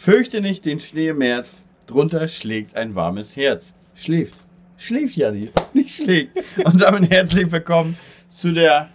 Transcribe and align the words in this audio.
Fürchte 0.00 0.40
nicht 0.40 0.64
den 0.64 0.80
Schnee 0.80 1.08
im 1.08 1.18
März, 1.18 1.60
drunter 1.86 2.26
schlägt 2.26 2.74
ein 2.74 2.94
warmes 2.94 3.36
Herz. 3.36 3.74
Schläft. 3.94 4.34
Schläft 4.78 5.14
ja 5.16 5.30
nicht, 5.30 5.52
nicht 5.74 5.94
schlägt. 5.94 6.38
Und 6.64 6.80
damit 6.80 7.10
herzlich 7.10 7.52
willkommen 7.52 7.98
zu 8.26 8.50
der 8.50 8.88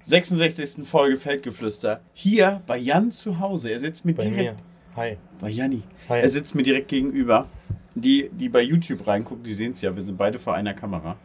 66. 0.00 0.88
Folge 0.88 1.18
Feldgeflüster. 1.18 2.00
Hier 2.14 2.62
bei 2.66 2.78
Jan 2.78 3.10
zu 3.10 3.38
Hause. 3.38 3.68
Er 3.68 3.78
sitzt 3.78 4.06
mir 4.06 4.14
Bei 4.14 4.22
direkt. 4.22 4.56
mir. 4.56 4.56
Hi. 4.96 5.18
Bei 5.42 5.50
Janni. 5.50 5.82
Hi. 6.08 6.22
Er 6.22 6.28
sitzt 6.30 6.54
mir 6.54 6.62
direkt 6.62 6.88
gegenüber. 6.88 7.46
Die, 7.94 8.30
die 8.32 8.48
bei 8.48 8.62
YouTube 8.62 9.06
reingucken, 9.06 9.44
die 9.44 9.52
sehen 9.52 9.72
es 9.72 9.82
ja. 9.82 9.94
Wir 9.94 10.04
sind 10.04 10.16
beide 10.16 10.38
vor 10.38 10.54
einer 10.54 10.72
Kamera. 10.72 11.18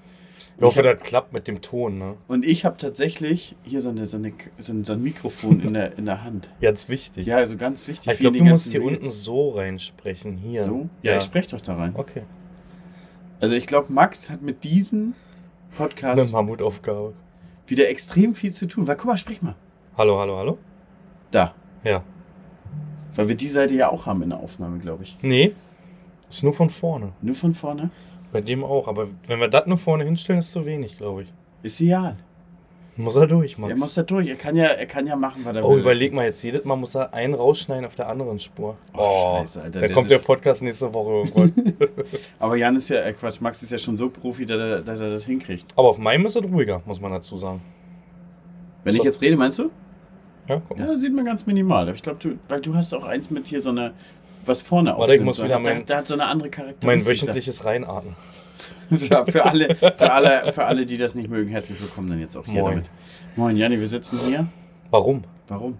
Ich 0.59 0.65
hoffe, 0.65 0.83
das 0.83 1.01
klappt 1.01 1.31
mit 1.31 1.47
dem 1.47 1.61
Ton, 1.61 1.97
ne? 1.97 2.15
Und 2.27 2.45
ich 2.45 2.65
habe 2.65 2.75
tatsächlich 2.75 3.55
hier 3.63 3.79
so, 3.79 3.91
eine, 3.91 4.05
so, 4.07 4.17
eine, 4.17 4.33
so, 4.57 4.73
ein, 4.73 4.83
so 4.83 4.91
ein 4.91 5.01
Mikrofon 5.01 5.61
in 5.61 5.73
der, 5.73 5.97
in 5.97 6.05
der 6.05 6.23
Hand. 6.23 6.49
Ganz 6.61 6.89
wichtig. 6.89 7.25
Ja, 7.25 7.37
also 7.37 7.55
ganz 7.55 7.87
wichtig. 7.87 8.11
ich 8.11 8.19
glaube, 8.19 8.37
du 8.37 8.43
musst 8.43 8.69
hier 8.71 8.83
unten 8.83 9.03
Reels. 9.03 9.23
so 9.23 9.51
reinsprechen. 9.51 10.35
Hier. 10.35 10.63
So? 10.63 10.89
Ja, 11.01 11.17
ich 11.17 11.23
spreche 11.23 11.55
doch 11.55 11.61
da 11.61 11.75
rein. 11.75 11.93
Okay. 11.95 12.23
Also 13.39 13.55
ich 13.55 13.67
glaube, 13.67 13.93
Max 13.93 14.29
hat 14.29 14.41
mit 14.41 14.65
diesem 14.65 15.13
Eine 15.77 15.77
Podcast 15.77 16.31
Mammutaufgabe. 16.33 17.13
wieder 17.65 17.87
extrem 17.87 18.33
viel 18.35 18.51
zu 18.51 18.67
tun. 18.67 18.85
Weil, 18.85 18.97
guck 18.97 19.05
mal, 19.05 19.17
sprich 19.17 19.41
mal. 19.41 19.55
Hallo, 19.97 20.19
hallo, 20.19 20.37
hallo? 20.37 20.57
Da. 21.31 21.55
Ja. 21.85 22.03
Weil 23.15 23.29
wir 23.29 23.35
die 23.35 23.47
Seite 23.47 23.75
ja 23.75 23.89
auch 23.89 24.05
haben 24.05 24.21
in 24.23 24.29
der 24.31 24.39
Aufnahme, 24.39 24.79
glaube 24.79 25.03
ich. 25.03 25.17
Nee. 25.21 25.53
Ist 26.27 26.43
nur 26.43 26.53
von 26.53 26.69
vorne. 26.69 27.13
Nur 27.21 27.35
von 27.35 27.55
vorne. 27.55 27.91
Bei 28.31 28.41
dem 28.41 28.63
auch. 28.63 28.87
Aber 28.87 29.07
wenn 29.27 29.39
wir 29.39 29.47
das 29.47 29.65
nur 29.65 29.77
vorne 29.77 30.03
hinstellen, 30.03 30.39
ist 30.39 30.51
zu 30.51 30.65
wenig, 30.65 30.97
glaube 30.97 31.23
ich. 31.23 31.33
Ist 31.63 31.81
egal. 31.81 32.15
Muss 32.95 33.15
er 33.15 33.27
durch, 33.27 33.53
Er 33.53 33.59
Max. 33.61 33.79
muss 33.79 33.93
da 33.93 34.03
durch. 34.03 34.27
Er 34.27 34.35
kann 34.35 34.57
ja, 34.57 34.65
er 34.65 34.85
kann 34.85 35.07
ja 35.07 35.15
machen, 35.15 35.41
was 35.45 35.55
er 35.55 35.63
Oh, 35.63 35.71
will. 35.71 35.79
überleg 35.79 36.11
mal 36.13 36.25
jetzt, 36.25 36.43
jedes 36.43 36.65
Mal 36.65 36.75
muss 36.75 36.95
er 36.95 37.13
einen 37.13 37.33
rausschneiden 37.33 37.85
auf 37.85 37.95
der 37.95 38.09
anderen 38.09 38.39
Spur. 38.39 38.77
Oh, 38.93 39.37
scheiße, 39.37 39.61
Alter, 39.61 39.79
Da 39.79 39.87
der 39.87 39.95
kommt 39.95 40.11
der 40.11 40.17
Podcast 40.19 40.61
nächste 40.63 40.93
Woche 40.93 41.11
irgendwann. 41.29 41.75
Aber 42.39 42.57
Jan 42.57 42.75
ist 42.75 42.89
ja, 42.89 42.97
äh 43.01 43.13
Quatsch, 43.13 43.39
Max 43.39 43.63
ist 43.63 43.71
ja 43.71 43.77
schon 43.77 43.95
so 43.95 44.09
Profi, 44.09 44.45
dass 44.45 44.59
er, 44.59 44.81
dass 44.81 44.99
er 44.99 45.11
das 45.11 45.23
hinkriegt. 45.23 45.67
Aber 45.77 45.87
auf 45.87 45.97
meinem 45.97 46.25
ist 46.25 46.35
es 46.35 46.43
ruhiger, 46.43 46.81
muss 46.85 46.99
man 46.99 47.11
dazu 47.13 47.37
sagen. 47.37 47.61
Wenn 48.83 48.93
ich 48.95 48.99
So. 48.99 49.05
jetzt 49.05 49.21
rede, 49.21 49.37
meinst 49.37 49.59
du? 49.59 49.69
Ja, 50.49 50.61
mal. 50.75 50.79
Ja, 50.89 50.97
sieht 50.97 51.13
man 51.13 51.23
ganz 51.23 51.45
minimal. 51.45 51.83
Aber 51.83 51.93
ich 51.95 52.01
glaube, 52.01 52.19
du, 52.19 52.37
weil 52.49 52.59
du 52.59 52.75
hast 52.75 52.93
auch 52.93 53.05
eins 53.05 53.29
mit 53.31 53.47
hier 53.47 53.61
so 53.61 53.69
eine, 53.69 53.93
was 54.45 54.61
vorne 54.61 54.91
Warte, 54.91 55.01
aufnimmt. 55.03 55.25
muss 55.25 55.37
wieder 55.39 55.49
da, 55.49 55.59
mein- 55.59 55.85
da 55.85 55.97
hat 55.97 56.07
so 56.07 56.13
eine 56.15 56.25
andere 56.25 56.47
Mein 56.47 56.51
Charakteristik. 56.51 57.11
wöchentliches 57.21 57.65
Reinatmen. 57.65 58.15
Ja, 58.91 59.23
für 59.23 59.45
alle, 59.45 59.75
für 59.75 60.11
alle, 60.11 60.51
für 60.51 60.65
alle, 60.65 60.85
die 60.85 60.97
das 60.97 61.13
nicht 61.15 61.29
mögen, 61.29 61.49
herzlich 61.49 61.79
willkommen 61.79 62.09
dann 62.09 62.19
jetzt 62.19 62.35
auch 62.35 62.45
hier 62.45 62.61
Moin. 62.61 62.71
damit. 62.73 62.89
Moin, 63.35 63.55
Janni, 63.55 63.79
wir 63.79 63.87
sitzen 63.87 64.19
hier. 64.27 64.47
Warum? 64.89 65.23
Warum? 65.47 65.77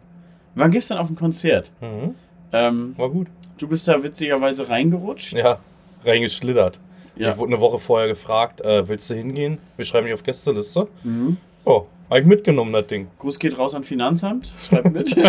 Wir 0.54 0.62
waren 0.62 0.72
gestern 0.72 1.00
auf 1.00 1.08
dem 1.08 1.16
Konzert. 1.16 1.72
Mhm. 1.82 2.14
Ähm, 2.54 2.94
War 2.98 3.10
gut. 3.10 3.28
du 3.58 3.68
bist 3.68 3.88
da 3.88 4.02
witzigerweise 4.04 4.70
reingerutscht. 4.70 5.34
Ja, 5.34 5.58
reingeschlittert. 6.06 6.80
Ja. 7.16 7.32
Ich 7.32 7.38
wurde 7.38 7.54
eine 7.54 7.62
Woche 7.62 7.80
vorher 7.80 8.08
gefragt, 8.08 8.62
äh, 8.62 8.88
willst 8.88 9.10
du 9.10 9.16
hingehen? 9.16 9.58
Wir 9.76 9.86
schreiben 9.86 10.06
dich 10.06 10.14
auf 10.14 10.24
Gästeliste. 10.24 10.88
Mhm. 11.04 11.38
Oh, 11.66 11.88
habe 12.12 12.20
ich 12.22 12.26
mitgenommen, 12.28 12.72
das 12.72 12.86
Ding. 12.88 13.08
Gruß 13.18 13.40
geht 13.40 13.58
raus 13.58 13.74
an 13.76 13.84
Finanzamt. 13.84 14.52
Schreibt 14.62 14.94
mit. 14.94 15.16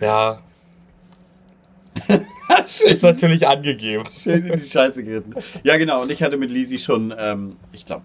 Ja, 0.00 0.38
ist 2.84 3.02
natürlich 3.02 3.46
angegeben. 3.46 4.04
schön 4.10 4.44
in 4.46 4.58
die 4.60 4.64
Scheiße 4.66 5.04
geritten. 5.04 5.34
Ja, 5.64 5.76
genau. 5.76 6.02
Und 6.02 6.10
ich 6.12 6.22
hatte 6.22 6.36
mit 6.36 6.50
Lisi 6.50 6.78
schon, 6.78 7.14
ähm, 7.18 7.56
ich 7.72 7.84
glaube, 7.86 8.02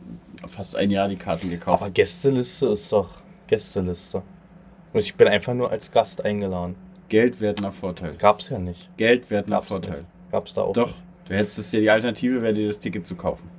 fast 0.48 0.76
ein 0.76 0.90
Jahr 0.92 1.08
die 1.08 1.16
Karten 1.16 1.50
gekauft. 1.50 1.82
Aber 1.82 1.92
Gästeliste 1.92 2.68
ist 2.68 2.92
doch 2.92 3.10
Gästeliste. 3.48 4.22
Und 4.94 5.00
ich 5.00 5.16
bin 5.16 5.28
einfach 5.28 5.54
nur 5.54 5.72
als 5.72 5.92
Gast 5.92 6.24
eingeladen. 6.24 6.76
Geld 7.10 7.40
wert 7.42 7.62
nach 7.62 7.74
Vorteil. 7.74 8.16
Gab's 8.18 8.50
ja 8.50 8.60
nicht. 8.60 8.90
Geld 8.98 9.30
wert 9.30 9.48
nach 9.48 9.58
Gab's 9.58 9.68
Vorteil. 9.68 9.98
Nicht. 9.98 10.32
Gab's 10.32 10.54
da 10.54 10.62
auch 10.62 10.74
Doch. 10.74 10.88
nicht. 10.88 11.02
Du 11.30 11.34
hättest 11.36 11.60
es 11.60 11.72
dir, 11.72 11.82
die 11.82 11.90
Alternative 11.90 12.42
wäre 12.42 12.54
dir 12.54 12.68
das 12.68 12.80
Ticket 12.80 13.06
zu 13.06 13.16
kaufen. 13.16 13.50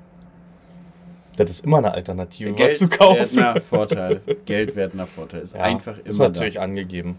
Das 1.36 1.50
ist 1.50 1.64
immer 1.64 1.79
eine 1.79 1.92
Alternative, 1.92 2.52
Geld 2.52 2.77
zu 2.79 2.89
kaufen. 2.89 3.36
nach 3.36 3.63
Vorteil. 3.63 4.20
Geld 4.45 4.74
wert 4.74 4.95
nach 4.95 5.07
Vorteil. 5.07 5.42
Ist 5.42 5.55
Ja, 5.55 5.63
einfach 5.63 5.96
immer 5.98 6.08
ist 6.08 6.18
da. 6.18 6.24
natürlich 6.29 6.58
angegeben. 6.61 7.18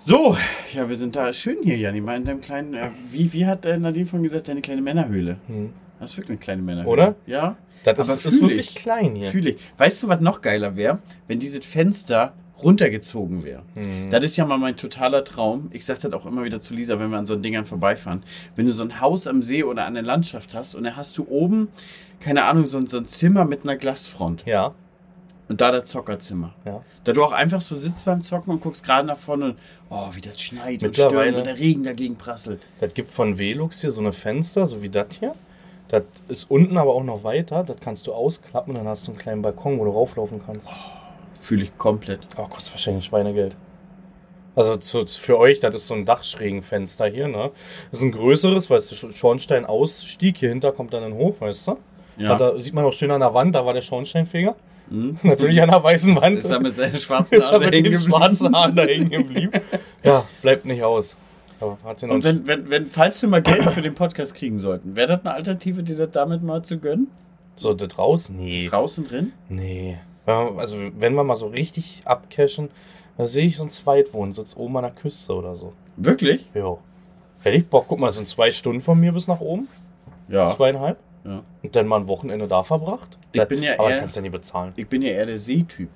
So, 0.00 0.36
ja, 0.72 0.88
wir 0.88 0.94
sind 0.94 1.16
da 1.16 1.32
schön 1.32 1.56
hier, 1.60 1.76
Janni, 1.76 2.00
mal 2.00 2.16
in 2.16 2.24
deinem 2.24 2.40
kleinen, 2.40 2.72
äh, 2.72 2.88
wie, 3.10 3.32
wie 3.32 3.46
hat 3.46 3.66
äh, 3.66 3.76
Nadine 3.76 4.06
von 4.06 4.22
gesagt, 4.22 4.46
deine 4.46 4.60
kleine 4.60 4.80
Männerhöhle? 4.80 5.38
Hm. 5.48 5.72
Das 5.98 6.12
ist 6.12 6.18
wirklich 6.18 6.30
eine 6.30 6.38
kleine 6.38 6.62
Männerhöhle. 6.62 6.92
Oder? 6.92 7.14
Ja. 7.26 7.56
Das 7.82 8.08
ist, 8.08 8.24
ist 8.24 8.40
wirklich 8.40 8.68
ich. 8.68 8.74
klein 8.76 9.16
hier. 9.16 9.28
Fühle 9.28 9.50
ich. 9.50 9.60
Weißt 9.76 10.00
du, 10.02 10.08
was 10.08 10.20
noch 10.20 10.40
geiler 10.40 10.76
wäre? 10.76 11.00
Wenn 11.26 11.40
dieses 11.40 11.66
Fenster 11.66 12.32
runtergezogen 12.62 13.42
wäre. 13.42 13.62
Hm. 13.76 14.08
Das 14.10 14.22
ist 14.22 14.36
ja 14.36 14.46
mal 14.46 14.58
mein 14.58 14.76
totaler 14.76 15.24
Traum. 15.24 15.68
Ich 15.72 15.84
sage 15.84 16.00
das 16.02 16.12
auch 16.12 16.26
immer 16.26 16.44
wieder 16.44 16.60
zu 16.60 16.74
Lisa, 16.74 17.00
wenn 17.00 17.10
wir 17.10 17.18
an 17.18 17.26
so 17.26 17.34
Dingern 17.34 17.66
vorbeifahren. 17.66 18.22
Wenn 18.54 18.66
du 18.66 18.72
so 18.72 18.84
ein 18.84 19.00
Haus 19.00 19.26
am 19.26 19.42
See 19.42 19.64
oder 19.64 19.84
an 19.84 19.94
der 19.94 20.04
Landschaft 20.04 20.54
hast 20.54 20.76
und 20.76 20.84
dann 20.84 20.96
hast 20.96 21.18
du 21.18 21.26
oben, 21.28 21.68
keine 22.20 22.44
Ahnung, 22.44 22.66
so 22.66 22.84
so 22.86 22.98
ein 22.98 23.06
Zimmer 23.06 23.44
mit 23.44 23.64
einer 23.64 23.76
Glasfront 23.76 24.44
Ja, 24.46 24.74
und 25.48 25.60
da 25.60 25.70
das 25.72 25.86
Zockerzimmer. 25.86 26.52
ja. 26.64 26.82
Da 27.04 27.12
du 27.12 27.22
auch 27.24 27.32
einfach 27.32 27.60
so 27.62 27.74
sitzt 27.74 28.04
beim 28.04 28.20
Zocken 28.22 28.52
und 28.52 28.60
guckst 28.60 28.84
gerade 28.84 29.06
nach 29.06 29.16
vorne 29.16 29.46
und 29.46 29.58
oh, 29.88 30.08
wie 30.12 30.20
das 30.20 30.40
schneit 30.40 30.82
und 30.82 30.94
stürmt 30.94 31.36
und 31.36 31.46
der 31.46 31.58
Regen 31.58 31.84
dagegen 31.84 32.16
prasselt. 32.16 32.60
Das 32.80 32.92
gibt 32.92 33.10
von 33.10 33.38
Velux 33.38 33.80
hier 33.80 33.90
so 33.90 34.00
eine 34.00 34.12
Fenster, 34.12 34.66
so 34.66 34.82
wie 34.82 34.90
das 34.90 35.06
hier. 35.18 35.34
Das 35.88 36.02
ist 36.28 36.50
unten 36.50 36.76
aber 36.76 36.94
auch 36.94 37.02
noch 37.04 37.24
weiter. 37.24 37.64
Das 37.64 37.78
kannst 37.80 38.06
du 38.06 38.12
ausklappen 38.12 38.72
und 38.74 38.78
dann 38.80 38.88
hast 38.88 39.06
du 39.06 39.12
einen 39.12 39.18
kleinen 39.18 39.40
Balkon, 39.42 39.78
wo 39.78 39.84
du 39.86 39.90
rauflaufen 39.90 40.42
kannst. 40.44 40.70
Fühle 41.40 41.62
ich 41.62 41.78
komplett. 41.78 42.26
Aber 42.36 42.48
kostet 42.48 42.74
wahrscheinlich 42.74 43.06
Schweinegeld. 43.06 43.56
Also 44.54 44.76
zu, 44.76 45.06
für 45.06 45.38
euch, 45.38 45.60
das 45.60 45.74
ist 45.74 45.86
so 45.86 45.94
ein 45.94 46.04
Dachschrägenfenster 46.04 47.06
hier, 47.06 47.28
ne? 47.28 47.52
Das 47.90 48.00
ist 48.00 48.04
ein 48.04 48.12
größeres, 48.12 48.68
weißt 48.68 48.90
du, 48.90 48.96
Sch- 48.96 49.12
Schornsteinausstieg. 49.16 50.36
Hier 50.36 50.48
hinter 50.48 50.72
kommt 50.72 50.92
dann 50.92 51.04
ein 51.04 51.14
hoch, 51.14 51.36
weißt 51.40 51.68
du? 51.68 51.78
Ja. 52.18 52.36
Da 52.36 52.58
sieht 52.58 52.74
man 52.74 52.84
auch 52.84 52.92
schön 52.92 53.10
an 53.12 53.20
der 53.20 53.32
Wand, 53.32 53.54
da 53.54 53.64
war 53.64 53.72
der 53.72 53.82
Schornsteinfeger. 53.82 54.56
Hm? 54.90 55.18
Natürlich 55.22 55.60
an 55.62 55.70
der 55.70 55.82
weißen 55.82 56.16
Wand. 56.16 56.38
Ist 56.38 56.50
er 56.50 56.60
mit 56.60 56.74
seinen 56.74 56.96
schwarzen 56.98 57.40
Haaren 57.40 57.60
mit 57.64 57.74
hängen 57.74 57.98
schwarzen 57.98 58.54
Haaren 58.54 58.76
da 58.76 58.82
hängen 58.84 59.10
geblieben. 59.10 59.52
Ja, 60.04 60.24
bleibt 60.42 60.64
nicht 60.64 60.82
aus. 60.82 61.16
Und 61.60 62.22
wenn, 62.22 62.46
wenn, 62.46 62.70
wenn, 62.70 62.86
falls 62.86 63.20
wir 63.20 63.28
mal 63.28 63.42
Geld 63.42 63.64
für 63.64 63.82
den 63.82 63.96
Podcast 63.96 64.36
kriegen 64.36 64.58
sollten, 64.58 64.94
wäre 64.94 65.08
das 65.08 65.20
eine 65.22 65.34
Alternative, 65.34 65.82
dir 65.82 65.96
das 65.96 66.12
damit 66.12 66.40
mal 66.42 66.62
zu 66.62 66.78
gönnen? 66.78 67.08
so 67.56 67.74
das 67.74 67.98
raus? 67.98 68.30
Nee. 68.30 68.68
Draußen 68.70 69.04
drin? 69.04 69.32
Nee. 69.48 69.98
Ja, 70.26 70.54
Also, 70.56 70.76
wenn 70.98 71.14
wir 71.14 71.24
mal 71.24 71.34
so 71.34 71.48
richtig 71.48 72.02
abcashen, 72.04 72.70
dann 73.16 73.26
sehe 73.26 73.46
ich 73.46 73.56
so 73.56 73.62
einen 73.62 73.70
Zweitwohnsitz 73.70 74.56
oben 74.56 74.76
an 74.76 74.84
der 74.84 74.92
Küste 74.92 75.34
oder 75.34 75.56
so. 75.56 75.72
Wirklich? 75.96 76.48
Jo. 76.54 76.78
Hätte 77.42 77.56
ich 77.56 77.66
Bock, 77.66 77.86
guck 77.88 77.98
mal, 77.98 78.06
das 78.06 78.16
sind 78.16 78.28
zwei 78.28 78.50
Stunden 78.50 78.80
von 78.80 78.98
mir 78.98 79.12
bis 79.12 79.26
nach 79.26 79.40
oben. 79.40 79.68
Ja. 80.28 80.46
Zweieinhalb. 80.46 80.98
Ja. 81.28 81.42
Und 81.62 81.76
dann 81.76 81.86
mal 81.86 82.00
ein 82.00 82.06
Wochenende 82.06 82.48
da 82.48 82.62
verbracht. 82.62 83.18
Ich 83.32 83.38
Da- 83.40 83.44
bin 83.44 83.62
ja 83.62 83.74
aber 83.78 83.90
eher- 83.90 83.98
kannst 83.98 84.16
du 84.16 84.20
ja 84.20 84.22
nie 84.22 84.30
bezahlen. 84.30 84.72
Ich 84.76 84.86
bin 84.88 85.02
ja 85.02 85.10
eher 85.10 85.26
der 85.26 85.38
Seetyp. 85.38 85.90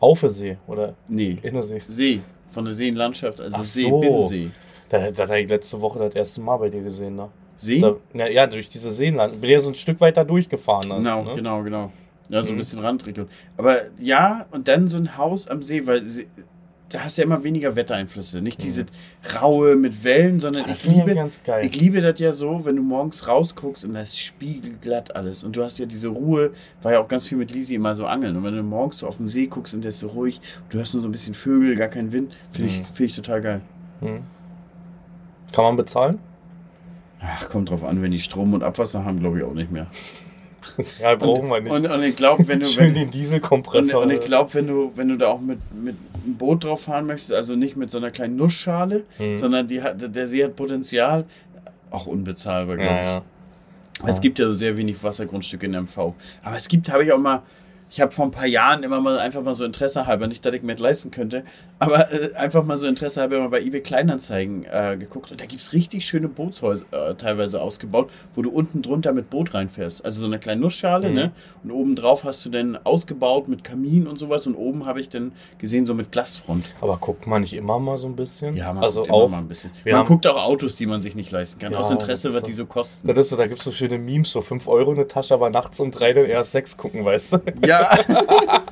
Auf 0.00 0.20
der 0.20 0.30
See 0.30 0.56
oder 0.66 0.94
Nee. 1.08 1.38
in 1.42 1.54
der 1.54 1.62
See. 1.62 1.82
See. 1.86 2.20
Von 2.50 2.64
der 2.64 2.74
Seenlandschaft, 2.74 3.40
also 3.40 3.56
Ach 3.60 3.64
See, 3.64 3.82
so. 3.88 4.00
Binnensee. 4.00 4.50
Da, 4.88 5.10
da 5.10 5.22
habe 5.24 5.40
ich 5.40 5.48
letzte 5.48 5.80
Woche 5.80 5.98
das 6.00 6.14
erste 6.14 6.40
Mal 6.42 6.56
bei 6.58 6.68
dir 6.68 6.82
gesehen, 6.82 7.16
ne? 7.16 7.28
See? 7.56 7.80
Da, 7.80 7.96
ja, 8.14 8.26
ja, 8.28 8.46
durch 8.46 8.68
diese 8.68 8.90
Seenland. 8.90 9.40
Bin 9.40 9.50
ja 9.50 9.58
so 9.58 9.70
ein 9.70 9.74
Stück 9.74 10.00
weiter 10.00 10.24
durchgefahren. 10.24 10.88
Dann, 10.88 10.98
Genau, 10.98 11.22
ne? 11.24 11.34
genau, 11.34 11.62
genau. 11.62 11.92
Ja, 12.28 12.42
so 12.42 12.50
ein 12.50 12.54
Mhm. 12.54 12.58
bisschen 12.58 12.78
Randregion. 12.80 13.28
Aber 13.56 13.82
ja, 14.00 14.46
und 14.50 14.68
dann 14.68 14.88
so 14.88 14.96
ein 14.98 15.16
Haus 15.16 15.48
am 15.48 15.62
See, 15.62 15.86
weil 15.86 16.06
See, 16.06 16.26
da 16.92 17.00
hast 17.04 17.16
du 17.16 17.22
ja 17.22 17.26
immer 17.26 17.42
weniger 17.42 17.74
Wettereinflüsse. 17.74 18.40
Nicht 18.42 18.62
diese 18.62 18.84
raue 19.40 19.76
mit 19.76 20.04
Wellen, 20.04 20.40
sondern 20.40 20.64
Mhm. 20.64 20.70
Ah, 20.70 20.74
ich 20.74 20.84
ich 20.86 20.92
liebe, 20.94 21.14
ganz 21.14 21.42
geil. 21.42 21.64
ich 21.66 21.80
liebe 21.80 22.00
das 22.00 22.20
ja 22.20 22.32
so, 22.32 22.64
wenn 22.64 22.76
du 22.76 22.82
morgens 22.82 23.26
rausguckst 23.26 23.84
und 23.84 23.94
das 23.94 24.10
ist 24.10 24.18
spiegelglatt 24.20 25.16
alles. 25.16 25.42
Und 25.44 25.56
du 25.56 25.62
hast 25.64 25.78
ja 25.78 25.86
diese 25.86 26.08
Ruhe, 26.08 26.50
war 26.82 26.92
ja 26.92 27.00
auch 27.00 27.08
ganz 27.08 27.26
viel 27.26 27.38
mit 27.38 27.50
Lisi 27.52 27.74
immer 27.74 27.94
so 27.94 28.06
angeln. 28.06 28.36
Und 28.36 28.44
wenn 28.44 28.54
du 28.56 28.62
morgens 28.62 28.98
so 28.98 29.06
auf 29.08 29.16
den 29.16 29.28
See 29.28 29.46
guckst 29.46 29.74
und 29.74 29.82
der 29.82 29.88
ist 29.90 30.00
so 30.00 30.08
ruhig, 30.08 30.40
du 30.68 30.78
hörst 30.78 30.94
nur 30.94 31.00
so 31.00 31.08
ein 31.08 31.12
bisschen 31.12 31.34
Vögel, 31.34 31.76
gar 31.76 31.88
keinen 31.88 32.12
Wind, 32.12 32.36
finde 32.50 32.68
ich, 32.70 32.80
Mhm. 32.80 32.84
finde 32.84 33.04
ich 33.04 33.16
total 33.16 33.40
geil. 33.40 33.60
Hm. 34.00 34.20
Kann 35.52 35.64
man 35.64 35.76
bezahlen? 35.76 36.18
Ach, 37.20 37.48
kommt 37.50 37.70
drauf 37.70 37.84
an, 37.84 38.02
wenn 38.02 38.10
die 38.10 38.18
Strom 38.18 38.52
und 38.52 38.62
Abwasser 38.62 39.04
haben, 39.04 39.20
glaube 39.20 39.38
ich 39.38 39.44
auch 39.44 39.54
nicht 39.54 39.70
mehr. 39.70 39.86
ja, 41.00 41.14
brauchen 41.14 41.48
wir 41.48 41.56
und, 41.56 41.64
nicht. 41.64 41.72
Und, 41.72 41.86
und 41.86 42.02
ich 42.02 42.16
glaube, 42.16 42.46
wenn 42.48 42.60
du, 42.60 42.66
Schön 42.66 42.86
wenn, 42.86 42.94
den 42.94 43.04
Und, 43.06 43.14
Dieselkompressor. 43.14 44.02
und 44.02 44.10
ich 44.10 44.20
glaube, 44.20 44.52
wenn 44.54 44.66
du, 44.66 44.92
wenn 44.94 45.08
du 45.08 45.16
da 45.16 45.28
auch 45.28 45.40
mit, 45.40 45.58
mit 45.74 45.96
einem 46.24 46.36
Boot 46.36 46.64
drauf 46.64 46.82
fahren 46.82 47.06
möchtest, 47.06 47.32
also 47.32 47.54
nicht 47.56 47.76
mit 47.76 47.90
so 47.90 47.98
einer 47.98 48.10
kleinen 48.10 48.36
Nussschale, 48.36 49.04
Mhm. 49.18 49.36
sondern 49.36 49.66
die 49.66 49.82
hat, 49.82 49.96
der 50.14 50.26
See 50.26 50.44
hat 50.44 50.56
Potenzial, 50.56 51.24
auch 51.90 52.06
unbezahlbar, 52.06 52.76
glaube 52.76 52.92
ja, 52.94 53.02
ich. 53.02 53.08
ja. 53.08 53.22
Es 54.08 54.20
gibt 54.20 54.38
ja 54.38 54.46
so 54.46 54.52
sehr 54.54 54.76
wenig 54.76 55.02
Wassergrundstücke 55.02 55.66
in 55.66 55.72
MV. 55.72 56.14
Aber 56.42 56.56
es 56.56 56.66
gibt, 56.68 56.90
habe 56.90 57.04
ich 57.04 57.12
auch 57.12 57.18
mal, 57.18 57.42
Ich 57.92 58.00
habe 58.00 58.10
vor 58.10 58.24
ein 58.24 58.30
paar 58.30 58.46
Jahren 58.46 58.84
immer 58.84 59.02
mal 59.02 59.18
einfach 59.18 59.42
mal 59.42 59.52
so 59.52 59.66
Interesse 59.66 60.06
halber, 60.06 60.26
nicht, 60.26 60.46
dass 60.46 60.54
ich 60.54 60.62
mir 60.62 60.72
das 60.72 60.80
leisten 60.80 61.10
könnte, 61.10 61.44
aber 61.78 62.10
äh, 62.10 62.32
einfach 62.36 62.64
mal 62.64 62.78
so 62.78 62.86
Interesse 62.86 63.20
halber 63.20 63.38
mal 63.38 63.50
bei 63.50 63.60
eBay 63.60 63.82
Kleinanzeigen 63.82 64.64
äh, 64.64 64.96
geguckt. 64.98 65.30
Und 65.30 65.42
da 65.42 65.44
gibt 65.44 65.60
es 65.60 65.74
richtig 65.74 66.06
schöne 66.06 66.28
Bootshäuser 66.28 66.86
äh, 67.10 67.14
teilweise 67.16 67.60
ausgebaut, 67.60 68.10
wo 68.34 68.40
du 68.40 68.50
unten 68.50 68.80
drunter 68.80 69.12
mit 69.12 69.28
Boot 69.28 69.52
reinfährst. 69.52 70.06
Also 70.06 70.22
so 70.22 70.26
eine 70.26 70.38
kleine 70.38 70.62
Nussschale, 70.62 71.10
Mhm. 71.10 71.14
ne? 71.14 71.30
Und 71.64 71.70
oben 71.70 71.94
drauf 71.94 72.24
hast 72.24 72.42
du 72.46 72.48
dann 72.48 72.78
ausgebaut 72.82 73.48
mit 73.48 73.62
Kamin 73.62 74.06
und 74.06 74.18
sowas. 74.18 74.46
Und 74.46 74.54
oben 74.54 74.86
habe 74.86 74.98
ich 74.98 75.10
dann 75.10 75.32
gesehen, 75.58 75.84
so 75.84 75.92
mit 75.92 76.10
Glasfront. 76.12 76.64
Aber 76.80 76.96
guckt 76.96 77.26
man 77.26 77.42
nicht 77.42 77.52
immer 77.52 77.78
mal 77.78 77.98
so 77.98 78.08
ein 78.08 78.16
bisschen? 78.16 78.56
Ja, 78.56 78.72
man 78.72 78.82
also 78.84 79.00
guckt 79.00 79.08
immer 79.08 79.18
auch. 79.18 79.28
mal 79.28 79.38
ein 79.38 79.48
bisschen. 79.48 79.70
Man 79.84 80.06
guckt 80.06 80.26
auch 80.26 80.38
Autos, 80.38 80.76
die 80.76 80.86
man 80.86 81.02
sich 81.02 81.14
nicht 81.14 81.30
leisten 81.30 81.60
kann. 81.60 81.72
Ja, 81.72 81.78
Aus 81.78 81.90
Interesse, 81.90 82.30
was 82.30 82.36
ist 82.36 82.46
die 82.46 82.52
so- 82.52 82.62
so 82.62 82.66
kosten. 82.66 83.06
Das 83.08 83.18
ist 83.18 83.28
so, 83.28 83.36
da 83.36 83.46
gibt 83.46 83.58
es 83.58 83.64
so 83.66 83.72
schöne 83.72 83.98
Memes, 83.98 84.30
so 84.30 84.40
5 84.40 84.66
Euro 84.66 84.92
eine 84.92 85.06
Tasche, 85.08 85.34
aber 85.34 85.50
nachts 85.50 85.78
um 85.78 85.90
3 85.90 86.14
dann 86.14 86.24
erst 86.24 86.52
6 86.52 86.78
gucken, 86.78 87.04
weißt 87.04 87.32
du? 87.34 87.38
Ja, 87.66 87.81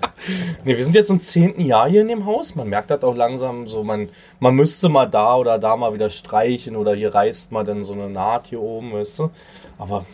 Ne, 0.65 0.77
wir 0.77 0.85
sind 0.85 0.95
jetzt 0.95 1.11
im 1.11 1.19
zehnten 1.19 1.63
Jahr 1.63 1.89
hier 1.89 2.03
in 2.03 2.09
dem 2.09 2.27
Haus. 2.27 2.55
Man 2.55 2.69
merkt 2.69 2.91
das 2.91 3.03
auch 3.03 3.17
langsam 3.17 3.67
so, 3.67 3.83
man, 3.83 4.11
man 4.39 4.55
müsste 4.55 4.89
mal 4.91 5.07
da 5.07 5.37
oder 5.37 5.59
da 5.59 5.77
mal 5.77 5.95
wieder 5.95 6.11
streichen 6.11 6.77
oder 6.77 6.95
hier 6.95 7.15
reißt 7.15 7.53
man 7.53 7.65
dann 7.65 7.85
so 7.85 7.95
eine 7.95 8.09
Naht 8.11 8.49
hier 8.49 8.61
oben, 8.61 8.93
weißt 8.93 9.21
du? 9.21 9.31
Aber 9.79 10.05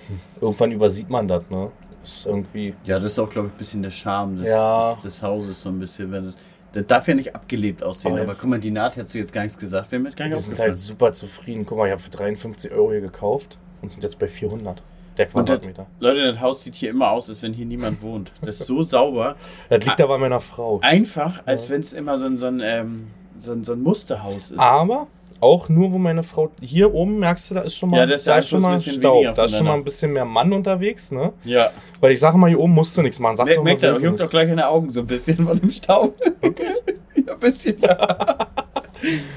irgendwann 0.41 0.71
übersieht 0.71 1.11
man 1.11 1.27
das, 1.27 1.43
ne? 1.51 1.71
Das 2.03 2.19
ist 2.19 2.27
irgendwie. 2.27 2.73
Ja, 2.85 2.97
das 3.01 3.13
ist 3.13 3.19
auch, 3.19 3.29
glaube 3.29 3.49
ich, 3.49 3.55
ein 3.55 3.59
bisschen 3.59 3.83
der 3.83 3.91
Charme 3.91 4.37
des, 4.39 4.49
Ja. 4.49 4.95
des, 4.95 5.03
des 5.03 5.23
Hauses, 5.25 5.61
so 5.61 5.71
ein 5.71 5.81
bisschen. 5.81 6.13
Wenn 6.13 6.27
das, 6.27 6.35
das 6.73 6.87
darf 6.87 7.09
ja 7.09 7.15
nicht 7.15 7.35
abgelebt 7.35 7.83
aussehen, 7.83 8.13
Aber- 8.13 8.23
aber, 8.23 8.35
guck 8.41 8.49
mal, 8.49 8.61
die 8.61 8.71
Naht 8.71 8.95
hättest 8.97 9.15
du 9.15 9.19
jetzt 9.19 9.33
gar 9.33 9.43
nichts 9.43 9.59
gesagt, 9.59 9.91
mir 9.91 9.99
gar 10.13 10.27
nicht 10.27 10.35
Wir 10.35 10.39
sind 10.39 10.59
halt 10.61 10.79
super 10.79 11.13
zufrieden. 11.13 11.67
Guck 11.67 11.79
mal, 11.79 11.87
ich 11.87 11.93
habe 11.93 12.03
für 12.03 12.11
53 12.11 12.71
Euro 12.71 12.93
hier 12.93 13.01
gekauft 13.01 13.59
und 13.83 13.91
sind 13.91 14.05
jetzt 14.05 14.21
bei 14.21 14.29
400. 14.29 14.81
Der 15.17 15.27
Und 15.35 15.49
das, 15.49 15.61
Quadratmeter. 15.61 15.87
Leute, 16.01 16.33
das 16.33 16.41
Haus 16.41 16.63
sieht 16.63 16.75
hier 16.75 16.91
immer 16.91 17.11
aus, 17.11 17.29
als 17.29 17.43
wenn 17.43 17.53
hier 17.53 17.67
niemand 17.67 18.03
wohnt. 18.03 18.33
Das 18.43 18.61
ist 18.61 18.67
so 18.67 18.83
sauber. 18.83 19.37
Das 19.69 19.85
liegt 19.85 19.99
da 19.99 20.07
bei 20.07 20.19
meiner 20.19 20.41
Frau. 20.41 20.81
Einfach, 20.83 21.43
als 21.47 21.71
wenn 21.71 21.81
es 21.81 21.93
immer 21.93 22.19
so 22.19 22.27
ein, 22.27 22.39
so, 22.39 22.47
ein, 22.47 22.61
ähm, 22.63 23.07
so, 23.37 23.53
ein, 23.53 23.65
so 23.65 23.73
ein 23.73 23.83
Musterhaus 23.83 24.51
ist. 24.51 24.59
Aber 24.59 25.07
auch 25.41 25.69
nur, 25.69 25.93
wo 25.93 25.99
meine 25.99 26.23
Frau. 26.23 26.51
Hier 26.61 26.93
oben 26.95 27.19
merkst 27.19 27.51
du, 27.51 27.55
da 27.57 27.61
ist 27.63 27.77
schon 27.77 27.91
mal, 27.91 27.99
Ja, 27.99 28.07
das 28.07 28.21
ist 28.23 28.27
da 28.27 28.33
ja 28.33 28.39
ist 28.39 28.49
schon 28.49 28.59
ein 28.59 28.63
mal 28.63 28.73
bisschen 28.73 29.01
Staub. 29.01 29.35
Da 29.35 29.45
ist 29.45 29.57
schon 29.57 29.67
mal 29.67 29.75
ein 29.75 29.85
bisschen 29.85 30.13
mehr 30.13 30.25
Mann 30.25 30.53
unterwegs, 30.53 31.11
ne? 31.13 31.33
Ja. 31.45 31.71
Weil 32.01 32.13
ich 32.13 32.21
sage 32.21 32.39
mal, 32.39 32.49
hier 32.49 32.61
oben 32.61 32.73
musst 32.73 32.97
du 32.97 33.03
nichts 33.03 33.19
machen. 33.19 33.37
Sagst 33.37 33.49
Merkt 33.49 33.59
du 33.59 33.65
merkt 33.65 33.83
mal, 33.83 33.89
er, 33.89 34.11
juckt 34.11 34.23
auch 34.23 34.31
gleich 34.31 34.45
in 34.45 34.57
den 34.57 34.61
Augen 34.61 34.91
so 34.91 35.01
ein 35.01 35.07
bisschen 35.07 35.47
von 35.47 35.59
dem 35.59 35.71
Staub. 35.71 36.15
ja, 36.43 37.33
ein 37.33 37.39
bisschen, 37.39 37.79
ja. 37.81 38.39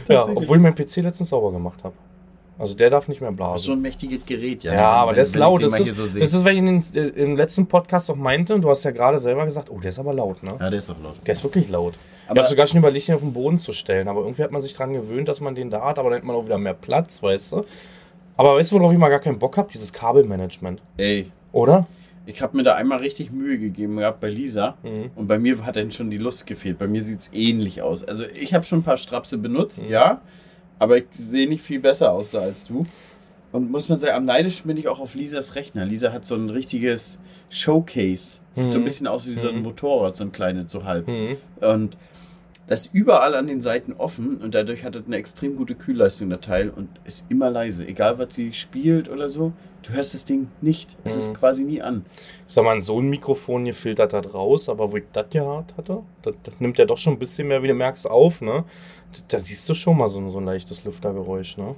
Ja, 0.07 0.23
obwohl 0.23 0.57
ich 0.57 0.63
meinen 0.63 0.75
PC 0.75 0.97
letztens 0.97 1.29
sauber 1.29 1.51
gemacht 1.51 1.83
habe. 1.83 1.93
Also 2.59 2.75
der 2.75 2.89
darf 2.89 3.07
nicht 3.07 3.21
mehr 3.21 3.29
So 3.31 3.35
blasen. 3.37 3.73
ein 3.73 3.81
mächtiges 3.81 4.19
Gerät, 4.25 4.63
ja. 4.65 4.73
ja, 4.73 4.89
aber 4.91 5.11
wenn- 5.11 5.15
der 5.15 5.21
ist 5.23 5.31
ich 5.31 5.39
laut. 5.39 5.63
Das 5.63 5.79
ist, 5.79 5.95
so 5.95 6.05
das 6.19 6.33
ist, 6.33 6.43
weil 6.45 6.53
ich 6.53 6.59
in 6.59 6.65
den, 6.81 7.09
im 7.15 7.35
letzten 7.37 7.65
Podcast 7.67 8.11
auch 8.11 8.15
meinte, 8.17 8.53
und 8.53 8.61
du 8.61 8.69
hast 8.69 8.83
ja 8.83 8.91
gerade 8.91 9.17
selber 9.17 9.45
gesagt, 9.45 9.69
oh, 9.71 9.79
der 9.79 9.89
ist 9.89 9.99
aber 9.99 10.13
laut, 10.13 10.43
ne? 10.43 10.55
Ja, 10.59 10.69
der 10.69 10.77
ist 10.79 10.89
auch 10.89 11.01
laut. 11.01 11.15
Der 11.25 11.33
ist 11.33 11.43
wirklich 11.43 11.69
laut. 11.69 11.93
ich 12.25 12.29
Aber- 12.29 12.41
habe 12.41 12.49
sogar 12.49 12.67
schon 12.67 12.79
überlegt, 12.79 13.07
ihn 13.07 13.15
auf 13.15 13.21
den 13.21 13.33
Boden 13.33 13.57
zu 13.57 13.71
stellen, 13.73 14.07
aber 14.07 14.21
irgendwie 14.21 14.43
hat 14.43 14.51
man 14.51 14.61
sich 14.61 14.73
dran 14.73 14.93
gewöhnt, 14.93 15.27
dass 15.29 15.39
man 15.41 15.55
den 15.55 15.69
da 15.71 15.81
hat, 15.85 15.97
aber 15.97 16.09
dann 16.09 16.19
hat 16.19 16.25
man 16.25 16.35
auch 16.35 16.45
wieder 16.45 16.57
mehr 16.57 16.73
Platz, 16.75 17.23
weißt 17.23 17.53
du? 17.53 17.65
Aber 18.37 18.55
weißt 18.55 18.71
du, 18.71 18.75
worauf 18.79 18.91
ich 18.91 18.97
mal 18.97 19.09
gar 19.09 19.19
keinen 19.19 19.39
Bock 19.39 19.57
habe? 19.57 19.69
Dieses 19.71 19.91
Kabelmanagement. 19.91 20.81
Ey, 20.97 21.31
Oder? 21.51 21.87
ich 22.25 22.41
habe 22.43 22.55
mir 22.55 22.63
da 22.63 22.75
einmal 22.75 22.99
richtig 22.99 23.31
Mühe 23.31 23.57
gegeben 23.57 23.97
gehabt 23.97 24.21
bei 24.21 24.29
Lisa. 24.29 24.75
Mhm. 24.83 25.09
Und 25.15 25.27
bei 25.27 25.39
mir 25.39 25.65
hat 25.65 25.77
dann 25.77 25.91
schon 25.91 26.11
die 26.11 26.17
Lust 26.19 26.45
gefehlt. 26.45 26.77
Bei 26.77 26.87
mir 26.87 27.01
sieht 27.01 27.19
es 27.21 27.33
ähnlich 27.33 27.81
aus. 27.81 28.03
Also 28.03 28.23
ich 28.25 28.53
habe 28.53 28.63
schon 28.65 28.79
ein 28.79 28.83
paar 28.83 28.97
Strapse 28.97 29.37
benutzt, 29.39 29.83
Mhm. 29.83 29.89
ja. 29.89 30.21
Aber 30.79 30.97
ich 30.97 31.05
sehe 31.11 31.47
nicht 31.47 31.61
viel 31.61 31.79
besser 31.79 32.11
aus 32.11 32.33
als 32.35 32.65
du. 32.65 32.85
Und 33.51 33.71
muss 33.71 33.89
man 33.89 33.97
sagen, 33.97 34.15
am 34.15 34.25
neidischsten 34.25 34.67
bin 34.67 34.77
ich 34.77 34.87
auch 34.87 34.99
auf 34.99 35.15
Lisas 35.15 35.55
Rechner. 35.55 35.83
Lisa 35.85 36.13
hat 36.13 36.25
so 36.25 36.35
ein 36.35 36.49
richtiges 36.49 37.19
Showcase. 37.49 38.39
Sieht 38.53 38.71
so 38.71 38.77
ein 38.77 38.81
Mhm. 38.81 38.85
bisschen 38.85 39.07
aus 39.07 39.27
wie 39.27 39.35
so 39.35 39.49
ein 39.49 39.57
Mhm. 39.57 39.63
Motorrad, 39.63 40.15
so 40.15 40.23
ein 40.23 40.31
kleines, 40.31 40.71
so 40.71 40.83
halb. 40.83 41.07
Mhm. 41.07 41.37
Und 41.59 41.97
das 42.67 42.81
ist 42.81 42.93
überall 42.93 43.33
an 43.33 43.47
den 43.47 43.61
Seiten 43.61 43.93
offen 43.93 44.37
und 44.37 44.53
dadurch 44.53 44.83
hat 44.83 44.95
es 44.95 45.05
eine 45.07 45.15
extrem 45.15 45.55
gute 45.55 45.73
Kühlleistung, 45.73 46.29
der 46.29 46.41
Teil, 46.41 46.69
und 46.69 46.87
ist 47.05 47.25
immer 47.29 47.49
leise. 47.49 47.85
Egal, 47.87 48.19
was 48.19 48.35
sie 48.35 48.53
spielt 48.53 49.09
oder 49.09 49.27
so, 49.27 49.51
du 49.81 49.93
hörst 49.93 50.13
das 50.13 50.25
Ding 50.25 50.49
nicht. 50.61 50.95
Es 51.03 51.15
Mhm. 51.15 51.19
ist 51.19 51.33
quasi 51.33 51.63
nie 51.63 51.81
an. 51.81 52.05
Ich 52.47 52.53
sag 52.53 52.63
mal, 52.63 52.79
so 52.81 52.99
ein 53.01 53.09
Mikrofon 53.09 53.63
hier 53.65 53.73
filtert 53.73 54.13
das 54.13 54.31
raus, 54.31 54.69
aber 54.69 54.91
wo 54.91 54.97
ich 54.97 55.05
das 55.11 55.25
ja 55.31 55.65
hatte, 55.77 56.03
das, 56.21 56.35
das 56.43 56.53
nimmt 56.59 56.77
ja 56.77 56.85
doch 56.85 56.99
schon 56.99 57.13
ein 57.13 57.19
bisschen 57.19 57.47
mehr, 57.47 57.63
wie 57.63 57.67
du 57.67 57.73
merkst, 57.73 58.07
auf, 58.07 58.41
ne? 58.41 58.63
Da, 59.29 59.39
siehst 59.39 59.67
du 59.69 59.73
schon 59.73 59.97
mal 59.97 60.07
so, 60.07 60.19
ein- 60.19 60.29
so 60.29 60.37
ein 60.39 60.45
leichtes 60.45 60.83
Lüftergeräusch, 60.83 61.57
ne? 61.57 61.75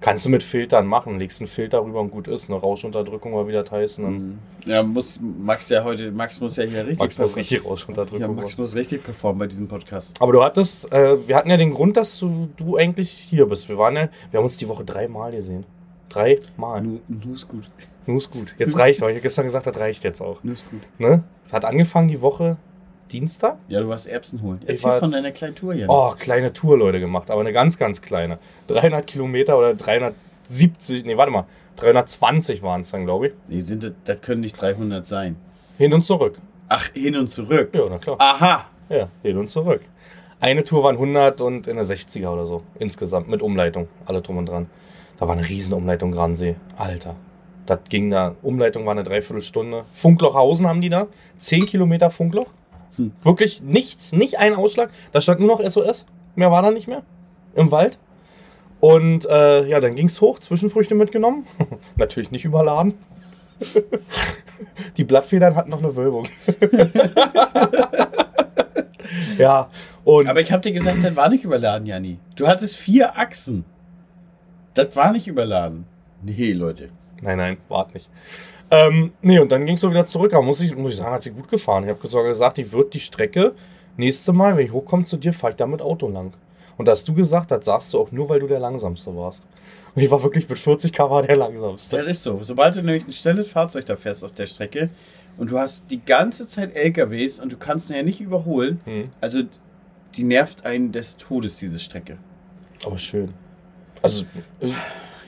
Kannst 0.00 0.26
du 0.26 0.30
mit 0.30 0.42
Filtern 0.42 0.86
machen, 0.86 1.18
legst 1.18 1.40
einen 1.40 1.48
Filter 1.48 1.82
rüber 1.82 2.00
und 2.00 2.10
gut 2.10 2.28
ist, 2.28 2.50
ne? 2.50 2.56
Rauschunterdrückung 2.56 3.32
war 3.34 3.48
wieder 3.48 3.64
Tyson. 3.64 4.04
Dann 4.04 4.14
Mhm. 4.14 4.38
Ja, 4.66 4.82
muss 4.82 5.18
Max 5.22 5.70
ja 5.70 5.82
heute, 5.82 6.12
Max 6.12 6.40
muss 6.40 6.56
ja 6.56 6.64
hier 6.64 6.80
richtig 6.80 6.98
Max 6.98 7.18
muss 7.18 7.30
performen. 7.32 7.38
richtig 7.40 7.62
Ja, 7.62 7.68
Rauschunterdrückung 7.70 8.34
Max 8.36 8.52
machen. 8.52 8.60
muss 8.62 8.76
richtig 8.76 9.02
performen 9.02 9.38
bei 9.38 9.46
diesem 9.46 9.66
Podcast. 9.68 10.20
Aber 10.20 10.32
du 10.32 10.42
hattest, 10.42 10.92
äh, 10.92 11.26
wir 11.26 11.34
hatten 11.36 11.48
ja 11.48 11.56
den 11.56 11.70
Grund, 11.72 11.96
dass 11.96 12.18
du, 12.18 12.48
du 12.56 12.76
eigentlich 12.76 13.10
hier 13.10 13.46
bist. 13.46 13.68
Wir 13.70 13.78
waren 13.78 13.96
ja, 13.96 14.08
wir 14.30 14.38
haben 14.38 14.44
uns 14.44 14.58
die 14.58 14.68
Woche 14.68 14.84
dreimal 14.84 15.32
gesehen. 15.32 15.64
Dreimal. 16.10 16.82
Nu, 16.82 17.00
nu 17.08 17.32
ist 17.32 17.48
gut. 17.48 17.64
Nun 18.06 18.18
ist 18.18 18.30
gut. 18.30 18.54
Jetzt 18.58 18.78
reicht, 18.78 19.00
weil 19.00 19.16
ich 19.16 19.22
gestern 19.22 19.46
gesagt 19.46 19.66
habe, 19.66 19.72
das 19.74 19.82
reicht 19.82 20.04
jetzt 20.04 20.20
auch. 20.20 20.42
Nu 20.44 20.52
ist 20.52 20.68
gut. 20.70 20.80
Ne? 20.98 21.24
Es 21.44 21.52
hat 21.54 21.64
angefangen 21.64 22.08
die 22.08 22.20
Woche 22.20 22.58
Dienstag. 23.12 23.58
Ja, 23.68 23.80
du 23.80 23.88
warst 23.88 24.08
Erbsen 24.08 24.42
holen. 24.42 24.60
Erzähl 24.66 24.90
war 24.90 24.98
von 24.98 25.12
deiner 25.12 25.30
kleinen 25.30 25.54
Tour 25.54 25.74
hier. 25.74 25.86
Oh, 25.88 26.12
kleine 26.18 26.52
Tour, 26.52 26.78
Leute, 26.78 27.00
gemacht. 27.00 27.30
Aber 27.30 27.40
eine 27.40 27.52
ganz, 27.52 27.78
ganz 27.78 28.02
kleine. 28.02 28.38
300 28.68 29.06
Kilometer 29.06 29.58
oder 29.58 29.74
370, 29.74 31.04
nee, 31.04 31.16
warte 31.16 31.32
mal. 31.32 31.44
320 31.76 32.62
waren 32.62 32.82
es 32.82 32.90
dann, 32.90 33.04
glaube 33.04 33.28
ich. 33.28 33.32
Nee, 33.48 33.60
sind 33.60 33.84
das, 33.84 33.92
das 34.04 34.20
können 34.20 34.40
nicht 34.40 34.60
300 34.60 35.06
sein. 35.06 35.36
Hin 35.78 35.92
und 35.92 36.02
zurück. 36.02 36.38
Ach, 36.68 36.88
hin 36.92 37.16
und 37.16 37.28
zurück. 37.28 37.70
Ja, 37.74 37.82
na 37.88 37.98
klar. 37.98 38.16
Aha. 38.18 38.66
Ja, 38.88 39.08
hin 39.22 39.38
und 39.38 39.50
zurück. 39.50 39.82
Eine 40.40 40.62
Tour 40.62 40.84
waren 40.84 40.96
100 40.96 41.40
und 41.40 41.66
in 41.66 41.76
der 41.76 41.84
60er 41.84 42.28
oder 42.28 42.46
so. 42.46 42.62
Insgesamt 42.78 43.28
mit 43.28 43.42
Umleitung. 43.42 43.88
Alle 44.06 44.20
drum 44.20 44.36
und 44.38 44.46
dran. 44.46 44.68
Da 45.18 45.26
war 45.26 45.36
eine 45.36 45.48
Riesenumleitung 45.48 46.12
Gransee. 46.12 46.56
Alter. 46.76 47.16
Das 47.66 47.78
ging 47.88 48.10
da. 48.10 48.34
Umleitung 48.42 48.84
war 48.84 48.92
eine 48.92 49.04
Dreiviertelstunde. 49.04 49.84
Funklochhausen 49.92 50.66
haben 50.66 50.80
die 50.80 50.90
da. 50.90 51.06
10 51.38 51.66
Kilometer 51.66 52.10
Funkloch. 52.10 52.46
Hm. 52.96 53.12
Wirklich 53.22 53.62
nichts. 53.62 54.12
Nicht 54.12 54.38
ein 54.38 54.54
Ausschlag. 54.54 54.90
Da 55.12 55.20
stand 55.20 55.40
nur 55.40 55.48
noch 55.48 55.68
SOS. 55.68 56.06
Mehr 56.36 56.50
war 56.50 56.62
da 56.62 56.70
nicht 56.70 56.88
mehr. 56.88 57.02
Im 57.54 57.70
Wald. 57.70 57.98
Und 58.80 59.26
äh, 59.26 59.66
ja, 59.66 59.80
dann 59.80 59.94
ging 59.94 60.06
es 60.06 60.20
hoch. 60.20 60.38
Zwischenfrüchte 60.38 60.94
mitgenommen. 60.94 61.46
Natürlich 61.96 62.30
nicht 62.30 62.44
überladen. 62.44 62.94
Die 64.96 65.04
Blattfedern 65.04 65.56
hatten 65.56 65.70
noch 65.70 65.82
eine 65.82 65.96
Wölbung. 65.96 66.28
ja, 69.38 69.70
und 70.04 70.28
Aber 70.28 70.40
ich 70.40 70.52
hab 70.52 70.62
dir 70.62 70.72
gesagt, 70.72 71.02
das 71.02 71.16
war 71.16 71.28
nicht 71.28 71.44
überladen, 71.44 71.86
Janni. 71.86 72.18
Du 72.36 72.46
hattest 72.46 72.76
vier 72.76 73.16
Achsen. 73.16 73.64
Das 74.74 74.94
war 74.96 75.12
nicht 75.12 75.28
überladen. 75.28 75.86
Nee, 76.22 76.52
Leute. 76.52 76.90
Nein, 77.22 77.38
nein, 77.38 77.56
wart 77.68 77.94
nicht. 77.94 78.10
Ähm, 78.74 79.12
nee, 79.22 79.38
und 79.38 79.50
dann 79.52 79.64
ging 79.66 79.74
es 79.74 79.80
so 79.80 79.90
wieder 79.90 80.06
zurück. 80.06 80.32
Aber 80.34 80.42
muss 80.42 80.60
ich, 80.60 80.74
muss 80.76 80.92
ich 80.92 80.98
sagen, 80.98 81.12
hat 81.12 81.22
sie 81.22 81.30
gut 81.30 81.48
gefahren. 81.48 81.84
Ich 81.84 81.90
habe 81.90 82.06
sogar 82.06 82.28
gesagt, 82.28 82.58
ich 82.58 82.72
würde 82.72 82.90
die 82.90 83.00
Strecke 83.00 83.52
nächste 83.96 84.32
Mal, 84.32 84.56
wenn 84.56 84.66
ich 84.66 84.72
hochkomme 84.72 85.04
zu 85.04 85.16
dir, 85.16 85.32
fahre 85.32 85.52
ich 85.52 85.56
da 85.56 85.66
mit 85.66 85.80
Auto 85.82 86.08
lang. 86.08 86.32
Und 86.76 86.86
da 86.86 86.92
hast 86.92 87.06
du 87.06 87.14
gesagt, 87.14 87.50
das 87.52 87.64
sagst 87.66 87.92
du 87.94 88.00
auch 88.00 88.10
nur, 88.10 88.28
weil 88.28 88.40
du 88.40 88.48
der 88.48 88.58
Langsamste 88.58 89.14
warst. 89.16 89.46
Und 89.94 90.02
ich 90.02 90.10
war 90.10 90.22
wirklich 90.24 90.48
mit 90.48 90.58
40 90.58 90.92
km 90.92 91.24
der 91.26 91.36
Langsamste. 91.36 91.98
Das 91.98 92.06
ist 92.06 92.22
so. 92.24 92.40
Sobald 92.42 92.74
du 92.74 92.82
nämlich 92.82 93.06
ein 93.06 93.12
schnelles 93.12 93.48
Fahrzeug 93.50 93.86
da 93.86 93.94
fährst 93.96 94.24
auf 94.24 94.32
der 94.32 94.46
Strecke 94.46 94.90
und 95.38 95.52
du 95.52 95.58
hast 95.58 95.88
die 95.92 96.04
ganze 96.04 96.48
Zeit 96.48 96.74
LKWs 96.74 97.38
und 97.38 97.52
du 97.52 97.56
kannst 97.56 97.90
ihn 97.90 97.96
ja 97.96 98.02
nicht 98.02 98.20
überholen, 98.20 98.80
Hm, 98.84 99.10
also 99.20 99.42
die 100.16 100.24
nervt 100.24 100.66
einen 100.66 100.90
des 100.90 101.16
Todes, 101.16 101.56
diese 101.56 101.78
Strecke. 101.78 102.18
aber 102.84 102.98
schön. 102.98 103.32
Also, 104.02 104.24
äh, 104.60 104.70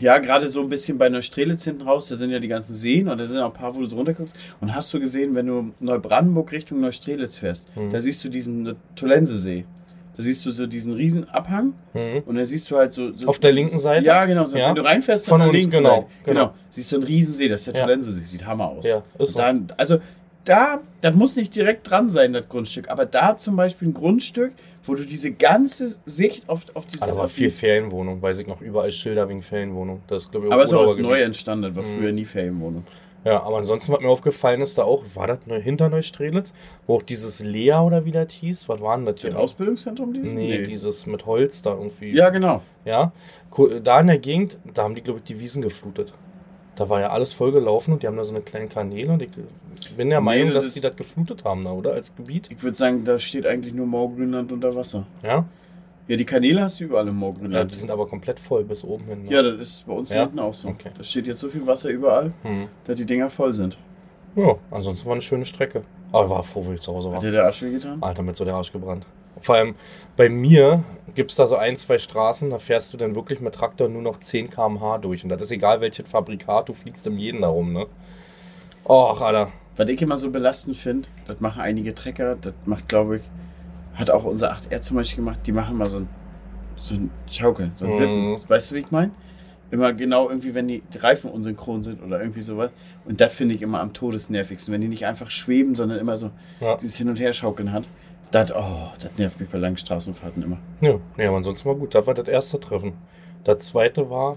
Ja, 0.00 0.18
gerade 0.18 0.46
so 0.48 0.60
ein 0.60 0.68
bisschen 0.68 0.98
bei 0.98 1.08
Neustrelitz 1.08 1.64
hinten 1.64 1.82
raus, 1.82 2.08
da 2.08 2.16
sind 2.16 2.30
ja 2.30 2.38
die 2.38 2.48
ganzen 2.48 2.74
Seen 2.74 3.08
und 3.08 3.18
da 3.18 3.24
sind 3.26 3.38
auch 3.38 3.52
ein 3.52 3.58
paar, 3.58 3.74
wo 3.74 3.80
du 3.80 3.86
so 3.88 3.96
runterguckst. 3.96 4.36
Und 4.60 4.74
hast 4.74 4.92
du 4.92 5.00
gesehen, 5.00 5.34
wenn 5.34 5.46
du 5.46 5.72
Neubrandenburg 5.80 6.52
Richtung 6.52 6.80
Neustrelitz 6.80 7.38
fährst, 7.38 7.74
Mhm. 7.76 7.90
da 7.90 8.00
siehst 8.00 8.24
du 8.24 8.28
diesen 8.28 8.76
Tolensesee. 8.94 9.64
Da 10.16 10.22
siehst 10.22 10.46
du 10.46 10.50
so 10.50 10.66
diesen 10.66 10.94
riesen 10.94 11.28
Abhang 11.28 11.74
hm. 11.92 12.22
und 12.24 12.36
da 12.36 12.44
siehst 12.46 12.70
du 12.70 12.76
halt 12.78 12.94
so. 12.94 13.12
so 13.12 13.26
Auf 13.28 13.38
der 13.38 13.52
linken 13.52 13.78
Seite? 13.78 14.06
Ja, 14.06 14.24
genau. 14.24 14.46
So, 14.46 14.56
Ja. 14.56 14.68
Wenn 14.68 14.74
du 14.74 14.82
reinfährst, 14.82 15.28
Von 15.28 15.42
uns, 15.42 15.52
linken 15.52 15.72
genau, 15.72 15.88
Seite. 15.90 16.06
Genau. 16.24 16.40
genau. 16.46 16.54
Siehst 16.70 16.90
du 16.92 16.96
einen 16.96 17.04
riesen 17.04 17.34
See, 17.34 17.48
das 17.48 17.60
ist 17.60 17.66
der 17.66 17.74
Ja. 17.74 17.84
Tolensesee. 17.84 18.22
Sieht 18.24 18.46
Hammer 18.46 18.70
aus. 18.70 18.86
Ja, 18.86 19.02
ist 19.18 19.32
so. 19.32 19.38
dann, 19.38 19.66
also 19.76 19.98
da, 20.48 20.80
das 21.00 21.14
muss 21.14 21.36
nicht 21.36 21.54
direkt 21.54 21.90
dran 21.90 22.08
sein, 22.10 22.32
das 22.32 22.48
Grundstück, 22.48 22.88
aber 22.88 23.04
da 23.06 23.36
zum 23.36 23.56
Beispiel 23.56 23.88
ein 23.88 23.94
Grundstück, 23.94 24.52
wo 24.84 24.94
du 24.94 25.04
diese 25.04 25.32
ganze 25.32 25.96
Sicht 26.04 26.48
auf, 26.48 26.64
auf 26.74 26.86
dieses. 26.86 27.12
Aber 27.12 27.24
auf 27.24 27.32
viel 27.32 27.50
Ferienwohnung, 27.50 28.22
weiß 28.22 28.38
ich 28.38 28.46
noch, 28.46 28.60
überall 28.60 28.92
Schilder 28.92 29.28
wegen 29.28 29.42
Ferienwohnung. 29.42 30.02
Das 30.08 30.24
ist, 30.24 30.30
glaube 30.30 30.46
ich, 30.46 30.52
aber 30.52 30.62
es 30.62 30.70
ist 30.70 30.76
auch 30.76 30.84
was 30.86 30.96
neu 30.98 31.20
entstanden, 31.20 31.62
das 31.64 31.76
war 31.76 31.82
Mhm. 31.82 31.98
früher 31.98 32.12
nie 32.12 32.24
Ferienwohnung. 32.24 32.84
Ja, 33.24 33.42
aber 33.42 33.56
ansonsten, 33.56 33.92
was 33.92 34.00
mir 34.00 34.08
aufgefallen 34.08 34.60
ist, 34.60 34.78
da 34.78 34.84
auch, 34.84 35.02
war 35.14 35.26
das 35.26 35.40
neu, 35.46 35.60
hinter 35.60 35.88
Neustrelitz, 35.88 36.54
wo 36.86 36.94
auch 36.94 37.02
dieses 37.02 37.40
Lea 37.40 37.72
oder 37.72 38.04
wie 38.04 38.12
das 38.12 38.32
hieß, 38.32 38.68
was 38.68 38.80
war 38.80 38.96
denn 38.96 39.04
das 39.04 39.16
Das 39.16 39.30
hier? 39.32 39.38
Ausbildungszentrum? 39.40 40.14
Die? 40.14 40.20
Nee, 40.20 40.62
dieses 40.62 41.06
mit 41.06 41.26
Holz 41.26 41.60
da 41.60 41.70
irgendwie. 41.72 42.12
Ja, 42.14 42.30
genau. 42.30 42.62
Ja, 42.84 43.10
da 43.82 44.00
in 44.00 44.06
der 44.06 44.18
Gegend, 44.18 44.58
da 44.72 44.84
haben 44.84 44.94
die, 44.94 45.00
glaube 45.02 45.18
ich, 45.18 45.24
die 45.24 45.40
Wiesen 45.40 45.60
geflutet. 45.60 46.14
Da 46.76 46.88
war 46.88 47.00
ja 47.00 47.08
alles 47.10 47.32
voll 47.32 47.52
gelaufen 47.52 47.92
und 47.94 48.02
die 48.02 48.06
haben 48.06 48.16
da 48.18 48.24
so 48.24 48.32
eine 48.34 48.42
kleine 48.42 48.68
Kanäle 48.68 49.12
und 49.12 49.22
ich 49.22 49.30
bin 49.96 50.10
der 50.10 50.20
Nee, 50.20 50.24
Meinung, 50.24 50.52
das 50.54 50.66
dass 50.66 50.74
die 50.74 50.80
das 50.80 50.94
geflutet 50.94 51.42
haben 51.44 51.64
da, 51.64 51.72
oder? 51.72 51.92
Als 51.92 52.14
Gebiet. 52.14 52.48
Ich 52.50 52.62
würde 52.62 52.76
sagen, 52.76 53.02
da 53.04 53.18
steht 53.18 53.46
eigentlich 53.46 53.72
nur 53.74 53.86
Maugrünland 53.86 54.52
unter 54.52 54.74
Wasser. 54.74 55.06
Ja? 55.22 55.44
Ja, 56.08 56.16
die 56.16 56.24
Kanäle 56.24 56.60
hast 56.62 56.78
du 56.78 56.84
überall 56.84 57.08
im 57.08 57.14
Ja, 57.14 57.20
Maugrünland. 57.20 57.72
die 57.72 57.76
sind 57.76 57.90
aber 57.90 58.06
komplett 58.06 58.38
voll 58.38 58.62
bis 58.64 58.84
oben 58.84 59.06
hin. 59.06 59.24
ne? 59.24 59.32
Ja, 59.32 59.42
das 59.42 59.58
ist 59.58 59.86
bei 59.86 59.92
uns 59.94 60.12
Ja? 60.12 60.22
hinten 60.22 60.38
auch 60.38 60.54
so. 60.54 60.68
Okay. 60.68 60.90
Da 60.96 61.02
steht 61.02 61.26
jetzt 61.26 61.40
so 61.40 61.48
viel 61.48 61.66
Wasser 61.66 61.88
überall, 61.88 62.32
Hm. 62.42 62.68
dass 62.84 62.96
die 62.96 63.06
Dinger 63.06 63.30
voll 63.30 63.52
sind. 63.54 63.78
Ja, 64.36 64.54
ansonsten 64.70 65.06
war 65.06 65.14
eine 65.14 65.22
schöne 65.22 65.46
Strecke. 65.46 65.82
Aber 66.12 66.28
war 66.30 66.42
froh, 66.44 66.64
wie 66.68 66.74
ich 66.74 66.80
zu 66.80 66.92
Hause 66.94 67.08
war. 67.08 67.16
Hat 67.16 67.22
dir 67.22 67.32
der 67.32 67.44
Arsch 67.44 67.62
weh 67.62 67.70
getan? 67.72 68.02
Alter, 68.02 68.22
mit 68.22 68.36
so 68.36 68.44
der 68.44 68.54
Arsch 68.54 68.70
gebrannt. 68.70 69.06
Vor 69.40 69.54
allem 69.56 69.74
bei 70.16 70.28
mir 70.28 70.82
gibt 71.14 71.30
es 71.30 71.36
da 71.36 71.46
so 71.46 71.56
ein, 71.56 71.76
zwei 71.76 71.98
Straßen, 71.98 72.50
da 72.50 72.58
fährst 72.58 72.92
du 72.92 72.96
dann 72.96 73.14
wirklich 73.14 73.40
mit 73.40 73.54
Traktor 73.54 73.88
nur 73.88 74.02
noch 74.02 74.18
10 74.18 74.50
km/h 74.50 74.98
durch. 74.98 75.22
Und 75.24 75.30
das 75.30 75.42
ist 75.42 75.50
egal, 75.52 75.80
welches 75.80 76.08
Fabrikat, 76.08 76.68
du 76.68 76.72
fliegst 76.74 77.06
im 77.06 77.18
jeden 77.18 77.42
darum, 77.42 77.72
ne? 77.72 77.86
Och, 78.84 79.20
Alter. 79.20 79.50
Was 79.76 79.90
ich 79.90 80.00
immer 80.00 80.16
so 80.16 80.30
belastend 80.30 80.76
finde, 80.76 81.08
das 81.26 81.40
machen 81.40 81.60
einige 81.60 81.94
Trecker, 81.94 82.36
das 82.40 82.54
macht, 82.64 82.88
glaube 82.88 83.16
ich, 83.16 83.22
hat 83.94 84.10
auch 84.10 84.24
unser 84.24 84.52
8R 84.54 84.80
zum 84.80 84.96
Beispiel 84.96 85.16
gemacht, 85.24 85.40
die 85.46 85.52
machen 85.52 85.76
mal 85.76 85.88
so 85.88 85.98
ein, 85.98 86.08
so 86.76 86.94
ein 86.94 87.10
Schaukeln, 87.30 87.72
so 87.76 87.84
ein 87.86 87.92
Mhm. 87.92 87.98
Wippen. 87.98 88.48
Weißt 88.48 88.70
du, 88.70 88.74
wie 88.76 88.80
ich 88.80 88.90
meine? 88.90 89.10
Immer 89.70 89.92
genau 89.92 90.28
irgendwie, 90.30 90.54
wenn 90.54 90.68
die 90.68 90.82
Reifen 90.98 91.30
unsynchron 91.30 91.82
sind 91.82 92.02
oder 92.02 92.20
irgendwie 92.20 92.40
sowas. 92.40 92.70
Und 93.04 93.20
das 93.20 93.34
finde 93.34 93.54
ich 93.54 93.62
immer 93.62 93.80
am 93.80 93.92
todesnervigsten, 93.92 94.72
wenn 94.72 94.80
die 94.80 94.88
nicht 94.88 95.04
einfach 95.06 95.28
schweben, 95.28 95.74
sondern 95.74 95.98
immer 95.98 96.16
so 96.16 96.30
Ja. 96.60 96.76
dieses 96.76 96.96
Hin- 96.96 97.08
und 97.08 97.18
Herschaukeln 97.18 97.72
hat. 97.72 97.84
Das, 98.30 98.52
oh, 98.52 98.88
das 99.00 99.16
nervt 99.18 99.40
mich 99.40 99.48
bei 99.48 99.58
langen 99.58 99.76
Straßenfahrten 99.76 100.42
immer. 100.42 100.58
Ja, 100.80 100.98
nee, 101.16 101.26
aber 101.26 101.36
ansonsten 101.36 101.68
war 101.68 101.76
gut. 101.76 101.94
Das 101.94 102.06
war 102.06 102.14
das 102.14 102.28
erste 102.28 102.58
Treffen. 102.60 102.94
Das 103.44 103.58
zweite 103.66 104.10
war. 104.10 104.36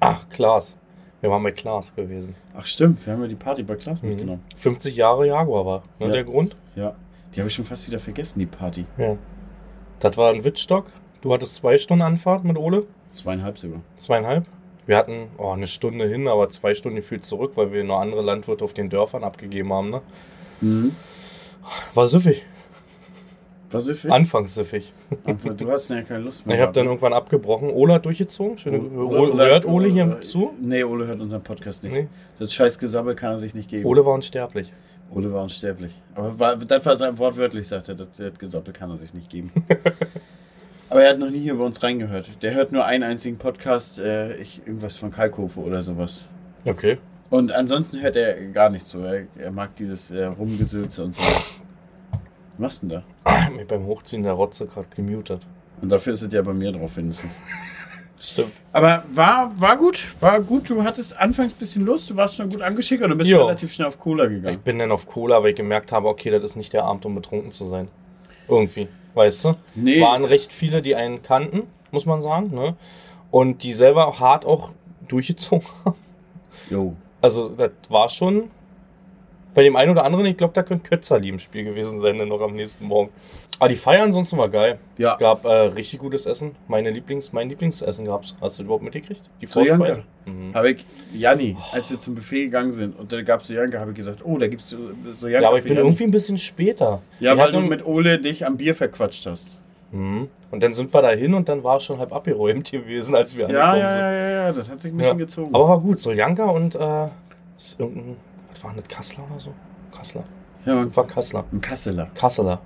Ah, 0.00 0.16
Klaas. 0.30 0.76
Wir 1.20 1.30
waren 1.30 1.42
bei 1.42 1.50
Klaas 1.52 1.94
gewesen. 1.94 2.34
Ach 2.56 2.64
stimmt, 2.64 3.04
wir 3.04 3.12
haben 3.12 3.22
ja 3.22 3.28
die 3.28 3.34
Party 3.34 3.62
bei 3.64 3.74
Klaas 3.74 4.02
Mhm. 4.02 4.08
mitgenommen. 4.10 4.42
50 4.56 4.94
Jahre 4.96 5.26
Jaguar 5.26 5.66
war 5.66 5.82
ne, 5.98 6.06
Ja. 6.06 6.12
der 6.12 6.24
Grund. 6.24 6.56
Ja, 6.76 6.94
die 7.34 7.40
habe 7.40 7.48
ich 7.48 7.54
schon 7.54 7.64
fast 7.64 7.86
wieder 7.88 7.98
vergessen, 7.98 8.38
die 8.38 8.46
Party. 8.46 8.86
Ja. 8.96 9.16
Das 9.98 10.16
war 10.16 10.32
ein 10.32 10.44
Wittstock. 10.44 10.86
Du 11.20 11.32
hattest 11.34 11.56
zwei 11.56 11.76
Stunden 11.76 12.02
Anfahrt 12.02 12.44
mit 12.44 12.56
Ole. 12.56 12.86
Zweieinhalb 13.10 13.58
sogar. 13.58 13.80
Zweieinhalb. 13.96 14.46
Wir 14.86 14.96
hatten 14.96 15.26
oh, 15.36 15.50
eine 15.50 15.66
Stunde 15.66 16.08
hin, 16.08 16.28
aber 16.28 16.48
zwei 16.48 16.72
Stunden 16.72 16.96
gefühlt 16.96 17.24
zurück, 17.24 17.52
weil 17.56 17.72
wir 17.72 17.82
nur 17.84 18.00
andere 18.00 18.22
Landwirte 18.22 18.64
auf 18.64 18.72
den 18.72 18.88
Dörfern 18.88 19.24
abgegeben 19.24 19.72
haben. 19.72 19.90
Ne? 19.90 20.02
Mhm. 20.60 20.96
War 21.94 22.06
süffig. 22.06 22.46
Ist 23.72 24.00
für 24.00 24.12
Anfangs 24.12 24.54
süffig. 24.54 24.92
Du 25.58 25.70
hast 25.70 25.90
ja 25.90 26.02
keine 26.02 26.24
Lust 26.24 26.46
mehr. 26.46 26.56
Ich 26.56 26.62
habe 26.62 26.72
dann 26.72 26.84
gehabt, 26.84 27.02
irgendwann 27.02 27.12
abgebrochen. 27.12 27.70
Ole 27.70 27.94
hat 27.94 28.04
durchgezogen. 28.06 28.56
Schöne, 28.56 28.78
ne? 28.78 28.98
Ole, 28.98 29.46
hört 29.46 29.66
Ole 29.66 29.88
hier 29.88 30.20
zu? 30.22 30.52
Nee, 30.60 30.84
Ole 30.84 31.06
hört 31.06 31.20
unseren 31.20 31.42
Podcast 31.42 31.84
nicht. 31.84 31.92
Nee. 31.92 32.08
Das 32.38 32.52
scheiß 32.52 32.78
Gesabbel 32.78 33.14
kann 33.14 33.32
er 33.32 33.38
sich 33.38 33.54
nicht 33.54 33.68
geben. 33.68 33.84
Ole 33.84 34.04
war 34.06 34.14
unsterblich. 34.14 34.72
Ole 35.10 35.32
war 35.32 35.42
unsterblich. 35.42 36.00
Aber 36.14 36.38
war, 36.38 36.56
das 36.56 36.84
war 36.84 36.94
sein 36.94 37.18
wortwörtlich, 37.18 37.68
sagt 37.68 37.88
er. 37.88 37.94
Das, 37.94 38.08
das 38.16 38.38
Gesabbel 38.38 38.72
kann 38.72 38.90
er 38.90 38.96
sich 38.96 39.12
nicht 39.14 39.28
geben. 39.28 39.52
Aber 40.90 41.02
er 41.02 41.10
hat 41.10 41.18
noch 41.18 41.30
nie 41.30 41.40
hier 41.40 41.54
bei 41.54 41.64
uns 41.64 41.82
reingehört. 41.82 42.30
Der 42.42 42.54
hört 42.54 42.72
nur 42.72 42.84
einen 42.84 43.04
einzigen 43.04 43.36
Podcast, 43.36 43.98
äh, 43.98 44.36
ich, 44.36 44.62
irgendwas 44.66 44.96
von 44.96 45.10
Kalkofe 45.10 45.60
oder 45.60 45.82
sowas. 45.82 46.24
Okay. 46.64 46.98
Und 47.30 47.52
ansonsten 47.52 48.00
hört 48.00 48.16
er 48.16 48.40
gar 48.52 48.70
nicht 48.70 48.86
zu. 48.86 49.00
Er, 49.00 49.26
er 49.38 49.50
mag 49.50 49.76
dieses 49.76 50.10
äh, 50.10 50.24
Rumgesülze 50.24 51.04
und 51.04 51.12
so. 51.12 51.22
Was 52.58 52.60
machst 52.60 52.82
du 52.82 52.88
denn 52.88 53.02
da? 53.24 53.50
Mir 53.50 53.64
beim 53.64 53.86
Hochziehen 53.86 54.22
der 54.24 54.32
Rotze 54.32 54.66
gerade 54.66 54.88
gemutet. 54.94 55.46
Und 55.80 55.90
dafür 55.90 56.12
ist 56.12 56.22
es 56.22 56.32
ja 56.32 56.42
bei 56.42 56.52
mir 56.52 56.72
drauf 56.72 56.96
wenigstens. 56.96 57.40
Stimmt. 58.20 58.52
Aber 58.72 59.04
war, 59.12 59.52
war 59.60 59.76
gut, 59.76 60.08
war 60.20 60.40
gut. 60.40 60.68
Du 60.68 60.82
hattest 60.82 61.16
anfangs 61.16 61.52
ein 61.52 61.58
bisschen 61.58 61.86
Lust, 61.86 62.10
du 62.10 62.16
warst 62.16 62.34
schon 62.34 62.48
gut 62.50 62.60
angeschickert 62.60 63.08
und 63.12 63.16
bist 63.18 63.30
Ja. 63.30 63.38
relativ 63.38 63.72
schnell 63.72 63.86
auf 63.86 63.98
Cola 64.00 64.24
Ich 64.24 64.30
gegangen. 64.30 64.58
bin 64.64 64.78
dann 64.80 64.90
auf 64.90 65.06
Cola, 65.06 65.40
weil 65.40 65.50
ich 65.50 65.56
gemerkt 65.56 65.92
habe, 65.92 66.08
okay, 66.08 66.30
das 66.30 66.42
ist 66.42 66.56
nicht 66.56 66.72
der 66.72 66.82
Abend, 66.84 67.06
um 67.06 67.14
betrunken 67.14 67.52
zu 67.52 67.68
sein. 67.68 67.86
Irgendwie. 68.48 68.88
Weißt 69.14 69.44
du? 69.44 69.52
Nee. 69.76 70.00
Waren 70.00 70.24
recht 70.24 70.52
viele, 70.52 70.82
die 70.82 70.96
einen 70.96 71.22
kannten, 71.22 71.62
muss 71.92 72.06
man 72.06 72.22
sagen. 72.22 72.50
Ne? 72.52 72.74
Und 73.30 73.62
die 73.62 73.72
selber 73.74 74.08
auch 74.08 74.18
hart 74.18 74.44
auch 74.44 74.70
durchgezogen 75.08 75.66
haben. 75.84 75.96
Jo. 76.70 76.96
Also, 77.20 77.50
das 77.50 77.70
war 77.88 78.08
schon 78.08 78.50
bei 79.58 79.64
dem 79.64 79.74
einen 79.74 79.90
oder 79.90 80.04
anderen, 80.04 80.24
ich 80.26 80.36
glaube, 80.36 80.54
da 80.54 80.62
könnte 80.62 80.88
Kötzerli 80.88 81.30
im 81.30 81.40
Spiel 81.40 81.64
gewesen 81.64 82.00
sein, 82.00 82.16
dann 82.16 82.28
noch 82.28 82.40
am 82.40 82.54
nächsten 82.54 82.84
Morgen. 82.84 83.10
Aber 83.58 83.68
die 83.68 83.74
Feier 83.74 84.04
ansonsten 84.04 84.38
war 84.38 84.48
geil. 84.48 84.78
Ja. 84.98 85.16
Gab 85.16 85.44
äh, 85.44 85.48
richtig 85.50 85.98
gutes 85.98 86.26
Essen. 86.26 86.54
Meine 86.68 86.90
Lieblings, 86.90 87.32
mein 87.32 87.48
Lieblingsessen 87.48 88.04
gab's. 88.04 88.36
Hast 88.40 88.60
du 88.60 88.62
überhaupt 88.62 88.84
mitgekriegt? 88.84 89.20
Die 89.42 89.46
Sojanka. 89.46 89.84
Vorspeise. 89.84 90.02
Mhm. 90.26 90.54
Habe 90.54 90.70
ich, 90.70 90.86
Janni, 91.12 91.56
als 91.72 91.90
wir 91.90 91.98
zum 91.98 92.14
Buffet 92.14 92.44
gegangen 92.44 92.72
sind 92.72 92.96
und 92.96 93.12
da 93.12 93.20
gab 93.22 93.40
es 93.40 93.48
Sojanka, 93.48 93.80
habe 93.80 93.90
ich 93.90 93.96
gesagt, 93.96 94.20
oh, 94.24 94.38
da 94.38 94.46
gibt 94.46 94.62
es 94.62 94.76
Sojanka 95.16 95.42
Ja, 95.42 95.48
aber 95.48 95.58
ich 95.58 95.64
bin 95.64 95.74
Janni. 95.74 95.88
irgendwie 95.88 96.04
ein 96.04 96.12
bisschen 96.12 96.38
später. 96.38 97.02
Ja, 97.18 97.34
Die 97.34 97.40
weil 97.40 97.50
du 97.50 97.58
mit 97.58 97.84
Ole 97.84 98.20
dich 98.20 98.46
am 98.46 98.56
Bier 98.58 98.76
verquatscht 98.76 99.26
hast. 99.26 99.60
Mhm. 99.90 100.28
Und 100.52 100.62
dann 100.62 100.72
sind 100.72 100.94
wir 100.94 101.02
da 101.02 101.10
hin 101.10 101.34
und 101.34 101.48
dann 101.48 101.64
war 101.64 101.78
es 101.78 101.84
schon 101.84 101.98
halb 101.98 102.12
abgeräumt 102.12 102.70
gewesen, 102.70 103.16
als 103.16 103.36
wir 103.36 103.50
Ja, 103.50 103.72
angekommen 103.72 103.80
ja, 103.80 103.90
sind. 103.92 104.00
ja, 104.02 104.12
ja, 104.12 104.30
ja, 104.46 104.52
das 104.52 104.70
hat 104.70 104.80
sich 104.80 104.92
ein 104.92 104.96
bisschen 104.98 105.18
Ja. 105.18 105.24
gezogen. 105.24 105.52
Aber 105.52 105.68
war 105.68 105.80
gut, 105.80 105.98
so 105.98 106.12
Janka 106.12 106.44
und 106.44 106.76
äh, 106.76 107.06
irgendein, 107.76 108.16
was 108.58 108.64
war 108.64 108.72
denn 108.72 108.82
das, 108.86 108.88
Kassler 108.96 109.24
oder 109.30 109.40
so? 109.40 109.52
Kassler. 109.96 110.24
ja, 110.66 110.74
man, 110.74 110.96
War 110.96 111.06
Kassler. 111.06 111.44
ein 111.52 111.60
Kasseler. 111.60 112.08
Kasseler. 112.14 112.60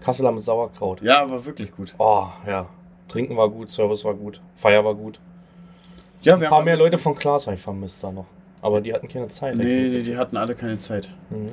Kasseler 0.00 0.32
mit 0.32 0.42
Sauerkraut. 0.42 1.02
Ja, 1.02 1.28
war 1.30 1.44
wirklich 1.44 1.72
gut. 1.72 1.94
Oh, 1.98 2.26
ja. 2.46 2.66
Trinken 3.08 3.36
war 3.36 3.48
gut, 3.50 3.70
Service 3.70 4.04
war 4.04 4.14
gut, 4.14 4.40
Feier 4.56 4.84
war 4.84 4.94
gut. 4.94 5.20
Ja, 6.22 6.34
Ein 6.34 6.40
wir 6.42 6.48
paar 6.48 6.58
haben 6.58 6.64
mehr 6.66 6.76
Leute 6.76 6.96
von 6.98 7.14
Klaas 7.14 7.46
habe 7.46 7.56
ich 7.56 7.62
vermisst 7.62 8.04
da 8.04 8.12
noch. 8.12 8.26
Aber 8.62 8.80
die 8.80 8.92
hatten 8.92 9.08
keine 9.08 9.28
Zeit. 9.28 9.56
Nee, 9.56 9.88
nee, 9.88 10.02
die 10.02 10.16
hatten 10.16 10.36
alle 10.36 10.54
keine 10.54 10.76
Zeit. 10.78 11.10
Mhm. 11.30 11.52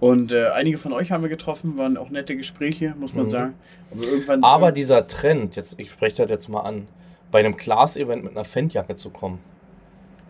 Und 0.00 0.30
äh, 0.32 0.50
einige 0.50 0.78
von 0.78 0.92
euch 0.92 1.10
haben 1.10 1.22
wir 1.22 1.28
getroffen, 1.28 1.76
waren 1.76 1.96
auch 1.96 2.10
nette 2.10 2.36
Gespräche, 2.36 2.94
muss 2.98 3.14
man 3.14 3.24
Mhm. 3.24 3.30
sagen. 3.30 3.54
Aber 3.92 4.02
irgendwann. 4.04 4.44
Aber 4.44 4.70
dieser 4.72 5.06
Trend, 5.08 5.56
jetzt, 5.56 5.78
ich 5.80 5.90
spreche 5.90 6.22
das 6.22 6.30
jetzt 6.30 6.48
mal 6.48 6.60
an, 6.60 6.86
bei 7.32 7.40
einem 7.40 7.56
Klaas-Event 7.56 8.22
mit 8.22 8.32
einer 8.36 8.44
Fendjacke 8.44 8.94
zu 8.94 9.10
kommen. 9.10 9.40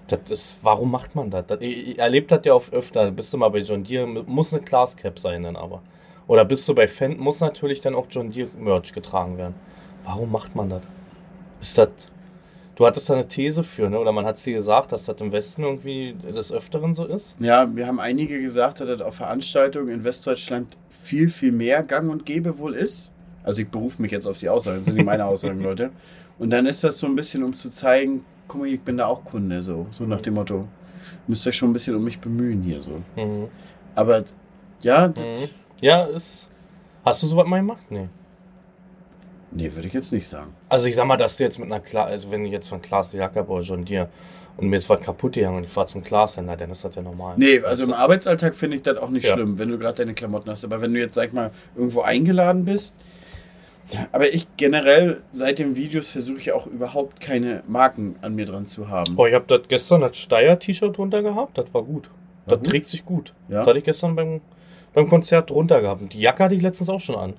Das 0.09 0.31
ist, 0.31 0.59
warum 0.63 0.91
macht 0.91 1.15
man 1.15 1.31
das? 1.31 1.47
das 1.47 1.61
ich, 1.61 1.99
erlebe 1.99 2.27
das 2.27 2.41
ja 2.45 2.55
oft 2.55 2.73
öfter. 2.73 3.11
Bist 3.11 3.33
du 3.33 3.37
mal 3.39 3.49
bei 3.51 3.61
John 3.61 3.85
Deere, 3.85 4.07
muss 4.07 4.53
eine 4.53 4.63
Klaas-Cap 4.63 5.19
sein 5.19 5.43
dann 5.43 5.57
aber. 5.57 5.83
Oder 6.27 6.45
bist 6.45 6.69
du 6.69 6.75
bei 6.75 6.89
Fendt, 6.89 7.19
muss 7.19 7.41
natürlich 7.41 7.81
dann 7.81 7.95
auch 7.95 8.07
John 8.11 8.31
Deere-Merch 8.31 8.93
getragen 8.93 9.39
werden. 9.39 9.55
Warum 10.05 10.31
macht 10.31 10.55
man 10.55 10.71
das? 10.71 10.83
Ist 11.61 11.79
das. 11.79 11.89
Du 12.77 12.87
hattest 12.87 13.11
da 13.11 13.15
eine 13.15 13.27
These 13.27 13.65
für, 13.65 13.91
ne? 13.91 13.99
Oder 13.99 14.13
man 14.13 14.25
hat 14.25 14.37
es 14.37 14.45
dir 14.45 14.55
gesagt, 14.55 14.93
dass 14.93 15.05
das 15.05 15.21
im 15.21 15.33
Westen 15.33 15.65
irgendwie 15.65 16.15
des 16.33 16.53
Öfteren 16.53 16.95
so 16.95 17.07
ist? 17.07 17.37
Ja, 17.41 17.75
wir 17.75 17.87
haben 17.87 17.99
einige 17.99 18.41
gesagt, 18.41 18.81
dass 18.81 18.89
das 18.89 19.01
auf 19.01 19.17
Veranstaltungen 19.17 19.89
in 19.89 20.05
Westdeutschland 20.05 20.77
viel, 20.89 21.29
viel 21.29 21.51
mehr 21.51 21.83
gang 21.83 22.09
und 22.09 22.25
gäbe 22.25 22.59
wohl 22.59 22.75
ist. 22.75 23.11
Also 23.43 23.63
ich 23.63 23.69
berufe 23.69 24.01
mich 24.01 24.13
jetzt 24.13 24.27
auf 24.27 24.39
die 24.39 24.49
Aussagen, 24.49 24.79
das 24.79 24.87
sind 24.87 24.97
nicht 24.97 25.07
meine 25.07 25.25
Aussagen, 25.27 25.61
Leute. 25.61 25.91
Und 26.39 26.51
dann 26.51 26.67
ist 26.67 26.85
das 26.85 26.99
so 26.99 27.07
ein 27.07 27.17
bisschen, 27.17 27.43
um 27.43 27.57
zu 27.57 27.69
zeigen, 27.69 28.25
guck 28.49 28.61
mal, 28.63 28.67
ich 28.67 28.81
bin 28.81 28.97
da 28.97 29.07
auch 29.07 29.25
Kunde, 29.25 29.63
so, 29.63 29.87
so 29.91 30.05
nach 30.05 30.21
dem 30.23 30.35
Motto, 30.35 30.67
müsst 31.27 31.47
ihr 31.47 31.53
schon 31.53 31.71
ein 31.71 31.73
bisschen 31.75 31.95
um 31.95 32.03
mich 32.05 32.19
bemühen 32.19 32.63
hier 32.63 32.81
so. 32.81 33.03
Mhm. 33.17 33.49
Aber 33.95 34.25
ja, 34.81 35.09
Mhm. 35.09 35.15
das, 35.15 35.55
Ja, 35.81 36.05
ist. 36.05 36.49
Hast 37.05 37.23
du 37.23 37.27
sowas 37.29 37.47
mal 37.47 37.59
gemacht? 37.59 37.83
Nee. 37.91 38.09
nee, 39.51 39.73
würde 39.75 39.89
ich 39.89 39.95
jetzt 39.95 40.13
nicht 40.13 40.27
sagen. 40.27 40.53
Also 40.69 40.89
ich 40.89 40.97
sag 40.97 41.07
mal, 41.07 41.17
dass 41.17 41.37
du 41.37 41.45
jetzt 41.45 41.59
mit 41.59 41.67
einer 41.71 41.81
Kla 41.81 42.05
also 42.05 42.31
wenn 42.31 42.45
ich 42.45 42.53
jetzt 42.53 42.69
von 42.69 42.83
Klaas 42.83 43.11
die 43.13 43.17
Jacke 43.19 43.45
oder 43.47 43.63
John 43.63 43.85
Deere 43.85 44.09
und 44.57 44.69
mir 44.69 44.77
ist 44.77 44.91
was 44.91 45.01
kaputt 45.01 45.35
gegangen 45.35 45.57
und 45.59 45.65
ich 45.65 45.71
fahr 45.71 45.87
zum 45.87 46.03
Glashändler, 46.03 46.57
dann 46.57 46.71
ist 46.71 46.85
das 46.85 46.95
ja 46.95 47.03
normal. 47.03 47.35
Nee, 47.39 47.61
also 47.61 47.85
im? 47.85 47.93
Arbeitsalltag 47.93 48.55
finde 48.55 48.77
ich 48.77 48.83
das 48.83 48.97
auch 48.99 49.09
nicht 49.11 49.25
Ja. 49.27 49.35
schlimm, 49.35 49.59
wenn 49.59 49.69
du 49.69 49.79
gerade 49.79 49.97
deine 49.99 50.15
Klamotten 50.15 50.51
hast. 50.51 50.65
Aber 50.65 50.81
wenn 50.81 50.93
du 50.93 51.01
jetzt, 51.01 51.15
sag 51.15 51.29
ich 51.29 51.33
mal, 51.33 51.51
irgendwo 51.77 52.01
eingeladen 52.03 52.65
bist. 52.65 52.95
Aber 54.13 54.33
ich 54.33 54.47
generell, 54.57 55.23
seit 55.31 55.59
den 55.59 55.75
Videos 55.77 56.11
versuche 56.11 56.39
ich 56.39 56.53
auch 56.53 56.67
überhaupt 56.67 57.21
keine 57.21 57.63
Marken 57.67 58.17
an 58.21 58.35
mir 58.35 58.45
dran 58.45 58.67
zu 58.67 58.89
haben. 58.89 59.15
Oh, 59.17 59.27
ich 59.27 59.35
habe 59.35 59.45
das 59.49 59.63
gestern 59.69 60.03
das 60.03 60.17
Steyr-T-Shirt 60.17 60.97
drunter 60.97 61.23
gehabt, 61.23 61.57
das 61.57 61.73
war 61.73 61.83
gut. 61.83 62.09
War 62.47 62.57
das 62.57 62.59
gut? 62.59 62.67
trägt 62.69 62.89
sich 62.89 63.05
gut. 63.05 63.33
Ja. 63.49 63.59
Das 63.61 63.69
hatte 63.69 63.79
ich 63.79 63.85
gestern 63.85 64.15
beim, 64.15 64.41
beim 64.95 65.09
Konzert 65.09 65.51
drunter 65.51 65.81
gehabt. 65.81 66.03
Und 66.03 66.13
die 66.13 66.21
Jacke 66.21 66.45
hatte 66.45 66.55
ich 66.55 66.63
letztens 66.63 66.91
auch 66.91 67.01
schon 67.01 67.17
an. 67.17 67.35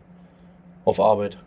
Auf 0.85 0.99
Arbeit. 0.99 1.37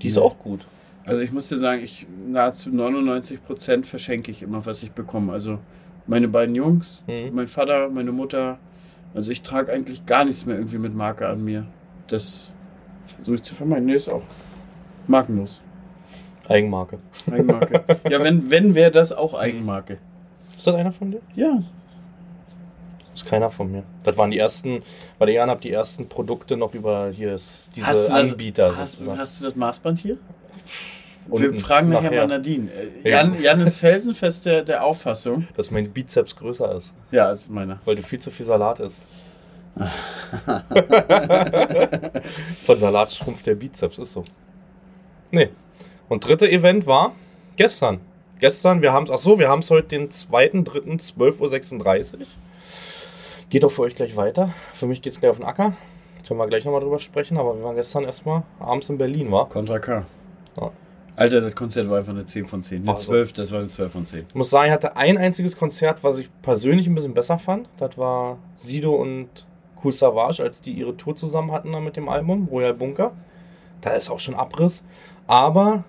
Die 0.00 0.08
ist 0.08 0.16
Ja. 0.16 0.22
auch 0.22 0.38
gut. 0.38 0.60
Also 1.04 1.20
ich 1.22 1.32
muss 1.32 1.48
dir 1.48 1.58
sagen, 1.58 1.80
ich 1.82 2.06
nahezu 2.28 2.70
99% 2.70 3.84
verschenke 3.84 4.30
ich 4.30 4.42
immer, 4.42 4.64
was 4.64 4.82
ich 4.84 4.92
bekomme. 4.92 5.32
Also 5.32 5.58
meine 6.06 6.28
beiden 6.28 6.54
Jungs, 6.54 7.02
Mhm. 7.08 7.30
mein 7.34 7.46
Vater, 7.48 7.88
meine 7.88 8.12
Mutter. 8.12 8.58
Also 9.14 9.32
ich 9.32 9.42
trage 9.42 9.72
eigentlich 9.72 10.06
gar 10.06 10.24
nichts 10.24 10.46
mehr 10.46 10.56
irgendwie 10.56 10.78
mit 10.78 10.94
Marke 10.94 11.26
an 11.28 11.44
mir. 11.44 11.66
Das 12.06 12.52
versuche 13.16 13.34
ich 13.36 13.42
zu 13.42 13.54
vermeiden. 13.54 13.86
Nee, 13.86 13.94
ist 13.94 14.08
auch 14.08 14.22
markenlos. 15.06 15.62
Eigenmarke. 16.48 16.98
Eigenmarke. 17.30 17.84
ja, 18.10 18.22
wenn, 18.22 18.50
wenn 18.50 18.74
wäre 18.74 18.90
das 18.90 19.12
auch 19.12 19.34
Eigenmarke. 19.34 19.98
Ist 20.56 20.66
das 20.66 20.74
einer 20.74 20.92
von 20.92 21.10
dir? 21.12 21.20
Ja, 21.34 21.54
Das 21.56 23.22
ist 23.22 23.26
keiner 23.26 23.50
von 23.50 23.70
mir. 23.70 23.84
Das 24.04 24.16
waren 24.18 24.30
die 24.30 24.38
ersten, 24.38 24.82
weil 25.18 25.28
ich 25.30 25.38
habe 25.38 25.60
die 25.60 25.70
ersten 25.70 26.08
Produkte 26.08 26.56
noch 26.56 26.74
über 26.74 27.10
hier 27.10 27.34
ist, 27.34 27.70
diese 27.76 27.86
Hast 27.86 28.08
du 28.08 28.12
das- 28.12 28.20
Anbieter 28.20 28.76
hast, 28.76 29.08
hast 29.16 29.40
du 29.40 29.44
das 29.44 29.54
Maßband 29.56 29.98
hier? 30.00 30.18
Wir 31.28 31.48
unten 31.50 31.60
fragen 31.60 31.88
nachher, 31.90 32.10
nachher. 32.10 32.26
mal 32.26 32.36
Nadine. 32.38 32.68
Äh, 33.04 33.08
Ja. 33.08 33.22
Jan, 33.22 33.40
Jan 33.40 33.60
ist 33.60 33.78
felsenfest 33.78 34.44
der, 34.46 34.62
der 34.64 34.82
Auffassung. 34.84 35.46
dass 35.56 35.70
mein 35.70 35.88
Bizeps 35.92 36.34
größer 36.34 36.74
ist, 36.76 36.92
Ja, 37.12 37.30
ist 37.30 37.48
meiner. 37.50 37.78
weil 37.84 37.94
du 37.96 38.02
viel 38.02 38.18
zu 38.18 38.30
viel 38.32 38.44
Salat 38.46 38.80
isst. 38.80 39.06
Von 42.66 42.78
Salat 42.78 43.12
schrumpft 43.12 43.46
der 43.46 43.54
Bizeps, 43.54 43.98
ist 43.98 44.12
so. 44.12 44.24
Nee. 45.32 45.48
Und 46.08 46.24
dritte 46.26 46.48
Event 46.48 46.86
war 46.86 47.12
gestern. 47.56 48.00
Gestern, 48.38 48.82
wir 48.82 48.92
haben 48.92 49.04
es, 49.04 49.10
ach 49.10 49.18
so, 49.18 49.38
wir 49.38 49.48
haben 49.48 49.60
es 49.60 49.70
heute 49.70 49.88
den 49.88 50.10
2.3.12.36 50.10 52.18
Uhr. 52.18 52.26
Geht 53.48 53.64
auch 53.64 53.70
für 53.70 53.82
euch 53.82 53.94
gleich 53.94 54.16
weiter. 54.16 54.52
Für 54.74 54.86
mich 54.86 55.00
geht 55.00 55.12
es 55.12 55.20
gleich 55.20 55.30
auf 55.30 55.38
den 55.38 55.46
Acker. 55.46 55.72
Können 56.28 56.38
wir 56.38 56.46
gleich 56.46 56.64
nochmal 56.64 56.82
drüber 56.82 56.98
sprechen, 56.98 57.38
aber 57.38 57.56
wir 57.56 57.64
waren 57.64 57.76
gestern 57.76 58.04
erstmal 58.04 58.42
abends 58.60 58.90
in 58.90 58.98
Berlin, 58.98 59.32
war. 59.32 59.48
Contra 59.48 59.78
K. 59.78 60.04
Ja. 60.60 60.70
Alter, 61.16 61.40
das 61.40 61.54
Konzert 61.54 61.88
war 61.88 61.98
einfach 61.98 62.12
eine 62.12 62.26
10 62.26 62.46
von 62.46 62.62
10. 62.62 62.82
Eine 62.82 62.92
Ach 62.92 62.98
so. 62.98 63.12
12, 63.12 63.32
das 63.32 63.52
war 63.52 63.60
eine 63.60 63.68
12 63.68 63.92
von 63.92 64.06
10. 64.06 64.26
Ich 64.28 64.34
muss 64.34 64.50
sagen, 64.50 64.66
ich 64.66 64.72
hatte 64.72 64.96
ein 64.96 65.18
einziges 65.18 65.56
Konzert, 65.56 66.02
was 66.02 66.18
ich 66.18 66.28
persönlich 66.42 66.86
ein 66.86 66.94
bisschen 66.94 67.14
besser 67.14 67.38
fand. 67.38 67.68
Das 67.78 67.96
war 67.96 68.38
Sido 68.54 68.94
und 68.94 69.28
Cool 69.82 69.92
Savage, 69.92 70.42
als 70.42 70.60
die 70.60 70.72
ihre 70.72 70.94
Tour 70.96 71.16
zusammen 71.16 71.52
hatten 71.52 71.70
mit 71.84 71.96
dem 71.96 72.08
Album 72.08 72.48
Royal 72.50 72.74
Bunker. 72.74 73.12
Da 73.82 73.90
ist 73.90 74.10
auch 74.10 74.20
schon 74.20 74.34
Abriss. 74.34 74.84
Aber 75.32 75.84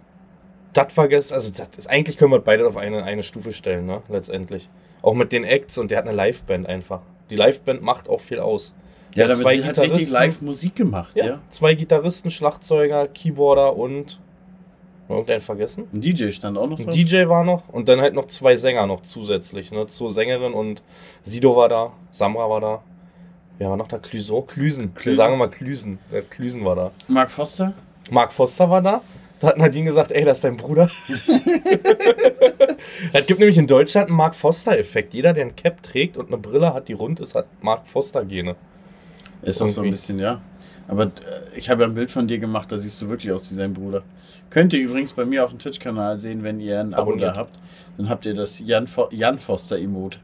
das 0.71 0.95
war 0.95 1.09
gestern, 1.09 1.35
also 1.35 1.51
das 1.51 1.67
ist, 1.77 1.87
eigentlich 1.87 2.15
können 2.15 2.31
wir 2.31 2.39
beide 2.39 2.65
auf 2.65 2.77
eine, 2.77 3.03
eine 3.03 3.23
Stufe 3.23 3.51
stellen, 3.51 3.85
ne? 3.85 4.01
Letztendlich. 4.07 4.69
Auch 5.01 5.15
mit 5.15 5.33
den 5.33 5.43
Acts 5.43 5.77
und 5.77 5.91
der 5.91 5.97
hat 5.97 6.07
eine 6.07 6.15
Liveband 6.15 6.65
einfach. 6.65 7.01
Die 7.29 7.35
Liveband 7.35 7.81
macht 7.81 8.07
auch 8.07 8.21
viel 8.21 8.39
aus. 8.39 8.73
Ja, 9.15 9.27
damit 9.27 9.43
zwei 9.43 9.61
hat 9.61 9.77
richtig 9.79 10.11
live 10.11 10.41
Musik 10.41 10.77
gemacht, 10.77 11.17
ja. 11.17 11.25
Ja, 11.25 11.39
zwei 11.49 11.73
Gitarristen, 11.73 12.31
Schlagzeuger, 12.31 13.09
Keyboarder 13.09 13.75
und 13.75 14.21
irgendeinen 15.09 15.41
vergessen? 15.41 15.89
Ein 15.91 15.99
DJ 15.99 16.31
stand 16.31 16.57
auch 16.57 16.69
noch 16.69 16.79
Ein 16.79 16.85
drauf. 16.85 16.95
DJ 16.95 17.27
war 17.27 17.43
noch 17.43 17.67
und 17.67 17.89
dann 17.89 17.99
halt 17.99 18.13
noch 18.13 18.27
zwei 18.27 18.55
Sänger 18.55 18.87
noch 18.87 19.01
zusätzlich. 19.01 19.73
Ne? 19.73 19.87
Zur 19.87 20.09
Sängerin 20.09 20.53
und 20.53 20.83
Sido 21.21 21.53
war 21.53 21.67
da, 21.67 21.91
Samra 22.13 22.49
war 22.49 22.61
da. 22.61 22.83
Wer 23.57 23.71
war 23.71 23.75
noch 23.75 23.89
da? 23.89 23.97
Clüso? 23.97 24.41
Klüsen. 24.43 24.85
Wir 24.85 25.01
Klüsen. 25.01 25.17
sagen 25.17 25.33
immer 25.33 25.49
Klüsen. 25.49 25.99
Der 26.13 26.21
Klüsen 26.21 26.63
war 26.63 26.77
da. 26.77 26.91
Mark 27.09 27.29
Foster. 27.29 27.73
Mark 28.09 28.31
Foster 28.31 28.69
war 28.69 28.81
da. 28.81 29.01
Da 29.43 29.49
hat 29.49 29.57
Nadine 29.57 29.83
gesagt, 29.83 30.13
ey, 30.13 30.23
das 30.23 30.37
ist 30.37 30.45
dein 30.45 30.55
Bruder. 30.55 30.89
Es 33.11 33.25
gibt 33.27 33.39
nämlich 33.39 33.57
in 33.57 33.67
Deutschland 33.67 34.07
einen 34.07 34.17
Mark 34.17 34.35
Foster-Effekt. 34.35 35.13
Jeder, 35.13 35.33
der 35.33 35.45
ein 35.45 35.55
Cap 35.55 35.83
trägt 35.83 36.15
und 36.15 36.27
eine 36.27 36.37
Brille 36.37 36.73
hat, 36.73 36.87
die 36.87 36.93
rund 36.93 37.19
ist, 37.19 37.35
hat 37.35 37.45
Mark 37.61 37.87
Foster-Gene. 37.87 38.55
Ist 39.41 39.61
auch 39.61 39.67
so 39.67 39.81
ein 39.81 39.91
bisschen, 39.91 40.19
ja. 40.19 40.41
Aber 40.87 41.03
äh, 41.03 41.09
ich 41.55 41.69
habe 41.69 41.83
ja 41.83 41.89
ein 41.89 41.93
Bild 41.93 42.09
von 42.09 42.27
dir 42.27 42.39
gemacht, 42.39 42.71
da 42.71 42.77
siehst 42.77 43.01
du 43.01 43.09
wirklich 43.09 43.31
aus 43.31 43.51
wie 43.51 43.55
sein 43.55 43.73
Bruder. 43.73 44.03
Könnt 44.49 44.73
ihr 44.73 44.79
übrigens 44.79 45.13
bei 45.13 45.25
mir 45.25 45.43
auf 45.43 45.49
dem 45.49 45.59
Twitch-Kanal 45.59 46.19
sehen, 46.19 46.43
wenn 46.43 46.59
ihr 46.59 46.79
ein 46.79 46.93
Abo 46.93 47.15
da 47.15 47.35
habt. 47.35 47.57
Dann 47.97 48.09
habt 48.09 48.25
ihr 48.25 48.33
das 48.33 48.59
Jan, 48.59 48.87
Fo 48.87 49.09
Jan 49.11 49.39
Foster-Emote. 49.39 50.19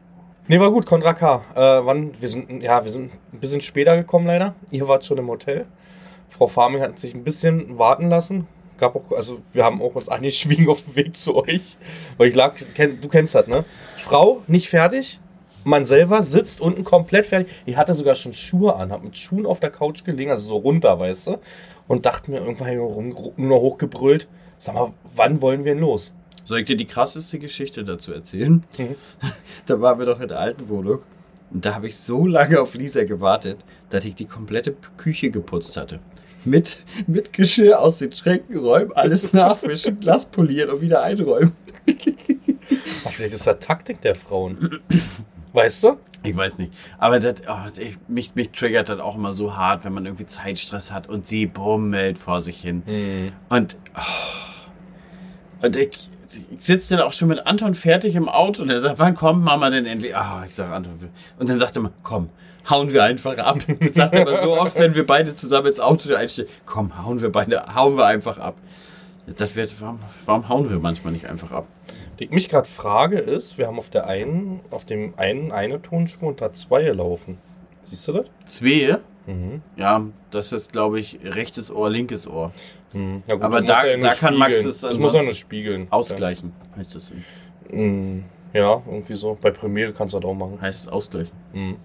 Nee, 0.47 0.59
war 0.59 0.71
gut, 0.71 0.85
Contra 0.85 1.13
K. 1.13 1.43
Äh, 1.55 1.85
wann? 1.85 2.13
Wir 2.19 2.29
sind, 2.29 2.63
ja, 2.63 2.83
wir 2.83 2.91
sind 2.91 3.11
ein 3.33 3.39
bisschen 3.39 3.61
später 3.61 3.97
gekommen 3.97 4.27
leider. 4.27 4.55
Ihr 4.71 4.87
wart 4.87 5.03
schon 5.03 5.17
im 5.17 5.27
Hotel. 5.27 5.65
Frau 6.29 6.47
Farming 6.47 6.81
hat 6.81 6.99
sich 6.99 7.13
ein 7.13 7.23
bisschen 7.23 7.77
warten 7.77 8.07
lassen. 8.07 8.47
Gab 8.79 8.95
auch, 8.95 9.11
also 9.11 9.39
wir 9.53 9.63
haben 9.63 9.81
auch 9.81 9.95
uns 9.95 10.09
angeschwiegen 10.09 10.69
auf 10.69 10.83
dem 10.83 10.95
Weg 10.95 11.15
zu 11.15 11.35
euch. 11.35 11.77
Weil 12.17 12.29
ich 12.29 12.35
lag, 12.35 12.55
kenn, 12.75 12.99
du 13.01 13.09
kennst 13.09 13.35
das, 13.35 13.47
ne? 13.47 13.65
Frau, 13.97 14.41
nicht 14.47 14.69
fertig. 14.69 15.19
Man 15.65 15.83
selber 15.83 16.21
sitzt 16.21 16.61
unten 16.61 16.83
komplett 16.83 17.25
fertig. 17.25 17.53
Ich 17.65 17.75
hatte 17.75 17.93
sogar 17.93 18.15
schon 18.15 18.33
Schuhe 18.33 18.75
an, 18.75 18.91
hab 18.91 19.03
mit 19.03 19.17
Schuhen 19.17 19.45
auf 19.45 19.59
der 19.59 19.69
Couch 19.69 20.05
gelegen, 20.05 20.31
also 20.31 20.47
so 20.47 20.57
runter, 20.57 20.97
weißt 20.99 21.27
du? 21.27 21.37
Und 21.87 22.05
dachte 22.05 22.31
mir, 22.31 22.37
irgendwann 22.37 22.77
nur, 22.77 22.87
rum, 22.87 23.33
nur 23.35 23.49
noch 23.49 23.59
hochgebrüllt. 23.59 24.27
Sag 24.57 24.75
mal, 24.75 24.93
wann 25.15 25.41
wollen 25.41 25.65
wir 25.65 25.73
denn 25.73 25.81
los? 25.81 26.13
Soll 26.45 26.59
ich 26.59 26.65
dir 26.65 26.77
die 26.77 26.87
krasseste 26.87 27.39
Geschichte 27.39 27.83
dazu 27.83 28.13
erzählen? 28.13 28.63
Mhm. 28.77 28.95
Da 29.65 29.79
waren 29.81 29.99
wir 29.99 30.05
doch 30.05 30.19
in 30.19 30.29
der 30.29 30.39
alten 30.39 30.67
Wohnung. 30.69 30.99
Und 31.51 31.65
da 31.65 31.75
habe 31.75 31.87
ich 31.87 31.97
so 31.97 32.25
lange 32.25 32.61
auf 32.61 32.73
Lisa 32.73 33.03
gewartet, 33.03 33.59
dass 33.89 34.05
ich 34.05 34.15
die 34.15 34.25
komplette 34.25 34.75
Küche 34.97 35.29
geputzt 35.31 35.77
hatte. 35.77 35.99
Mit, 36.45 36.83
mit 37.07 37.33
Geschirr 37.33 37.79
aus 37.79 37.97
den 37.99 38.11
Schränken 38.13 38.57
räumen, 38.59 38.91
alles 38.93 39.33
nachwischen, 39.33 39.99
Glas 40.01 40.25
polieren 40.25 40.69
und 40.69 40.81
wieder 40.81 41.03
einräumen. 41.03 41.53
Ach, 43.05 43.11
vielleicht 43.11 43.33
ist 43.33 43.45
das 43.47 43.59
Taktik 43.59 44.01
der 44.01 44.15
Frauen. 44.15 44.79
Weißt 45.53 45.83
du? 45.83 45.97
Ich 46.23 46.35
weiß 46.35 46.57
nicht. 46.59 46.73
Aber 46.97 47.19
das, 47.19 47.35
oh, 47.49 47.79
ich, 47.79 47.97
mich, 48.07 48.35
mich 48.35 48.51
triggert 48.51 48.89
das 48.89 48.99
auch 48.99 49.15
immer 49.15 49.31
so 49.33 49.55
hart, 49.57 49.83
wenn 49.85 49.93
man 49.93 50.05
irgendwie 50.05 50.25
Zeitstress 50.25 50.91
hat 50.91 51.07
und 51.07 51.27
sie 51.27 51.45
bummelt 51.45 52.17
vor 52.19 52.39
sich 52.41 52.59
hin. 52.61 52.83
Und, 53.49 53.77
oh, 53.97 55.65
und 55.65 55.75
ich, 55.75 56.09
ich 56.51 56.63
sitze 56.63 56.95
dann 56.97 57.05
auch 57.05 57.13
schon 57.13 57.27
mit 57.29 57.45
Anton 57.47 57.73
fertig 57.75 58.15
im 58.15 58.29
Auto 58.29 58.61
und 58.61 58.69
er 58.69 58.79
sagt, 58.79 58.99
wann 58.99 59.15
kommt 59.15 59.43
Mama 59.43 59.69
denn 59.69 59.85
endlich? 59.85 60.15
Ah, 60.15 60.43
ich 60.47 60.53
sage 60.55 60.73
Anton. 60.73 61.01
will- 61.01 61.09
Und 61.39 61.49
dann 61.49 61.57
sagt 61.59 61.75
er 61.75 61.81
mal, 61.81 61.91
komm, 62.03 62.29
hauen 62.69 62.91
wir 62.93 63.03
einfach 63.03 63.37
ab. 63.37 63.59
Das 63.79 63.93
sagt 63.93 64.15
er 64.15 64.21
aber 64.21 64.41
so 64.43 64.57
oft, 64.59 64.77
wenn 64.77 64.95
wir 64.95 65.05
beide 65.05 65.33
zusammen 65.35 65.67
ins 65.67 65.79
Auto 65.79 66.13
einsteigen. 66.13 66.51
Komm, 66.65 67.03
hauen 67.03 67.21
wir 67.21 67.31
beide, 67.31 67.73
hauen 67.75 67.97
wir 67.97 68.05
einfach 68.05 68.37
ab. 68.37 68.55
Das 69.37 69.55
wird, 69.55 69.79
warum, 69.79 69.99
warum 70.25 70.49
hauen 70.49 70.69
wir 70.69 70.79
manchmal 70.79 71.13
nicht 71.13 71.27
einfach 71.29 71.51
ab? 71.51 71.67
Ich 72.17 72.31
mich 72.31 72.49
gerade 72.49 72.67
frage 72.67 73.17
ist, 73.19 73.57
wir 73.57 73.67
haben 73.67 73.77
auf 73.77 73.89
der 73.89 74.07
einen, 74.07 74.59
auf 74.71 74.85
dem 74.85 75.13
einen 75.17 75.51
eine 75.51 75.81
Tonspur 75.81 76.29
und 76.29 76.41
da 76.41 76.51
zwei 76.51 76.83
gelaufen. 76.83 77.37
Siehst 77.81 78.07
du 78.07 78.13
das? 78.13 78.25
Zwehe? 78.45 78.99
Mhm. 79.25 79.61
Ja, 79.77 80.05
das 80.31 80.51
ist, 80.51 80.71
glaube 80.73 80.99
ich, 80.99 81.19
rechtes 81.23 81.71
Ohr, 81.71 81.89
linkes 81.89 82.27
Ohr. 82.27 82.51
Mhm. 82.93 83.21
Ja, 83.27 83.35
gut, 83.35 83.43
Aber 83.43 83.61
da- 83.61 83.85
ja 83.85 83.97
da 83.97 84.13
kann 84.13 84.35
Max 84.35 84.65
es 84.65 84.81
Das 84.81 84.97
muss 84.97 85.13
ja 85.13 85.31
spiegeln. 85.33 85.87
Ausgleichen 85.91 86.51
heißt 86.75 86.95
das. 86.95 87.11
Ja. 87.11 87.75
Mhm. 87.77 88.23
ja, 88.53 88.81
irgendwie 88.85 89.13
so. 89.13 89.37
Bei 89.39 89.51
Premiere 89.51 89.93
kannst 89.93 90.15
du 90.15 90.19
das 90.19 90.27
auch 90.29 90.33
machen. 90.33 90.59
Heißt 90.59 90.87
es 90.87 90.87
ausgleichen. 90.91 91.31
Mhm. 91.53 91.77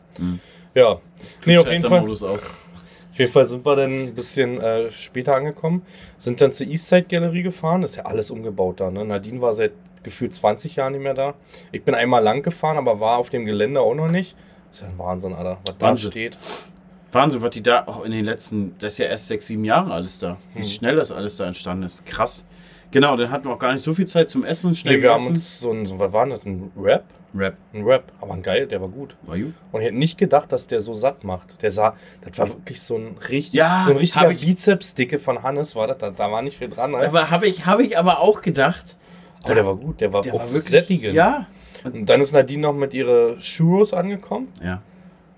Ja. 0.74 1.00
Nee, 1.46 1.58
auf 1.58 1.70
jeden 1.70 1.82
Fall. 1.84 2.08
Aus. 2.08 2.22
Auf 2.24 3.18
jeden 3.18 3.30
Fall 3.32 3.46
sind 3.46 3.64
wir 3.64 3.76
dann 3.76 4.06
ein 4.08 4.14
bisschen 4.14 4.60
äh, 4.60 4.90
später 4.90 5.36
angekommen, 5.36 5.82
sind 6.16 6.40
dann 6.40 6.50
zur 6.50 6.66
Eastside 6.66 7.04
Galerie 7.08 7.42
gefahren, 7.44 7.84
ist 7.84 7.94
ja 7.96 8.06
alles 8.06 8.30
umgebaut 8.32 8.80
da. 8.80 8.90
Ne? 8.90 9.04
Nadine 9.04 9.40
war 9.40 9.52
seit 9.52 9.70
gefühlt 10.02 10.34
20 10.34 10.74
Jahren 10.76 10.92
nicht 10.94 11.02
mehr 11.02 11.14
da. 11.14 11.34
Ich 11.70 11.84
bin 11.84 11.94
einmal 11.94 12.22
lang 12.24 12.42
gefahren, 12.42 12.76
aber 12.76 12.98
war 12.98 13.18
auf 13.18 13.30
dem 13.30 13.44
Gelände 13.44 13.80
auch 13.80 13.94
noch 13.94 14.10
nicht. 14.10 14.36
ist 14.72 14.82
ja 14.82 14.88
ein 14.88 14.98
Wahnsinn, 14.98 15.32
Alter, 15.32 15.58
was 15.64 15.78
da 15.78 15.86
Wahnsinn. 15.86 16.10
steht. 16.10 16.36
Wahnsinn, 17.12 17.42
was 17.42 17.50
die 17.50 17.62
da 17.62 17.84
auch 17.86 18.04
in 18.04 18.10
den 18.10 18.24
letzten, 18.24 18.74
das 18.80 18.94
ist 18.94 18.98
ja 18.98 19.06
erst 19.06 19.28
sechs, 19.28 19.46
sieben 19.46 19.64
Jahre 19.64 19.92
alles 19.94 20.18
da. 20.18 20.36
Wie 20.54 20.58
Mhm. 20.62 20.64
schnell 20.64 20.96
das 20.96 21.12
alles 21.12 21.36
da 21.36 21.46
entstanden 21.46 21.84
ist. 21.84 22.04
Krass. 22.04 22.44
Genau, 22.90 23.16
dann 23.16 23.30
hatten 23.30 23.44
wir 23.46 23.54
auch 23.54 23.58
gar 23.60 23.72
nicht 23.72 23.82
so 23.82 23.94
viel 23.94 24.06
Zeit 24.06 24.28
zum 24.30 24.44
Essen. 24.44 24.74
Schnell 24.74 24.96
Nee, 24.96 25.02
wir 25.02 25.12
haben 25.14 25.26
uns 25.28 25.60
so 25.60 25.70
ein, 25.70 25.86
so, 25.86 25.96
was 26.00 26.12
war 26.12 26.26
das, 26.26 26.44
ein 26.44 26.72
Rap? 26.76 27.04
Rap. 27.34 27.56
Ein 27.72 27.82
Rap, 27.84 28.04
aber 28.20 28.34
ein 28.34 28.42
geil, 28.42 28.66
der 28.66 28.80
war 28.80 28.88
gut. 28.88 29.16
War 29.22 29.36
gut. 29.36 29.54
Und 29.72 29.80
ich 29.80 29.86
hätte 29.88 29.96
nicht 29.98 30.18
gedacht, 30.18 30.52
dass 30.52 30.66
der 30.68 30.80
so 30.80 30.94
satt 30.94 31.24
macht. 31.24 31.60
Der 31.62 31.70
sah, 31.70 31.94
das 32.22 32.38
war 32.38 32.48
wirklich 32.48 32.80
so 32.80 32.96
ein 32.96 33.16
richtig, 33.28 33.54
Ja, 33.54 33.82
so 33.84 33.90
ein 33.90 33.96
richtiger 33.96 34.28
Bizeps-Dicke 34.28 35.18
von 35.18 35.42
Hannes 35.42 35.74
war 35.74 35.86
das, 35.88 35.98
da, 35.98 36.10
da 36.10 36.30
war 36.30 36.42
nicht 36.42 36.58
viel 36.58 36.68
dran. 36.68 36.94
Alter. 36.94 37.08
Aber 37.08 37.30
habe 37.30 37.46
ich, 37.48 37.66
hab 37.66 37.80
ich 37.80 37.98
aber 37.98 38.20
auch 38.20 38.40
gedacht. 38.42 38.96
Aber 39.42 39.54
der 39.54 39.66
war 39.66 39.76
gut, 39.76 40.00
der 40.00 40.12
war 40.12 40.22
Der 40.22 40.34
auch 40.34 40.38
war 40.38 40.46
wirklich. 40.46 40.62
sättigend. 40.64 41.12
Ja. 41.14 41.46
Und 41.84 42.08
dann 42.08 42.20
ist 42.20 42.32
Nadine 42.32 42.62
noch 42.62 42.72
mit 42.72 42.94
ihre 42.94 43.36
Churros 43.38 43.92
angekommen, 43.92 44.48
Ja. 44.62 44.80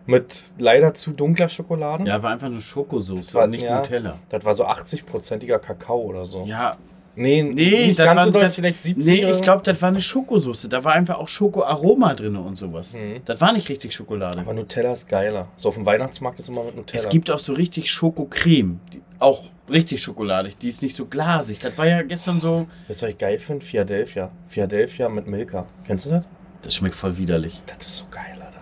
mit 0.05 0.45
leider 0.59 0.95
zu 0.95 1.13
dunkler 1.13 1.49
Schokolade. 1.49 2.05
Ja, 2.07 2.23
war 2.23 2.33
einfach 2.33 2.47
eine 2.47 2.61
Schokosoße 2.61 3.21
Das 3.23 3.35
war- 3.35 3.47
nicht 3.49 3.65
ja. 3.65 3.79
Nutella. 3.81 4.19
Das 4.29 4.45
war 4.45 4.55
so 4.55 4.65
80-prozentiger 4.67 5.59
Kakao 5.59 5.99
oder 6.03 6.25
so. 6.25 6.45
Ja. 6.45 6.77
Nee, 7.17 7.43
Nee, 7.43 7.87
nicht 7.89 7.97
ganz 7.99 8.25
so 8.25 8.27
war- 8.27 8.33
doll, 8.33 8.43
das- 8.43 8.55
vielleicht 8.55 8.83
70 8.83 9.07
Nee, 9.23 9.31
ich 9.33 9.41
glaube, 9.41 9.63
das 9.63 9.81
war 9.81 9.89
eine 9.89 10.01
Schokosoße. 10.01 10.69
Da 10.69 10.85
war 10.85 10.93
einfach 10.93 11.17
auch 11.19 11.29
Schokoaroma 11.29 12.15
drin 12.15 12.37
und 12.37 12.57
sowas. 12.57 12.93
Mhm. 12.95 13.23
Das 13.25 13.41
war 13.41 13.53
nicht 13.53 13.69
richtig 13.69 13.95
Schokolade. 13.95 14.41
Aber 14.41 14.53
Nutella 14.55 14.93
ist 14.93 15.09
geiler. 15.09 15.49
So 15.57 15.71
auf 15.71 15.75
dem 15.77 15.87
Weihnachtsmarkt 15.87 16.39
ist 16.39 16.49
immer 16.49 16.63
mit 16.65 16.77
Nutella. 16.77 17.03
Es 17.03 17.09
gibt 17.09 17.31
auch 17.31 17.39
so 17.39 17.55
richtig 17.55 17.91
Schokocreme. 17.91 18.81
Die, 18.93 19.01
auch 19.19 19.45
richtig 19.71 20.03
schokoladig. 20.03 20.59
Die 20.59 20.69
ist 20.69 20.83
nicht 20.83 20.95
so 20.95 21.07
glasig. 21.07 21.59
Das 21.59 21.77
war 21.79 21.87
ja 21.87 22.03
gestern 22.03 22.39
so. 22.39 22.67
Weißt 22.89 23.01
du, 23.03 23.07
was 23.07 23.13
ich 23.13 23.19
geil 23.19 23.39
finde? 23.39 23.65
Philadelphia. 23.65 24.31
Philadelphia 24.49 25.09
mit 25.09 25.27
Milka. 25.27 25.67
Kennst 25.87 26.07
du 26.07 26.11
das? 26.11 26.25
Das 26.63 26.75
schmeckt 26.75 26.95
voll 26.95 27.17
widerlich. 27.17 27.63
Das 27.67 27.87
ist 27.87 27.97
so 27.99 28.05
geil, 28.11 28.35
Alter. 28.35 28.61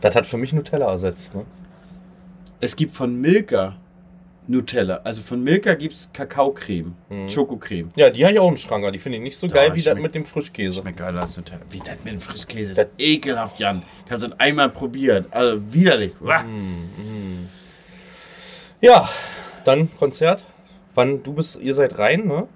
Das 0.00 0.14
hat 0.14 0.26
für 0.26 0.36
mich 0.36 0.52
Nutella 0.52 0.90
ersetzt, 0.90 1.34
ne? 1.34 1.44
Es 2.60 2.76
gibt 2.76 2.92
von 2.92 3.20
Milka 3.20 3.76
Nutella. 4.48 5.00
Also 5.04 5.22
von 5.22 5.42
Milka 5.42 5.74
gibt 5.74 5.94
es 5.94 6.10
Kakaocreme. 6.12 6.94
Mhm. 7.08 7.28
Schokocreme. 7.28 7.88
Ja, 7.96 8.10
die 8.10 8.24
habe 8.24 8.34
ich 8.34 8.40
auch 8.40 8.48
im 8.48 8.56
Schrank. 8.56 8.84
aber 8.84 8.92
Die 8.92 8.98
finde 8.98 9.18
ich 9.18 9.24
nicht 9.24 9.36
so 9.38 9.46
Da, 9.46 9.54
geil 9.56 9.74
wie 9.74 9.82
das 9.82 9.98
mit 9.98 10.14
dem 10.14 10.24
Frischkäse. 10.24 10.80
Schmeckt 10.80 10.98
geiler 10.98 11.22
als 11.22 11.36
Nutella. 11.36 11.60
Wie 11.70 11.78
das 11.78 11.96
mit 12.04 12.14
dem 12.14 12.20
Frischkäse 12.20 12.72
ist 12.72 12.78
Das- 12.78 12.90
ekelhaft, 12.98 13.58
Jan. 13.58 13.82
Ich 14.04 14.12
habe 14.12 14.20
das 14.28 14.38
einmal 14.40 14.68
probiert. 14.70 15.26
Also 15.32 15.60
widerlich. 15.72 16.12
Mhm. 16.20 17.48
Ja, 18.80 19.08
dann 19.64 19.88
Konzert. 19.98 20.44
Wann 20.94 21.22
du 21.22 21.32
bist, 21.34 21.58
ihr 21.60 21.74
seid 21.74 21.98
rein, 21.98 22.26
ne? 22.26 22.46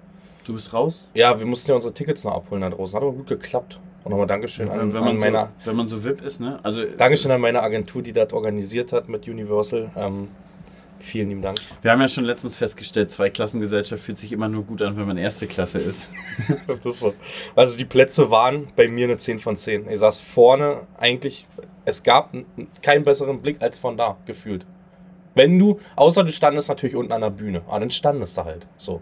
Du 0.45 0.53
bist 0.53 0.73
raus? 0.73 1.07
Ja, 1.13 1.37
wir 1.39 1.45
mussten 1.45 1.69
ja 1.71 1.75
unsere 1.75 1.93
Tickets 1.93 2.23
noch 2.23 2.33
abholen 2.33 2.61
da 2.61 2.69
draußen. 2.69 2.95
Hat 2.95 3.03
aber 3.03 3.11
gut 3.11 3.27
geklappt. 3.27 3.79
Und 4.03 4.09
nochmal 4.11 4.25
Dankeschön 4.25 4.67
Wenn, 4.69 4.79
an, 4.79 4.93
wenn, 4.93 4.99
an 4.99 5.05
man 5.05 5.19
so, 5.19 5.25
meiner 5.27 5.49
wenn 5.63 5.75
man 5.75 5.87
so 5.87 6.03
VIP 6.03 6.21
ist, 6.23 6.39
ne? 6.41 6.59
Also 6.63 6.83
Dankeschön 6.85 7.29
an 7.31 7.39
meine 7.39 7.61
Agentur, 7.61 8.01
die 8.01 8.11
das 8.13 8.33
organisiert 8.33 8.93
hat 8.93 9.07
mit 9.09 9.27
Universal. 9.27 9.91
Ähm, 9.95 10.29
Vielen 11.01 11.29
lieben 11.29 11.41
Dank. 11.41 11.57
Wir 11.81 11.91
haben 11.91 11.99
ja 11.99 12.07
schon 12.07 12.23
letztens 12.23 12.55
festgestellt, 12.55 13.09
Zweiklassengesellschaft 13.11 14.03
fühlt 14.03 14.17
sich 14.17 14.31
immer 14.31 14.47
nur 14.47 14.63
gut 14.63 14.81
an, 14.81 14.97
wenn 14.97 15.07
man 15.07 15.17
erste 15.17 15.47
Klasse 15.47 15.79
ist. 15.79 16.11
ist 16.83 16.99
so. 16.99 17.13
Also 17.55 17.77
die 17.77 17.85
Plätze 17.85 18.29
waren 18.29 18.67
bei 18.75 18.87
mir 18.87 19.05
eine 19.05 19.17
10 19.17 19.39
von 19.39 19.55
10. 19.55 19.89
Ich 19.89 19.99
saß 19.99 20.21
vorne 20.21 20.87
eigentlich, 20.97 21.47
es 21.85 22.03
gab 22.03 22.33
keinen 22.81 23.03
besseren 23.03 23.41
Blick 23.41 23.61
als 23.61 23.79
von 23.79 23.97
da, 23.97 24.17
gefühlt. 24.25 24.65
Wenn 25.33 25.57
du, 25.57 25.79
außer 25.95 26.23
du 26.23 26.31
standest 26.31 26.69
natürlich 26.69 26.95
unten 26.95 27.11
an 27.11 27.21
der 27.21 27.29
Bühne, 27.29 27.63
aber 27.67 27.79
dann 27.79 27.89
standest 27.89 28.37
du 28.37 28.45
halt 28.45 28.67
so. 28.77 29.01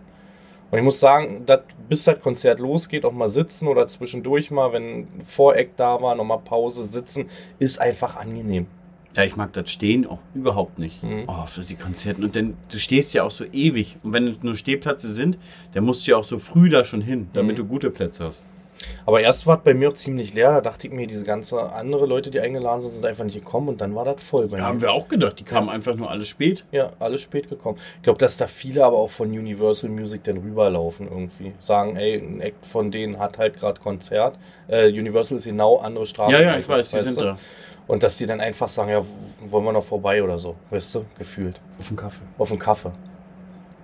Und 0.71 0.77
ich 0.77 0.83
muss 0.83 0.99
sagen, 0.99 1.43
dat, 1.45 1.63
bis 1.89 2.03
das 2.03 2.19
Konzert 2.21 2.59
losgeht, 2.59 3.03
auch 3.03 3.11
mal 3.11 3.29
sitzen 3.29 3.67
oder 3.67 3.87
zwischendurch 3.87 4.51
mal, 4.51 4.71
wenn 4.71 5.07
Voreck 5.23 5.75
da 5.75 6.01
war, 6.01 6.15
nochmal 6.15 6.39
Pause 6.39 6.83
sitzen, 6.83 7.29
ist 7.57 7.81
einfach 7.81 8.15
angenehm. 8.15 8.67
Ja, 9.15 9.23
ich 9.23 9.35
mag 9.35 9.51
das 9.53 9.71
Stehen 9.71 10.05
auch 10.07 10.19
überhaupt 10.35 10.77
nicht. 10.79 11.01
Mhm. 11.03 11.23
Oh, 11.27 11.45
für 11.45 11.61
die 11.61 11.75
Konzerten. 11.75 12.23
Und 12.23 12.35
denn 12.35 12.55
du 12.71 12.77
stehst 12.77 13.13
ja 13.13 13.23
auch 13.23 13.31
so 13.31 13.43
ewig. 13.51 13.97
Und 14.03 14.13
wenn 14.13 14.27
es 14.27 14.43
nur 14.43 14.55
Stehplätze 14.55 15.09
sind, 15.11 15.37
dann 15.73 15.83
musst 15.83 16.05
du 16.05 16.11
ja 16.11 16.17
auch 16.17 16.23
so 16.23 16.37
früh 16.39 16.69
da 16.69 16.83
schon 16.83 17.01
hin, 17.01 17.27
damit 17.33 17.53
Mhm. 17.57 17.61
du 17.63 17.65
gute 17.65 17.89
Plätze 17.89 18.25
hast. 18.25 18.45
Aber 19.05 19.19
erst 19.19 19.45
war 19.45 19.57
es 19.57 19.63
bei 19.65 19.73
mir 19.73 19.89
auch 19.89 19.93
ziemlich 19.93 20.33
leer, 20.33 20.53
da 20.53 20.61
dachte 20.61 20.87
ich 20.87 20.93
mir, 20.93 21.05
diese 21.05 21.25
ganze 21.25 21.59
andere 21.73 22.05
Leute, 22.05 22.31
die 22.31 22.39
eingeladen 22.39 22.79
sind, 22.79 22.93
sind 22.93 23.05
einfach 23.05 23.25
nicht 23.25 23.35
gekommen 23.37 23.67
und 23.67 23.81
dann 23.81 23.93
war 23.93 24.05
das 24.05 24.23
voll 24.23 24.47
bei 24.47 24.55
Da 24.55 24.63
mir. 24.63 24.67
haben 24.69 24.81
wir 24.81 24.93
auch 24.93 25.09
gedacht, 25.09 25.37
die 25.37 25.43
kamen 25.43 25.67
einfach 25.67 25.95
nur 25.95 26.09
alle 26.09 26.23
spät. 26.23 26.63
Ja, 26.71 26.93
alles 26.99 27.19
spät 27.19 27.49
gekommen. 27.49 27.77
Ich 27.97 28.03
glaube, 28.03 28.19
dass 28.19 28.37
da 28.37 28.47
viele 28.47 28.85
aber 28.85 28.95
auch 28.97 29.09
von 29.09 29.27
Universal 29.31 29.89
Music 29.89 30.23
dann 30.23 30.37
rüberlaufen 30.37 31.09
irgendwie. 31.09 31.51
Sagen, 31.59 31.97
ey, 31.97 32.19
ein 32.19 32.39
Act 32.39 32.65
von 32.65 32.89
denen 32.89 33.19
hat 33.19 33.37
halt 33.37 33.59
gerade 33.59 33.81
Konzert. 33.81 34.37
Äh, 34.69 34.87
Universal 34.87 35.39
ist 35.39 35.43
genau 35.43 35.77
andere 35.79 36.05
Straßen. 36.05 36.31
Ja, 36.33 36.39
ja, 36.39 36.57
ich 36.57 36.69
weiß, 36.69 36.91
die 36.91 37.01
sind 37.01 37.19
da. 37.19 37.37
Und 37.89 38.03
dass 38.03 38.19
die 38.19 38.27
dann 38.27 38.39
einfach 38.39 38.67
sagen, 38.67 38.91
ja, 38.91 39.03
wollen 39.47 39.65
wir 39.65 39.73
noch 39.73 39.83
vorbei 39.83 40.21
oder 40.21 40.37
so, 40.37 40.55
weißt 40.69 40.93
du, 40.93 41.05
gefühlt. 41.17 41.59
Auf 41.79 41.87
dem 41.87 41.97
Kaffee. 41.97 42.23
Auf 42.37 42.49
dem 42.49 42.59
Kaffee. 42.59 42.91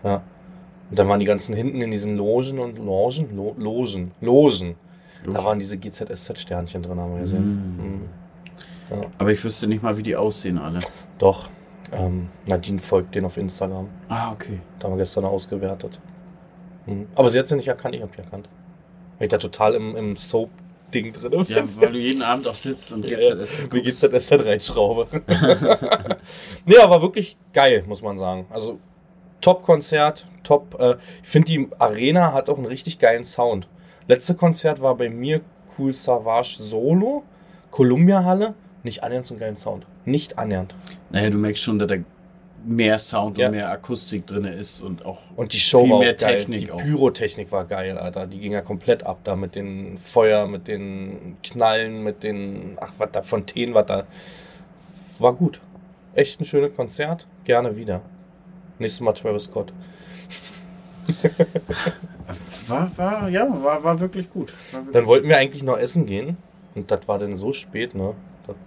Ja. 0.03 0.21
Und 0.91 0.99
dann 0.99 1.07
waren 1.09 1.19
die 1.19 1.25
ganzen 1.25 1.55
hinten 1.55 1.81
in 1.81 1.89
diesen 1.89 2.15
Logen 2.15 2.59
und 2.59 2.77
Logen? 2.77 3.35
Lo 3.35 3.55
Logen. 3.57 4.11
Logen. 4.21 4.75
Da 5.25 5.43
waren 5.43 5.57
diese 5.57 5.79
GZSZ-Sternchen 5.79 6.83
drin, 6.83 6.99
haben 6.99 7.13
wir 7.15 7.21
gesehen. 7.21 7.45
Mm. 7.45 7.81
Mhm. 7.81 8.01
Ja. 8.91 9.07
Aber 9.17 9.31
ich 9.31 9.43
wüsste 9.43 9.65
nicht 9.65 9.81
mal, 9.81 9.97
wie 9.97 10.03
die 10.03 10.15
aussehen 10.15 10.59
alle. 10.59 10.81
Doch. 11.17 11.49
Ähm, 11.91 12.29
Nadine 12.45 12.77
folgt 12.77 13.15
denen 13.15 13.25
auf 13.25 13.37
Instagram. 13.37 13.89
Ah, 14.07 14.31
okay. 14.31 14.59
Da 14.77 14.85
haben 14.85 14.93
wir 14.93 14.99
gestern 14.99 15.25
ausgewertet. 15.25 15.99
Mhm. 16.85 17.07
Aber 17.15 17.31
sie 17.31 17.39
hat 17.39 17.47
sie 17.47 17.55
nicht 17.55 17.69
erkannt, 17.69 17.95
ich 17.95 18.03
habe 18.03 18.11
die 18.15 18.21
erkannt. 18.21 18.47
Ich 19.19 19.29
da 19.29 19.39
total 19.39 19.73
im, 19.73 19.95
im 19.95 20.15
Soap-Ding 20.95 21.13
drin 21.13 21.45
Ja, 21.47 21.63
weil 21.75 21.91
du 21.91 21.97
jeden 21.97 22.21
Abend 22.21 22.47
auch 22.47 22.55
sitzt 22.55 22.91
und 22.93 23.05
Ja, 23.05 23.17
GZS 23.17 23.63
Wie 23.63 23.67
guckst. 23.67 23.83
geht's 23.83 23.99
denn 24.01 24.19
SZ 24.19 24.45
reinschraube? 24.45 25.07
nee, 26.65 26.77
aber 26.77 27.01
wirklich 27.01 27.37
geil, 27.53 27.83
muss 27.87 28.01
man 28.01 28.17
sagen. 28.17 28.45
Also 28.49 28.79
Top-Konzert, 29.41 30.27
top. 30.43 30.75
Äh, 30.79 30.95
ich 31.21 31.29
finde, 31.29 31.51
die 31.51 31.67
Arena 31.77 32.33
hat 32.33 32.49
auch 32.49 32.57
einen 32.57 32.65
richtig 32.65 32.99
geilen 32.99 33.23
Sound. 33.23 33.67
Letzte 34.07 34.35
Konzert 34.35 34.81
war 34.81 34.95
bei 34.95 35.09
mir 35.09 35.41
Cool 35.77 35.91
Savage 35.91 36.57
Solo, 36.59 37.23
Columbia 37.71 38.23
Halle. 38.23 38.53
Nicht 38.83 39.03
annähernd 39.03 39.25
so 39.25 39.33
einen 39.33 39.39
geilen 39.41 39.57
Sound. 39.57 39.85
Nicht 40.05 40.37
annähernd. 40.37 40.75
Naja, 41.09 41.29
du 41.29 41.37
merkst 41.37 41.61
schon, 41.63 41.79
dass 41.79 41.87
da 41.89 41.95
mehr 42.65 42.97
Sound 42.97 43.37
Ja. 43.37 43.47
und 43.47 43.53
mehr 43.55 43.69
Akustik 43.69 44.25
drin 44.27 44.45
ist 44.45 44.81
und 44.81 45.05
auch 45.05 45.21
Und 45.35 45.53
die 45.53 45.59
Show 45.59 45.81
Viel 45.81 45.89
war 45.89 45.97
auch 45.97 46.01
mehr 46.01 46.13
geil. 46.13 46.37
Technik 46.37 46.59
die 46.65 46.71
auch. 46.71 46.77
Pyrotechnik 46.77 47.51
war 47.51 47.65
geil, 47.65 47.97
Alter. 47.97 48.27
Die 48.27 48.39
ging 48.39 48.51
ja 48.53 48.61
komplett 48.61 49.03
ab 49.03 49.19
da 49.23 49.35
mit 49.35 49.55
den 49.55 49.97
Feuer, 49.97 50.47
mit 50.47 50.67
den 50.67 51.37
Knallen, 51.43 52.03
mit 52.03 52.23
den, 52.23 52.77
ach, 52.79 52.93
was 52.97 53.09
da, 53.11 53.21
Fontänen, 53.21 53.73
was 53.75 53.85
da. 53.85 54.03
War 55.19 55.33
gut. 55.33 55.61
Echt 56.13 56.39
ein 56.41 56.45
schönes 56.45 56.75
Konzert. 56.75 57.27
Gerne 57.43 57.75
wieder. 57.77 58.01
Nächstes 58.79 59.01
Mal 59.01 59.13
Travis 59.13 59.43
Scott. 59.45 59.71
war, 62.67 62.97
war, 62.97 63.29
ja, 63.29 63.47
war, 63.63 63.83
war 63.83 63.99
wirklich 63.99 64.31
gut. 64.31 64.53
War 64.71 64.81
wirklich 64.81 64.93
Dann 64.93 65.05
wollten 65.07 65.29
wir 65.29 65.37
eigentlich 65.37 65.63
noch 65.63 65.77
essen 65.77 66.05
gehen. 66.05 66.37
Und 66.73 66.91
das 66.91 67.07
war 67.07 67.19
dann 67.19 67.35
so 67.35 67.53
spät, 67.53 67.95
ne? 67.95 68.13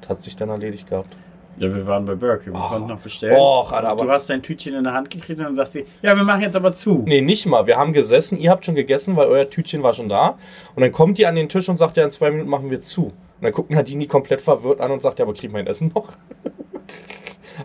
Das 0.01 0.09
hat 0.09 0.23
sich 0.23 0.35
dann 0.37 0.49
erledigt 0.49 0.89
gehabt. 0.89 1.15
Ja, 1.61 1.75
wir 1.75 1.87
waren 1.87 2.05
bei 2.05 2.15
Burke. 2.15 2.47
Wir 2.53 2.55
Oh. 2.55 2.69
konnten 2.69 2.89
noch 2.89 3.01
bestellen. 3.01 3.37
Och, 3.39 3.73
Alter, 3.73 3.93
Und 3.93 4.01
du 4.01 4.05
aber- 4.05 4.13
hast 4.13 4.31
dein 4.31 4.43
Tütchen 4.43 4.75
in 4.75 4.85
der 4.85 4.93
Hand 4.93 5.11
gekriegt 5.11 5.39
und 5.39 5.45
dann 5.45 5.55
sagt 5.57 5.73
sie, 5.73 5.85
ja, 6.03 6.17
wir 6.17 6.23
machen 6.25 6.41
jetzt 6.43 6.55
aber 6.57 6.73
zu. 6.73 7.03
Nee, 7.07 7.21
nicht 7.21 7.47
mal. 7.47 7.67
Wir 7.67 7.77
haben 7.77 7.93
gesessen, 7.93 8.39
ihr 8.39 8.51
habt 8.51 8.65
schon 8.65 8.75
gegessen, 8.77 9.17
weil 9.17 9.27
euer 9.29 9.49
Tütchen 9.51 9.83
war 9.83 9.93
schon 9.95 10.09
da. 10.09 10.39
Und 10.75 10.83
dann 10.83 10.93
kommt 10.93 11.19
ihr 11.19 11.29
an 11.29 11.35
den 11.35 11.49
Tisch 11.49 11.69
und 11.69 11.77
sagt, 11.77 11.97
ja, 11.97 12.05
in 12.05 12.11
zwei 12.11 12.31
Minuten 12.31 12.49
machen 12.49 12.71
wir 12.71 12.81
zu. 12.81 13.07
Und 13.07 13.13
dann 13.43 13.53
guckt 13.53 13.71
Nadine 13.71 14.01
die 14.01 14.07
komplett 14.09 14.41
verwirrt 14.41 14.81
an 14.81 14.91
und 14.93 15.03
sagt, 15.03 15.19
ja, 15.19 15.25
aber 15.25 15.35
krieg 15.35 15.51
mein 15.53 15.67
Essen 15.67 15.91
noch? 15.95 16.13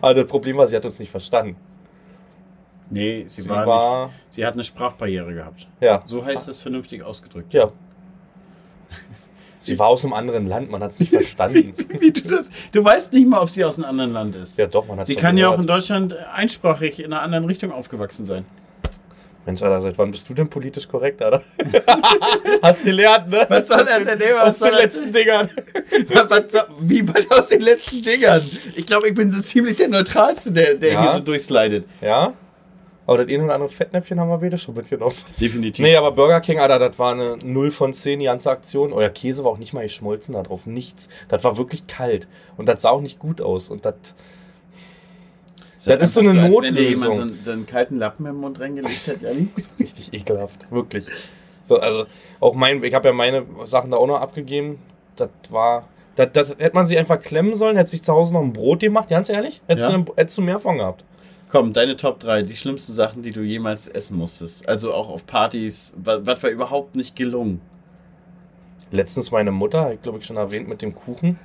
aber 0.00 0.14
das 0.14 0.26
Problem 0.26 0.56
war, 0.56 0.66
sie 0.66 0.76
hat 0.76 0.84
uns 0.84 0.98
nicht 0.98 1.10
verstanden. 1.10 1.56
Nee, 2.90 3.24
sie, 3.26 3.42
Sie 3.42 3.50
war, 3.50 3.66
war, 3.66 4.06
nicht. 4.06 4.16
Sie 4.30 4.44
hat 4.46 4.54
eine 4.54 4.62
Sprachbarriere 4.64 5.32
gehabt. 5.34 5.68
ja, 5.80 6.02
So 6.04 6.24
heißt 6.24 6.48
das 6.48 6.60
vernünftig 6.60 7.02
ausgedrückt. 7.04 7.54
ja. 7.54 7.70
Sie 9.66 9.78
war 9.78 9.88
aus 9.88 10.04
einem 10.04 10.12
anderen 10.14 10.46
Land, 10.46 10.70
man 10.70 10.82
hat 10.82 10.90
es 10.92 11.00
nicht 11.00 11.10
verstanden. 11.12 11.74
Wie 12.00 12.10
du 12.12 12.28
das? 12.28 12.50
Du 12.72 12.84
weißt 12.84 13.12
nicht 13.12 13.26
mal, 13.28 13.40
ob 13.40 13.50
sie 13.50 13.64
aus 13.64 13.76
einem 13.78 13.86
anderen 13.88 14.12
Land 14.12 14.36
ist. 14.36 14.58
ja, 14.58 14.66
doch, 14.66 14.86
man 14.86 14.98
hat 14.98 15.06
sie 15.06 15.14
kann 15.14 15.36
ja 15.36 15.48
auch 15.48 15.58
in 15.58 15.66
Deutschland 15.66 16.14
einsprachig 16.34 16.98
in 17.00 17.12
einer 17.12 17.22
anderen 17.22 17.44
Richtung 17.44 17.72
aufgewachsen 17.72 18.26
sein. 18.26 18.44
Mensch, 19.46 19.60
Alter, 19.60 19.80
seit 19.82 19.98
wann 19.98 20.10
bist 20.10 20.26
du 20.28 20.32
denn 20.32 20.48
politisch 20.48 20.88
korrekt, 20.88 21.20
Alter? 21.20 21.42
Hast 22.62 22.80
du 22.80 22.84
gelernt, 22.86 23.28
ne? 23.28 23.44
Was 23.50 23.68
soll 23.68 23.86
er 23.86 24.00
denn? 24.04 24.18
Nee, 24.18 24.32
Aus 24.32 24.58
den 24.58 24.72
letzten 24.72 25.12
Dingern. 25.12 25.50
Was- 26.08 26.66
Wie 26.80 27.06
weit 27.14 27.26
aus 27.30 27.48
den 27.48 27.60
letzten 27.60 28.02
Dingern? 28.02 28.40
Ich 28.74 28.86
glaube, 28.86 29.08
ich 29.08 29.14
bin 29.14 29.30
so 29.30 29.38
ziemlich 29.40 29.76
der 29.76 29.88
Neutralste, 29.88 30.50
der, 30.50 30.74
der 30.76 30.92
Ja? 30.94 31.02
hier 31.02 31.12
so 31.12 31.20
durchslidet. 31.20 31.84
Ja? 32.00 32.32
Aber 33.06 33.18
das 33.18 33.28
eine 33.28 33.44
oder 33.44 33.54
andere 33.54 33.68
Fettnäpfchen 33.68 34.18
haben 34.18 34.28
wir 34.30 34.40
wieder 34.40 34.56
schon 34.56 34.74
mitgenommen. 34.74 35.14
Definitiv. 35.38 35.84
Nee, 35.84 35.94
aber 35.96 36.10
Burger 36.12 36.40
King, 36.40 36.58
Alter, 36.58 36.78
das 36.78 36.98
war 36.98 37.12
eine 37.12 37.36
0 37.44 37.70
von 37.70 37.92
10, 37.92 38.18
die 38.20 38.24
ganze 38.26 38.50
Aktion. 38.50 38.92
Euer 38.94 39.10
Käse 39.10 39.44
war 39.44 39.52
auch 39.52 39.58
nicht 39.58 39.74
mal 39.74 39.82
geschmolzen 39.82 40.32
da 40.34 40.42
drauf. 40.42 40.64
Nichts. 40.66 41.10
Das 41.28 41.44
war 41.44 41.58
wirklich 41.58 41.86
kalt. 41.86 42.26
Und 42.56 42.66
das 42.66 42.82
sah 42.82 42.90
auch 42.90 43.02
nicht 43.02 43.18
gut 43.18 43.42
aus. 43.42 43.68
Und 43.68 43.84
das. 43.84 43.94
das 45.84 46.00
ist 46.00 46.14
so 46.14 46.20
eine 46.20 46.30
als 46.42 46.54
wenn 46.62 46.74
dir 46.74 46.82
jemand 46.82 47.04
Notlösung. 47.04 47.14
so 47.14 47.22
einen, 47.22 47.40
so 47.44 47.50
einen 47.50 47.66
kalten 47.66 47.98
Lappen 47.98 48.24
im 48.26 48.36
Mund 48.36 48.58
reingelegt 48.58 49.06
hat, 49.06 49.20
Janni. 49.20 49.48
richtig 49.78 50.14
ekelhaft. 50.14 50.70
Wirklich. 50.70 51.06
So, 51.62 51.78
also, 51.78 52.06
auch 52.40 52.54
mein, 52.54 52.82
ich 52.84 52.94
habe 52.94 53.08
ja 53.08 53.14
meine 53.14 53.44
Sachen 53.64 53.90
da 53.90 53.98
auch 53.98 54.06
noch 54.06 54.20
abgegeben. 54.20 54.78
Das 55.16 55.28
war. 55.50 55.88
Das, 56.16 56.28
das 56.32 56.50
hätte 56.58 56.74
man 56.74 56.86
sich 56.86 56.96
einfach 56.96 57.20
klemmen 57.20 57.54
sollen, 57.54 57.76
hätte 57.76 57.90
sich 57.90 58.02
zu 58.02 58.12
Hause 58.12 58.34
noch 58.34 58.40
ein 58.42 58.52
Brot 58.52 58.80
gemacht, 58.80 59.08
ganz 59.08 59.28
ehrlich. 59.28 59.60
Hättest, 59.66 59.90
Ja. 59.90 59.98
du, 59.98 60.14
hättest 60.16 60.38
du 60.38 60.42
mehr 60.42 60.60
von 60.60 60.78
gehabt. 60.78 61.04
Komm, 61.54 61.72
deine 61.72 61.96
Top 61.96 62.18
3, 62.18 62.42
die 62.42 62.56
schlimmsten 62.56 62.92
Sachen, 62.94 63.22
die 63.22 63.30
du 63.30 63.40
jemals 63.42 63.86
essen 63.86 64.16
musstest. 64.18 64.68
Also 64.68 64.92
auch 64.92 65.08
auf 65.08 65.24
Partys. 65.24 65.94
Was, 65.96 66.42
war 66.42 66.50
überhaupt 66.50 66.96
nicht 66.96 67.14
gelungen? 67.14 67.60
Letztens 68.90 69.30
meine 69.30 69.52
Mutter, 69.52 69.92
ich 69.92 70.02
glaube 70.02 70.18
ich 70.18 70.24
schon 70.26 70.36
erwähnt, 70.36 70.68
mit 70.68 70.82
dem 70.82 70.96
Kuchen, 70.96 71.38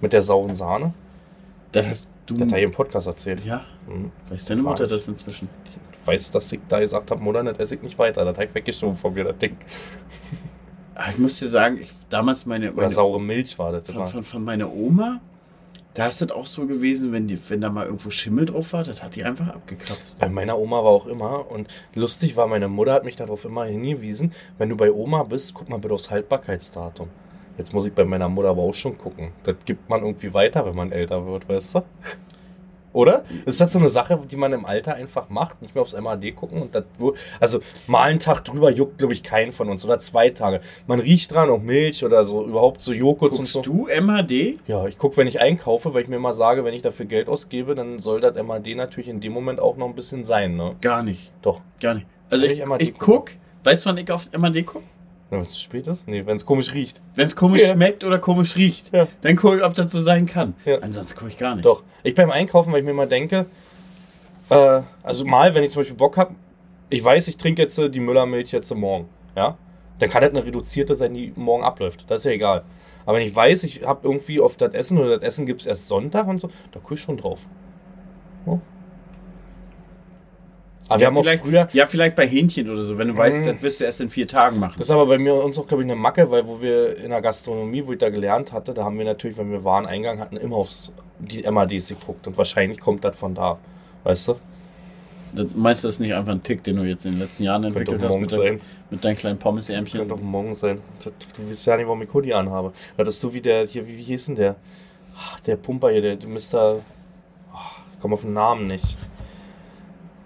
mit 0.00 0.12
der 0.12 0.22
sauren 0.22 0.54
Sahne. 0.54 0.94
Das 1.72 1.88
hast 1.88 2.08
du. 2.26 2.34
Das 2.34 2.44
hat 2.46 2.52
er 2.52 2.58
hier 2.58 2.66
im 2.68 2.72
Podcast 2.72 3.08
erzählt. 3.08 3.44
ja, 3.44 3.64
Mhm. 3.88 4.12
weiß 4.28 4.44
deine 4.44 4.62
Mutter 4.62 4.86
das 4.86 5.08
inzwischen? 5.08 5.48
Ich 6.00 6.06
weiß, 6.06 6.30
dass 6.30 6.52
ich 6.52 6.60
da 6.68 6.78
gesagt 6.78 7.10
habe, 7.10 7.20
Mutter, 7.20 7.42
das 7.42 7.58
esse 7.58 7.74
ich 7.74 7.82
nicht 7.82 7.98
weiter. 7.98 8.24
Das 8.24 8.34
habe 8.36 8.44
ich 8.44 8.54
weggeschoben 8.54 8.96
von 8.96 9.12
mir, 9.12 9.24
das 9.24 9.38
Ding. 9.38 9.56
Ah, 10.94 11.10
Ich 11.10 11.18
muss 11.18 11.40
dir 11.40 11.48
sagen, 11.48 11.78
ich, 11.80 11.90
damals 12.10 12.46
meine, 12.46 12.68
Oder 12.70 12.82
meine 12.82 12.90
saure 12.90 13.20
Milch 13.20 13.58
war 13.58 13.72
das. 13.72 13.90
von, 13.90 14.06
von, 14.06 14.22
von 14.22 14.44
meiner 14.44 14.72
Oma, 14.72 15.20
da 15.94 16.06
ist 16.06 16.22
das 16.22 16.30
auch 16.30 16.46
so 16.46 16.66
gewesen, 16.66 17.12
wenn, 17.12 17.26
die, 17.26 17.38
wenn 17.50 17.60
da 17.60 17.70
mal 17.70 17.84
irgendwo 17.84 18.10
Schimmel 18.10 18.46
drauf 18.46 18.72
war, 18.72 18.82
das 18.82 19.02
hat 19.02 19.14
die 19.14 19.24
einfach 19.24 19.48
abgekratzt. 19.48 20.18
Bei 20.18 20.28
meiner 20.28 20.58
Oma 20.58 20.78
war 20.78 20.90
auch 20.90 21.06
immer, 21.06 21.50
und 21.50 21.68
lustig 21.94 22.36
war, 22.36 22.46
meine 22.46 22.68
Mutter 22.68 22.94
hat 22.94 23.04
mich 23.04 23.16
darauf 23.16 23.44
immer 23.44 23.64
hingewiesen, 23.64 24.32
wenn 24.58 24.70
du 24.70 24.76
bei 24.76 24.90
Oma 24.90 25.22
bist, 25.24 25.52
guck 25.54 25.68
mal 25.68 25.78
bitte 25.78 25.94
aufs 25.94 26.10
Haltbarkeitsdatum. 26.10 27.08
Jetzt 27.58 27.74
muss 27.74 27.84
ich 27.84 27.92
bei 27.92 28.04
meiner 28.04 28.30
Mutter 28.30 28.48
aber 28.48 28.62
auch 28.62 28.72
schon 28.72 28.96
gucken. 28.96 29.32
Das 29.44 29.56
gibt 29.66 29.90
man 29.90 30.02
irgendwie 30.02 30.32
weiter, 30.32 30.64
wenn 30.64 30.74
man 30.74 30.90
älter 30.90 31.26
wird, 31.26 31.48
weißt 31.48 31.76
du? 31.76 31.82
Oder? 32.92 33.24
Ist 33.46 33.60
das 33.60 33.72
so 33.72 33.78
eine 33.78 33.88
Sache, 33.88 34.18
die 34.30 34.36
man 34.36 34.52
im 34.52 34.64
Alter 34.64 34.94
einfach 34.94 35.28
macht? 35.30 35.62
Nicht 35.62 35.74
mehr 35.74 35.82
aufs 35.82 35.98
MAD 35.98 36.30
gucken 36.36 36.60
und 36.62 36.74
das, 36.74 36.84
wo- 36.98 37.14
also 37.40 37.60
mal 37.86 38.02
einen 38.02 38.18
Tag 38.18 38.44
drüber 38.44 38.70
juckt, 38.70 38.98
glaube 38.98 39.12
ich, 39.14 39.22
keinen 39.22 39.52
von 39.52 39.68
uns. 39.70 39.84
Oder 39.84 39.98
zwei 40.00 40.30
Tage. 40.30 40.60
Man 40.86 41.00
riecht 41.00 41.32
dran, 41.32 41.48
auch 41.50 41.60
Milch 41.62 42.04
oder 42.04 42.24
so, 42.24 42.44
überhaupt 42.44 42.80
so 42.82 42.92
Joghurt 42.92 43.38
und 43.38 43.48
so. 43.48 43.62
du 43.62 43.86
MHD? 43.88 44.58
Ja, 44.66 44.86
ich 44.86 44.98
gucke, 44.98 45.16
wenn 45.16 45.26
ich 45.26 45.40
einkaufe, 45.40 45.94
weil 45.94 46.02
ich 46.02 46.08
mir 46.08 46.18
mal 46.18 46.32
sage, 46.32 46.64
wenn 46.64 46.74
ich 46.74 46.82
dafür 46.82 47.06
Geld 47.06 47.28
ausgebe, 47.28 47.74
dann 47.74 48.00
soll 48.00 48.20
das 48.20 48.34
MAD 48.42 48.74
natürlich 48.76 49.08
in 49.08 49.20
dem 49.20 49.32
Moment 49.32 49.58
auch 49.60 49.76
noch 49.76 49.86
ein 49.88 49.94
bisschen 49.94 50.24
sein, 50.24 50.56
ne? 50.56 50.76
Gar 50.80 51.02
nicht. 51.02 51.32
Doch. 51.42 51.60
Gar 51.80 51.94
nicht. 51.94 52.06
Also 52.30 52.44
ich, 52.46 52.52
ich 52.52 52.66
MAD 52.66 52.82
ich 52.82 52.98
guck, 52.98 53.30
weißt 53.64 53.84
du, 53.84 53.88
wann 53.90 53.96
ich 53.98 54.10
auf 54.12 54.30
MAD 54.36 54.62
guck? 54.66 54.82
Wenn 55.32 55.40
es 55.40 55.48
zu 55.54 55.60
spät 55.60 55.86
ist? 55.86 56.06
Nee, 56.06 56.26
wenn 56.26 56.36
es 56.36 56.44
komisch 56.44 56.72
riecht. 56.74 57.00
Wenn 57.14 57.26
es 57.26 57.34
komisch 57.34 57.62
Ja. 57.62 57.72
schmeckt 57.72 58.04
oder 58.04 58.18
komisch 58.18 58.54
riecht, 58.56 58.92
Ja. 58.94 59.06
dann 59.22 59.36
gucke 59.36 59.56
ich, 59.56 59.62
ob 59.64 59.72
das 59.74 59.90
so 59.90 60.00
sein 60.00 60.26
kann. 60.26 60.54
Ja. 60.66 60.78
Ansonsten 60.80 61.18
gucke 61.18 61.30
ich 61.30 61.38
gar 61.38 61.54
nicht. 61.54 61.64
Doch. 61.64 61.82
Ich 62.02 62.14
beim 62.14 62.30
Einkaufen, 62.30 62.70
weil 62.72 62.80
ich 62.80 62.84
mir 62.84 62.92
mal 62.92 63.08
denke, 63.08 63.46
äh, 64.50 64.82
also 65.02 65.24
mal, 65.24 65.54
wenn 65.54 65.64
ich 65.64 65.70
zum 65.72 65.80
Beispiel 65.80 65.96
Bock 65.96 66.18
habe, 66.18 66.34
ich 66.90 67.02
weiß, 67.02 67.28
ich 67.28 67.38
trinke 67.38 67.62
jetzt 67.62 67.78
äh, 67.78 67.88
die 67.88 68.00
Müllermilch 68.00 68.52
jetzt 68.52 68.74
morgen, 68.74 69.08
ja, 69.34 69.56
dann 69.98 70.10
kann 70.10 70.20
das 70.20 70.30
eine 70.32 70.44
reduzierte 70.44 70.94
sein, 70.94 71.14
die 71.14 71.32
morgen 71.34 71.64
abläuft. 71.64 72.04
Das 72.08 72.20
ist 72.20 72.24
ja 72.26 72.32
egal. 72.32 72.64
Aber 73.06 73.16
wenn 73.16 73.26
ich 73.26 73.34
weiß, 73.34 73.64
ich 73.64 73.84
habe 73.84 74.00
irgendwie 74.06 74.38
auf 74.38 74.56
das 74.58 74.74
Essen 74.74 74.98
oder 74.98 75.18
das 75.18 75.26
Essen 75.26 75.46
gibt 75.46 75.62
es 75.62 75.66
erst 75.66 75.88
Sonntag 75.88 76.26
und 76.28 76.40
so, 76.40 76.50
da 76.72 76.78
gucke 76.80 76.94
ich 76.94 77.00
schon 77.00 77.16
drauf. 77.16 77.38
Aber 80.92 81.00
wir 81.00 81.02
ja, 81.04 81.08
haben 81.08 81.16
auch 81.18 81.22
vielleicht, 81.22 81.42
früher, 81.42 81.68
ja, 81.72 81.86
vielleicht 81.86 82.14
bei 82.16 82.26
Hähnchen 82.26 82.70
oder 82.70 82.82
so, 82.82 82.96
wenn 82.98 83.08
du 83.08 83.16
weißt, 83.16 83.40
Mhm. 83.40 83.46
das 83.46 83.62
wirst 83.62 83.80
du 83.80 83.84
erst 83.84 84.00
in 84.00 84.10
vier 84.10 84.26
Tagen 84.26 84.58
machen. 84.58 84.74
Das 84.78 84.86
ist 84.86 84.90
aber 84.90 85.06
bei 85.06 85.18
mir 85.18 85.34
uns 85.34 85.58
auch, 85.58 85.66
glaube 85.66 85.82
ich, 85.82 85.86
eine 85.90 85.96
Macke, 86.00 86.30
weil 86.30 86.46
wo 86.46 86.62
wir 86.62 86.96
in 86.98 87.10
der 87.10 87.20
Gastronomie, 87.22 87.86
wo 87.86 87.92
ich 87.92 87.98
da 87.98 88.10
gelernt 88.10 88.52
hatte, 88.52 88.72
da 88.74 88.84
haben 88.84 88.96
wir 88.98 89.04
natürlich, 89.04 89.36
wenn 89.36 89.50
wir 89.50 89.64
Wareneingang 89.64 90.20
hatten, 90.20 90.36
immer 90.36 90.56
aufs 90.56 90.92
die 91.18 91.42
MADs 91.50 91.88
geguckt. 91.88 92.26
Und 92.26 92.36
wahrscheinlich 92.36 92.80
kommt 92.80 93.04
das 93.04 93.16
von 93.16 93.34
da. 93.34 93.58
Weißt 94.04 94.28
du? 94.28 94.34
Das, 95.34 95.46
meinst 95.54 95.82
du, 95.82 95.88
das 95.88 95.94
ist 95.94 96.00
nicht 96.00 96.14
einfach 96.14 96.32
ein 96.32 96.42
Tick, 96.42 96.62
den 96.64 96.76
du 96.76 96.82
jetzt 96.82 97.06
in 97.06 97.12
den 97.12 97.20
letzten 97.20 97.44
Jahren 97.44 97.64
entwickelt 97.64 98.02
doch 98.02 98.06
hast 98.08 98.18
mit, 98.18 98.28
sein. 98.30 98.60
mit 98.90 99.02
deinen 99.02 99.16
kleinen 99.16 99.38
Pommesärmchen? 99.38 100.00
Könnte 100.00 100.14
auch 100.14 100.20
morgen 100.20 100.54
sein. 100.54 100.80
Du 101.02 101.48
weißt 101.48 101.66
ja 101.68 101.76
nicht, 101.78 101.86
warum 101.86 102.02
ich 102.02 102.12
Hoodie 102.12 102.34
anhabe. 102.34 102.72
Das 102.98 103.08
ist 103.08 103.20
so 103.20 103.32
wie 103.32 103.40
der, 103.40 103.66
hier, 103.66 103.86
wie, 103.88 103.96
wie 103.96 104.02
hieß 104.02 104.26
denn 104.26 104.34
der? 104.34 104.56
Ach, 105.16 105.40
Der 105.40 105.56
Pumper 105.56 105.90
hier, 105.90 106.02
der, 106.02 106.16
Mr. 106.28 106.80
Ach, 107.54 107.78
ich 107.94 108.00
komme 108.00 108.14
auf 108.14 108.22
den 108.22 108.34
Namen 108.34 108.66
nicht. 108.66 108.98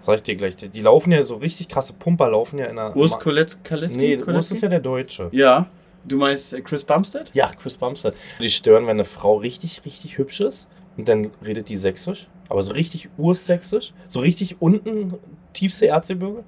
Sag 0.07 0.15
ich 0.19 0.23
dir 0.23 0.37
gleich. 0.37 0.55
Die, 0.55 0.69
die 0.69 0.79
laufen 0.79 1.11
ja 1.11 1.21
so 1.23 1.35
richtig 1.35 1.67
krasse 1.67 1.91
Pumper, 1.91 2.29
laufen 2.29 2.57
ja 2.59 2.67
in 2.67 2.77
der. 2.77 2.95
Urs 2.95 3.19
Koletz- 3.19 3.57
Kaletzki? 3.61 3.97
Nee? 3.97 4.23
Urs 4.23 4.51
ist 4.51 4.61
ja 4.61 4.69
der 4.69 4.79
Deutsche. 4.79 5.27
Ja. 5.33 5.67
Du 6.05 6.15
meinst 6.15 6.53
äh, 6.53 6.61
Chris 6.61 6.85
Bumstead? 6.85 7.29
Ja, 7.33 7.51
Chris 7.61 7.75
Bumstead. 7.75 8.13
Die 8.39 8.49
stören, 8.49 8.83
wenn 8.83 8.91
eine 8.91 9.03
Frau 9.03 9.35
richtig, 9.35 9.81
richtig 9.83 10.17
hübsch 10.17 10.39
ist 10.39 10.69
und 10.95 11.09
dann 11.09 11.31
redet 11.43 11.67
die 11.67 11.75
sächsisch, 11.75 12.29
aber 12.47 12.61
so 12.63 12.71
richtig 12.71 13.09
ursächsisch, 13.17 13.91
so 14.07 14.21
richtig 14.21 14.61
unten 14.61 15.15
tiefste 15.51 15.87
Erzgebirge. 15.87 16.45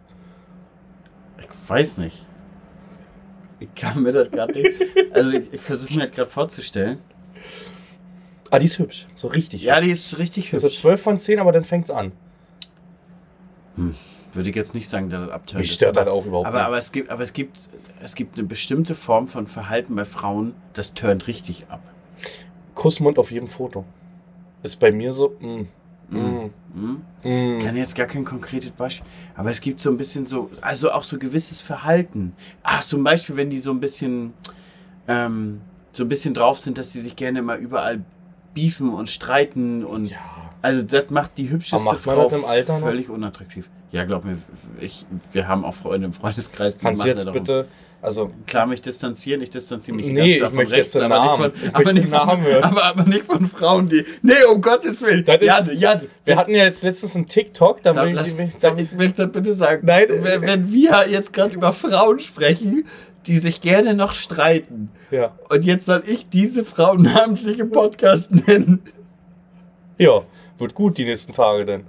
Ich 1.38 1.70
weiß 1.70 1.98
nicht. 1.98 2.26
Ich 3.60 3.76
kann 3.76 4.02
mir 4.02 4.14
das 4.14 4.32
gerade 4.32 4.54
nicht. 4.54 4.72
Also, 5.12 5.38
ich, 5.38 5.52
ich 5.52 5.60
versuche 5.60 5.94
mir 5.96 6.04
das 6.04 6.12
gerade 6.12 6.30
vorzustellen. 6.30 7.00
Ah, 8.52 8.60
die 8.60 8.68
ist 8.68 8.80
hübsch, 8.80 9.08
so 9.16 9.28
richtig. 9.28 9.64
Ja, 9.64 9.76
hübsch. 9.76 9.86
die 9.86 9.92
ist 9.92 10.18
richtig 10.18 10.52
das 10.52 10.64
ist 10.64 10.70
hübsch. 10.72 10.80
12 10.80 11.02
von 11.02 11.18
10, 11.18 11.40
aber 11.40 11.52
dann 11.52 11.66
fängt's 11.66 11.92
an. 11.92 12.14
Würde 14.34 14.50
ich 14.52 14.56
jetzt 14.56 14.76
nicht 14.76 14.88
sagen, 14.88 15.10
dass 15.10 15.22
das 15.22 15.32
abtönt. 15.32 15.62
Mich 15.62 15.74
stört 15.74 15.98
aber- 15.98 16.06
das 16.06 16.14
auch 16.14 16.26
überhaupt 16.26 16.48
Aber, 16.48 16.58
nicht. 16.60 16.68
aber, 16.68 16.78
es 16.78 16.92
gibt, 16.92 17.10
aber 17.10 17.24
es, 17.24 17.34
gibt, 17.34 17.58
es 18.04 18.14
gibt 18.16 18.38
eine 18.38 18.48
bestimmte 18.48 18.94
Form 18.94 19.28
von 19.28 19.48
Verhalten 19.48 19.96
bei 19.96 20.06
Frauen, 20.06 20.54
das 20.74 20.94
turnt 20.94 21.28
richtig 21.28 21.66
ab. 21.70 21.82
Kussmund 22.76 23.18
auf 23.18 23.32
jedem 23.32 23.48
Foto. 23.48 23.86
Ist 24.62 24.80
bei 24.80 24.92
mir 24.92 25.14
so, 25.14 25.36
mm, 25.40 25.68
mm, 26.16 26.50
Hm? 26.74 27.02
mm. 27.24 27.58
Ich 27.60 27.66
kann 27.66 27.76
jetzt 27.76 27.96
gar 27.96 28.06
kein 28.08 28.24
konkretes 28.24 28.72
Beispiel, 28.72 29.08
aber 29.36 29.50
es 29.50 29.62
gibt 29.62 29.80
so 29.82 29.90
ein 29.90 29.98
bisschen 29.98 30.26
so, 30.28 30.52
also 30.62 30.92
auch 30.92 31.04
so 31.04 31.18
gewisses 31.18 31.62
Verhalten. 31.62 32.34
Ach, 32.62 32.84
zum 32.84 33.04
Beispiel, 33.04 33.36
wenn 33.36 33.50
die 33.50 33.58
so 33.58 33.72
ein 33.72 33.80
bisschen, 33.80 34.34
ähm, 35.08 35.62
so 35.92 36.04
ein 36.04 36.10
bisschen 36.10 36.34
drauf 36.36 36.60
sind, 36.60 36.78
dass 36.78 36.92
sie 36.92 37.02
sich 37.02 37.16
gerne 37.16 37.42
mal 37.42 37.58
überall 37.58 38.04
beefen 38.54 38.94
und 38.94 39.10
streiten 39.10 39.84
und 39.84 40.06
Ja. 40.12 40.18
Also 40.62 40.84
das 40.84 41.10
macht 41.10 41.38
die 41.38 41.50
hübscheste 41.50 41.76
Aber 41.78 41.94
macht 41.96 42.06
man 42.06 42.16
Frau 42.16 42.24
das 42.30 42.34
im 42.40 42.46
Alter 42.46 42.74
noch? 42.80 42.88
völlig 42.88 43.10
unattraktiv. 43.10 43.70
Ja, 43.92 44.04
glaub 44.04 44.26
mir, 44.26 44.38
ich, 44.80 45.06
wir 45.32 45.48
haben 45.48 45.64
auch 45.66 45.74
Freunde 45.74 46.08
im 46.08 46.14
Freundeskreis, 46.14 46.78
die 46.78 46.86
Kannst 46.86 47.00
machen 47.00 47.10
jetzt 47.10 47.28
auch. 47.28 47.32
bitte, 47.34 47.66
also, 48.02 48.32
Klar, 48.48 48.66
mich 48.68 48.82
distanzieren, 48.82 49.42
ich 49.42 49.50
distanziere 49.50 49.98
mich 49.98 50.06
Nee, 50.08 50.14
ganz 50.16 50.28
ich 50.32 50.38
klar 50.38 50.50
von 50.52 50.58
möchte 50.58 50.74
rechts, 50.76 50.96
aber 50.96 51.08
Namen. 51.10 51.44
nicht 51.52 51.56
Ich 51.56 51.62
von, 51.72 51.76
aber 51.76 51.94
nicht 51.94 52.10
Namen 52.10 52.44
von, 52.44 52.64
aber, 52.64 52.84
aber 52.86 53.04
nicht 53.04 53.24
von 53.26 53.48
Frauen, 53.50 53.90
die, 53.90 54.06
nee, 54.22 54.34
um 54.54 54.62
Gottes 54.62 55.02
Willen. 55.02 55.26
Das 55.26 55.38
ist- 55.38 55.46
Janne, 55.48 55.74
Janne, 55.74 56.02
wir 56.24 56.36
hatten 56.38 56.52
ja 56.52 56.64
jetzt 56.64 56.84
letztens 56.84 57.16
einen 57.16 57.26
TikTok, 57.26 57.82
da 57.84 57.92
da, 57.94 58.06
will 58.06 58.14
lass, 58.14 58.30
ich, 58.32 58.40
ich, 58.40 58.58
da, 58.58 58.74
ich 58.78 58.92
möchte 58.94 59.28
bitte 59.28 59.54
sagen, 59.54 59.86
Nein. 59.86 60.06
wenn, 60.10 60.42
wenn 60.44 60.72
wir 60.72 61.10
jetzt 61.10 61.34
gerade 61.34 61.54
über 61.56 61.74
Frauen 61.74 62.20
sprechen, 62.20 62.86
die 63.26 63.38
sich 63.40 63.60
gerne 63.60 63.94
noch 63.96 64.14
streiten, 64.14 64.92
ja. 65.12 65.38
und 65.50 65.66
jetzt 65.66 65.86
soll 65.86 66.04
ich 66.08 66.30
diese 66.30 66.64
Frauen 66.64 67.02
namentlich 67.02 67.60
im 67.60 67.70
Podcast 67.72 68.48
nennen. 68.48 68.82
ja, 69.98 70.22
wird 70.60 70.74
gut 70.76 70.98
die 70.98 71.06
nächsten 71.06 71.34
Tage 71.34 71.66
denn. 71.66 71.86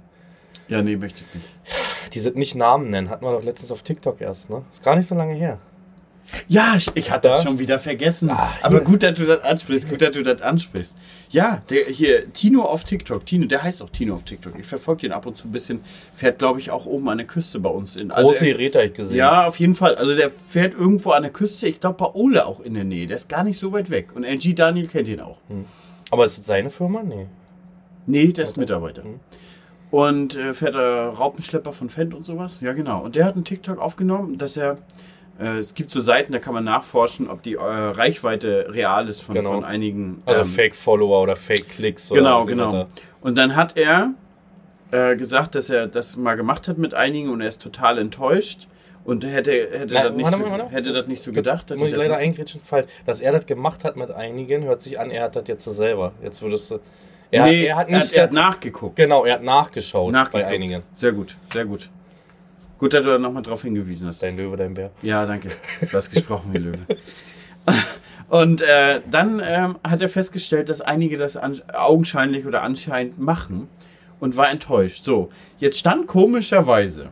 Ja, 0.67 0.81
nee, 0.81 0.95
möchte 0.95 1.23
ich 1.27 1.35
nicht. 1.35 2.13
Die 2.13 2.19
sind 2.19 2.35
nicht 2.35 2.55
Namen 2.55 2.89
nennen, 2.89 3.09
hatten 3.09 3.25
wir 3.25 3.31
doch 3.31 3.43
letztens 3.43 3.71
auf 3.71 3.83
TikTok 3.83 4.21
erst, 4.21 4.49
ne? 4.49 4.63
Ist 4.71 4.83
gar 4.83 4.95
nicht 4.95 5.07
so 5.07 5.15
lange 5.15 5.33
her. 5.33 5.59
Ja, 6.47 6.75
ich, 6.75 6.87
ich 6.95 7.11
hatte 7.11 7.27
Da? 7.27 7.35
das 7.35 7.43
schon 7.43 7.59
wieder 7.59 7.79
vergessen. 7.79 8.29
Ah, 8.29 8.53
aber 8.61 8.81
gut, 8.81 9.03
dass 9.03 9.15
du 9.15 9.25
das 9.25 9.41
ansprichst. 9.41 9.89
Gut, 9.89 10.01
dass 10.01 10.11
du 10.11 10.23
das 10.23 10.41
ansprichst. 10.41 10.95
Ja, 11.29 11.61
der 11.69 11.85
hier, 11.85 12.31
Tino 12.31 12.63
auf 12.63 12.83
TikTok. 12.83 13.25
Tino, 13.25 13.47
der 13.47 13.63
heißt 13.63 13.81
auch 13.81 13.89
Tino 13.89 14.15
auf 14.15 14.23
TikTok. 14.23 14.57
Ich 14.57 14.65
verfolge 14.65 15.01
den 15.01 15.11
ab 15.11 15.25
und 15.25 15.37
zu 15.37 15.47
ein 15.47 15.51
bisschen. 15.51 15.81
Fährt, 16.15 16.39
glaube 16.39 16.59
ich, 16.59 16.71
auch 16.71 16.85
oben 16.85 17.09
an 17.09 17.17
der 17.17 17.27
Küste 17.27 17.59
bei 17.59 17.69
uns. 17.69 17.95
In, 17.95 18.09
Große 18.09 18.27
also 18.27 18.45
er, 18.45 18.53
Geräte 18.53 18.79
hab 18.79 18.85
ich 18.85 18.93
gesehen. 18.93 19.17
Ja, 19.17 19.47
auf 19.47 19.59
jeden 19.59 19.75
Fall. 19.75 19.95
Also 19.95 20.15
der 20.15 20.29
fährt 20.29 20.73
irgendwo 20.73 21.11
an 21.11 21.23
der 21.23 21.31
Küste. 21.31 21.67
Ich 21.67 21.79
glaube, 21.79 21.97
bei 21.97 22.13
Ole 22.13 22.45
auch 22.45 22.61
in 22.61 22.73
der 22.75 22.83
Nähe. 22.85 23.07
Der 23.07 23.15
ist 23.15 23.27
gar 23.27 23.43
nicht 23.43 23.59
so 23.59 23.71
weit 23.73 23.89
weg. 23.89 24.15
Und 24.15 24.23
LG 24.23 24.55
Daniel 24.55 24.87
kennt 24.87 25.07
ihn 25.07 25.19
auch. 25.19 25.37
Aber 26.11 26.23
ist 26.23 26.37
das 26.37 26.45
seine 26.45 26.69
Firma? 26.69 27.03
Nee. 27.03 27.27
Nee, 28.05 28.27
der 28.27 28.43
ist 28.45 28.57
Mitarbeiter. 28.57 29.03
Mhm. 29.03 29.19
Und 29.91 30.37
äh, 30.37 30.53
fährt 30.53 30.75
äh, 30.75 30.79
Raupenschlepper 30.79 31.73
von 31.73 31.89
Fendt 31.89 32.13
und 32.13 32.25
sowas. 32.25 32.61
Ja, 32.61 32.71
genau. 32.73 33.01
Und 33.03 33.15
der 33.15 33.25
hat 33.25 33.35
einen 33.35 33.43
TikTok 33.43 33.77
aufgenommen, 33.79 34.37
dass 34.37 34.55
er. 34.57 34.77
Äh, 35.39 35.57
es 35.57 35.73
gibt 35.73 35.91
so 35.91 35.99
Seiten, 36.01 36.31
da 36.31 36.39
kann 36.39 36.53
man 36.53 36.63
nachforschen, 36.63 37.29
ob 37.29 37.41
die 37.43 37.55
äh, 37.55 37.59
Reichweite 37.59 38.67
real 38.69 39.09
ist 39.09 39.21
von, 39.21 39.35
Genau. 39.35 39.51
von 39.53 39.63
einigen. 39.65 40.19
Also 40.25 40.41
ähm, 40.41 40.47
Fake-Follower 40.47 41.21
oder 41.21 41.35
Fake-Klicks. 41.35 42.11
oder 42.11 42.21
Genau, 42.21 42.45
genau. 42.45 42.71
da. 42.71 42.87
Und 43.21 43.37
dann 43.37 43.55
hat 43.55 43.75
er 43.77 44.13
äh, 44.91 45.15
gesagt, 45.17 45.55
dass 45.55 45.69
er 45.69 45.87
das 45.87 46.15
mal 46.15 46.35
gemacht 46.35 46.67
hat 46.67 46.77
mit 46.77 46.93
einigen 46.93 47.29
und 47.29 47.41
er 47.41 47.47
ist 47.49 47.61
total 47.61 47.97
enttäuscht. 47.97 48.67
Und 49.03 49.25
hätte, 49.25 49.51
hätte, 49.51 49.93
Na, 49.95 50.03
das, 50.09 50.15
nicht 50.15 50.29
so, 50.29 50.37
mal, 50.37 50.69
hätte 50.69 50.93
das 50.93 51.07
nicht 51.07 51.21
so 51.21 51.31
gedacht. 51.31 51.69
Muss 51.75 51.87
ich 51.87 51.95
leider 51.95 52.17
eingrätschen, 52.17 52.61
falsch. 52.63 52.87
Dass 53.05 53.19
er 53.19 53.31
das 53.31 53.47
gemacht 53.47 53.83
hat 53.83 53.95
mit 53.95 54.11
einigen, 54.11 54.63
hört 54.63 54.81
sich 54.83 54.99
an, 54.99 55.09
er 55.09 55.23
hat 55.23 55.35
das 55.35 55.47
jetzt 55.47 55.63
so 55.63 55.71
selber. 55.71 56.11
Jetzt 56.23 56.41
würdest 56.43 56.69
du. 56.71 56.79
Er, 57.31 57.45
nee, 57.45 57.65
er 57.65 57.77
hat 57.77 57.89
er 57.89 57.99
hat 58.01 58.13
das- 58.13 58.31
nachgeguckt. 58.31 58.97
genau, 58.97 59.23
er 59.25 59.35
hat 59.35 59.43
nachgeschaut, 59.43 60.11
nachgeguckt. 60.11 60.43
bei 60.43 60.53
einigen. 60.53 60.83
Sehr 60.93 61.13
gut, 61.13 61.37
sehr 61.51 61.65
gut. 61.65 61.89
Gut, 62.77 62.93
dass 62.93 63.05
du 63.05 63.11
da 63.11 63.17
nochmal 63.17 63.43
drauf 63.43 63.61
hingewiesen 63.61 64.07
hast. 64.07 64.21
Dein 64.21 64.35
Löwe, 64.35 64.57
dein 64.57 64.73
Bär. 64.73 64.91
Ja, 65.01 65.25
danke. 65.25 65.49
Du 65.81 65.97
hast 65.97 66.09
gesprochen, 66.11 66.51
wie 66.51 66.57
Löwe. 66.57 66.79
Und 68.29 68.61
äh, 68.61 69.01
dann 69.09 69.41
ähm, 69.45 69.77
hat 69.83 70.01
er 70.01 70.09
festgestellt, 70.09 70.69
dass 70.69 70.81
einige 70.81 71.17
das 71.17 71.37
augenscheinlich 71.73 72.45
oder 72.45 72.63
anscheinend 72.63 73.19
machen 73.19 73.67
und 74.21 74.37
war 74.37 74.49
enttäuscht. 74.49 75.03
So, 75.03 75.29
jetzt 75.57 75.77
stand 75.79 76.07
komischerweise 76.07 77.09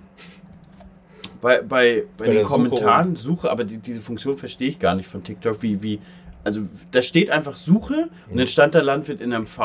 bei, 1.42 1.62
bei, 1.62 2.06
bei, 2.18 2.26
den 2.26 2.34
der 2.36 2.46
Suche 2.46 2.54
Kommentaren 2.54 3.16
Suche, 3.18 3.52
aber 3.52 3.66
die, 3.66 3.78
diese 3.78 4.00
Funktion 4.00 4.38
verstehe 4.38 4.70
ich 4.70 4.80
gar 4.80 4.96
nicht 4.96 5.08
von 5.10 5.22
TikTok, 5.24 5.62
wie, 5.62 5.84
wie, 5.84 6.00
also 6.43 6.62
da 6.91 7.02
steht 7.02 7.30
einfach 7.30 7.56
Suche 7.56 8.10
und 8.30 8.38
dann 8.38 8.47
stand 8.47 8.75
da 8.75 8.82
Landwirt 8.82 9.21
in 9.21 9.30
MV 9.32 9.60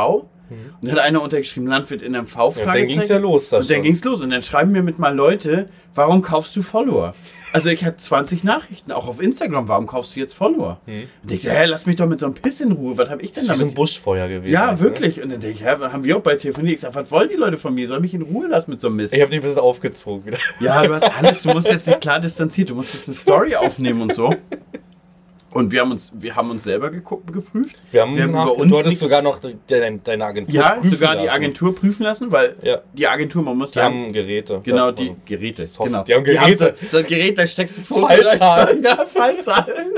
und 0.50 0.58
dann 0.82 0.92
hat 0.92 0.98
einer 1.00 1.22
untergeschrieben 1.22 1.68
Landwirt 1.68 2.02
in 2.02 2.12
MV, 2.12 2.36
Ja, 2.36 2.44
und 2.44 2.66
dann 2.66 2.86
ging 2.86 2.98
es 2.98 3.08
ja 3.08 3.16
los. 3.18 3.48
das 3.48 3.62
und 3.62 3.70
dann 3.70 3.76
schon. 3.76 3.82
ging's 3.84 4.04
los. 4.04 4.20
Und 4.22 4.30
dann 4.30 4.42
schreiben 4.42 4.72
mir 4.72 4.82
mit 4.82 4.98
mal 4.98 5.14
Leute, 5.14 5.66
warum 5.94 6.20
kaufst 6.22 6.54
du 6.56 6.62
Follower? 6.62 7.14
Also 7.52 7.70
ich 7.70 7.84
hatte 7.84 7.98
20 7.98 8.42
Nachrichten, 8.42 8.90
auch 8.90 9.06
auf 9.06 9.22
Instagram, 9.22 9.68
warum 9.68 9.86
kaufst 9.86 10.16
du 10.16 10.20
jetzt 10.20 10.34
Follower? 10.34 10.80
Und 10.86 11.30
ich 11.30 11.42
so, 11.42 11.50
hä, 11.50 11.66
lass 11.66 11.86
mich 11.86 11.94
doch 11.96 12.06
mit 12.06 12.18
so 12.18 12.26
einem 12.26 12.34
Piss 12.34 12.60
in 12.60 12.72
Ruhe, 12.72 12.98
was 12.98 13.08
habe 13.08 13.22
ich 13.22 13.32
das 13.32 13.44
denn 13.44 13.52
ist 13.52 13.56
wie 13.56 13.58
so 13.60 13.64
ein 13.64 13.68
damit? 13.68 13.76
Buschfeuer 13.76 14.26
gewesen. 14.28 14.52
ja, 14.52 14.72
ne? 14.72 14.80
wirklich. 14.80 15.22
Und 15.22 15.30
dann 15.30 15.40
denke 15.40 15.58
ich, 15.60 15.64
hä, 15.64 15.76
haben 15.80 16.02
wir 16.02 16.16
auch 16.16 16.20
bei 16.20 16.34
telefoniert. 16.34 16.74
Ich 16.74 16.80
sag, 16.80 16.94
was 16.96 17.10
wollen 17.12 17.28
die 17.28 17.36
Leute 17.36 17.56
von 17.56 17.72
mir? 17.72 17.86
Soll 17.86 18.00
mich 18.00 18.12
in 18.12 18.22
Ruhe 18.22 18.48
lassen 18.48 18.72
mit 18.72 18.80
so 18.80 18.88
einem 18.88 18.96
Mist? 18.96 19.14
Ich 19.14 19.20
habe 19.20 19.30
dich 19.30 19.38
ein 19.40 19.44
bisschen 19.44 19.60
aufgezogen 19.60 20.26
wieder. 20.26 20.38
Ja, 20.60 20.82
du 20.82 20.92
hast 20.92 21.04
alles, 21.16 21.42
du 21.42 21.50
musst 21.50 21.70
jetzt 21.70 21.86
nicht 21.86 22.00
klar 22.00 22.18
distanziert, 22.18 22.70
du 22.70 22.74
musst 22.74 22.92
jetzt 22.92 23.06
eine 23.08 23.16
Story 23.16 23.54
aufnehmen 23.54 24.02
und 24.02 24.12
so. 24.12 24.34
Und 25.54 25.70
wir 25.70 25.82
haben 25.82 25.92
uns, 25.92 26.12
wir 26.16 26.34
haben 26.34 26.50
uns 26.50 26.64
selber 26.64 26.90
geguckt, 26.90 27.32
geprüft. 27.32 27.76
Wir 27.92 28.02
haben, 28.02 28.16
Wir 28.16 28.24
haben 28.24 28.30
über 28.32 28.44
du 28.46 28.52
uns 28.54 28.72
hattest 28.72 28.86
nichts- 28.86 29.00
sogar 29.00 29.22
noch 29.22 29.38
de, 29.38 29.54
de, 29.70 29.98
deine 30.02 30.24
Agentur. 30.24 30.52
Ja, 30.54 30.78
sogar 30.82 31.14
die 31.16 31.26
lassen. 31.26 31.36
Agentur 31.36 31.74
prüfen 31.74 32.02
lassen, 32.02 32.32
weil 32.32 32.56
Ja. 32.62 32.80
die 32.92 33.06
Agentur, 33.06 33.42
man 33.42 33.56
muss 33.56 33.70
Die 33.70 33.78
sagen, 33.78 34.04
haben 34.06 34.12
Geräte. 34.12 34.60
Genau, 34.64 34.90
die 34.90 35.02
also 35.10 35.16
Geräte. 35.24 35.62
Soft- 35.62 35.86
genau. 35.86 36.02
die 36.02 36.12
haben 36.14 36.24
Geräte. 36.24 36.74
so, 36.82 36.86
so 36.88 36.96
ein 36.98 37.06
Gerät, 37.06 37.38
da 37.38 37.46
steckst 37.46 37.78
du 37.78 37.82
Foto 37.82 38.06
Fallzahlen. 38.08 38.82
Ja, 38.84 38.96
Fallzahlen. 39.06 39.92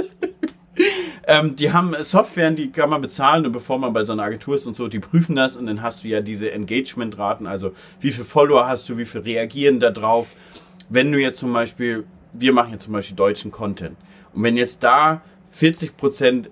ähm, 1.26 1.56
die 1.56 1.72
haben 1.72 1.94
Software, 2.00 2.50
die 2.50 2.70
kann 2.70 2.90
man 2.90 3.00
bezahlen 3.00 3.46
und 3.46 3.52
bevor 3.52 3.78
man 3.78 3.92
bei 3.94 4.02
so 4.04 4.12
einer 4.12 4.24
Agentur 4.24 4.54
ist 4.56 4.66
und 4.66 4.76
so, 4.76 4.88
die 4.88 4.98
prüfen 5.00 5.34
das 5.36 5.56
und 5.56 5.66
dann 5.66 5.80
hast 5.82 6.04
du 6.04 6.08
ja 6.08 6.20
diese 6.20 6.52
Engagement-Raten, 6.52 7.46
also 7.46 7.72
wie 8.00 8.12
viele 8.12 8.26
Follower 8.26 8.68
hast 8.68 8.88
du, 8.88 8.98
wie 8.98 9.06
viel 9.06 9.22
reagieren 9.22 9.80
da 9.80 9.90
drauf. 9.90 10.34
Wenn 10.90 11.10
du 11.12 11.18
jetzt 11.18 11.38
zum 11.38 11.52
Beispiel, 11.52 12.04
wir 12.34 12.52
machen 12.52 12.72
jetzt 12.74 12.84
zum 12.84 12.92
Beispiel 12.92 13.16
deutschen 13.16 13.50
Content 13.50 13.96
und 14.34 14.42
wenn 14.42 14.56
jetzt 14.58 14.84
da 14.84 15.22
40% 15.56 16.46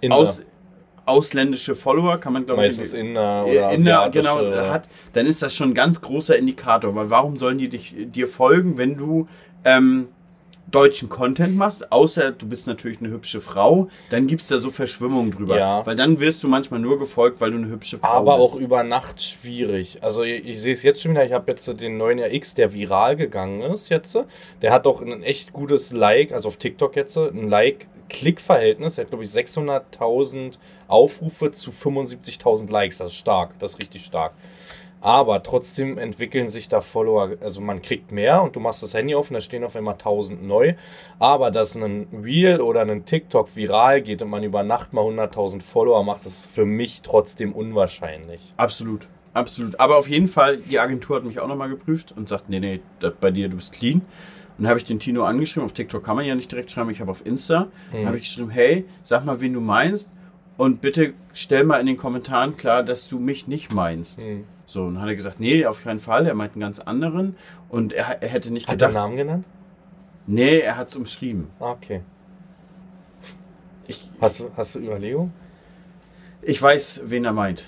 Inder. 0.00 0.16
aus, 0.16 0.42
ausländische 1.04 1.74
Follower, 1.74 2.18
kann 2.18 2.32
man 2.32 2.46
glaube 2.46 2.62
ich 2.62 2.68
Meistens 2.68 2.92
Inder 2.92 3.44
oder 3.44 3.72
in 3.72 3.84
der, 3.84 4.00
asiatische. 4.02 4.38
genau, 4.38 4.68
hat, 4.70 4.88
dann 5.12 5.26
ist 5.26 5.42
das 5.42 5.54
schon 5.54 5.70
ein 5.70 5.74
ganz 5.74 6.00
großer 6.00 6.36
Indikator, 6.36 6.94
weil 6.94 7.10
warum 7.10 7.36
sollen 7.36 7.58
die 7.58 7.68
dich, 7.68 7.94
dir 7.96 8.28
folgen, 8.28 8.78
wenn 8.78 8.96
du 8.96 9.26
ähm, 9.64 10.08
deutschen 10.70 11.08
Content 11.08 11.56
machst, 11.56 11.90
außer 11.92 12.32
du 12.32 12.46
bist 12.46 12.66
natürlich 12.66 13.00
eine 13.00 13.10
hübsche 13.10 13.40
Frau, 13.40 13.88
dann 14.10 14.26
gibt 14.26 14.42
es 14.42 14.48
da 14.48 14.58
so 14.58 14.70
Verschwimmungen 14.70 15.30
drüber. 15.30 15.58
Ja. 15.58 15.86
Weil 15.86 15.96
dann 15.96 16.20
wirst 16.20 16.42
du 16.42 16.48
manchmal 16.48 16.80
nur 16.80 16.98
gefolgt, 16.98 17.40
weil 17.40 17.50
du 17.50 17.56
eine 17.56 17.68
hübsche 17.68 17.98
Frau 17.98 18.08
Aber 18.08 18.38
bist. 18.38 18.54
auch 18.54 18.60
über 18.60 18.82
Nacht 18.82 19.22
schwierig. 19.22 19.98
Also 20.02 20.22
ich, 20.22 20.46
ich 20.46 20.60
sehe 20.60 20.72
es 20.72 20.82
jetzt 20.82 21.00
schon 21.00 21.12
wieder, 21.12 21.24
ich 21.24 21.32
habe 21.32 21.50
jetzt 21.50 21.80
den 21.80 21.96
neuen 21.96 22.20
RX, 22.20 22.54
der 22.54 22.72
viral 22.74 23.16
gegangen 23.16 23.62
ist 23.62 23.88
jetzt. 23.88 24.18
Der 24.60 24.72
hat 24.72 24.86
auch 24.86 25.00
ein 25.00 25.22
echt 25.22 25.52
gutes 25.52 25.92
Like, 25.92 26.32
also 26.32 26.48
auf 26.48 26.58
TikTok 26.58 26.96
jetzt, 26.96 27.16
ein 27.16 27.48
Like-Klick-Verhältnis. 28.08 28.98
Er 28.98 29.04
hat, 29.04 29.10
glaube 29.10 29.24
ich, 29.24 29.30
600.000 29.30 30.58
Aufrufe 30.88 31.50
zu 31.50 31.70
75.000 31.70 32.70
Likes. 32.70 32.98
Das 32.98 33.08
ist 33.08 33.16
stark, 33.16 33.58
das 33.58 33.74
ist 33.74 33.78
richtig 33.78 34.04
stark. 34.04 34.32
Aber 35.00 35.44
trotzdem 35.44 35.96
entwickeln 35.96 36.48
sich 36.48 36.68
da 36.68 36.80
Follower, 36.80 37.36
also 37.40 37.60
man 37.60 37.82
kriegt 37.82 38.10
mehr 38.10 38.42
und 38.42 38.56
du 38.56 38.60
machst 38.60 38.82
das 38.82 38.94
Handy 38.94 39.14
auf 39.14 39.30
und 39.30 39.34
da 39.34 39.40
stehen 39.40 39.62
auf 39.62 39.76
einmal 39.76 39.94
1000 39.94 40.42
neu. 40.42 40.74
Aber 41.20 41.52
dass 41.52 41.76
ein 41.76 42.08
Reel 42.24 42.60
oder 42.60 42.82
ein 42.82 43.04
TikTok 43.04 43.54
viral 43.54 44.02
geht 44.02 44.22
und 44.22 44.30
man 44.30 44.42
über 44.42 44.64
Nacht 44.64 44.92
mal 44.92 45.04
100.000 45.04 45.62
Follower 45.62 46.02
macht, 46.02 46.26
ist 46.26 46.48
für 46.52 46.66
mich 46.66 47.02
trotzdem 47.02 47.52
unwahrscheinlich. 47.52 48.40
Absolut. 48.56 49.06
Absolut. 49.34 49.78
Aber 49.78 49.98
auf 49.98 50.08
jeden 50.08 50.26
Fall, 50.26 50.56
die 50.56 50.80
Agentur 50.80 51.16
hat 51.16 51.24
mich 51.24 51.38
auch 51.38 51.46
nochmal 51.46 51.68
geprüft 51.68 52.12
und 52.16 52.28
sagt, 52.28 52.48
nee, 52.48 52.58
nee, 52.58 52.80
bei 53.20 53.30
dir, 53.30 53.48
du 53.48 53.56
bist 53.56 53.72
clean. 53.74 54.02
Und 54.58 54.64
dann 54.64 54.68
habe 54.70 54.78
ich 54.78 54.84
den 54.84 54.98
Tino 54.98 55.22
angeschrieben. 55.24 55.64
Auf 55.64 55.72
TikTok 55.72 56.04
kann 56.04 56.16
man 56.16 56.24
ja 56.24 56.34
nicht 56.34 56.50
direkt 56.50 56.70
schreiben. 56.72 56.90
Ich 56.90 57.00
habe 57.00 57.10
auf 57.12 57.24
Insta. 57.24 57.68
Dann 57.92 58.06
habe 58.06 58.16
ich 58.16 58.24
geschrieben, 58.24 58.50
hey, 58.50 58.84
sag 59.04 59.24
mal, 59.24 59.40
wen 59.40 59.52
du 59.52 59.60
meinst. 59.60 60.10
Und 60.56 60.80
bitte 60.80 61.14
stell 61.32 61.62
mal 61.62 61.78
in 61.78 61.86
den 61.86 61.96
Kommentaren 61.96 62.56
klar, 62.56 62.82
dass 62.82 63.06
du 63.06 63.20
mich 63.20 63.46
nicht 63.46 63.72
meinst. 63.72 64.24
Mhm. 64.26 64.44
So, 64.66 64.82
und 64.84 64.94
dann 64.94 65.02
hat 65.02 65.08
er 65.08 65.16
gesagt, 65.16 65.38
nee, 65.38 65.64
auf 65.64 65.82
keinen 65.84 66.00
Fall. 66.00 66.26
Er 66.26 66.34
meint 66.34 66.52
einen 66.54 66.60
ganz 66.60 66.80
anderen. 66.80 67.36
Und 67.68 67.92
er, 67.92 68.20
er 68.20 68.28
hätte 68.28 68.52
nicht 68.52 68.66
Hat 68.66 68.74
gedacht. 68.74 68.94
Namen 68.94 69.16
genannt? 69.16 69.44
Nee, 70.26 70.58
er 70.58 70.76
hat 70.76 70.88
es 70.88 70.96
umschrieben. 70.96 71.46
Ah, 71.60 71.70
okay. 71.70 72.02
Ich, 73.86 74.10
Hast 74.20 74.40
du, 74.40 74.50
hast 74.56 74.74
du 74.74 74.80
Überlegung? 74.80 75.32
ich 76.42 76.60
weiß, 76.60 77.02
wen 77.04 77.24
er 77.24 77.32
meint. 77.32 77.64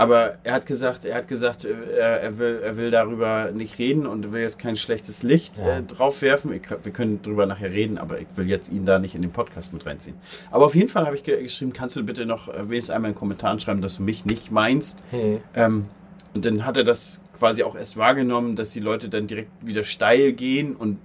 Aber 0.00 0.38
er 0.44 0.54
hat 0.54 0.64
gesagt, 0.64 1.04
er 1.04 1.14
hat 1.14 1.28
gesagt, 1.28 1.66
äh, 1.66 1.74
er, 1.94 2.22
er, 2.22 2.38
will, 2.38 2.60
er 2.64 2.78
will 2.78 2.90
darüber 2.90 3.50
nicht 3.52 3.78
reden 3.78 4.06
und 4.06 4.32
will 4.32 4.40
jetzt 4.40 4.58
kein 4.58 4.78
schlechtes 4.78 5.22
Licht 5.22 5.58
Ja. 5.58 5.76
äh, 5.76 5.82
drauf 5.82 6.22
werfen. 6.22 6.54
Ich, 6.54 6.62
wir 6.70 6.90
können 6.92 7.20
drüber 7.20 7.44
nachher 7.44 7.70
reden, 7.70 7.98
aber 7.98 8.18
ich 8.18 8.26
will 8.34 8.48
jetzt 8.48 8.72
ihn 8.72 8.86
da 8.86 8.98
nicht 8.98 9.14
in 9.14 9.20
den 9.20 9.30
Podcast 9.30 9.74
mit 9.74 9.84
reinziehen. 9.84 10.16
Aber 10.50 10.64
auf 10.64 10.74
jeden 10.74 10.88
Fall 10.88 11.04
habe 11.04 11.16
ich 11.16 11.22
ge 11.22 11.42
geschrieben, 11.42 11.74
kannst 11.74 11.96
du 11.96 12.02
bitte 12.02 12.24
noch 12.24 12.48
wenigstens 12.48 12.94
einmal 12.94 13.10
in 13.10 13.14
den 13.14 13.18
Kommentaren 13.18 13.60
schreiben, 13.60 13.82
dass 13.82 13.98
du 13.98 14.02
mich 14.02 14.24
nicht 14.24 14.50
meinst. 14.50 15.04
Hm. 15.10 15.40
Ähm, 15.54 15.84
und 16.32 16.46
dann 16.46 16.64
hat 16.64 16.78
er 16.78 16.84
das 16.84 17.20
quasi 17.38 17.62
auch 17.62 17.74
erst 17.76 17.98
wahrgenommen, 17.98 18.56
dass 18.56 18.70
die 18.70 18.80
Leute 18.80 19.10
dann 19.10 19.26
direkt 19.26 19.50
wieder 19.60 19.82
steil 19.84 20.32
gehen 20.32 20.76
und 20.76 20.96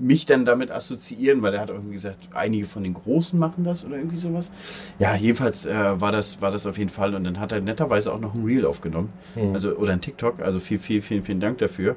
mich 0.00 0.26
dann 0.26 0.44
damit 0.44 0.70
assoziieren, 0.70 1.42
weil 1.42 1.54
er 1.54 1.60
hat 1.60 1.68
irgendwie 1.68 1.92
gesagt, 1.92 2.30
einige 2.32 2.64
von 2.66 2.82
den 2.82 2.94
Großen 2.94 3.38
machen 3.38 3.64
das 3.64 3.84
oder 3.84 3.96
irgendwie 3.96 4.16
sowas. 4.16 4.50
Ja, 4.98 5.14
jedenfalls 5.14 5.66
äh, 5.66 6.00
war, 6.00 6.10
das, 6.10 6.40
war 6.40 6.50
das 6.50 6.66
auf 6.66 6.78
jeden 6.78 6.90
Fall. 6.90 7.14
Und 7.14 7.24
dann 7.24 7.38
hat 7.38 7.52
er 7.52 7.60
netterweise 7.60 8.12
auch 8.12 8.20
noch 8.20 8.34
ein 8.34 8.44
Reel 8.44 8.64
aufgenommen. 8.66 9.12
Hm. 9.34 9.52
Also, 9.52 9.76
oder 9.76 9.92
ein 9.92 10.00
TikTok. 10.00 10.40
Also 10.40 10.58
viel, 10.58 10.78
viel, 10.78 11.02
vielen, 11.02 11.22
vielen 11.22 11.40
Dank 11.40 11.58
dafür. 11.58 11.96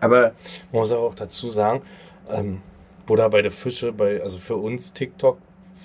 Aber 0.00 0.32
Man 0.70 0.80
muss 0.80 0.92
aber 0.92 1.02
auch 1.02 1.14
dazu 1.14 1.48
sagen, 1.48 1.82
ähm, 2.30 2.60
Buddha 3.06 3.28
bei 3.28 3.42
der 3.42 3.50
Fische, 3.50 3.92
bei, 3.92 4.22
also 4.22 4.38
für 4.38 4.56
uns 4.56 4.92
TikTok 4.92 5.38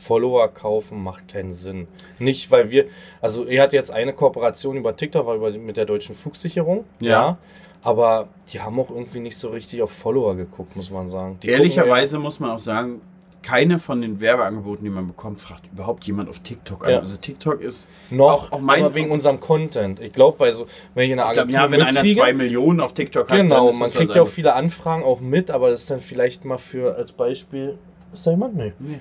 Follower 0.03 0.49
kaufen 0.49 1.01
macht 1.01 1.29
keinen 1.29 1.51
Sinn. 1.51 1.87
Nicht, 2.19 2.51
weil 2.51 2.69
wir, 2.71 2.87
also 3.21 3.45
er 3.45 3.63
hat 3.63 3.73
jetzt 3.73 3.91
eine 3.91 4.13
Kooperation 4.13 4.75
über 4.75 4.95
TikTok, 4.95 5.25
war 5.25 5.35
über, 5.35 5.51
mit 5.51 5.77
der 5.77 5.85
deutschen 5.85 6.15
Flugsicherung, 6.15 6.83
Ja. 6.99 7.37
Aber 7.83 8.29
die 8.51 8.59
haben 8.61 8.79
auch 8.79 8.89
irgendwie 8.89 9.19
nicht 9.19 9.37
so 9.37 9.49
richtig 9.49 9.81
auf 9.81 9.91
Follower 9.91 10.35
geguckt, 10.35 10.75
muss 10.75 10.89
man 10.89 11.09
sagen. 11.09 11.37
Die 11.43 11.47
ehrlicherweise 11.47 12.17
muss 12.19 12.39
man 12.39 12.51
auch 12.51 12.59
sagen, 12.59 13.01
keine 13.41 13.77
von 13.77 14.01
den 14.01 14.21
Werbeangeboten, 14.21 14.85
die 14.85 14.89
man 14.89 15.05
bekommt, 15.07 15.37
fragt 15.37 15.67
überhaupt 15.73 16.05
jemand 16.05 16.29
auf 16.29 16.39
TikTok 16.39 16.85
an. 16.85 16.91
Ja. 16.91 16.99
Also 16.99 17.17
TikTok 17.17 17.59
ist 17.61 17.89
noch, 18.09 18.25
auch- 18.29 18.51
auch 18.53 18.59
mein- 18.61 18.81
aber 18.85 18.95
wegen 18.95 19.11
unserem 19.11 19.41
Content. 19.41 19.99
Ich 19.99 20.13
glaube, 20.13 20.37
bei 20.37 20.53
so, 20.53 20.65
wenn 20.95 21.07
ich 21.07 21.11
eine 21.11 21.23
Ich 21.23 21.31
glaub, 21.33 21.43
Agentur 21.47 21.59
ja, 21.65 21.71
wenn 21.71 21.81
einer 21.81 22.05
zwei 22.05 22.31
Millionen 22.31 22.79
auf 22.79 22.93
TikTok 22.93 23.29
hat, 23.29 23.37
Genau, 23.37 23.69
man 23.73 23.91
kriegt 23.91 24.15
ja 24.15 24.21
auch 24.21 24.27
viele 24.29 24.53
Anfragen 24.53 25.03
auch 25.03 25.19
mit, 25.19 25.51
aber 25.51 25.69
das 25.71 25.81
ist 25.81 25.91
dann 25.91 25.99
vielleicht 25.99 26.45
mal 26.45 26.57
für 26.57 26.95
als 26.95 27.11
Beispiel. 27.11 27.77
Ist 28.13 28.25
da 28.25 28.31
jemand? 28.31 28.55
Nee. 28.55 28.71
Nee. 28.79 28.99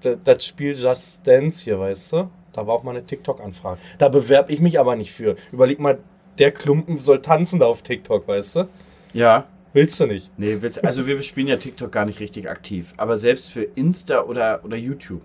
Das, 0.00 0.18
das 0.24 0.44
Spiel 0.44 0.74
Just 0.74 1.24
Dance 1.24 1.62
hier, 1.62 1.78
weißt 1.78 2.14
du? 2.14 2.28
Da 2.52 2.66
war 2.66 2.74
auch 2.74 2.82
mal 2.82 2.90
eine 2.96 3.06
TikTok-Anfrage. 3.06 3.78
Da 3.98 4.08
bewerbe 4.08 4.52
ich 4.52 4.58
mich 4.60 4.80
aber 4.80 4.96
nicht 4.96 5.12
für. 5.12 5.36
Überleg 5.52 5.78
mal, 5.78 5.98
der 6.38 6.50
Klumpen 6.52 6.96
soll 6.98 7.22
tanzen 7.22 7.60
da 7.60 7.66
auf 7.66 7.82
TikTok, 7.82 8.26
weißt 8.28 8.56
du? 8.56 8.68
Ja. 9.12 9.46
Willst 9.72 9.98
du 9.98 10.06
nicht? 10.06 10.30
Nee, 10.36 10.58
willst- 10.60 10.84
also 10.84 11.06
wir 11.06 11.20
spielen 11.22 11.48
ja 11.48 11.56
TikTok 11.56 11.90
gar 11.90 12.04
nicht 12.04 12.20
richtig 12.20 12.48
aktiv. 12.48 12.94
Aber 12.96 13.16
selbst 13.16 13.50
für 13.50 13.62
Insta 13.62 14.22
oder, 14.22 14.60
oder 14.64 14.76
YouTube. 14.76 15.22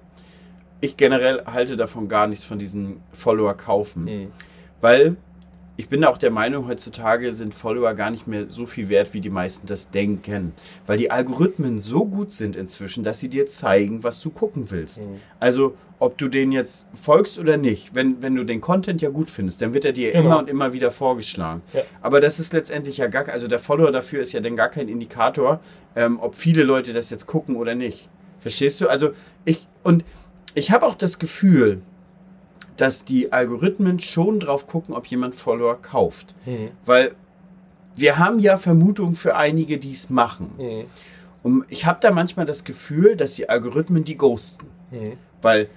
Ich 0.82 0.98
generell 0.98 1.44
halte 1.46 1.76
davon 1.76 2.08
gar 2.10 2.26
nichts 2.28 2.46
von 2.46 2.58
diesen 2.58 3.02
Follower 3.12 3.54
kaufen. 3.56 4.08
Hm. 4.08 4.32
Weil 4.82 5.18
ich 5.80 5.88
bin 5.88 6.04
auch 6.04 6.18
der 6.18 6.30
Meinung, 6.30 6.68
heutzutage 6.68 7.32
sind 7.32 7.54
Follower 7.54 7.94
gar 7.94 8.12
nicht 8.12 8.28
mehr 8.28 8.48
so 8.50 8.66
viel 8.66 8.90
wert, 8.90 9.14
wie 9.14 9.22
die 9.22 9.30
meisten 9.30 9.66
das 9.66 9.92
denken. 9.92 10.52
Weil 10.86 10.98
die 10.98 11.10
Algorithmen 11.10 11.80
so 11.80 12.04
gut 12.04 12.34
sind 12.34 12.58
inzwischen, 12.58 13.06
dass 13.06 13.20
sie 13.20 13.30
dir 13.30 13.46
zeigen, 13.46 14.04
was 14.04 14.20
du 14.20 14.30
gucken 14.30 14.72
willst. 14.72 15.00
Mhm. 15.06 15.22
Also, 15.40 15.78
ob 15.98 16.18
du 16.18 16.28
den 16.28 16.52
jetzt 16.52 16.90
folgst 16.92 17.40
oder 17.40 17.56
nicht, 17.56 17.96
wenn, 17.96 18.22
wenn 18.22 18.36
du 18.36 18.44
den 18.44 18.60
Content 18.60 19.02
ja 19.02 19.10
gut 19.10 19.30
findest, 19.30 19.62
dann 19.62 19.74
wird 19.74 19.86
er 19.86 19.94
dir 19.94 20.12
Genau. 20.12 20.26
immer 20.26 20.40
und 20.40 20.50
immer 20.50 20.74
wieder 20.74 20.92
vorgeschlagen. 20.92 21.62
Ja. 21.72 21.84
Aber 22.02 22.20
das 22.20 22.42
ist 22.42 22.52
letztendlich 22.52 22.98
ja 22.98 23.08
gar, 23.08 23.30
also 23.30 23.48
der 23.48 23.60
Follower 23.60 23.92
dafür 23.94 24.20
ist 24.20 24.34
ja 24.34 24.42
dann 24.42 24.58
gar 24.58 24.68
kein 24.68 24.90
Indikator, 24.90 25.62
ähm, 25.96 26.20
ob 26.20 26.36
viele 26.36 26.64
Leute 26.64 26.92
das 26.92 27.10
jetzt 27.10 27.26
gucken 27.26 27.56
oder 27.56 27.74
nicht. 27.74 28.10
Verstehst 28.42 28.82
du? 28.82 28.90
Also 28.90 29.12
ich, 29.46 29.66
und 29.84 30.04
ich 30.56 30.72
habe 30.72 30.86
auch 30.86 30.96
das 30.96 31.20
Gefühl, 31.20 31.82
dass 32.80 33.04
die 33.04 33.34
Algorithmen 33.34 34.00
schon 34.00 34.40
drauf 34.40 34.68
gucken, 34.68 34.96
ob 34.96 35.06
jemand 35.08 35.36
Follower 35.36 35.82
kauft. 35.82 36.34
Hm. 36.46 36.72
Weil 36.86 37.12
wir 37.96 38.18
haben 38.18 38.40
ja 38.40 38.56
Vermutungen 38.58 39.16
für 39.16 39.36
einige, 39.36 39.78
die 39.78 39.92
es 39.92 40.10
machen. 40.10 40.54
Hm. 40.58 40.86
Und 41.44 41.66
ich 41.70 41.86
habe 41.86 42.00
da 42.02 42.12
manchmal 42.12 42.46
das 42.46 42.64
Gefühl, 42.64 43.16
dass 43.16 43.36
die 43.36 43.50
Algorithmen 43.50 44.04
die 44.06 44.16
ghosten. 44.16 44.68
Hm. 44.92 45.14
Weil 45.42 45.70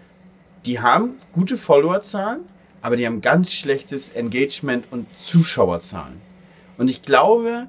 die 0.65 0.81
haben 0.81 1.15
gute 1.33 1.57
Followerzahlen, 1.57 2.43
aber 2.83 2.97
die 2.97 3.05
haben 3.07 3.21
ganz 3.21 3.53
schlechtes 3.53 4.11
Engagement 4.11 4.85
und 4.93 5.07
Zuschauerzahlen. 5.21 6.21
Und 6.79 6.89
ich 6.89 7.03
glaube, 7.03 7.67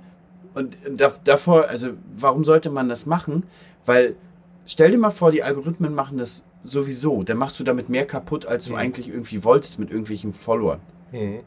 und 0.54 0.78
da- 0.92 1.16
davor, 1.24 1.68
also 1.68 1.90
warum 2.16 2.44
sollte 2.44 2.70
man 2.70 2.88
das 2.88 3.08
machen? 3.08 3.44
Weil 3.86 4.16
stell 4.68 4.92
dir 4.92 5.00
mal 5.00 5.10
vor, 5.10 5.32
die 5.32 5.42
Algorithmen 5.42 5.96
machen 5.96 6.20
das 6.20 6.44
sowieso. 6.64 7.24
Dann 7.24 7.38
machst 7.38 7.60
du 7.60 7.64
damit 7.64 7.90
mehr 7.90 8.06
kaputt, 8.06 8.46
als 8.46 8.66
du 8.66 8.74
Mhm. 8.74 8.80
eigentlich 8.80 9.08
irgendwie 9.10 9.44
wolltest 9.44 9.80
mit 9.80 9.90
irgendwelchen 9.90 10.34
Followern. 10.34 10.80
Hm. 11.12 11.40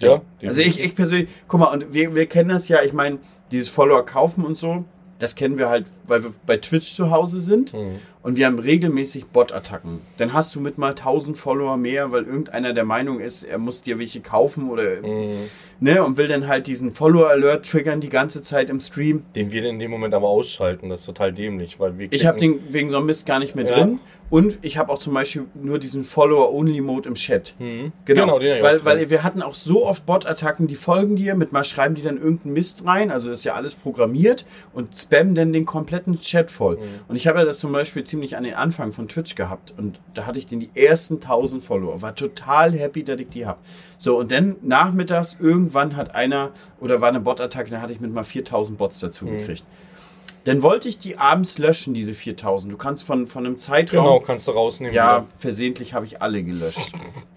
Ja, 0.00 0.20
Also 0.42 0.60
ich, 0.60 0.82
ich 0.82 0.94
persönlich, 0.96 1.28
guck 1.46 1.60
mal, 1.60 1.66
und 1.66 1.92
wir, 1.94 2.14
wir 2.14 2.26
kennen 2.26 2.48
das 2.48 2.68
ja, 2.68 2.82
ich 2.82 2.92
meine, 2.92 3.18
dieses 3.52 3.68
Follower 3.68 4.04
kaufen 4.04 4.44
und 4.44 4.56
so, 4.56 4.84
das 5.20 5.36
kennen 5.36 5.56
wir 5.58 5.68
halt, 5.68 5.86
weil 6.08 6.24
wir 6.24 6.34
bei 6.46 6.56
Twitch 6.56 6.94
zu 6.94 7.10
Hause 7.10 7.40
sind. 7.40 7.72
Hm. 7.72 7.98
Und 8.24 8.36
wir 8.38 8.46
haben 8.46 8.58
regelmäßig 8.58 9.26
Bot-Attacken. 9.26 10.00
Dann 10.16 10.32
hast 10.32 10.54
du 10.54 10.60
mit 10.60 10.78
mal 10.78 10.88
1000 10.94 11.36
Follower 11.36 11.76
mehr, 11.76 12.10
weil 12.10 12.24
irgendeiner 12.24 12.72
der 12.72 12.84
Meinung 12.84 13.20
ist, 13.20 13.44
er 13.44 13.58
muss 13.58 13.82
dir 13.82 13.98
welche 13.98 14.20
kaufen 14.22 14.70
oder, 14.70 15.02
Hm. 15.02 15.32
ne, 15.80 16.02
und 16.02 16.16
will 16.16 16.26
dann 16.26 16.48
halt 16.48 16.66
diesen 16.66 16.94
Follower-Alert 16.94 17.68
triggern 17.70 18.00
die 18.00 18.08
ganze 18.08 18.42
Zeit 18.42 18.70
im 18.70 18.80
Stream. 18.80 19.24
Den 19.36 19.52
wir 19.52 19.62
in 19.66 19.78
dem 19.78 19.90
Moment 19.90 20.14
aber 20.14 20.28
ausschalten, 20.28 20.88
das 20.88 21.00
ist 21.00 21.06
total 21.06 21.34
dämlich, 21.34 21.78
weil 21.78 21.98
wir 21.98 22.08
Ich 22.12 22.24
habe 22.24 22.38
den 22.40 22.60
wegen 22.70 22.88
so 22.88 22.96
einem 22.96 23.06
Mist 23.06 23.26
gar 23.26 23.38
nicht 23.38 23.54
mehr 23.54 23.66
Ja. 23.66 23.74
drin. 23.76 24.00
Und 24.30 24.58
ich 24.62 24.78
habe 24.78 24.90
auch 24.90 24.98
zum 24.98 25.12
Beispiel 25.14 25.44
nur 25.54 25.78
diesen 25.78 26.02
Follower-Only-Mode 26.02 27.08
im 27.10 27.14
Chat. 27.14 27.54
Hm. 27.58 27.92
Genau, 28.06 28.30
auch 28.36 28.40
weil, 28.40 28.84
weil 28.84 29.10
wir 29.10 29.22
hatten 29.22 29.42
auch 29.42 29.54
so 29.54 29.86
oft 29.86 30.06
Bot-Attacken, 30.06 30.66
die 30.66 30.74
folgen 30.76 31.14
dir, 31.14 31.34
mit 31.34 31.52
mal 31.52 31.62
schreiben 31.62 31.94
die 31.94 32.02
dann 32.02 32.16
irgendeinen 32.16 32.54
Mist 32.54 32.84
rein, 32.86 33.10
also 33.10 33.28
das 33.28 33.40
ist 33.40 33.44
ja 33.44 33.54
alles 33.54 33.74
programmiert 33.74 34.46
und 34.72 34.96
spammen 34.96 35.34
dann 35.34 35.52
den 35.52 35.66
kompletten 35.66 36.18
Chat 36.20 36.50
voll. 36.50 36.76
Mhm. 36.76 36.80
Und 37.06 37.16
ich 37.16 37.26
habe 37.28 37.40
ja 37.40 37.44
das 37.44 37.58
zum 37.58 37.70
Beispiel 37.72 38.02
ziemlich 38.14 38.36
an 38.36 38.44
den 38.44 38.54
Anfang 38.54 38.92
von 38.92 39.08
Twitch 39.08 39.34
gehabt 39.34 39.74
und 39.76 39.98
da 40.14 40.24
hatte 40.24 40.38
ich 40.38 40.46
dann 40.46 40.60
die 40.60 40.70
ersten 40.72 41.14
1000 41.14 41.64
Follower, 41.64 42.00
war 42.00 42.14
total 42.14 42.70
happy, 42.72 43.02
dass 43.02 43.20
ich 43.20 43.28
die 43.28 43.44
habe. 43.44 43.58
So, 43.98 44.16
und 44.16 44.30
dann 44.30 44.54
nachmittags 44.62 45.36
irgendwann 45.40 45.96
hat 45.96 46.14
einer, 46.14 46.50
oder 46.80 47.00
war 47.00 47.08
eine 47.08 47.18
Bot-Attacke, 47.18 47.70
da 47.70 47.80
hatte 47.80 47.92
ich 47.92 47.98
mit 48.00 48.12
mal 48.12 48.22
4000 48.22 48.78
Bots 48.78 49.00
dazu 49.00 49.24
Mhm. 49.24 49.38
gekriegt. 49.38 49.64
Dann 50.44 50.62
wollte 50.62 50.88
ich 50.88 50.98
die 51.00 51.18
abends 51.18 51.58
löschen, 51.58 51.92
diese 51.92 52.14
4000. 52.14 52.72
Du 52.72 52.76
kannst 52.76 53.02
von, 53.04 53.26
von 53.26 53.44
einem 53.46 53.58
Zeitraum... 53.58 54.04
Genau, 54.04 54.20
kannst 54.20 54.46
du 54.46 54.52
rausnehmen. 54.52 54.94
Ja, 54.94 55.26
versehentlich 55.38 55.92
habe 55.92 56.06
ich 56.06 56.22
alle 56.22 56.44
gelöscht. 56.44 56.92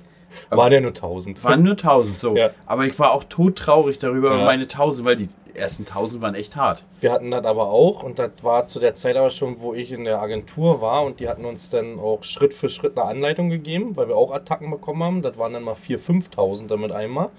wieder. 0.48 0.58
Waren 0.58 0.74
ja 0.74 0.82
nur 0.82 0.90
1000. 0.92 1.44
waren 1.44 1.64
nur 1.64 1.74
1000, 1.74 2.20
so. 2.20 2.36
Ja. 2.36 2.52
Aber 2.66 2.86
ich 2.86 2.98
war 3.00 3.12
auch 3.12 3.24
todtraurig 3.26 3.98
darüber, 4.00 4.38
Ja. 4.38 4.46
meine 4.46 4.68
1000, 4.68 5.06
weil 5.08 5.16
die 5.16 5.28
ersten 5.54 5.86
1000 5.86 6.22
waren 6.22 6.36
echt 6.36 6.56
hart. 6.56 6.84
Wir 7.02 7.12
hatten 7.12 7.32
das 7.32 7.44
aber 7.46 7.70
auch 7.72 8.04
und 8.04 8.20
das 8.20 8.30
war 8.44 8.68
zu 8.68 8.80
der 8.80 8.94
Zeit 8.94 9.16
aber 9.16 9.32
schon, 9.32 9.60
wo 9.60 9.74
ich 9.74 9.92
in 9.92 10.04
der 10.04 10.22
Agentur 10.22 10.82
war 10.82 11.04
und 11.04 11.20
die 11.20 11.28
hatten 11.28 11.46
uns 11.46 11.70
dann 11.72 12.00
auch 12.00 12.24
Schritt 12.24 12.54
für 12.54 12.70
Schritt 12.70 12.98
eine 12.98 13.08
Anleitung 13.10 13.50
gegeben, 13.50 13.96
weil 13.96 14.08
wir 14.08 14.16
auch 14.16 14.32
Attacken 14.32 14.70
bekommen 14.70 15.04
haben. 15.04 15.22
Das 15.24 15.38
waren 15.38 15.54
dann 15.54 15.64
mal 15.64 15.74
4.000, 15.74 16.30
5.000 16.36 16.68
damit 16.68 16.92
einmal. 16.92 17.30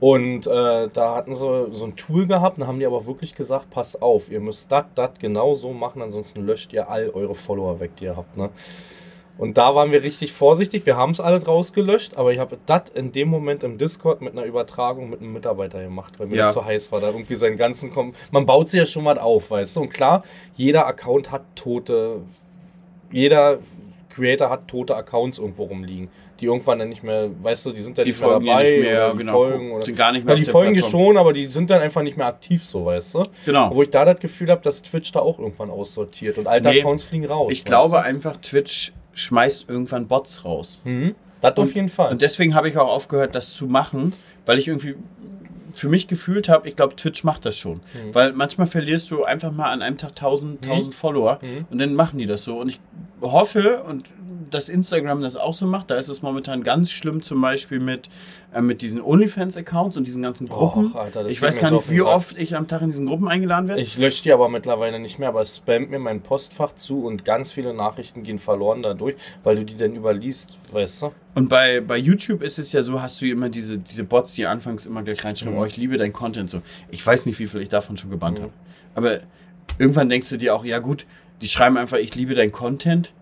Und 0.00 0.46
äh, 0.46 0.88
da 0.92 1.16
hatten 1.16 1.34
sie 1.34 1.66
so 1.72 1.84
ein 1.84 1.96
Tool 1.96 2.28
gehabt, 2.28 2.60
dann 2.60 2.68
haben 2.68 2.78
die 2.78 2.86
aber 2.86 3.06
wirklich 3.06 3.34
gesagt, 3.34 3.70
pass 3.70 4.00
auf, 4.00 4.30
ihr 4.30 4.38
müsst 4.38 4.70
das, 4.70 4.84
das 4.94 5.10
genau 5.18 5.56
so 5.56 5.72
machen, 5.72 6.00
ansonsten 6.02 6.46
löscht 6.46 6.72
ihr 6.72 6.88
all 6.88 7.10
eure 7.10 7.34
Follower 7.34 7.80
weg, 7.80 7.96
die 7.98 8.04
ihr 8.04 8.16
habt. 8.16 8.36
Ne? 8.36 8.50
Und 9.38 9.56
da 9.56 9.74
waren 9.74 9.92
wir 9.92 10.02
richtig 10.02 10.32
vorsichtig. 10.32 10.84
Wir 10.84 10.96
haben 10.96 11.12
es 11.12 11.20
alle 11.20 11.38
draus 11.38 11.72
gelöscht, 11.72 12.16
aber 12.16 12.32
ich 12.32 12.40
habe 12.40 12.58
das 12.66 12.82
in 12.94 13.12
dem 13.12 13.28
Moment 13.28 13.62
im 13.62 13.78
Discord 13.78 14.20
mit 14.20 14.32
einer 14.32 14.44
Übertragung 14.44 15.08
mit 15.08 15.20
einem 15.20 15.32
Mitarbeiter 15.32 15.80
gemacht, 15.80 16.14
weil 16.18 16.26
mir 16.26 16.36
Ja. 16.36 16.44
das 16.46 16.54
so 16.54 16.64
heiß 16.64 16.90
war. 16.92 17.00
Da 17.00 17.06
irgendwie 17.08 17.36
seinen 17.36 17.56
ganzen. 17.56 17.92
Kom 17.92 18.12
Man 18.32 18.44
baut 18.46 18.68
sich 18.68 18.80
ja 18.80 18.86
schon 18.86 19.04
was 19.04 19.18
auf, 19.18 19.50
weißt 19.52 19.76
du? 19.76 19.82
Und 19.82 19.90
klar, 19.90 20.24
jeder 20.54 20.86
Account 20.86 21.30
hat 21.30 21.42
Tote. 21.54 22.20
Jeder 23.10 23.58
Creator 24.10 24.50
hat 24.50 24.66
tote 24.68 24.96
Accounts 24.96 25.38
irgendwo 25.38 25.64
rumliegen, 25.64 26.08
die 26.40 26.46
irgendwann 26.46 26.80
dann 26.80 26.88
nicht 26.88 27.02
mehr, 27.04 27.30
weißt 27.40 27.66
du, 27.66 27.72
die 27.72 27.80
sind 27.82 27.96
dann 27.96 28.04
Die 28.04 28.10
nicht 28.10 28.20
mehr 28.20 28.30
dabei 28.30 28.70
nicht 28.70 28.80
mehr, 28.82 29.10
die 29.12 29.18
genau, 29.18 29.32
folgen 29.32 29.70
oder 29.72 29.84
sind 29.84 29.96
gar 29.96 30.12
nicht 30.12 30.26
mehr 30.26 30.34
ja, 30.34 30.40
auf 30.40 30.44
die 30.44 30.50
folgen 30.50 30.74
dir 30.74 30.82
schon, 30.82 31.16
aber 31.16 31.32
die 31.32 31.46
sind 31.46 31.70
dann 31.70 31.80
einfach 31.80 32.02
nicht 32.02 32.16
mehr 32.16 32.26
aktiv 32.26 32.64
so, 32.64 32.84
weißt 32.86 33.14
du? 33.14 33.24
Genau. 33.46 33.70
Wo 33.72 33.82
ich 33.82 33.90
da 33.90 34.04
das 34.04 34.18
Gefühl 34.18 34.50
habe, 34.50 34.60
dass 34.62 34.82
Twitch 34.82 35.12
da 35.12 35.20
auch 35.20 35.38
irgendwann 35.38 35.70
aussortiert 35.70 36.36
und 36.36 36.48
alte 36.48 36.68
Nee, 36.68 36.80
Accounts 36.80 37.04
fliegen 37.04 37.26
raus. 37.26 37.52
Ich 37.52 37.64
glaube 37.64 37.92
du? 37.92 38.02
einfach, 38.02 38.36
Twitch 38.38 38.92
schmeißt 39.18 39.68
irgendwann 39.68 40.06
Bots 40.06 40.44
raus. 40.44 40.80
Mhm. 40.84 41.14
Das 41.40 41.56
auf 41.56 41.74
jeden 41.74 41.88
Fall. 41.88 42.10
Und 42.10 42.22
deswegen 42.22 42.54
habe 42.54 42.68
ich 42.68 42.76
auch 42.78 42.88
aufgehört, 42.88 43.34
das 43.34 43.54
zu 43.54 43.66
machen, 43.66 44.12
weil 44.46 44.58
ich 44.58 44.66
irgendwie 44.68 44.96
für 45.72 45.88
mich 45.88 46.08
gefühlt 46.08 46.48
habe, 46.48 46.66
ich 46.66 46.74
glaube, 46.74 46.96
Twitch 46.96 47.22
macht 47.24 47.44
das 47.44 47.56
schon. 47.56 47.76
Mhm. 47.76 48.14
Weil 48.14 48.32
manchmal 48.32 48.66
verlierst 48.66 49.10
du 49.10 49.24
einfach 49.24 49.52
mal 49.52 49.70
an 49.70 49.82
einem 49.82 49.98
Tag 49.98 50.10
1000, 50.10 50.64
1000 50.66 50.94
Follower 50.94 51.38
Mhm. 51.42 51.66
und 51.70 51.78
dann 51.78 51.94
machen 51.94 52.18
die 52.18 52.26
das 52.26 52.42
so. 52.44 52.58
Und 52.58 52.68
ich 52.70 52.80
hoffe, 53.20 53.82
und 53.82 54.04
dass 54.50 54.68
Instagram 54.68 55.20
das 55.20 55.36
auch 55.36 55.52
so 55.52 55.66
macht, 55.66 55.90
da 55.90 55.96
ist 55.96 56.08
es 56.08 56.22
momentan 56.22 56.62
ganz 56.62 56.90
schlimm, 56.90 57.22
zum 57.22 57.40
Beispiel 57.42 57.80
mit, 57.80 58.08
äh, 58.54 58.62
mit 58.62 58.80
diesen 58.80 59.02
OnlyFans-Accounts 59.02 59.98
und 59.98 60.06
diesen 60.06 60.22
ganzen 60.22 60.48
Gruppen. 60.48 60.86
Och, 60.92 60.94
Alter, 60.94 61.24
das 61.24 61.32
ich 61.32 61.42
weiß 61.42 61.58
gar 61.58 61.70
nicht, 61.70 61.90
wie 61.90 62.00
oft 62.00 62.36
ich 62.38 62.56
am 62.56 62.66
Tag 62.66 62.80
in 62.80 62.88
diesen 62.88 63.04
Gruppen 63.06 63.28
eingeladen 63.28 63.68
werde. 63.68 63.82
Ich 63.82 63.98
lösche 63.98 64.22
die 64.22 64.32
aber 64.32 64.48
mittlerweile 64.48 64.98
nicht 65.00 65.18
mehr, 65.18 65.28
aber 65.28 65.42
es 65.42 65.56
spammt 65.58 65.90
mir 65.90 65.98
mein 65.98 66.22
Postfach 66.22 66.74
zu 66.74 67.04
und 67.04 67.24
ganz 67.26 67.52
viele 67.52 67.74
Nachrichten 67.74 68.22
gehen 68.22 68.38
verloren 68.38 68.82
dadurch, 68.82 69.16
weil 69.44 69.56
du 69.56 69.64
die 69.66 69.76
dann 69.76 69.94
überliest, 69.94 70.56
weißt 70.72 71.02
du? 71.02 71.12
Und 71.34 71.48
bei, 71.50 71.80
bei 71.80 71.98
YouTube 71.98 72.42
ist 72.42 72.58
es 72.58 72.72
ja 72.72 72.82
so, 72.82 73.02
hast 73.02 73.20
du 73.20 73.26
immer 73.26 73.50
diese, 73.50 73.78
diese 73.78 74.04
Bots, 74.04 74.32
die 74.34 74.46
anfangs 74.46 74.86
immer 74.86 75.02
gleich 75.02 75.22
reinschreiben, 75.24 75.54
Mhm. 75.54 75.60
oh, 75.62 75.66
ich 75.66 75.76
liebe 75.76 75.96
dein 75.98 76.12
Content 76.12 76.48
so. 76.48 76.62
Ich 76.90 77.06
weiß 77.06 77.26
nicht, 77.26 77.38
wie 77.38 77.46
viel 77.46 77.60
ich 77.60 77.68
davon 77.68 77.96
schon 77.98 78.10
gebannt 78.10 78.38
Mhm. 78.38 78.42
habe. 78.44 78.52
Aber 78.94 79.18
irgendwann 79.78 80.08
denkst 80.08 80.30
du 80.30 80.38
dir 80.38 80.54
auch, 80.54 80.64
ja 80.64 80.78
gut, 80.78 81.04
die 81.40 81.48
schreiben 81.48 81.76
einfach, 81.76 81.98
ich 81.98 82.14
liebe 82.14 82.34
dein 82.34 82.52
Content. 82.52 83.12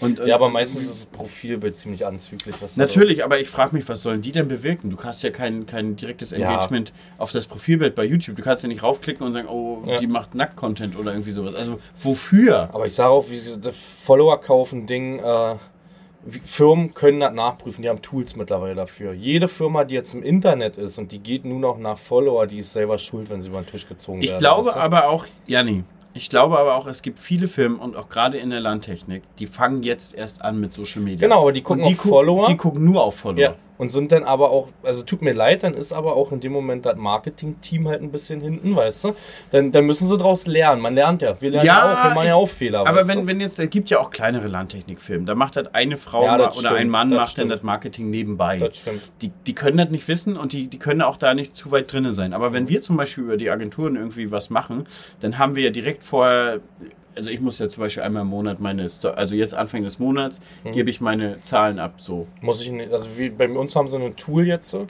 Und, 0.00 0.18
Ja, 0.18 0.34
aber 0.34 0.50
meistens 0.50 0.82
ist 0.82 0.90
das 0.90 1.06
Profilbild 1.06 1.74
ziemlich 1.74 2.04
anzüglich. 2.04 2.54
Natürlich, 2.76 3.24
aber 3.24 3.38
ich 3.40 3.48
frage 3.48 3.74
mich, 3.74 3.88
was 3.88 4.02
sollen 4.02 4.20
die 4.20 4.32
denn 4.32 4.46
bewirken? 4.48 4.90
Du 4.90 4.98
hast 5.02 5.22
ja 5.22 5.30
kein, 5.30 5.64
kein 5.64 5.96
direktes 5.96 6.32
Ja. 6.32 6.38
Engagement 6.38 6.92
auf 7.16 7.30
das 7.30 7.46
Profilbild 7.46 7.94
bei 7.94 8.04
YouTube. 8.04 8.36
Du 8.36 8.42
kannst 8.42 8.62
ja 8.64 8.68
nicht 8.68 8.82
raufklicken 8.82 9.24
und 9.26 9.32
sagen, 9.32 9.48
oh, 9.48 9.82
Ja. 9.86 9.96
die 9.96 10.06
macht 10.06 10.34
Nackt-Content 10.34 10.98
oder 10.98 11.12
irgendwie 11.12 11.30
sowas. 11.30 11.54
Also 11.54 11.78
wofür? 11.98 12.68
Aber 12.74 12.84
ich 12.84 12.92
sage 12.94 13.10
auch, 13.10 13.26
wie 13.30 13.34
diese 13.38 13.72
Follower 13.72 14.38
kaufen 14.38 14.86
Ding, 14.86 15.20
äh, 15.20 15.54
Firmen 16.44 16.94
können 16.94 17.20
das 17.20 17.34
nachprüfen, 17.34 17.82
die 17.82 17.88
haben 17.90 18.00
Tools 18.00 18.34
mittlerweile 18.34 18.74
dafür. 18.74 19.12
Jede 19.12 19.46
Firma, 19.46 19.84
die 19.84 19.94
jetzt 19.94 20.14
im 20.14 20.22
Internet 20.22 20.78
ist 20.78 20.96
und 20.98 21.12
die 21.12 21.18
geht 21.18 21.44
nur 21.44 21.58
noch 21.58 21.78
nach 21.78 21.98
Follower, 21.98 22.46
die 22.46 22.58
ist 22.58 22.72
selber 22.72 22.98
schuld, 22.98 23.28
wenn 23.28 23.42
sie 23.42 23.48
über 23.48 23.60
den 23.60 23.66
Tisch 23.66 23.86
gezogen 23.86 24.22
Ich 24.22 24.28
werden. 24.30 24.38
glaube 24.38 24.66
weißt 24.66 24.76
du? 24.76 24.80
aber 24.80 25.08
auch, 25.08 25.26
Janni, 25.46 25.84
ich 26.14 26.30
glaube 26.30 26.58
aber 26.58 26.76
auch, 26.76 26.86
es 26.86 27.02
gibt 27.02 27.18
viele 27.18 27.48
Firmen 27.48 27.78
und 27.78 27.96
auch 27.96 28.08
gerade 28.08 28.38
in 28.38 28.50
der 28.50 28.60
Landtechnik, 28.60 29.22
die 29.38 29.46
fangen 29.46 29.82
jetzt 29.82 30.14
erst 30.16 30.42
an 30.42 30.60
mit 30.60 30.72
Social 30.72 31.02
Media. 31.02 31.26
Genau, 31.26 31.40
aber 31.42 31.52
die 31.52 31.60
gucken 31.62 31.82
Und 31.82 31.88
die 31.90 31.94
auf 31.96 32.02
guck- 32.02 32.10
Follower. 32.10 32.46
Die 32.48 32.56
gucken 32.56 32.84
nur 32.84 33.02
auf 33.02 33.16
Follower. 33.16 33.40
Ja, 33.40 33.54
und 33.78 33.88
sind 33.88 34.12
dann 34.12 34.24
aber 34.24 34.50
auch, 34.50 34.68
also 34.82 35.04
tut 35.04 35.22
mir 35.22 35.32
leid, 35.32 35.62
dann 35.62 35.74
ist 35.74 35.92
aber 35.92 36.16
auch 36.16 36.32
in 36.32 36.40
dem 36.40 36.52
Moment 36.52 36.86
das 36.86 36.96
Marketing-Team 36.96 37.88
halt 37.88 38.02
ein 38.02 38.10
bisschen 38.10 38.40
hinten, 38.40 38.76
weißt 38.76 39.04
du? 39.04 39.16
Dann, 39.50 39.72
dann 39.72 39.84
müssen 39.84 40.06
sie 40.06 40.16
daraus 40.16 40.46
lernen. 40.46 40.80
Man 40.80 40.94
lernt 40.94 41.22
ja. 41.22 41.40
Wir 41.40 41.50
lernen 41.50 41.66
ja, 41.66 41.92
auch, 41.92 42.04
wir 42.04 42.14
machen 42.14 42.26
ja 42.26 42.34
auch 42.34 42.48
Fehler. 42.48 42.86
Aber 42.86 43.06
wenn, 43.08 43.22
du? 43.22 43.26
wenn 43.26 43.40
jetzt, 43.40 43.58
es 43.58 43.70
gibt 43.70 43.90
ja 43.90 43.98
auch 43.98 44.10
kleinere 44.10 44.48
Landtechnikfirmen, 44.48 45.26
da 45.26 45.34
macht 45.34 45.56
halt 45.56 45.74
eine 45.74 45.96
Frau 45.96 46.24
Ja, 46.24 46.38
das 46.38 46.58
oder 46.58 46.68
stimmt, 46.68 46.80
ein 46.80 46.88
Mann 46.88 47.10
das 47.10 47.18
macht 47.18 47.30
stimmt. 47.30 47.50
dann 47.50 47.58
das 47.58 47.64
Marketing 47.64 48.10
nebenbei. 48.10 48.58
Das 48.58 48.78
stimmt. 48.78 49.02
Die, 49.22 49.30
die 49.46 49.54
können 49.54 49.78
das 49.78 49.90
nicht 49.90 50.06
wissen 50.08 50.36
und 50.36 50.52
die, 50.52 50.68
die 50.68 50.78
können 50.78 51.02
auch 51.02 51.16
da 51.16 51.34
nicht 51.34 51.56
zu 51.56 51.70
weit 51.70 51.92
drin 51.92 52.12
sein. 52.12 52.32
Aber 52.32 52.52
wenn 52.52 52.68
wir 52.68 52.82
zum 52.82 52.96
Beispiel 52.96 53.24
über 53.24 53.36
die 53.36 53.50
Agenturen 53.50 53.96
irgendwie 53.96 54.30
was 54.30 54.50
machen, 54.50 54.86
dann 55.20 55.38
haben 55.38 55.56
wir 55.56 55.64
ja 55.64 55.70
direkt 55.70 56.04
vorher, 56.04 56.60
also 57.16 57.30
ich 57.30 57.40
muss 57.40 57.58
ja 57.58 57.68
zum 57.68 57.82
Beispiel 57.82 58.02
einmal 58.02 58.22
im 58.22 58.28
Monat 58.28 58.60
meine, 58.60 58.86
also 59.16 59.34
jetzt 59.34 59.54
Anfang 59.54 59.82
des 59.82 59.98
Monats, 59.98 60.40
Mhm. 60.64 60.72
gebe 60.72 60.90
ich 60.90 61.00
meine 61.00 61.40
Zahlen 61.40 61.78
ab, 61.78 61.94
so. 61.98 62.26
Muss 62.40 62.62
ich 62.62 62.70
nicht, 62.70 62.92
also 62.92 63.16
wie, 63.18 63.30
bei 63.30 63.48
uns 63.48 63.74
haben 63.76 63.88
sie 63.88 63.98
ein 63.98 64.16
Tool 64.16 64.46
jetzt, 64.46 64.70
so, 64.70 64.86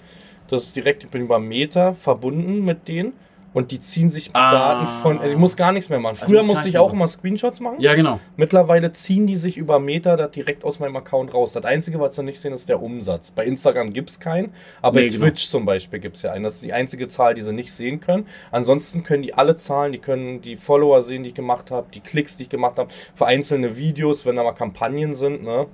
das 0.49 0.65
ist 0.65 0.77
direkt, 0.77 1.05
ich 1.05 1.11
bin 1.11 1.23
über 1.23 1.39
Meta 1.39 1.95
verbunden 1.95 2.65
mit 2.65 2.89
denen 2.89 3.13
und 3.55 3.71
die 3.71 3.81
ziehen 3.81 4.11
sich 4.11 4.31
Ah. 4.35 4.51
Daten 4.51 4.87
von, 5.03 5.19
also 5.21 5.33
ich 5.33 5.39
muss 5.39 5.57
gar 5.57 5.73
nichts 5.73 5.89
mehr 5.89 6.01
machen. 6.01 6.17
Also 6.17 6.27
Früher 6.27 6.41
gar 6.41 6.47
musste 6.49 6.69
ich 6.69 6.77
auch 6.77 6.93
immer 6.93 7.09
Screenshots 7.09 7.61
machen. 7.61 7.81
Ja, 7.81 7.95
genau. 7.95 8.21
Mittlerweile 8.37 8.93
ziehen 8.93 9.27
die 9.27 9.37
sich 9.37 9.57
über 9.57 9.79
Meta 9.79 10.17
das 10.17 10.33
direkt 10.33 10.65
aus 10.65 10.81
meinem 10.81 10.97
Account 10.97 11.33
raus. 11.33 11.53
Das 11.55 11.65
Einzige, 11.65 11.99
was 12.01 12.17
sie 12.17 12.23
nicht 12.25 12.39
sehen, 12.41 12.53
ist 12.53 12.69
der 12.69 12.83
Umsatz. 12.83 13.31
Bei 13.31 13.47
Instagram 13.47 13.93
gibt 13.95 14.11
es 14.11 14.21
keinen, 14.21 14.53
aber 14.83 15.01
Nee, 15.01 15.07
bei 15.07 15.13
genau. 15.13 15.25
Twitch 15.25 15.49
zum 15.49 15.65
Beispiel 15.65 16.01
gibt 16.01 16.17
es 16.17 16.23
ja 16.23 16.33
einen. 16.33 16.45
Das 16.45 16.57
ist 16.57 16.65
die 16.65 16.73
einzige 16.75 17.09
Zahl, 17.09 17.35
die 17.35 17.43
sie 17.43 17.53
nicht 17.53 17.73
sehen 17.73 18.01
können. 18.01 18.27
Ansonsten 18.51 19.05
können 19.05 19.23
die 19.23 19.33
alle 19.35 19.57
Zahlen, 19.57 19.93
die 19.93 19.99
können 19.99 20.43
die 20.43 20.57
Follower 20.57 21.01
sehen, 21.01 21.23
die 21.23 21.29
ich 21.31 21.35
gemacht 21.35 21.71
habe, 21.71 21.87
die 21.95 22.01
Klicks, 22.01 22.37
die 22.37 22.43
ich 22.43 22.49
gemacht 22.51 22.79
habe, 22.79 22.93
für 23.15 23.27
einzelne 23.27 23.77
Videos, 23.77 24.27
wenn 24.27 24.37
da 24.37 24.43
mal 24.43 24.53
Kampagnen 24.53 25.15
sind, 25.15 25.45
ne? 25.45 25.67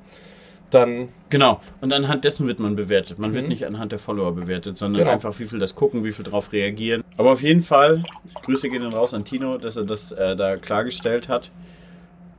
Dann, 0.70 1.08
Genau. 1.30 1.60
Und 1.80 1.92
anhand 1.92 2.24
dessen 2.24 2.46
wird 2.46 2.58
man 2.60 2.74
bewertet. 2.76 3.18
Man 3.18 3.34
wird 3.34 3.44
Mhm. 3.44 3.50
nicht 3.50 3.66
anhand 3.66 3.92
der 3.92 3.98
Follower 3.98 4.32
bewertet, 4.34 4.78
sondern 4.78 5.00
Genau. 5.02 5.12
einfach, 5.12 5.38
wie 5.38 5.44
viel 5.44 5.58
das 5.58 5.74
gucken, 5.74 6.04
wie 6.04 6.12
viel 6.12 6.24
drauf 6.24 6.52
reagieren. 6.52 7.02
Aber 7.16 7.32
auf 7.32 7.42
jeden 7.42 7.62
Fall, 7.62 8.02
Grüße 8.42 8.68
gehen 8.68 8.82
dann 8.82 8.92
raus 8.92 9.14
an 9.14 9.24
Tino, 9.24 9.58
dass 9.58 9.76
er 9.76 9.84
das 9.84 10.12
äh, 10.12 10.34
da 10.36 10.56
klargestellt 10.56 11.28
hat. 11.28 11.50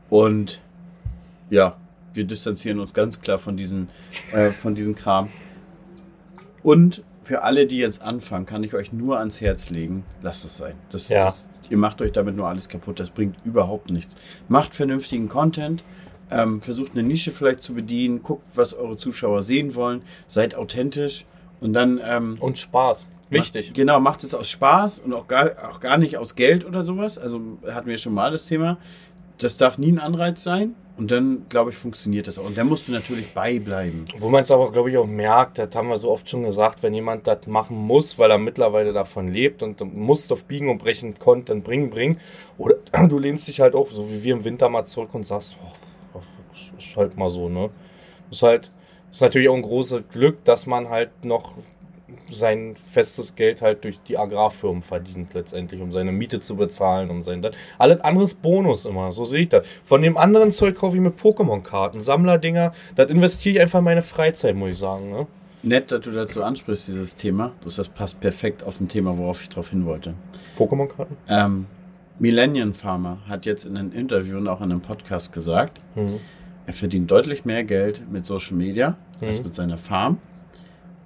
Und 0.10 0.60
ja, 1.50 1.76
wir 2.14 2.24
distanzieren 2.26 2.80
uns 2.80 2.94
ganz 2.94 3.22
klar 3.22 3.38
von 3.38 3.56
diesem, 3.58 3.88
äh, 4.34 4.50
von 4.52 4.76
diesem 4.76 4.96
Kram. 4.96 5.30
Und 6.64 7.04
für 7.24 7.44
alle, 7.44 7.66
die 7.68 7.78
jetzt 7.78 8.02
anfangen, 8.02 8.46
kann 8.46 8.64
ich 8.64 8.74
euch 8.74 8.92
nur 8.94 9.20
ans 9.20 9.42
Herz 9.42 9.70
legen, 9.70 10.04
lasst 10.22 10.44
es 10.46 10.58
sein. 10.58 10.74
Das, 10.90 11.10
Ja. 11.10 11.26
das, 11.26 11.50
ihr 11.70 11.78
macht 11.78 12.02
euch 12.02 12.12
damit 12.12 12.36
nur 12.36 12.48
alles 12.48 12.68
kaputt, 12.68 13.00
das 13.00 13.10
bringt 13.10 13.36
überhaupt 13.46 13.90
nichts. 13.92 14.16
Macht 14.50 14.76
vernünftigen 14.76 15.30
Content, 15.30 15.84
ähm, 16.32 16.62
versucht 16.62 16.94
eine 16.94 17.04
Nische 17.04 17.32
vielleicht 17.32 17.62
zu 17.62 17.74
bedienen, 17.74 18.24
guckt, 18.24 18.46
was 18.54 18.74
eure 18.74 18.98
Zuschauer 18.98 19.42
sehen 19.42 19.76
wollen, 19.76 20.02
seid 20.28 20.56
authentisch 20.56 21.26
und 21.60 21.74
dann 21.74 22.00
ähm, 22.04 22.38
und 22.40 22.58
Spaß. 22.58 23.06
Wichtig. 23.30 23.68
Macht, 23.68 23.76
genau, 23.76 24.00
macht 24.00 24.24
es 24.24 24.34
aus 24.34 24.50
Spaß 24.50 25.00
und 25.00 25.14
auch 25.14 25.28
gar, 25.28 25.52
auch 25.70 25.80
gar 25.80 25.98
nicht 25.98 26.18
aus 26.18 26.36
Geld 26.36 26.66
oder 26.66 26.84
sowas. 26.84 27.18
Also 27.18 27.40
hatten 27.66 27.88
wir 27.88 27.98
schon 27.98 28.14
mal 28.14 28.32
das 28.32 28.46
Thema. 28.46 28.78
Das 29.38 29.58
darf 29.58 29.78
nie 29.78 29.92
ein 29.92 30.00
Anreiz 30.00 30.44
sein. 30.44 30.76
Und 30.98 31.10
dann, 31.10 31.46
glaube 31.50 31.72
ich, 31.72 31.78
funktioniert 31.78 32.28
das 32.28 32.38
auch. 32.38 32.46
Und 32.46 32.58
dann 32.58 32.68
musst 32.68 32.88
du 32.88 32.92
natürlich 32.92 33.34
beibleiben. 33.34 34.06
Wo 34.20 34.30
man 34.30 34.42
es 34.42 34.52
aber, 34.52 34.72
glaube 34.72 34.92
ich, 34.92 34.98
auch 34.98 35.08
merkt, 35.08 35.58
das 35.58 35.74
haben 35.74 35.88
wir 35.88 35.96
so 35.96 36.12
oft 36.12 36.30
schon 36.30 36.44
gesagt, 36.44 36.84
wenn 36.84 36.94
jemand 36.94 37.26
das 37.26 37.48
machen 37.48 37.76
muss, 37.76 38.20
weil 38.20 38.30
er 38.30 38.38
mittlerweile 38.38 38.94
davon 38.94 39.30
lebt 39.30 39.64
und 39.64 39.82
muss 39.96 40.32
auf 40.32 40.44
Biegen 40.44 40.70
und 40.70 40.78
Brechen 40.78 41.18
Content 41.18 41.64
bringen, 41.64 41.90
bringen. 41.90 42.20
Oder 42.58 42.76
du 43.08 43.18
lehnst 43.18 43.48
dich 43.48 43.62
halt 43.62 43.74
auch, 43.74 43.88
so 43.88 44.12
wie 44.12 44.22
wir 44.22 44.34
im 44.34 44.44
Winter 44.44 44.70
mal 44.70 44.86
zurück 44.86 45.14
und 45.14 45.26
sagst, 45.26 45.56
oh, 45.64 45.72
ist 46.78 46.96
halt 46.96 47.18
mal 47.18 47.30
so, 47.30 47.50
ne? 47.50 47.70
Ist 48.30 48.44
halt, 48.44 48.72
ist 49.12 49.22
natürlich 49.22 49.50
auch 49.50 49.56
ein 49.56 49.62
großes 49.62 50.04
Glück, 50.12 50.44
dass 50.46 50.66
man 50.68 50.90
halt 50.90 51.26
noch 51.26 51.54
sein 52.30 52.76
festes 52.76 53.36
Geld 53.36 53.62
halt 53.62 53.84
durch 53.84 54.00
die 54.08 54.18
Agrarfirmen 54.18 54.82
verdient 54.82 55.34
letztendlich, 55.34 55.82
um 55.82 55.92
seine 55.92 56.12
Miete 56.12 56.40
zu 56.40 56.56
bezahlen, 56.56 57.10
um 57.10 57.24
sein 57.24 57.42
das. 57.42 57.56
Alles 57.78 58.02
anderes 58.02 58.34
Bonus 58.34 58.86
immer, 58.86 59.12
so 59.12 59.26
sehe 59.26 59.42
ich 59.42 59.50
das. 59.50 59.68
Von 59.86 60.02
dem 60.02 60.18
anderen 60.18 60.52
Zeug 60.52 60.76
kaufe 60.76 60.96
ich 60.96 61.02
mir 61.02 61.12
Pokémon-Karten, 61.12 62.00
Sammlerdinger, 62.00 62.74
das 62.96 63.10
investiere 63.10 63.56
ich 63.56 63.62
einfach 63.62 63.80
in 63.80 63.86
meine 63.86 64.02
Freizeit, 64.02 64.56
muss 64.56 64.72
ich 64.72 64.78
sagen. 64.78 65.12
Ne? 65.12 65.28
Nett, 65.64 65.92
dass 65.92 66.02
du 66.02 66.12
dazu 66.12 66.44
ansprichst, 66.44 66.88
dieses 66.88 67.16
Thema. 67.16 67.52
Das, 67.64 67.76
das 67.76 67.88
passt 67.88 68.20
perfekt 68.20 68.64
auf 68.64 68.80
ein 68.80 68.88
Thema, 68.88 69.18
worauf 69.18 69.42
ich 69.42 69.50
drauf 69.50 69.70
hin 69.70 69.86
wollte. 69.86 70.14
Pokémon-Karten? 70.58 71.18
Ähm, 71.28 71.66
Millennium 72.20 72.74
Farmer 72.74 73.18
hat 73.28 73.46
jetzt 73.46 73.66
in 73.66 73.78
einem 73.78 73.92
Interview 73.92 74.38
und 74.38 74.48
auch 74.48 74.62
in 74.62 74.72
einem 74.72 74.82
Podcast 74.82 75.34
gesagt, 75.34 75.80
Mhm. 75.96 76.20
Er 76.66 76.74
verdient 76.74 77.10
deutlich 77.12 77.46
mehr 77.46 77.64
Geld 77.64 78.04
mit 78.12 78.26
Social 78.26 78.56
Media 78.56 78.96
als 79.22 79.40
Mhm. 79.40 79.46
mit 79.46 79.56
seiner 79.56 79.78
Farm. 79.78 80.18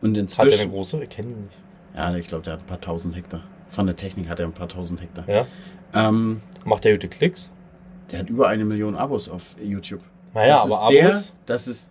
Und 0.01 0.11
Hat 0.11 0.17
er 0.17 0.21
inzwischen. 0.21 0.61
eine 0.61 0.71
große? 0.71 1.03
Ich 1.03 1.09
kenne 1.09 1.29
ihn 1.31 1.43
nicht. 1.45 1.57
ja, 1.95 2.15
ich 2.15 2.27
glaube, 2.27 2.43
der 2.43 2.53
hat 2.53 2.61
ein 2.61 2.65
paar 2.67 2.81
tausend 2.81 3.15
Hektar. 3.15 3.41
Von 3.67 3.87
der 3.87 3.95
Technik 3.95 4.29
hat 4.29 4.39
er 4.39 4.45
ein 4.45 4.53
paar 4.53 4.67
tausend 4.67 5.01
Hektar. 5.01 5.27
Ja? 5.27 5.47
Ähm, 5.93 6.41
Macht 6.65 6.85
er 6.85 6.93
gute 6.93 7.07
Klicks? 7.07 7.51
der 8.11 8.19
hat 8.19 8.29
über 8.29 8.47
eine 8.49 8.65
Million 8.65 8.95
Abos 8.95 9.27
auf 9.29 9.55
YouTube. 9.61 10.01
Naja, 10.33 10.53
das 10.53 10.61
aber 10.61 10.69
ist 10.73 10.81
Abos 10.81 10.91
der, 10.91 11.21
das 11.47 11.67
ist 11.67 11.89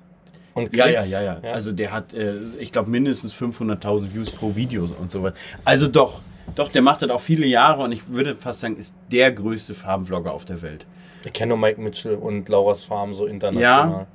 und 0.55 0.75
Ja, 0.77 0.85
Klicks. 0.87 1.11
ja, 1.11 1.21
ja, 1.23 1.41
ja, 1.43 1.53
Also 1.53 1.73
der 1.73 1.91
hat, 1.93 2.15
äh, 2.15 2.35
ich 2.61 2.71
glaube, 2.71 2.89
mindestens 2.91 3.33
500.000 3.35 4.15
Views 4.15 4.31
pro 4.31 4.55
Video 4.55 4.85
und 4.85 5.11
so 5.11 5.23
weiter. 5.25 5.37
Also 5.65 5.89
doch, 5.89 6.21
doch, 6.55 6.71
der 6.71 6.83
macht 6.83 7.03
das 7.03 7.11
auch 7.11 7.21
viele 7.21 7.47
Jahre 7.47 7.83
und 7.83 7.91
ich 7.91 8.09
würde 8.09 8.37
fast 8.37 8.61
sagen, 8.61 8.77
ist 8.77 8.95
der 9.11 9.33
größte 9.33 9.75
Farmvlogger 9.75 10.33
auf 10.33 10.45
der 10.45 10.63
Welt. 10.63 10.87
Ich 11.25 11.33
kenne 11.33 11.51
nur 11.51 11.59
Mike 11.59 11.81
Mitchell 11.81 12.15
und 12.15 12.49
Laura's 12.49 12.83
Farm 12.83 13.15
so 13.15 13.27
international. 13.27 14.07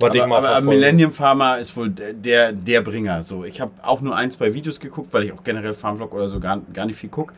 Was 0.00 0.14
ich 0.14 0.20
aber 0.20 0.28
mal 0.28 0.36
aber 0.38 0.46
verfolge. 0.46 0.68
Millennium 0.68 1.12
Farmer 1.12 1.58
ist 1.58 1.76
wohl 1.76 1.90
der, 1.90 2.52
der 2.52 2.80
Bringer. 2.82 3.22
So, 3.22 3.44
ich 3.44 3.60
habe 3.60 3.72
auch 3.82 4.00
nur 4.00 4.14
ein, 4.14 4.30
zwei 4.30 4.54
Videos 4.54 4.78
geguckt, 4.78 5.12
weil 5.12 5.24
ich 5.24 5.32
auch 5.32 5.42
generell 5.42 5.74
Farmvlog 5.74 6.14
oder 6.14 6.28
so 6.28 6.38
gar, 6.38 6.60
gar 6.72 6.86
nicht 6.86 6.96
viel 6.96 7.10
gucke. 7.10 7.34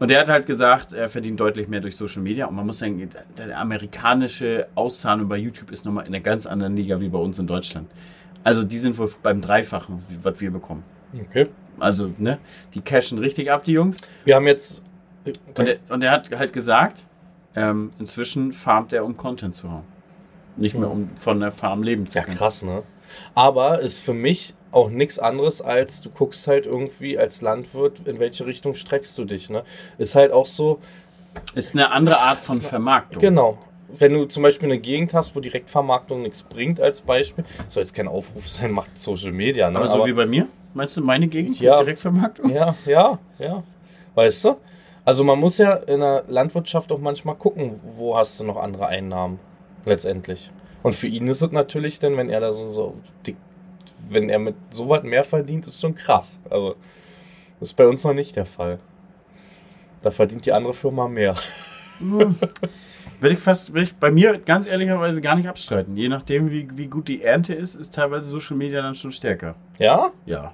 Und 0.00 0.08
der 0.08 0.18
hat 0.18 0.26
halt 0.26 0.46
gesagt, 0.46 0.92
er 0.92 1.08
verdient 1.08 1.38
deutlich 1.38 1.68
mehr 1.68 1.80
durch 1.80 1.94
Social 1.94 2.22
Media. 2.22 2.46
Und 2.46 2.56
man 2.56 2.66
muss 2.66 2.78
sagen, 2.78 3.08
der 3.38 3.56
amerikanische 3.56 4.66
Auszahlung 4.74 5.28
bei 5.28 5.36
YouTube 5.36 5.70
ist 5.70 5.84
nochmal 5.84 6.06
in 6.06 6.12
einer 6.12 6.22
ganz 6.22 6.44
anderen 6.46 6.76
Liga 6.76 6.98
wie 6.98 7.08
bei 7.08 7.18
uns 7.18 7.38
in 7.38 7.46
Deutschland. 7.46 7.88
Also 8.42 8.64
die 8.64 8.78
sind 8.78 8.98
wohl 8.98 9.12
beim 9.22 9.40
Dreifachen, 9.40 10.02
was 10.22 10.40
wir 10.40 10.50
bekommen. 10.50 10.82
Okay. 11.28 11.46
Also, 11.78 12.10
ne, 12.18 12.38
die 12.74 12.80
cashen 12.80 13.18
richtig 13.18 13.52
ab, 13.52 13.64
die 13.64 13.72
Jungs. 13.72 13.98
Wir 14.24 14.34
haben 14.34 14.46
jetzt. 14.46 14.82
Und, 15.54 15.68
er, 15.68 15.76
und 15.88 16.02
er 16.02 16.10
hat 16.10 16.30
halt 16.36 16.52
gesagt, 16.52 17.06
ähm, 17.56 17.92
inzwischen 17.98 18.52
farmt 18.52 18.92
er, 18.92 19.04
um 19.04 19.16
Content 19.16 19.54
zu 19.54 19.70
haben. 19.70 19.84
Nicht 20.56 20.74
mehr, 20.76 20.90
um 20.90 21.10
von 21.18 21.40
der 21.40 21.50
Farm 21.52 21.82
leben 21.82 22.08
zu 22.08 22.18
Ja, 22.18 22.24
können. 22.24 22.36
krass, 22.36 22.62
ne? 22.62 22.82
Aber 23.34 23.80
ist 23.80 24.00
für 24.02 24.14
mich 24.14 24.54
auch 24.70 24.88
nichts 24.90 25.18
anderes, 25.18 25.60
als 25.62 26.00
du 26.00 26.10
guckst 26.10 26.46
halt 26.46 26.66
irgendwie 26.66 27.18
als 27.18 27.42
Landwirt, 27.42 28.06
in 28.06 28.18
welche 28.18 28.46
Richtung 28.46 28.74
streckst 28.74 29.16
du 29.18 29.24
dich, 29.24 29.50
ne? 29.50 29.64
Ist 29.98 30.14
halt 30.14 30.32
auch 30.32 30.46
so, 30.46 30.78
Ist 31.54 31.74
eine 31.74 31.90
andere 31.92 32.18
Art 32.20 32.38
von 32.38 32.60
Vermarktung. 32.60 33.20
genau. 33.20 33.58
Wenn 33.94 34.14
du 34.14 34.24
zum 34.24 34.42
Beispiel 34.42 34.68
eine 34.70 34.78
Gegend 34.78 35.12
hast, 35.12 35.36
wo 35.36 35.40
Direktvermarktung 35.40 36.22
nichts 36.22 36.42
bringt, 36.42 36.80
als 36.80 37.02
Beispiel, 37.02 37.44
soll 37.68 37.82
jetzt 37.82 37.94
kein 37.94 38.08
Aufruf 38.08 38.48
sein, 38.48 38.72
macht 38.80 38.98
Social 38.98 39.32
Media, 39.32 39.70
ne? 39.70 39.76
Aber 39.78 39.86
so 39.86 40.06
wie 40.06 40.12
bei 40.14 40.24
mir? 40.26 40.46
Meinst 40.74 40.96
du 40.96 41.02
meine 41.02 41.28
Gegend? 41.28 41.60
Ja. 41.60 41.76
Direktvermarktung? 41.76 42.50
Ja, 42.50 42.74
ja, 42.86 43.18
ja. 43.38 43.62
Weißt 44.14 44.44
du? 44.46 44.56
Also 45.04 45.24
man 45.24 45.38
muss 45.38 45.58
ja 45.58 45.74
in 45.74 46.00
der 46.00 46.24
Landwirtschaft 46.28 46.92
auch 46.92 47.00
manchmal 47.00 47.34
gucken, 47.34 47.80
wo 47.96 48.16
hast 48.16 48.38
du 48.38 48.44
noch 48.44 48.56
andere 48.56 48.86
Einnahmen 48.86 49.40
letztendlich. 49.84 50.50
Und 50.82 50.94
für 50.94 51.08
ihn 51.08 51.26
ist 51.28 51.42
es 51.42 51.52
natürlich 51.52 51.98
dann, 51.98 52.16
wenn 52.16 52.28
er 52.28 52.40
da 52.40 52.52
so, 52.52 52.70
so 52.72 52.94
dick, 53.26 53.36
wenn 54.08 54.28
er 54.28 54.38
mit 54.38 54.54
so 54.70 54.88
was 54.88 55.02
mehr 55.02 55.24
verdient, 55.24 55.66
ist 55.66 55.80
schon 55.80 55.94
krass. 55.94 56.40
Also 56.48 56.76
das 57.58 57.70
ist 57.70 57.74
bei 57.74 57.86
uns 57.86 58.04
noch 58.04 58.14
nicht 58.14 58.36
der 58.36 58.46
Fall. 58.46 58.78
Da 60.02 60.10
verdient 60.10 60.46
die 60.46 60.52
andere 60.52 60.74
Firma 60.74 61.08
mehr. 61.08 61.34
Will 63.20 63.32
ich 63.32 63.38
fast, 63.38 63.72
will 63.72 63.84
ich 63.84 63.94
bei 63.94 64.10
mir 64.10 64.36
ganz 64.38 64.66
ehrlicherweise 64.66 65.20
gar 65.20 65.36
nicht 65.36 65.48
abstreiten. 65.48 65.96
Je 65.96 66.08
nachdem, 66.08 66.50
wie, 66.50 66.68
wie 66.76 66.88
gut 66.88 67.06
die 67.06 67.22
Ernte 67.22 67.54
ist, 67.54 67.76
ist 67.76 67.94
teilweise 67.94 68.26
Social 68.26 68.56
Media 68.56 68.82
dann 68.82 68.96
schon 68.96 69.12
stärker. 69.12 69.54
Ja? 69.78 70.10
Ja. 70.26 70.52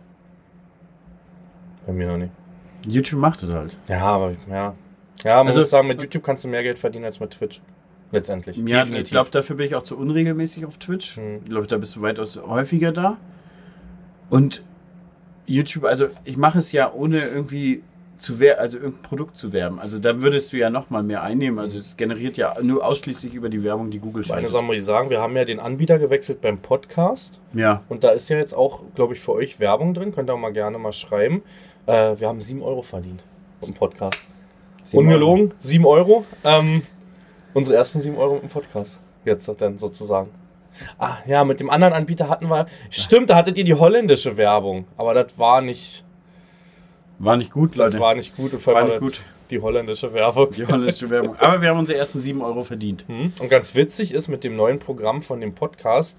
Bei 1.86 1.94
mir 1.94 2.08
noch 2.08 2.18
nicht. 2.18 2.32
YouTube 2.86 3.20
macht 3.20 3.42
es 3.42 3.50
halt. 3.52 3.76
Ja, 3.88 4.02
aber 4.02 4.32
ja. 4.48 4.74
Ja, 5.24 5.36
man 5.38 5.48
Also- 5.48 5.60
muss 5.60 5.70
sagen, 5.70 5.88
mit 5.88 6.00
YouTube 6.00 6.22
kannst 6.22 6.44
du 6.44 6.48
mehr 6.48 6.62
Geld 6.62 6.78
verdienen 6.78 7.04
als 7.04 7.20
mit 7.20 7.30
Twitch. 7.30 7.60
Letztendlich. 8.10 8.56
Ja, 8.56 8.84
ich 8.84 9.10
glaube, 9.10 9.28
dafür 9.30 9.56
bin 9.56 9.66
ich 9.66 9.74
auch 9.74 9.82
zu 9.82 9.98
unregelmäßig 9.98 10.64
auf 10.64 10.78
Twitch. 10.78 11.16
Hm. 11.16 11.40
Ich 11.44 11.50
glaube, 11.50 11.66
da 11.66 11.76
bist 11.76 11.94
du 11.96 12.00
weitaus 12.00 12.40
häufiger 12.40 12.90
da. 12.90 13.18
Und 14.30 14.62
YouTube, 15.46 15.84
also 15.84 16.06
ich 16.24 16.36
mache 16.36 16.58
es 16.58 16.72
ja 16.72 16.90
ohne 16.92 17.20
irgendwie 17.20 17.82
zu 18.16 18.40
wer 18.40 18.58
also 18.60 18.78
irgendein 18.78 19.02
Produkt 19.02 19.36
zu 19.36 19.52
werben. 19.52 19.78
Also 19.78 19.98
da 19.98 20.20
würdest 20.22 20.52
du 20.52 20.56
ja 20.56 20.70
noch 20.70 20.90
mal 20.90 21.02
mehr 21.04 21.22
einnehmen. 21.22 21.58
Also 21.60 21.78
es 21.78 21.96
generiert 21.96 22.36
ja 22.36 22.56
nur 22.62 22.84
ausschließlich 22.84 23.32
über 23.32 23.48
die 23.48 23.62
Werbung, 23.62 23.90
die 23.90 24.00
Google 24.00 24.22
Eine 24.22 24.26
schaltet. 24.26 24.50
Sache 24.50 24.62
muss 24.64 24.76
ich 24.76 24.84
sagen, 24.84 25.08
wir 25.10 25.20
haben 25.20 25.36
ja 25.36 25.44
den 25.44 25.60
Anbieter 25.60 25.98
gewechselt 25.98 26.40
beim 26.40 26.58
Podcast. 26.58 27.40
Ja. 27.54 27.82
Und 27.88 28.02
da 28.04 28.10
ist 28.10 28.28
ja 28.28 28.36
jetzt 28.38 28.54
auch, 28.54 28.82
glaube 28.96 29.14
ich, 29.14 29.20
für 29.20 29.32
euch 29.32 29.60
Werbung 29.60 29.94
drin. 29.94 30.12
Könnt 30.12 30.30
ihr 30.30 30.34
auch 30.34 30.38
mal 30.38 30.52
gerne 30.52 30.78
mal 30.78 30.92
schreiben. 30.92 31.42
Äh, 31.88 32.20
wir 32.20 32.28
haben 32.28 32.40
7 32.42 32.62
Euro 32.62 32.82
verdient 32.82 33.22
im 33.66 33.72
Podcast. 33.72 34.28
Ungelogen, 34.92 35.54
7 35.58 35.86
Euro. 35.86 36.24
Ähm, 36.44 36.82
unsere 37.54 37.78
ersten 37.78 38.00
7 38.00 38.14
Euro 38.16 38.38
im 38.42 38.48
Podcast. 38.48 39.00
Jetzt 39.24 39.48
dann 39.60 39.78
sozusagen. 39.78 40.30
Ah, 40.98 41.16
ja, 41.26 41.44
mit 41.44 41.60
dem 41.60 41.70
anderen 41.70 41.94
Anbieter 41.94 42.28
hatten 42.28 42.48
wir. 42.48 42.66
Stimmt, 42.90 43.30
da 43.30 43.36
hattet 43.36 43.56
ihr 43.56 43.64
die 43.64 43.74
holländische 43.74 44.36
Werbung. 44.36 44.84
Aber 44.98 45.14
das 45.14 45.38
war 45.38 45.62
nicht, 45.62 46.04
War 47.18 47.38
nicht 47.38 47.52
gut, 47.52 47.70
das 47.70 47.78
Leute. 47.78 48.00
war 48.00 48.14
nicht 48.14 48.36
gut. 48.36 48.52
Und 48.52 48.60
vor 48.60 48.74
War 48.74 48.82
allem 48.82 48.90
nicht 48.90 49.00
war 49.00 49.08
das 49.08 49.16
gut. 49.18 49.26
Die 49.50 49.60
holländische 49.60 50.12
Werbung. 50.12 50.52
Die 50.52 50.66
holländische 50.66 51.08
Werbung. 51.08 51.36
Aber 51.38 51.62
wir 51.62 51.70
haben 51.70 51.78
unsere 51.78 51.98
ersten 51.98 52.18
7 52.18 52.42
Euro 52.42 52.64
verdient. 52.64 53.06
Hm? 53.08 53.32
Und 53.38 53.48
ganz 53.48 53.74
witzig 53.74 54.12
ist, 54.12 54.28
mit 54.28 54.44
dem 54.44 54.56
neuen 54.56 54.78
Programm 54.78 55.22
von 55.22 55.40
dem 55.40 55.54
Podcast 55.54 56.18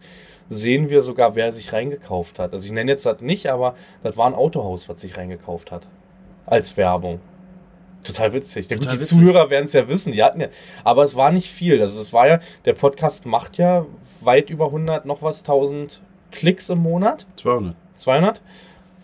sehen 0.49 0.89
wir 0.89 1.01
sogar, 1.01 1.35
wer 1.35 1.51
sich 1.51 1.71
reingekauft 1.71 2.39
hat. 2.39 2.53
Also 2.53 2.65
ich 2.65 2.71
nenne 2.71 2.91
jetzt 2.91 3.05
das 3.05 3.21
nicht, 3.21 3.47
aber 3.47 3.75
das 4.03 4.17
war 4.17 4.27
ein 4.27 4.33
Autohaus, 4.33 4.89
was 4.89 4.99
sich 5.01 5.15
reingekauft 5.15 5.71
hat. 5.71 5.87
Als 6.45 6.75
Werbung. 6.75 7.19
Total 8.03 8.33
witzig. 8.33 8.69
Ja, 8.69 8.75
gut, 8.75 8.85
Total 8.85 8.97
die 8.97 9.01
witzig. 9.03 9.17
Zuhörer 9.17 9.49
werden 9.49 9.65
es 9.65 9.73
ja 9.73 9.87
wissen, 9.87 10.13
die 10.13 10.23
hatten 10.23 10.41
ja. 10.41 10.47
Aber 10.83 11.03
es 11.03 11.15
war 11.15 11.31
nicht 11.31 11.51
viel. 11.51 11.79
Also 11.79 12.01
es 12.01 12.11
war 12.11 12.27
ja, 12.27 12.39
der 12.65 12.73
Podcast 12.73 13.25
macht 13.25 13.57
ja 13.57 13.85
weit 14.21 14.49
über 14.49 14.65
100, 14.65 15.05
noch 15.05 15.21
was, 15.21 15.41
1000 15.41 16.01
Klicks 16.31 16.69
im 16.69 16.79
Monat. 16.79 17.25
200. 17.35 17.75
200. 17.95 18.41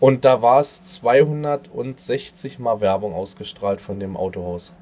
Und 0.00 0.24
da 0.24 0.42
war 0.42 0.60
es 0.60 0.82
260 0.82 2.58
Mal 2.58 2.80
Werbung 2.80 3.14
ausgestrahlt 3.14 3.80
von 3.80 4.00
dem 4.00 4.16
Autohaus. 4.16 4.74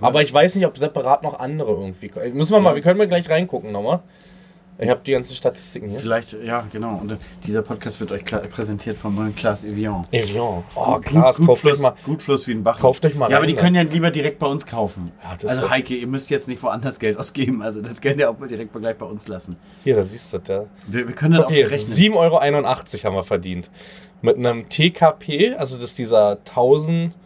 Aber 0.00 0.22
ich 0.22 0.32
weiß 0.32 0.56
nicht, 0.56 0.66
ob 0.66 0.76
separat 0.76 1.22
noch 1.22 1.38
andere 1.38 1.70
irgendwie. 1.72 2.10
Müssen 2.32 2.52
wir 2.52 2.60
mal, 2.60 2.74
wir 2.74 2.82
können 2.82 2.98
mal 2.98 3.08
gleich 3.08 3.28
reingucken 3.28 3.72
nochmal. 3.72 4.00
Ich 4.76 4.88
habe 4.88 5.00
die 5.06 5.12
ganzen 5.12 5.34
Statistiken 5.36 5.88
hier. 5.88 6.00
Vielleicht, 6.00 6.32
ja, 6.44 6.66
genau. 6.72 6.96
Und 6.96 7.12
äh, 7.12 7.16
dieser 7.46 7.62
Podcast 7.62 8.00
wird 8.00 8.10
euch 8.10 8.24
präsentiert 8.24 8.96
vom 8.96 9.14
neuen 9.14 9.34
Klaas 9.34 9.64
Evian. 9.64 10.04
Evian. 10.10 10.64
Oh, 10.74 10.98
Klaas, 11.00 11.38
kauft 11.38 11.60
Fluss, 11.62 11.74
euch 11.74 11.80
mal. 11.80 11.94
Gut 12.04 12.20
Fluss 12.22 12.48
wie 12.48 12.52
ein 12.52 12.64
Bach. 12.64 12.80
Kauft 12.80 13.06
euch 13.06 13.14
mal 13.14 13.30
Ja, 13.30 13.36
aber 13.36 13.44
rein, 13.44 13.48
die 13.48 13.54
ne? 13.54 13.60
können 13.60 13.76
ja 13.76 13.82
lieber 13.82 14.10
direkt 14.10 14.40
bei 14.40 14.48
uns 14.48 14.66
kaufen. 14.66 15.12
Ja, 15.22 15.30
also 15.30 15.48
so. 15.48 15.70
Heike, 15.70 15.94
ihr 15.94 16.08
müsst 16.08 16.28
jetzt 16.30 16.48
nicht 16.48 16.60
woanders 16.62 16.98
Geld 16.98 17.16
ausgeben. 17.18 17.62
Also 17.62 17.82
das 17.82 18.00
könnt 18.00 18.18
ihr 18.18 18.28
auch 18.28 18.36
direkt 18.48 18.74
mal 18.74 18.80
gleich 18.80 18.96
bei 18.98 19.06
uns 19.06 19.28
lassen. 19.28 19.56
Hier, 19.84 19.94
da 19.94 20.02
siehst 20.02 20.32
du 20.32 20.38
das, 20.38 20.48
ja. 20.48 20.64
Wir, 20.88 21.06
wir 21.06 21.14
können 21.14 21.34
das 21.34 21.46
Okay, 21.46 21.64
auch 21.64 21.68
verrechnen. 21.68 22.14
7,81 22.14 22.16
Euro 22.16 22.40
haben 22.40 23.14
wir 23.16 23.24
verdient. 23.24 23.70
Mit 24.22 24.36
einem 24.38 24.68
TKP, 24.68 25.54
also 25.54 25.76
das 25.76 25.84
ist 25.90 25.98
dieser 25.98 26.38
1000, 26.38 27.16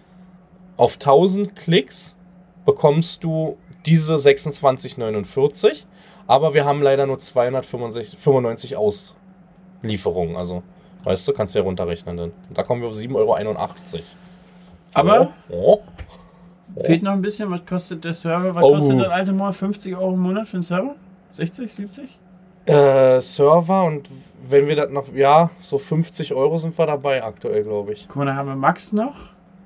auf 0.77 0.95
1000 0.95 1.57
Klicks 1.57 2.15
bekommst 2.67 3.25
du 3.25 3.57
diese 3.87 4.17
26,49. 4.17 5.85
Aber 6.29 6.55
wir 6.55 6.65
haben 6.65 6.81
leider 6.83 7.07
nur 7.07 7.19
295 7.19 8.77
Auslieferungen. 8.77 10.37
Also, 10.37 10.63
weißt 11.05 11.27
du, 11.27 11.33
kannst 11.33 11.55
du 11.55 11.59
ja 11.59 11.65
runterrechnen. 11.65 12.19
Und 12.21 12.33
da 12.55 12.63
kommen 12.63 12.83
wir 12.83 12.89
auf 12.89 12.95
7,81 12.95 13.17
Euro. 13.17 14.05
Aber 14.95 15.31
Oh. 15.49 15.81
fehlt 16.85 17.03
noch 17.03 17.13
ein 17.13 17.23
bisschen. 17.23 17.51
Was 17.51 17.65
kostet 17.67 18.05
der 18.05 18.13
Server? 18.13 18.55
Was 18.55 18.63
Oh. 18.63 18.75
kostet 18.75 19.01
das 19.01 19.09
alte 19.09 19.33
Mal? 19.33 19.53
50 19.53 19.97
Euro 19.97 20.13
im 20.15 20.21
Monat 20.21 20.47
für 20.47 20.59
den 20.59 20.63
Server? 20.63 20.95
60, 21.33 21.75
70? 21.75 22.19
Äh, 22.67 23.21
Server 23.21 23.85
und 23.85 24.09
wenn 24.47 24.67
wir 24.67 24.77
das 24.77 24.91
noch, 24.91 25.13
ja, 25.15 25.51
so 25.61 25.79
50 25.79 26.35
Euro 26.35 26.57
sind 26.59 26.77
wir 26.79 26.87
dabei 26.87 27.23
aktuell, 27.25 27.65
glaube 27.65 27.93
ich. 27.95 28.07
Guck 28.07 28.17
mal, 28.17 28.27
da 28.27 28.35
haben 28.35 28.49
wir 28.49 28.57
Max 28.57 28.93
noch. 28.93 29.15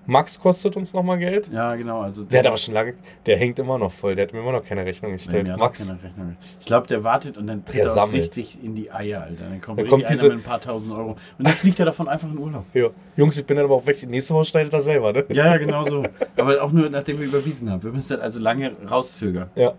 Max 0.04 0.40
kostet 0.40 0.76
uns 0.76 0.92
nochmal 0.92 1.16
Geld. 1.18 1.48
Ja, 1.52 1.76
genau. 1.76 2.00
Also 2.00 2.24
Der 2.24 2.40
hat 2.40 2.46
aber 2.48 2.56
schon 2.58 2.74
lange, 2.74 2.94
der 3.24 3.36
hängt 3.36 3.58
immer 3.60 3.78
noch 3.78 3.92
voll, 3.92 4.16
der 4.16 4.26
hat 4.26 4.32
mir 4.32 4.40
immer 4.40 4.50
noch 4.50 4.64
keine 4.64 4.84
Rechnung 4.84 5.12
Nee, 5.12 5.16
gestellt. 5.18 5.46
der 5.46 5.54
hat 5.54 5.60
Max, 5.60 5.88
Rechnung. 5.88 6.36
Ich 6.58 6.66
glaube, 6.66 6.88
der 6.88 7.04
wartet 7.04 7.38
und 7.38 7.46
dann 7.46 7.64
tritt 7.64 7.76
Der 7.76 7.86
er 7.86 8.02
uns 8.02 8.12
richtig 8.12 8.58
in 8.64 8.74
die 8.74 8.90
Eier, 8.90 9.22
Alter. 9.22 9.44
Dann 9.48 9.60
kommt, 9.60 9.78
Dann 9.78 9.86
kommt 9.88 10.02
einer 10.04 10.10
diese- 10.12 10.28
mit 10.28 10.38
ein 10.38 10.42
paar 10.42 10.60
tausend 10.60 10.92
Euro. 10.92 11.10
Und 11.38 11.46
dann 11.46 11.52
fliegt 11.54 11.78
er 11.78 11.86
davon 11.86 12.08
einfach 12.08 12.28
in 12.28 12.36
Urlaub. 12.38 12.64
ja. 12.74 12.88
Jungs, 13.16 13.38
ich 13.38 13.46
bin 13.46 13.56
dann 13.56 13.66
aber 13.66 13.76
auch 13.76 13.86
weg. 13.86 14.02
Nächste 14.08 14.34
Woche 14.34 14.46
schneidet 14.46 14.72
er 14.72 14.80
selber, 14.80 15.12
ne? 15.12 15.24
Ja, 15.28 15.46
ja, 15.46 15.56
genau 15.58 15.84
so. 15.84 16.02
Aber 16.36 16.60
auch 16.62 16.72
nur, 16.72 16.88
nachdem 16.90 17.20
wir 17.20 17.26
überwiesen 17.26 17.70
haben. 17.70 17.82
Wir 17.84 17.92
müssen 17.92 18.14
das 18.14 18.20
also 18.22 18.40
lange 18.40 18.72
rauszögern. 18.90 19.50
Ja. 19.54 19.74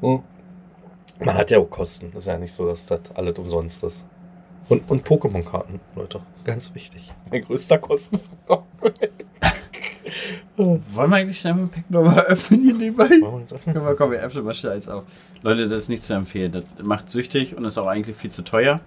Hm. 0.00 0.22
Man 1.20 1.36
hat 1.36 1.50
ja 1.50 1.58
auch 1.58 1.68
Kosten. 1.68 2.10
Das 2.12 2.20
ist 2.24 2.26
ja 2.28 2.38
nicht 2.38 2.52
so, 2.54 2.66
dass 2.66 2.86
das 2.86 3.00
alles 3.14 3.38
umsonst 3.38 3.84
ist. 3.84 4.04
Und, 4.68 4.88
und 4.90 5.06
Pokémon-Karten, 5.06 5.80
Leute. 5.96 6.20
Ganz 6.44 6.74
wichtig. 6.74 7.12
Mein 7.30 7.42
größter 7.44 7.78
Kostenfaktor. 7.78 8.64
Wollen 10.64 11.10
wir 11.10 11.16
eigentlich 11.16 11.40
schnell 11.40 11.54
mal 11.54 11.66
Pack 11.66 11.90
nochmal 11.90 12.24
öffnen 12.26 12.62
hier 12.62 12.74
nebenbei? 12.74 13.08
Wollen 13.08 13.20
wir 13.20 13.32
uns 13.32 13.52
öffnen? 13.52 13.74
Komm, 13.74 13.96
komm, 13.96 14.10
wir 14.10 14.20
öffnen 14.20 14.44
mal 14.44 14.54
schnell 14.54 14.72
eins 14.72 14.88
auf. 14.88 15.04
Leute, 15.42 15.68
das 15.68 15.84
ist 15.84 15.88
nicht 15.88 16.02
zu 16.02 16.14
empfehlen. 16.14 16.52
Das 16.52 16.66
macht 16.82 17.10
süchtig 17.10 17.56
und 17.56 17.64
ist 17.64 17.78
auch 17.78 17.86
eigentlich 17.86 18.16
viel 18.16 18.30
zu 18.30 18.42
teuer. 18.42 18.80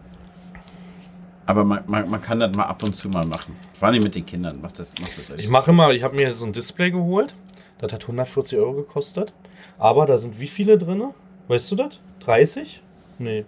Aber 1.45 1.63
man, 1.63 1.83
man, 1.85 2.09
man 2.09 2.21
kann 2.21 2.39
das 2.39 2.55
mal 2.55 2.63
ab 2.63 2.81
und 2.83 2.95
zu 2.95 3.09
mal 3.09 3.25
machen. 3.25 3.55
Vor 3.73 3.87
allem 3.87 4.01
mit 4.01 4.15
den 4.15 4.25
Kindern 4.25 4.59
macht 4.61 4.79
das, 4.79 4.93
macht 5.01 5.17
das 5.17 5.29
echt 5.29 5.41
Ich 5.41 5.49
mache 5.49 5.71
immer, 5.71 5.91
ich 5.91 6.03
habe 6.03 6.15
mir 6.15 6.31
so 6.31 6.45
ein 6.45 6.53
Display 6.53 6.91
geholt. 6.91 7.35
Das 7.77 7.93
hat 7.93 8.03
140 8.03 8.57
Euro 8.57 8.73
gekostet. 8.73 9.33
Aber 9.77 10.05
da 10.05 10.17
sind 10.17 10.39
wie 10.39 10.47
viele 10.47 10.77
drin? 10.77 11.03
Weißt 11.47 11.71
du 11.71 11.75
das? 11.75 11.99
30? 12.21 12.81
Nee. 13.19 13.45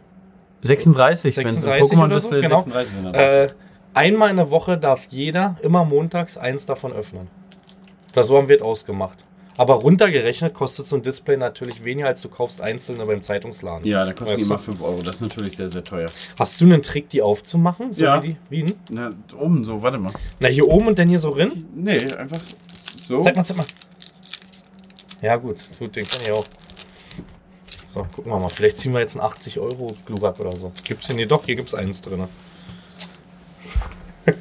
36, 0.61 1.37
wenn 1.37 1.49
so 1.49 1.69
Pokémon-Display 1.69 2.41
genau. 2.41 2.57
36 2.59 2.93
sind. 2.93 3.13
Äh, 3.13 3.49
einmal 3.93 4.29
in 4.29 4.37
der 4.37 4.51
Woche 4.51 4.77
darf 4.77 5.07
jeder 5.09 5.57
immer 5.61 5.85
montags 5.85 6.37
eins 6.37 6.65
davon 6.65 6.93
öffnen. 6.93 7.27
Das 8.17 8.27
so 8.29 8.37
haben 8.37 8.49
wir 8.49 8.55
es 8.55 8.61
ausgemacht. 8.63 9.19
Aber 9.57 9.75
runtergerechnet 9.75 10.53
kostet 10.55 10.87
so 10.87 10.95
ein 10.95 11.03
Display 11.03 11.37
natürlich 11.37 11.83
weniger, 11.83 12.07
als 12.07 12.21
du 12.21 12.29
kaufst 12.29 12.61
einzelne 12.61 13.05
beim 13.05 13.21
Zeitungsladen. 13.21 13.85
ja, 13.85 14.03
da 14.03 14.11
kosten 14.13 14.33
Weißt 14.33 14.41
die 14.41 14.45
immer 14.45 14.57
5 14.59 14.81
Euro. 14.81 14.97
Das 15.03 15.15
ist 15.15 15.21
natürlich 15.21 15.55
sehr, 15.55 15.69
sehr 15.69 15.83
teuer. 15.83 16.09
Hast 16.37 16.59
du 16.59 16.65
einen 16.65 16.81
Trick, 16.81 17.09
die 17.09 17.21
aufzumachen? 17.21 17.93
So 17.93 18.05
Ja. 18.05 18.23
wie 18.23 18.29
die 18.29 18.37
Wien? 18.49 18.73
Na, 18.89 19.11
oben 19.39 19.63
so, 19.63 19.81
warte 19.83 19.99
mal. 19.99 20.13
Na, 20.39 20.47
hier 20.47 20.67
oben 20.67 20.87
und 20.87 20.97
dann 20.97 21.07
hier 21.07 21.19
so 21.19 21.29
rin? 21.29 21.65
Nee, 21.75 21.97
einfach 22.13 22.39
so. 23.07 23.21
Zeig 23.21 23.35
mal, 23.35 23.43
zeig 23.43 23.57
mal. 23.57 23.65
Ja, 25.21 25.35
gut, 25.35 25.57
gut, 25.77 25.95
den 25.95 26.07
kann 26.07 26.21
ich 26.23 26.31
auch. 26.31 26.45
So, 27.85 28.05
gucken 28.15 28.31
wir 28.31 28.39
mal. 28.39 28.49
Vielleicht 28.49 28.77
ziehen 28.77 28.93
wir 28.93 28.99
jetzt 28.99 29.15
einen 29.15 29.25
80 29.25 29.59
Euro 29.59 29.95
Glurak 30.07 30.39
oder 30.39 30.51
so. 30.51 30.71
Gibt's 30.83 31.07
den 31.07 31.17
hier 31.17 31.27
doch? 31.27 31.45
Hier 31.45 31.55
gibt's 31.55 31.73
eins 31.75 32.01
drin. 32.01 32.27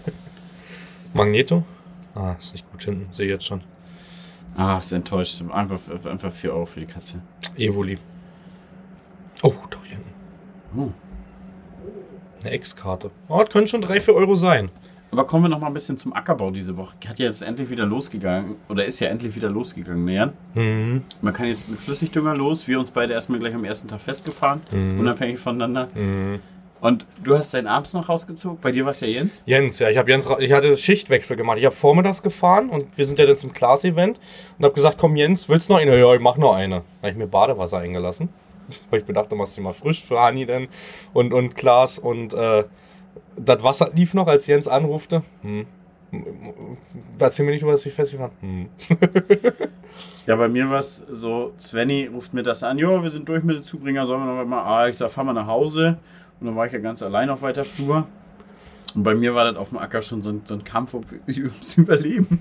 Magneto? 1.14 1.62
Ah, 2.16 2.34
ist 2.38 2.52
nicht 2.54 2.70
gut 2.72 2.82
hinten. 2.82 3.12
Sehe 3.12 3.26
ich 3.26 3.32
jetzt 3.32 3.44
schon. 3.46 3.60
Ah, 4.56 4.78
ist 4.78 4.90
enttäuscht. 4.92 5.42
Einfach, 5.52 5.78
einfach 6.06 6.32
4 6.32 6.52
Euro 6.52 6.66
für 6.66 6.80
die 6.80 6.86
Katze. 6.86 7.20
Evoli. 7.56 7.98
Oh, 9.42 9.52
doch 9.70 9.84
hier 9.84 9.96
hinten. 9.96 10.12
Oh. 10.76 10.92
Eine 12.42 12.50
Ex-Karte. 12.52 13.10
Oh, 13.28 13.38
das 13.40 13.50
können 13.50 13.66
schon 13.66 13.82
3, 13.82 14.00
4 14.00 14.14
Euro 14.14 14.34
sein. 14.34 14.70
Aber 15.12 15.24
kommen 15.26 15.44
wir 15.44 15.48
noch 15.48 15.60
mal 15.60 15.68
ein 15.68 15.74
bisschen 15.74 15.96
zum 15.98 16.12
Ackerbau 16.14 16.50
diese 16.50 16.76
Woche. 16.76 16.96
Hat 17.06 17.18
ja 17.18 17.26
jetzt 17.26 17.42
endlich 17.42 17.70
wieder 17.70 17.86
losgegangen 17.86 18.56
oder 18.68 18.84
ist 18.84 18.98
ja 19.00 19.08
endlich 19.08 19.34
wieder 19.36 19.48
losgegangen, 19.48 20.04
nähern. 20.04 20.32
Mhm. 20.54 21.02
Man 21.22 21.32
kann 21.32 21.46
jetzt 21.46 21.68
mit 21.68 21.80
Flüssigdünger 21.80 22.34
los. 22.34 22.66
Wir 22.66 22.78
uns 22.80 22.90
beide 22.90 23.12
erstmal 23.12 23.38
gleich 23.38 23.54
am 23.54 23.64
ersten 23.64 23.88
Tag 23.88 24.00
festgefahren, 24.00 24.60
Mhm. 24.72 24.98
unabhängig 25.00 25.38
voneinander. 25.38 25.88
Mhm. 25.94 26.40
Und 26.80 27.06
du 27.22 27.36
hast 27.36 27.54
deinen 27.54 27.66
abends 27.66 27.94
noch 27.94 28.08
rausgezogen. 28.08 28.58
Bei 28.60 28.70
dir 28.70 28.84
war 28.84 28.90
es 28.90 29.00
ja 29.00 29.08
Jens. 29.08 29.42
Jens, 29.46 29.78
ja, 29.78 29.88
ich 29.88 29.96
habe 29.96 30.10
Jens, 30.10 30.28
ich 30.38 30.52
hatte 30.52 30.76
Schichtwechsel 30.76 31.36
gemacht. 31.36 31.58
Ich 31.58 31.64
habe 31.64 31.74
vormittags 31.74 32.22
gefahren 32.22 32.68
und 32.68 32.96
wir 32.96 33.04
sind 33.04 33.18
ja 33.18 33.26
dann 33.26 33.36
zum 33.36 33.52
Class-Event 33.52 34.20
und 34.58 34.64
habe 34.64 34.74
gesagt, 34.74 34.98
komm 34.98 35.16
Jens, 35.16 35.48
willst 35.48 35.68
du 35.68 35.72
noch 35.72 35.80
eine? 35.80 35.98
Ja, 35.98 36.14
ich 36.14 36.20
mach 36.20 36.36
noch 36.36 36.54
eine. 36.54 36.82
Da 37.00 37.08
habe 37.08 37.10
ich 37.10 37.16
mir 37.16 37.26
Badewasser 37.26 37.78
eingelassen, 37.78 38.28
weil 38.90 39.00
ich 39.00 39.06
bedachte, 39.06 39.34
machst 39.34 39.56
du 39.56 39.62
mal 39.62 39.72
frisch 39.72 40.04
für 40.04 40.20
Hani 40.20 40.44
denn 40.44 40.68
und 41.12 41.32
und 41.32 41.56
Klaas 41.56 41.98
und 41.98 42.34
äh, 42.34 42.64
das 43.36 43.62
Wasser 43.62 43.90
lief 43.94 44.14
noch, 44.14 44.26
als 44.26 44.46
Jens 44.46 44.68
anrufte. 44.68 45.22
Hm. 45.42 45.66
Erzähl 47.18 47.44
mir 47.46 47.52
nicht, 47.52 47.62
über 47.62 47.72
das 47.72 47.84
ich 47.84 47.92
festgefahren. 47.92 48.32
Hm. 48.40 48.68
Ja, 50.26 50.34
bei 50.34 50.48
mir 50.48 50.68
war 50.68 50.80
es 50.80 51.04
so, 51.08 51.52
Svenny 51.58 52.06
ruft 52.12 52.34
mir 52.34 52.42
das 52.42 52.64
an, 52.64 52.78
jo, 52.78 53.02
wir 53.02 53.10
sind 53.10 53.28
durch 53.28 53.44
mit 53.44 53.56
dem 53.56 53.62
Zubringer, 53.62 54.06
sollen 54.06 54.24
wir 54.24 54.34
noch 54.34 54.44
mal, 54.44 54.62
ah, 54.62 54.88
ich 54.88 54.96
sag, 54.96 55.10
fahr 55.10 55.22
mal 55.22 55.32
nach 55.32 55.46
Hause. 55.46 55.98
Und 56.40 56.46
dann 56.46 56.56
war 56.56 56.66
ich 56.66 56.72
ja 56.72 56.78
ganz 56.78 57.02
allein 57.02 57.30
auf 57.30 57.42
weiter 57.42 57.64
Flur. 57.64 58.06
Und 58.94 59.02
bei 59.02 59.14
mir 59.14 59.34
war 59.34 59.44
das 59.44 59.56
auf 59.56 59.70
dem 59.70 59.78
Acker 59.78 60.02
schon 60.02 60.22
so 60.22 60.30
ein, 60.30 60.42
so 60.44 60.54
ein 60.54 60.64
Kampf 60.64 60.94
um- 60.94 61.04
ums 61.28 61.74
Überleben. 61.76 62.40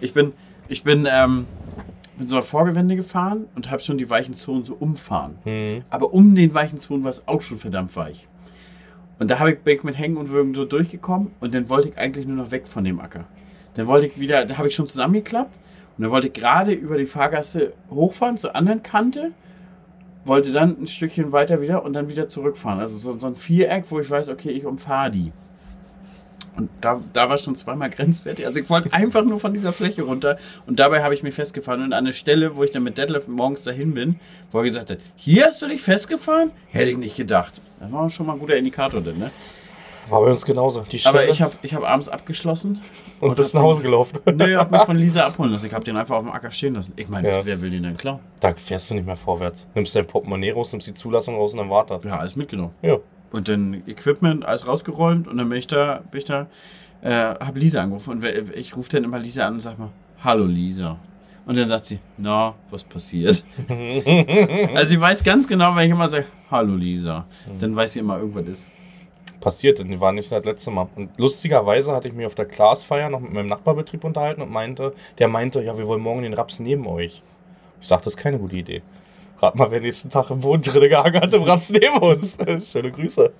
Ich 0.00 0.14
bin, 0.14 0.32
ich 0.68 0.84
bin, 0.84 1.06
ähm, 1.10 1.46
bin 2.16 2.26
so 2.26 2.36
ein 2.36 2.42
Vorgewände 2.42 2.96
gefahren 2.96 3.46
und 3.54 3.70
habe 3.70 3.82
schon 3.82 3.98
die 3.98 4.08
weichen 4.08 4.34
Zonen 4.34 4.64
so 4.64 4.74
umfahren. 4.74 5.38
Hm. 5.44 5.82
Aber 5.90 6.12
um 6.14 6.34
den 6.34 6.54
weichen 6.54 6.78
Zonen 6.78 7.04
war 7.04 7.10
es 7.10 7.26
auch 7.28 7.42
schon 7.42 7.58
verdammt 7.58 7.94
weich. 7.96 8.28
Und 9.18 9.30
da 9.30 9.38
habe 9.38 9.52
ich, 9.52 9.58
bin 9.60 9.76
ich 9.76 9.84
mit 9.84 9.98
Hängen 9.98 10.16
und 10.16 10.30
Würgen 10.30 10.54
so 10.54 10.64
durchgekommen 10.64 11.30
und 11.40 11.54
dann 11.54 11.68
wollte 11.68 11.90
ich 11.90 11.98
eigentlich 11.98 12.26
nur 12.26 12.36
noch 12.36 12.50
weg 12.50 12.66
von 12.66 12.84
dem 12.84 13.00
Acker. 13.00 13.24
Dann 13.74 13.86
wollte 13.86 14.06
ich 14.06 14.18
wieder, 14.18 14.44
da 14.44 14.58
habe 14.58 14.68
ich 14.68 14.74
schon 14.74 14.88
zusammengeklappt 14.88 15.58
und 15.96 16.02
dann 16.02 16.10
wollte 16.10 16.26
ich 16.28 16.32
gerade 16.32 16.72
über 16.72 16.96
die 16.96 17.04
Fahrgasse 17.04 17.72
hochfahren 17.90 18.36
zur 18.36 18.56
anderen 18.56 18.82
Kante, 18.82 19.32
wollte 20.24 20.52
dann 20.52 20.80
ein 20.80 20.86
Stückchen 20.86 21.32
weiter 21.32 21.60
wieder 21.60 21.84
und 21.84 21.92
dann 21.92 22.08
wieder 22.08 22.28
zurückfahren. 22.28 22.80
Also 22.80 22.96
so, 22.96 23.18
so 23.18 23.26
ein 23.26 23.34
Viereck, 23.34 23.84
wo 23.88 24.00
ich 24.00 24.10
weiß, 24.10 24.28
okay, 24.28 24.50
ich 24.50 24.64
umfahre 24.64 25.10
die. 25.10 25.32
Und 26.54 26.68
da, 26.82 27.00
da 27.12 27.30
war 27.30 27.38
schon 27.38 27.56
zweimal 27.56 27.88
grenzwertig. 27.88 28.46
Also 28.46 28.60
ich 28.60 28.68
wollte 28.68 28.92
einfach 28.92 29.24
nur 29.24 29.40
von 29.40 29.54
dieser 29.54 29.72
Fläche 29.72 30.02
runter 30.02 30.36
und 30.66 30.78
dabei 30.78 31.02
habe 31.02 31.14
ich 31.14 31.22
mich 31.22 31.34
festgefahren. 31.34 31.82
Und 31.82 31.92
an 31.94 32.04
der 32.04 32.12
Stelle, 32.12 32.56
wo 32.56 32.62
ich 32.62 32.70
dann 32.70 32.82
mit 32.82 32.98
Detlef 32.98 33.26
morgens 33.26 33.62
dahin 33.62 33.94
bin, 33.94 34.20
wo 34.50 34.58
er 34.58 34.64
gesagt 34.64 34.90
hat, 34.90 34.98
hier 35.16 35.46
hast 35.46 35.62
du 35.62 35.66
dich 35.66 35.80
festgefahren? 35.80 36.50
Hätte 36.68 36.90
ich 36.90 36.98
nicht 36.98 37.16
gedacht. 37.16 37.60
Das 37.80 37.90
war 37.90 38.10
schon 38.10 38.26
mal 38.26 38.34
ein 38.34 38.38
guter 38.38 38.56
Indikator 38.56 39.00
denn, 39.00 39.18
ne? 39.18 39.30
War 40.08 40.20
bei 40.20 40.30
uns 40.30 40.44
genauso. 40.44 40.84
Aber 41.04 41.28
ich 41.28 41.40
habe 41.42 41.54
ich 41.62 41.74
hab 41.74 41.84
abends 41.84 42.08
abgeschlossen. 42.08 42.80
und 43.20 43.36
bist 43.36 43.54
hab 43.54 43.60
nach 43.60 43.68
Hause 43.68 43.82
gelaufen. 43.82 44.18
Nee, 44.34 44.54
hab 44.56 44.70
mich 44.70 44.82
von 44.86 44.96
Lisa 44.96 45.26
abholen 45.26 45.52
lassen. 45.52 45.66
Ich 45.66 45.72
habe 45.74 45.84
den 45.84 45.96
einfach 45.96 46.16
auf 46.16 46.22
dem 46.24 46.32
Acker 46.32 46.50
stehen 46.50 46.74
lassen. 46.74 46.92
Ich 46.96 47.08
meine, 47.08 47.28
Ja. 47.28 47.44
wer 47.44 47.60
will 47.60 47.70
den 47.70 47.84
denn 47.84 47.96
klauen? 47.96 48.18
Da 48.40 48.52
fährst 48.54 48.90
du 48.90 48.94
nicht 48.94 49.06
mehr 49.06 49.16
vorwärts. 49.16 49.66
Nimmst 49.74 49.94
dein 49.94 50.06
Portemonnaie 50.06 50.50
raus, 50.52 50.72
nimmst 50.72 50.86
die 50.88 50.94
Zulassung 50.94 51.36
raus 51.36 51.52
und 51.52 51.58
dann 51.58 51.70
wartet. 51.70 52.04
Ja, 52.04 52.18
alles 52.18 52.34
mitgenommen. 52.36 52.72
Ja. 52.82 52.96
Und 53.30 53.48
dann 53.48 53.82
Equipment, 53.86 54.44
alles 54.44 54.66
rausgeräumt 54.66 55.26
und 55.28 55.36
dann 55.38 55.48
bin 55.48 55.58
ich 55.58 55.66
da, 55.66 56.02
bin 56.10 56.18
ich 56.18 56.24
da, 56.24 56.48
äh, 57.00 57.10
hab 57.12 57.56
Lisa 57.56 57.82
angerufen 57.82 58.10
und 58.10 58.24
ich 58.24 58.76
rufe 58.76 58.90
dann 58.90 59.04
immer 59.04 59.18
Lisa 59.18 59.46
an 59.46 59.54
und 59.54 59.60
sag 59.62 59.78
mal, 59.78 59.88
hallo 60.22 60.44
Lisa. 60.44 60.98
Und 61.46 61.58
dann 61.58 61.66
sagt 61.66 61.86
sie, 61.86 61.98
na, 62.18 62.54
was 62.70 62.84
passiert? 62.84 63.44
also 64.74 64.86
sie 64.88 65.00
weiß 65.00 65.24
ganz 65.24 65.48
genau, 65.48 65.74
wenn 65.74 65.86
ich 65.86 65.90
immer 65.90 66.08
sage, 66.08 66.26
hallo 66.50 66.74
Lisa, 66.74 67.24
dann 67.60 67.74
weiß 67.74 67.94
sie 67.94 68.00
immer, 68.00 68.18
irgendwas 68.18 68.46
ist. 68.46 68.68
Passiert, 69.42 69.78
denn 69.78 69.90
die 69.90 70.00
waren 70.00 70.14
nicht 70.14 70.32
das 70.32 70.44
letzte 70.44 70.70
Mal. 70.70 70.88
Und 70.96 71.10
lustigerweise 71.18 71.92
hatte 71.92 72.08
ich 72.08 72.14
mich 72.14 72.26
auf 72.26 72.34
der 72.34 72.46
Classfeier 72.46 73.10
noch 73.10 73.20
mit 73.20 73.32
meinem 73.32 73.48
Nachbarbetrieb 73.48 74.04
unterhalten 74.04 74.40
und 74.40 74.50
meinte, 74.50 74.94
der 75.18 75.28
meinte, 75.28 75.62
ja, 75.62 75.76
wir 75.76 75.86
wollen 75.86 76.00
morgen 76.00 76.22
den 76.22 76.32
Raps 76.32 76.60
neben 76.60 76.86
euch. 76.86 77.22
Ich 77.80 77.88
sagte, 77.88 78.06
das 78.06 78.14
ist 78.14 78.20
keine 78.20 78.38
gute 78.38 78.56
Idee. 78.56 78.82
Rat 79.42 79.56
mal, 79.56 79.72
wer 79.72 79.80
nächsten 79.80 80.08
Tag 80.08 80.30
im 80.30 80.40
Boden 80.40 80.62
drin 80.62 80.88
gehangen 80.88 81.20
hat, 81.20 81.34
im 81.34 81.42
Raps 81.42 81.70
neben 81.70 81.98
uns. 81.98 82.38
Schöne 82.70 82.92
Grüße. 82.92 83.32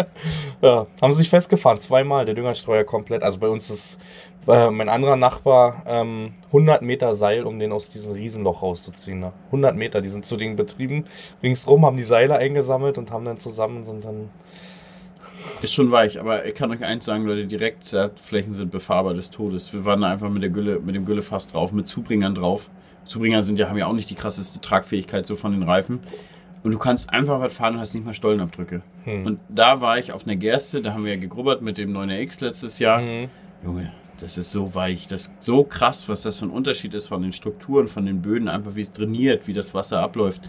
ja, 0.62 0.86
haben 1.02 1.12
sich 1.12 1.28
festgefahren, 1.28 1.78
zweimal, 1.80 2.24
der 2.24 2.36
Düngerstreuer 2.36 2.84
komplett. 2.84 3.24
Also 3.24 3.40
bei 3.40 3.48
uns 3.48 3.68
ist 3.68 4.00
äh, 4.46 4.70
mein 4.70 4.88
anderer 4.88 5.16
Nachbar 5.16 5.82
ähm, 5.86 6.34
100 6.46 6.82
Meter 6.82 7.14
Seil, 7.14 7.44
um 7.46 7.58
den 7.58 7.72
aus 7.72 7.90
diesem 7.90 8.12
Riesenloch 8.12 8.62
rauszuziehen. 8.62 9.18
Ne? 9.18 9.32
100 9.46 9.74
Meter, 9.74 10.00
die 10.00 10.08
sind 10.08 10.24
zu 10.24 10.36
den 10.36 10.54
Betrieben 10.54 11.06
ringsrum, 11.42 11.84
haben 11.84 11.96
die 11.96 12.04
Seile 12.04 12.36
eingesammelt 12.36 12.96
und 12.96 13.10
haben 13.10 13.24
dann 13.24 13.36
zusammen, 13.36 13.82
sind 13.82 14.04
dann 14.04 14.30
Ist 15.62 15.74
schon 15.74 15.90
weich, 15.90 16.18
aber 16.18 16.46
ich 16.46 16.54
kann 16.54 16.70
euch 16.70 16.82
eins 16.82 17.04
sagen, 17.04 17.26
Leute, 17.26 17.46
Direktzertflächen 17.46 18.54
sind 18.54 18.70
befahrbar 18.70 19.12
des 19.12 19.30
Todes. 19.30 19.72
Wir 19.74 19.84
waren 19.84 20.00
da 20.00 20.10
einfach 20.10 20.30
mit 20.30 20.42
der 20.42 20.48
Gülle, 20.48 20.80
mit 20.80 20.94
dem 20.94 21.04
Güllefass 21.04 21.46
drauf, 21.46 21.72
mit 21.72 21.86
Zubringern 21.86 22.34
drauf. 22.34 22.70
Zubringer 23.04 23.42
sind 23.42 23.58
ja, 23.58 23.68
haben 23.68 23.76
ja 23.76 23.86
auch 23.86 23.92
nicht 23.92 24.08
die 24.08 24.14
krasseste 24.14 24.60
Tragfähigkeit 24.60 25.26
so 25.26 25.36
von 25.36 25.52
den 25.52 25.62
Reifen. 25.62 26.00
Und 26.62 26.72
du 26.72 26.78
kannst 26.78 27.10
einfach 27.10 27.40
was 27.40 27.52
fahren 27.52 27.74
und 27.74 27.80
hast 27.80 27.94
nicht 27.94 28.06
mal 28.06 28.14
Stollenabdrücke. 28.14 28.82
Hm. 29.04 29.26
Und 29.26 29.40
da 29.48 29.80
war 29.80 29.98
ich 29.98 30.12
auf 30.12 30.26
einer 30.26 30.36
Gerste, 30.36 30.80
da 30.80 30.92
haben 30.94 31.04
wir 31.04 31.14
ja 31.14 31.20
gegrubbert 31.20 31.62
mit 31.62 31.78
dem 31.78 31.96
9RX 31.96 32.44
letztes 32.44 32.78
Jahr. 32.78 33.00
Mhm. 33.00 33.28
Junge, 33.64 33.92
das 34.18 34.38
ist 34.38 34.50
so 34.50 34.74
weich, 34.74 35.06
das 35.06 35.22
ist 35.22 35.32
so 35.40 35.64
krass, 35.64 36.08
was 36.08 36.22
das 36.22 36.36
für 36.38 36.46
ein 36.46 36.50
Unterschied 36.50 36.94
ist 36.94 37.08
von 37.08 37.22
den 37.22 37.32
Strukturen, 37.32 37.88
von 37.88 38.06
den 38.06 38.22
Böden, 38.22 38.48
einfach 38.48 38.74
wie 38.74 38.82
es 38.82 38.92
trainiert, 38.92 39.46
wie 39.46 39.54
das 39.54 39.74
Wasser 39.74 40.00
abläuft. 40.00 40.48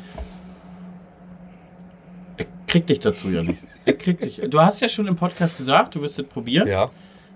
Kriegt 2.71 2.89
dich 2.89 2.99
dazu, 2.99 3.29
Janni. 3.29 3.57
Er 3.85 3.93
kriegt 3.93 4.23
dich. 4.23 4.41
Du 4.49 4.59
hast 4.61 4.79
ja 4.79 4.87
schon 4.87 5.05
im 5.07 5.15
Podcast 5.15 5.57
gesagt, 5.57 5.93
du 5.95 6.01
wirst 6.01 6.17
es 6.17 6.25
probieren. 6.25 6.67
Ja. 6.67 6.89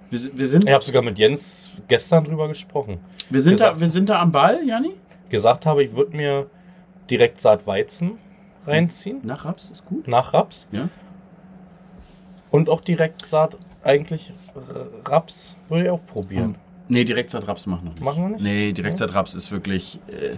Wir, 0.10 0.20
wir, 0.34 0.48
sind, 0.48 0.66
Ich 0.66 0.72
habe 0.72 0.84
sogar 0.84 1.02
mit 1.02 1.18
Jens 1.18 1.70
gestern 1.88 2.24
drüber 2.24 2.48
gesprochen. 2.48 3.00
wir, 3.30 3.42
sind 3.42 3.60
da, 3.60 3.66
gesagt. 3.66 3.82
wir 3.82 3.88
sind 3.90 4.08
da 4.10 4.22
am 4.22 4.32
Ball, 4.32 4.62
Janni. 4.66 4.94
Gesagt 5.30 5.66
habe, 5.66 5.84
ich 5.84 5.94
würde 5.96 6.16
mir 6.16 6.50
direkt 7.10 7.42
Saat 7.42 7.68
Weizen 7.68 8.18
reinziehen, 8.66 9.20
Nach 9.24 9.44
Raps 9.44 9.70
ist 9.70 9.86
gut. 9.86 10.08
nach 10.08 10.34
Raps. 10.34 10.70
Ja. 10.72 10.88
Und 12.50 12.70
auch 12.70 12.80
direkt 12.82 13.26
Saat 13.26 13.58
eigentlich 13.84 14.32
Raps 15.06 15.58
würde 15.68 15.84
ich 15.86 15.90
auch 15.90 16.06
probieren. 16.06 16.56
Nee, 16.88 17.04
Direktsat 17.04 17.48
Raps 17.48 17.66
machen 17.66 17.86
wir 17.86 17.90
nicht. 17.92 18.02
Machen 18.04 18.24
wir 18.24 18.30
nicht? 18.30 18.44
Nee, 18.44 18.72
Direktsat 18.72 19.14
Raps 19.14 19.34
ist 19.36 19.52
wirklich 19.52 20.00
äh, 20.08 20.38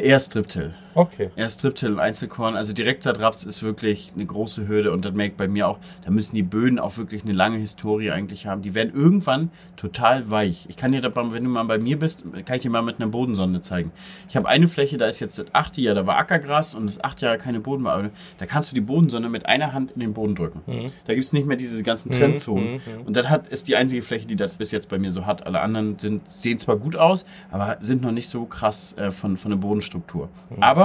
eher 0.00 0.18
Striptill. 0.18 0.74
Okay. 0.94 1.30
Ja, 1.36 1.48
Striptill 1.48 1.92
und 1.92 2.00
Einzelkorn. 2.00 2.56
Also 2.56 2.72
Direktsat 2.72 3.18
Raps 3.20 3.44
ist 3.44 3.62
wirklich 3.62 4.12
eine 4.14 4.26
große 4.26 4.68
Hürde 4.68 4.92
und 4.92 5.04
das 5.04 5.12
merkt 5.12 5.36
bei 5.36 5.48
mir 5.48 5.68
auch, 5.68 5.78
da 6.04 6.10
müssen 6.10 6.34
die 6.34 6.42
Böden 6.42 6.78
auch 6.78 6.96
wirklich 6.96 7.24
eine 7.24 7.32
lange 7.32 7.58
Historie 7.58 8.10
eigentlich 8.10 8.46
haben. 8.46 8.62
Die 8.62 8.74
werden 8.74 8.92
irgendwann 8.94 9.50
total 9.76 10.30
weich. 10.30 10.66
Ich 10.68 10.76
kann 10.76 10.92
dir 10.92 11.00
da, 11.00 11.14
wenn 11.14 11.44
du 11.44 11.50
mal 11.50 11.64
bei 11.64 11.78
mir 11.78 11.98
bist, 11.98 12.24
kann 12.44 12.56
ich 12.56 12.62
dir 12.62 12.70
mal 12.70 12.82
mit 12.82 13.00
einer 13.00 13.10
Bodensonde 13.10 13.62
zeigen. 13.62 13.92
Ich 14.28 14.36
habe 14.36 14.48
eine 14.48 14.68
Fläche, 14.68 14.98
da 14.98 15.06
ist 15.06 15.20
jetzt 15.20 15.38
das 15.38 15.46
achte 15.52 15.80
Jahr, 15.80 15.94
da 15.94 16.06
war 16.06 16.16
Ackergras 16.18 16.74
und 16.74 16.86
das 16.86 17.02
achte 17.02 17.26
Jahr 17.26 17.38
keine 17.38 17.60
Bodenbearbeitung. 17.60 18.12
Da 18.38 18.46
kannst 18.46 18.70
du 18.70 18.74
die 18.74 18.80
Bodensonde 18.80 19.28
mit 19.28 19.46
einer 19.46 19.72
Hand 19.72 19.92
in 19.92 20.00
den 20.00 20.14
Boden 20.14 20.34
drücken. 20.34 20.62
Da 21.06 21.14
gibt 21.14 21.24
es 21.24 21.32
nicht 21.32 21.46
mehr 21.46 21.56
diese 21.56 21.82
ganzen 21.82 22.10
Trendzonen. 22.10 22.74
mhm, 22.74 22.74
mhm. 22.74 23.06
Und 23.06 23.16
das 23.16 23.28
hat, 23.28 23.48
ist 23.48 23.68
die 23.68 23.76
einzige 23.76 24.02
Fläche, 24.02 24.26
die 24.26 24.36
das 24.36 24.54
bis 24.54 24.70
jetzt 24.70 24.88
bei 24.88 24.98
mir 24.98 25.10
so 25.10 25.26
hat. 25.26 25.46
Alle 25.46 25.60
anderen 25.60 25.98
sind, 25.98 26.30
sehen 26.30 26.58
zwar 26.58 26.76
gut 26.76 26.96
aus, 26.96 27.24
aber 27.50 27.78
sind 27.80 28.02
noch 28.02 28.12
nicht 28.12 28.28
so 28.28 28.44
krass 28.44 28.96
äh, 28.98 29.10
von, 29.10 29.36
von 29.36 29.50
der 29.50 29.58
Bodenstruktur. 29.58 30.28
Aber 30.60 30.81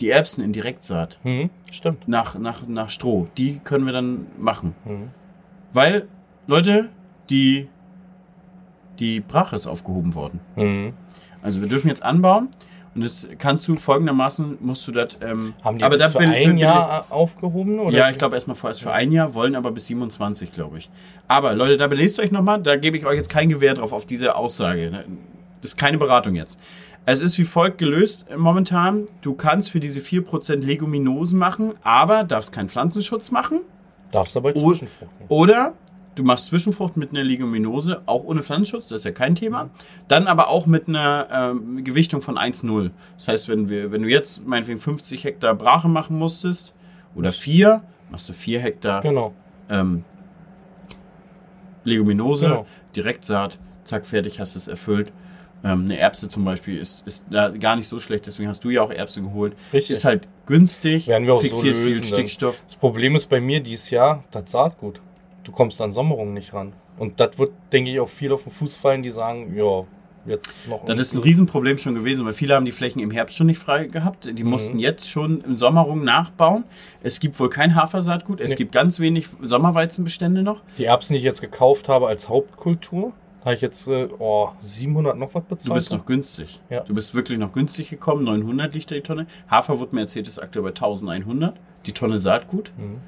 die 0.00 0.08
Erbsen 0.10 0.42
in 0.44 0.52
Direktsaat 0.52 1.18
Mhm. 1.24 1.50
Stimmt. 1.70 2.08
nach, 2.08 2.38
nach, 2.38 2.66
nach 2.66 2.90
Stroh, 2.90 3.28
die 3.36 3.58
können 3.62 3.84
wir 3.86 3.92
dann 3.92 4.26
machen. 4.38 4.74
Mhm. 4.84 5.08
Weil, 5.72 6.08
Leute, 6.46 6.88
die, 7.28 7.68
die 8.98 9.20
Brache 9.20 9.56
ist 9.56 9.66
aufgehoben 9.66 10.14
worden. 10.14 10.40
Mhm. 10.56 10.92
Also 11.42 11.60
wir 11.60 11.68
dürfen 11.68 11.88
jetzt 11.88 12.02
anbauen 12.02 12.48
und 12.94 13.02
das 13.04 13.28
kannst 13.38 13.66
du 13.68 13.76
folgendermaßen, 13.76 14.58
musst 14.60 14.86
du 14.88 14.92
das... 14.92 15.16
Ähm, 15.22 15.54
Haben 15.62 15.78
die 15.78 15.84
aber 15.84 15.96
das 15.96 16.12
da 16.12 16.20
für 16.20 16.26
ein 16.28 16.58
Jahr 16.58 17.06
aufgehoben? 17.08 17.78
Oder? 17.78 17.96
ja, 17.96 18.10
ich 18.10 18.18
glaube 18.18 18.34
erstmal 18.34 18.56
vorerst 18.56 18.82
für 18.82 18.92
ein 18.92 19.12
Jahr, 19.12 19.34
wollen 19.34 19.54
aber 19.54 19.70
bis 19.70 19.86
27, 19.86 20.52
glaube 20.52 20.78
ich. 20.78 20.90
Aber 21.28 21.54
Leute, 21.54 21.76
da 21.76 21.86
belest 21.86 22.18
euch 22.20 22.32
nochmal, 22.32 22.60
da 22.62 22.76
gebe 22.76 22.96
ich 22.98 23.06
euch 23.06 23.16
jetzt 23.16 23.30
kein 23.30 23.48
Gewehr 23.48 23.74
drauf 23.74 23.92
auf 23.92 24.06
diese 24.06 24.34
Aussage. 24.34 24.90
ne? 24.90 25.04
Das 25.62 25.72
ist 25.72 25.76
keine 25.76 25.98
Beratung 25.98 26.34
jetzt. 26.34 26.60
Es 27.06 27.22
ist 27.22 27.38
wie 27.38 27.44
folgt 27.44 27.78
gelöst 27.78 28.26
momentan. 28.36 29.06
Du 29.22 29.34
kannst 29.34 29.70
für 29.70 29.80
diese 29.80 30.00
4% 30.00 30.56
Leguminosen 30.64 31.38
machen, 31.38 31.74
aber 31.82 32.24
darfst 32.24 32.52
keinen 32.52 32.68
Pflanzenschutz 32.68 33.30
machen. 33.30 33.60
Darfst 34.12 34.36
aber. 34.36 34.54
Zwischenfruchten. 34.54 35.26
Oder 35.28 35.74
du 36.14 36.22
machst 36.24 36.46
Zwischenfrucht 36.46 36.96
mit 36.96 37.10
einer 37.10 37.22
Leguminose, 37.24 38.02
auch 38.06 38.24
ohne 38.24 38.42
Pflanzenschutz, 38.42 38.88
das 38.88 39.00
ist 39.00 39.04
ja 39.04 39.12
kein 39.12 39.34
Thema. 39.34 39.70
Dann 40.08 40.26
aber 40.26 40.48
auch 40.48 40.66
mit 40.66 40.88
einer 40.88 41.28
ähm, 41.32 41.82
Gewichtung 41.84 42.20
von 42.20 42.36
1,0. 42.36 42.90
Das 43.16 43.28
heißt, 43.28 43.48
wenn, 43.48 43.68
wir, 43.68 43.90
wenn 43.92 44.02
du 44.02 44.08
jetzt 44.08 44.46
meinetwegen 44.46 44.78
50 44.78 45.24
Hektar 45.24 45.54
Brache 45.54 45.88
machen 45.88 46.18
musstest 46.18 46.74
oder 47.14 47.32
4, 47.32 47.82
machst 48.10 48.28
du 48.28 48.32
4 48.34 48.60
Hektar 48.60 49.00
Genau. 49.00 49.32
ähm, 49.70 50.04
Leguminose, 51.84 52.46
Genau. 52.46 52.66
Direktsaat, 52.94 53.58
zack, 53.84 54.04
fertig, 54.06 54.40
hast 54.40 54.56
es 54.56 54.68
erfüllt. 54.68 55.12
Ähm, 55.62 55.84
eine 55.84 55.98
Erbse 55.98 56.28
zum 56.28 56.44
Beispiel 56.44 56.78
ist, 56.78 57.06
ist 57.06 57.24
da 57.30 57.48
gar 57.50 57.76
nicht 57.76 57.86
so 57.88 58.00
schlecht, 58.00 58.26
deswegen 58.26 58.48
hast 58.48 58.64
du 58.64 58.70
ja 58.70 58.82
auch 58.82 58.90
Erbse 58.90 59.20
geholt. 59.20 59.54
Richtig. 59.72 59.96
Ist 59.96 60.04
halt 60.06 60.26
günstig, 60.46 61.06
Werden 61.06 61.26
wir 61.26 61.34
auch 61.34 61.42
so 61.42 61.48
fixiert 61.48 61.76
lösen 61.76 62.04
viel. 62.04 62.14
Stickstoff. 62.14 62.62
Das 62.66 62.76
Problem 62.76 63.14
ist 63.14 63.26
bei 63.26 63.40
mir 63.40 63.60
dieses 63.60 63.90
Jahr 63.90 64.24
das 64.30 64.50
Saatgut. 64.50 65.00
du 65.44 65.52
kommst 65.52 65.80
an 65.80 65.90
Sommerung 65.92 66.32
nicht 66.34 66.52
ran. 66.54 66.72
Und 66.98 67.18
das 67.20 67.38
wird, 67.38 67.52
denke 67.72 67.90
ich, 67.90 67.98
auch 68.00 68.08
viel 68.08 68.30
auf 68.32 68.42
den 68.44 68.52
Fuß 68.52 68.76
fallen, 68.76 69.02
die 69.02 69.10
sagen, 69.10 69.54
ja, 69.56 69.84
jetzt 70.26 70.68
noch. 70.68 70.84
Das 70.84 70.98
ist 71.00 71.14
ein 71.14 71.22
Riesenproblem 71.22 71.78
schon 71.78 71.94
gewesen, 71.94 72.26
weil 72.26 72.34
viele 72.34 72.54
haben 72.54 72.66
die 72.66 72.72
Flächen 72.72 73.00
im 73.00 73.10
Herbst 73.10 73.36
schon 73.36 73.46
nicht 73.46 73.58
frei 73.58 73.84
gehabt. 73.86 74.26
Die 74.38 74.44
Mhm. 74.44 74.50
mussten 74.50 74.78
jetzt 74.78 75.08
schon 75.08 75.40
im 75.42 75.56
Sommerung 75.56 76.04
nachbauen. 76.04 76.64
Es 77.02 77.18
gibt 77.20 77.40
wohl 77.40 77.48
kein 77.48 77.74
Hafersaatgut, 77.74 78.38
es 78.40 78.50
Nee. 78.50 78.56
gibt 78.56 78.72
ganz 78.72 79.00
wenig 79.00 79.28
Sommerweizenbestände 79.42 80.42
noch. 80.42 80.60
Die 80.78 80.84
Erbsen, 80.84 81.14
die 81.14 81.18
ich 81.18 81.24
jetzt 81.24 81.40
gekauft 81.40 81.88
habe 81.88 82.06
als 82.08 82.28
Hauptkultur, 82.28 83.12
habe 83.44 83.54
ich 83.54 83.60
jetzt 83.60 83.86
äh, 83.88 84.08
oh, 84.18 84.50
700 84.60 85.16
noch 85.16 85.34
was 85.34 85.44
bezahlt. 85.44 85.70
Du 85.70 85.74
bist 85.74 85.92
noch 85.92 86.04
günstig. 86.06 86.60
Ja. 86.70 86.80
Du 86.80 86.94
bist 86.94 87.14
wirklich 87.14 87.38
noch 87.38 87.52
günstig 87.52 87.88
gekommen. 87.90 88.24
900 88.24 88.74
liegt 88.74 88.90
da 88.90 88.94
die 88.94 89.00
Tonne. 89.00 89.26
Hafer 89.50 89.78
wurde 89.80 89.94
mir 89.94 90.02
erzählt, 90.02 90.28
ist 90.28 90.38
aktuell 90.38 90.62
bei 90.64 90.68
1100. 90.70 91.54
Die 91.86 91.92
Tonne 91.92 92.18
Saatgut. 92.18 92.72
Mhm. 92.76 92.98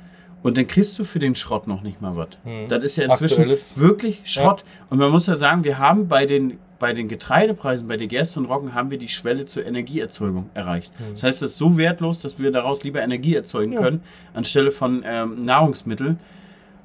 Und 0.43 0.57
dann 0.57 0.67
kriegst 0.67 0.99
du 0.99 1.05
für 1.05 1.19
den 1.21 1.35
Schrott 1.37 1.69
noch 1.69 1.83
nicht 1.83 2.01
mal 2.01 2.17
was. 2.17 2.29
Mhm. 2.45 2.67
Das 2.69 2.83
ist 2.83 2.97
ja 2.97 3.05
inzwischen 3.05 3.35
Aktuell 3.35 3.51
ist- 3.51 3.79
wirklich 3.79 4.23
Schrott. 4.25 4.65
Und 4.91 4.99
man 4.99 5.11
muss 5.13 5.27
ja 5.27 5.37
sagen, 5.37 5.63
wir 5.65 5.79
haben 5.79 6.09
bei 6.09 6.27
den, 6.27 6.59
bei 6.81 6.93
den 6.95 7.07
Getreidepreisen, 7.09 7.87
bei 7.87 7.97
der 7.97 8.09
Gerste 8.09 8.41
und 8.41 8.47
Roggen, 8.47 8.75
haben 8.75 8.91
wir 8.91 8.99
die 8.99 9.07
Schwelle 9.09 9.47
zur 9.47 9.65
Energieerzeugung 9.67 10.51
erreicht. 10.55 10.91
Das 11.13 11.23
heißt, 11.23 11.43
es 11.43 11.53
ist 11.53 11.59
so 11.59 11.77
wertlos, 11.77 12.21
dass 12.21 12.41
wir 12.41 12.51
daraus 12.51 12.83
lieber 12.83 13.01
Energie 13.03 13.37
erzeugen 13.37 13.71
Mhm. 13.71 13.77
Ja. 13.77 13.83
können, 13.83 14.03
anstelle 14.35 14.71
von 14.73 15.05
ähm, 15.07 15.45
Nahrungsmitteln. 15.45 16.19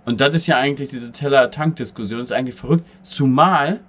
Und 0.08 0.22
das 0.22 0.34
ist 0.34 0.48
ja 0.48 0.58
eigentlich 0.58 0.88
diese 0.88 1.12
Teller-Tank-Diskussion, 1.12 2.22
ist 2.22 2.32
eigentlich 2.32 2.56
verrückt. 2.56 2.86
Zumal 3.04 3.82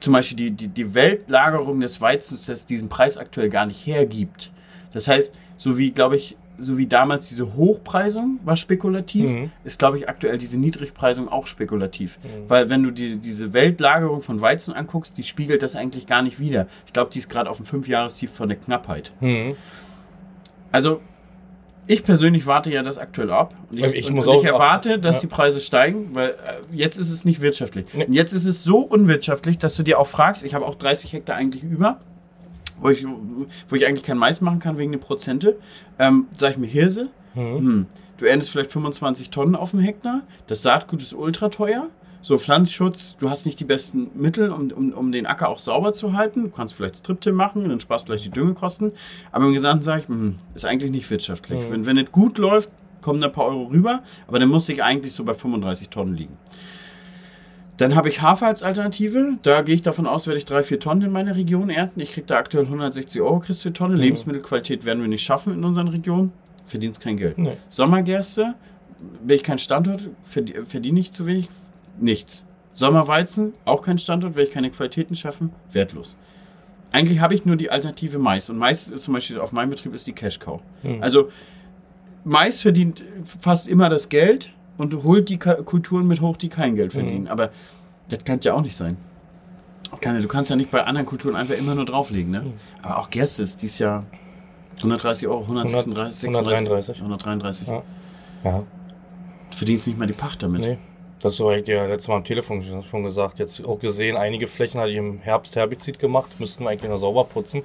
zum 0.00 0.14
Beispiel 0.14 0.36
die, 0.36 0.50
die, 0.50 0.68
die 0.68 0.94
Weltlagerung 0.94 1.80
des 1.80 2.00
Weizens 2.00 2.46
das 2.46 2.64
diesen 2.64 2.88
Preis 2.88 3.18
aktuell 3.18 3.50
gar 3.50 3.66
nicht 3.66 3.86
hergibt. 3.86 4.50
Das 4.94 5.06
heißt, 5.06 5.34
so 5.58 5.76
wie, 5.76 5.90
glaube 5.90 6.16
ich, 6.16 6.38
so 6.56 6.78
wie 6.78 6.86
damals 6.86 7.28
diese 7.28 7.54
Hochpreisung 7.54 8.38
war 8.44 8.56
spekulativ, 8.56 9.28
Mhm. 9.28 9.50
ist, 9.64 9.78
glaube 9.78 9.98
ich, 9.98 10.08
aktuell 10.08 10.38
diese 10.38 10.58
Niedrigpreisung 10.58 11.28
auch 11.28 11.46
spekulativ. 11.48 12.18
Weil 12.48 12.70
wenn 12.70 12.82
du 12.82 12.90
die, 12.90 13.16
diese 13.18 13.52
Weltlagerung 13.52 14.22
von 14.22 14.40
Weizen 14.40 14.72
anguckst, 14.72 15.18
die 15.18 15.22
spiegelt 15.22 15.62
das 15.62 15.76
eigentlich 15.76 16.06
gar 16.06 16.22
nicht 16.22 16.38
wider. 16.40 16.66
Ich 16.86 16.94
glaube, 16.94 17.10
die 17.12 17.18
ist 17.18 17.28
gerade 17.28 17.50
auf 17.50 17.58
dem 17.58 17.66
Fünfjahrestief 17.66 18.30
von 18.30 18.48
der 18.48 18.56
Knappheit. 18.56 19.12
Mhm. 19.20 19.56
Also, 20.72 21.02
ich 21.86 22.04
persönlich 22.04 22.46
warte 22.46 22.70
ja 22.70 22.82
das 22.82 22.98
aktuell 22.98 23.30
ab. 23.30 23.54
Und 23.70 23.78
ich, 23.78 23.84
Ich 23.94 24.10
und, 24.10 24.18
ich 24.18 24.44
erwarte, 24.44 24.98
dass 24.98 25.16
ja. 25.16 25.20
die 25.22 25.26
Preise 25.34 25.60
steigen, 25.60 26.10
weil 26.14 26.30
äh, 26.30 26.34
jetzt 26.72 26.96
ist 26.96 27.10
es 27.10 27.24
nicht 27.24 27.40
wirtschaftlich. 27.40 27.86
Nee. 27.92 28.06
Und 28.06 28.12
jetzt 28.12 28.32
ist 28.32 28.44
es 28.46 28.64
so 28.64 28.78
unwirtschaftlich, 28.78 29.58
dass 29.58 29.76
du 29.76 29.82
dir 29.82 29.98
auch 29.98 30.06
fragst, 30.06 30.44
ich 30.44 30.54
habe 30.54 30.64
auch 30.66 30.74
30 30.76 31.12
Hektar 31.12 31.36
eigentlich 31.36 31.62
über, 31.62 32.00
wo 32.80 32.88
ich, 32.90 33.04
wo 33.68 33.76
ich 33.76 33.86
eigentlich 33.86 34.02
kein 34.04 34.18
Mais 34.18 34.40
machen 34.40 34.58
kann 34.60 34.78
wegen 34.78 34.92
den 34.92 35.00
Prozente. 35.00 35.56
Ähm, 35.98 36.26
sag 36.36 36.52
ich 36.52 36.56
mir 36.58 36.66
Hirse, 36.66 37.08
Mhm. 37.34 37.58
hm, 37.58 37.86
du 38.18 38.24
erntest 38.26 38.50
vielleicht 38.52 38.70
25 38.70 39.30
Tonnen 39.30 39.56
auf 39.56 39.72
dem 39.72 39.80
Hektar, 39.80 40.22
das 40.46 40.62
Saatgut 40.62 41.02
ist 41.02 41.14
ultra 41.14 41.48
teuer. 41.48 41.88
So, 42.24 42.38
Pflanzschutz, 42.38 43.16
du 43.18 43.28
hast 43.28 43.44
nicht 43.44 43.60
die 43.60 43.66
besten 43.66 44.10
Mittel, 44.14 44.48
um, 44.50 44.70
um, 44.70 44.92
um 44.94 45.12
den 45.12 45.26
Acker 45.26 45.50
auch 45.50 45.58
sauber 45.58 45.92
zu 45.92 46.14
halten. 46.14 46.44
Du 46.44 46.48
kannst 46.48 46.72
vielleicht 46.72 46.96
Striptil 46.96 47.34
machen, 47.34 47.68
dann 47.68 47.80
sparst 47.80 48.04
du 48.08 48.12
vielleicht 48.12 48.24
die 48.24 48.30
Düngekosten. 48.30 48.92
Aber 49.30 49.44
im 49.44 49.52
Gesamten 49.52 49.82
sage 49.84 50.00
ich, 50.04 50.08
hm, 50.08 50.36
ist 50.54 50.64
eigentlich 50.64 50.90
nicht 50.90 51.10
wirtschaftlich. 51.10 51.60
Mhm. 51.68 51.70
Wenn, 51.70 51.86
wenn 51.86 51.98
es 51.98 52.10
gut 52.10 52.38
läuft, 52.38 52.70
kommen 53.02 53.20
da 53.20 53.26
ein 53.26 53.32
paar 53.34 53.44
Euro 53.44 53.64
rüber, 53.64 54.02
aber 54.26 54.38
dann 54.38 54.48
muss 54.48 54.66
ich 54.70 54.82
eigentlich 54.82 55.12
so 55.12 55.22
bei 55.24 55.34
35 55.34 55.90
Tonnen 55.90 56.14
liegen. 56.16 56.38
Dann 57.76 57.94
habe 57.94 58.08
ich 58.08 58.22
Hafer 58.22 58.46
als 58.46 58.62
Alternative. 58.62 59.36
Da 59.42 59.60
gehe 59.60 59.74
ich 59.74 59.82
davon 59.82 60.06
aus, 60.06 60.26
werde 60.26 60.38
ich 60.38 60.46
drei, 60.46 60.62
vier 60.62 60.80
Tonnen 60.80 61.02
in 61.02 61.12
meiner 61.12 61.36
Region 61.36 61.68
ernten. 61.68 62.00
Ich 62.00 62.12
kriege 62.12 62.26
da 62.26 62.36
aktuell 62.38 62.64
160 62.64 63.20
Euro 63.20 63.40
kriegst 63.40 63.62
für 63.64 63.72
Tonne. 63.74 63.96
Lebensmittelqualität 63.96 64.86
werden 64.86 65.02
wir 65.02 65.08
nicht 65.10 65.24
schaffen 65.24 65.52
in 65.52 65.62
unseren 65.62 65.88
Regionen. 65.88 66.32
Verdienst 66.64 67.02
kein 67.02 67.18
Geld. 67.18 67.36
Nee. 67.36 67.58
Sommergerste, 67.68 68.54
bin 69.22 69.36
ich 69.36 69.42
kein 69.42 69.58
Standort, 69.58 70.08
verdie- 70.24 70.64
verdiene 70.64 71.00
ich 71.00 71.12
zu 71.12 71.26
wenig, 71.26 71.48
nichts. 72.04 72.46
Sommerweizen, 72.72 73.52
auch 73.64 73.82
kein 73.82 73.98
Standort, 73.98 74.34
werde 74.34 74.48
ich 74.48 74.54
keine 74.54 74.70
Qualitäten 74.70 75.14
schaffen, 75.14 75.50
wertlos. 75.72 76.16
Eigentlich 76.92 77.20
habe 77.20 77.34
ich 77.34 77.44
nur 77.46 77.56
die 77.56 77.70
Alternative 77.70 78.18
Mais. 78.18 78.50
Und 78.50 78.58
Mais 78.58 78.88
ist 78.88 79.02
zum 79.04 79.14
Beispiel 79.14 79.38
auf 79.40 79.52
meinem 79.52 79.70
Betrieb 79.70 79.94
ist 79.94 80.06
die 80.06 80.12
Cash 80.12 80.38
Cow. 80.38 80.60
Mhm. 80.82 81.02
Also 81.02 81.28
Mais 82.24 82.60
verdient 82.60 83.02
fast 83.40 83.68
immer 83.68 83.88
das 83.88 84.08
Geld 84.08 84.52
und 84.78 85.02
holt 85.04 85.28
die 85.28 85.38
Kulturen 85.38 86.06
mit 86.08 86.20
hoch, 86.20 86.36
die 86.36 86.48
kein 86.48 86.74
Geld 86.76 86.92
verdienen. 86.92 87.28
Aber 87.28 87.50
das 88.08 88.24
kann 88.24 88.38
ja 88.42 88.54
auch 88.54 88.62
nicht 88.62 88.76
sein. 88.76 88.96
Ja- 90.02 90.18
du 90.20 90.28
kannst 90.28 90.50
ja 90.50 90.56
nicht 90.56 90.70
bei 90.70 90.84
anderen 90.84 91.06
Kulturen 91.06 91.36
einfach 91.36 91.54
immer 91.54 91.74
nur 91.74 91.84
drauflegen. 91.84 92.30
Ne? 92.32 92.44
Aber 92.82 92.98
auch 92.98 93.10
Gerste 93.10 93.42
ist 93.44 93.62
dies 93.62 93.78
Jahr 93.78 94.04
130 94.78 95.28
Euro, 95.28 95.42
136, 95.42 96.28
133. 96.30 96.98
133. 97.00 97.68
Ja. 97.68 97.82
Ja, 98.44 98.62
Du 99.50 99.56
verdienst 99.56 99.86
nicht 99.86 99.98
mal 99.98 100.06
die 100.06 100.12
Pacht 100.14 100.42
damit. 100.42 100.62
nee. 100.62 100.78
Das 101.24 101.40
habe 101.40 101.56
ich 101.56 101.64
dir 101.64 101.88
letztes 101.88 102.08
Mal 102.08 102.16
am 102.16 102.24
Telefon 102.24 102.60
schon 102.60 103.02
gesagt. 103.02 103.38
Jetzt 103.38 103.66
auch 103.66 103.78
gesehen, 103.78 104.18
einige 104.18 104.46
Flächen 104.46 104.78
hatte 104.78 104.90
ich 104.90 104.98
im 104.98 105.20
Herbst 105.20 105.56
Herbizid 105.56 105.98
gemacht, 105.98 106.28
müssten 106.38 106.64
wir 106.64 106.68
eigentlich 106.68 106.90
noch 106.90 106.98
sauber 106.98 107.24
putzen. 107.24 107.62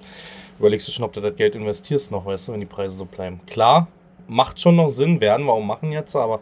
Überlegst 0.60 0.88
du 0.88 0.94
schon, 0.94 1.04
ob 1.04 1.12
du 1.12 1.20
das 1.20 1.36
Geld 1.36 1.56
investierst 1.56 2.10
noch, 2.10 2.26
weißt 2.26 2.48
du, 2.48 2.54
wenn 2.54 2.62
die 2.62 2.66
Preise 2.66 2.96
so 2.96 3.04
bleiben. 3.04 3.42
Klar, 3.48 3.90
macht 4.30 4.62
schon 4.62 4.78
noch 4.78 4.88
Sinn, 4.88 5.20
werden 5.20 5.46
wir 5.46 5.52
auch 5.52 5.60
machen 5.60 5.92
jetzt, 5.92 6.16
aber 6.16 6.40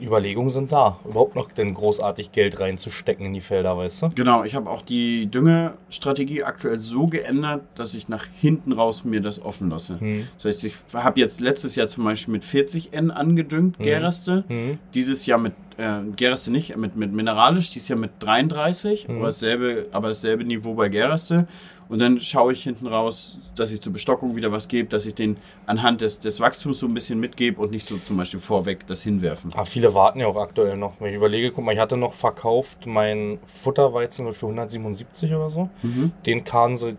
Überlegungen 0.00 0.50
sind 0.50 0.72
da, 0.72 0.98
überhaupt 1.04 1.34
noch 1.36 1.50
denn 1.52 1.74
großartig 1.74 2.32
Geld 2.32 2.58
reinzustecken 2.60 3.26
in 3.26 3.34
die 3.34 3.40
Felder, 3.40 3.76
weißt 3.76 4.02
du? 4.02 4.10
Genau, 4.14 4.42
ich 4.44 4.54
habe 4.54 4.70
auch 4.70 4.82
die 4.82 5.26
Düngestrategie 5.26 6.44
aktuell 6.44 6.78
so 6.78 7.06
geändert, 7.06 7.62
dass 7.74 7.94
ich 7.94 8.08
nach 8.08 8.26
hinten 8.40 8.72
raus 8.72 9.04
mir 9.04 9.20
das 9.20 9.42
offen 9.42 9.70
lasse. 9.70 10.00
Hm. 10.00 10.28
Das 10.36 10.46
heißt, 10.46 10.64
ich 10.64 10.74
habe 10.94 11.20
jetzt 11.20 11.40
letztes 11.40 11.76
Jahr 11.76 11.88
zum 11.88 12.04
Beispiel 12.04 12.32
mit 12.32 12.44
40 12.44 12.92
N 12.94 13.10
angedüngt, 13.10 13.78
Gerste. 13.78 14.44
Hm. 14.48 14.78
Dieses 14.94 15.26
Jahr 15.26 15.38
mit 15.38 15.52
äh, 15.76 16.00
Gerste 16.14 16.50
nicht, 16.52 16.74
mit, 16.76 16.96
mit 16.96 17.12
mineralisch, 17.12 17.70
dieses 17.70 17.88
Jahr 17.88 17.98
mit 17.98 18.12
33, 18.20 19.08
Mhm. 19.08 19.16
aber, 19.16 19.26
dasselbe, 19.26 19.86
aber 19.92 20.08
dasselbe 20.08 20.44
Niveau 20.44 20.74
bei 20.74 20.88
Gerste. 20.88 21.46
Und 21.88 22.00
dann 22.00 22.18
schaue 22.20 22.52
ich 22.52 22.62
hinten 22.64 22.86
raus, 22.86 23.38
dass 23.54 23.70
ich 23.70 23.80
zur 23.80 23.92
Bestockung 23.92 24.34
wieder 24.34 24.50
was 24.50 24.68
gebe, 24.68 24.88
dass 24.88 25.06
ich 25.06 25.14
den 25.14 25.36
anhand 25.66 26.00
des, 26.00 26.18
des 26.20 26.40
Wachstums 26.40 26.80
so 26.80 26.86
ein 26.86 26.94
bisschen 26.94 27.20
mitgebe 27.20 27.60
und 27.60 27.70
nicht 27.70 27.84
so 27.84 27.96
zum 27.98 28.16
Beispiel 28.16 28.40
vorweg 28.40 28.86
das 28.86 29.02
hinwerfen. 29.02 29.52
Ah, 29.54 29.64
viele 29.64 29.94
warten 29.94 30.20
ja 30.20 30.26
auch 30.26 30.36
aktuell 30.36 30.76
noch. 30.76 30.94
Wenn 31.00 31.10
ich 31.10 31.16
überlege, 31.16 31.52
guck 31.52 31.64
mal, 31.64 31.72
ich 31.72 31.78
hatte 31.78 31.96
noch 31.96 32.14
verkauft 32.14 32.86
mein 32.86 33.38
Futterweizen 33.46 34.32
für 34.32 34.46
177 34.46 35.32
oder 35.32 35.50
so. 35.50 35.68
Mhm. 35.82 36.12
Den 36.24 36.42
kamen 36.42 36.76
sie, 36.76 36.96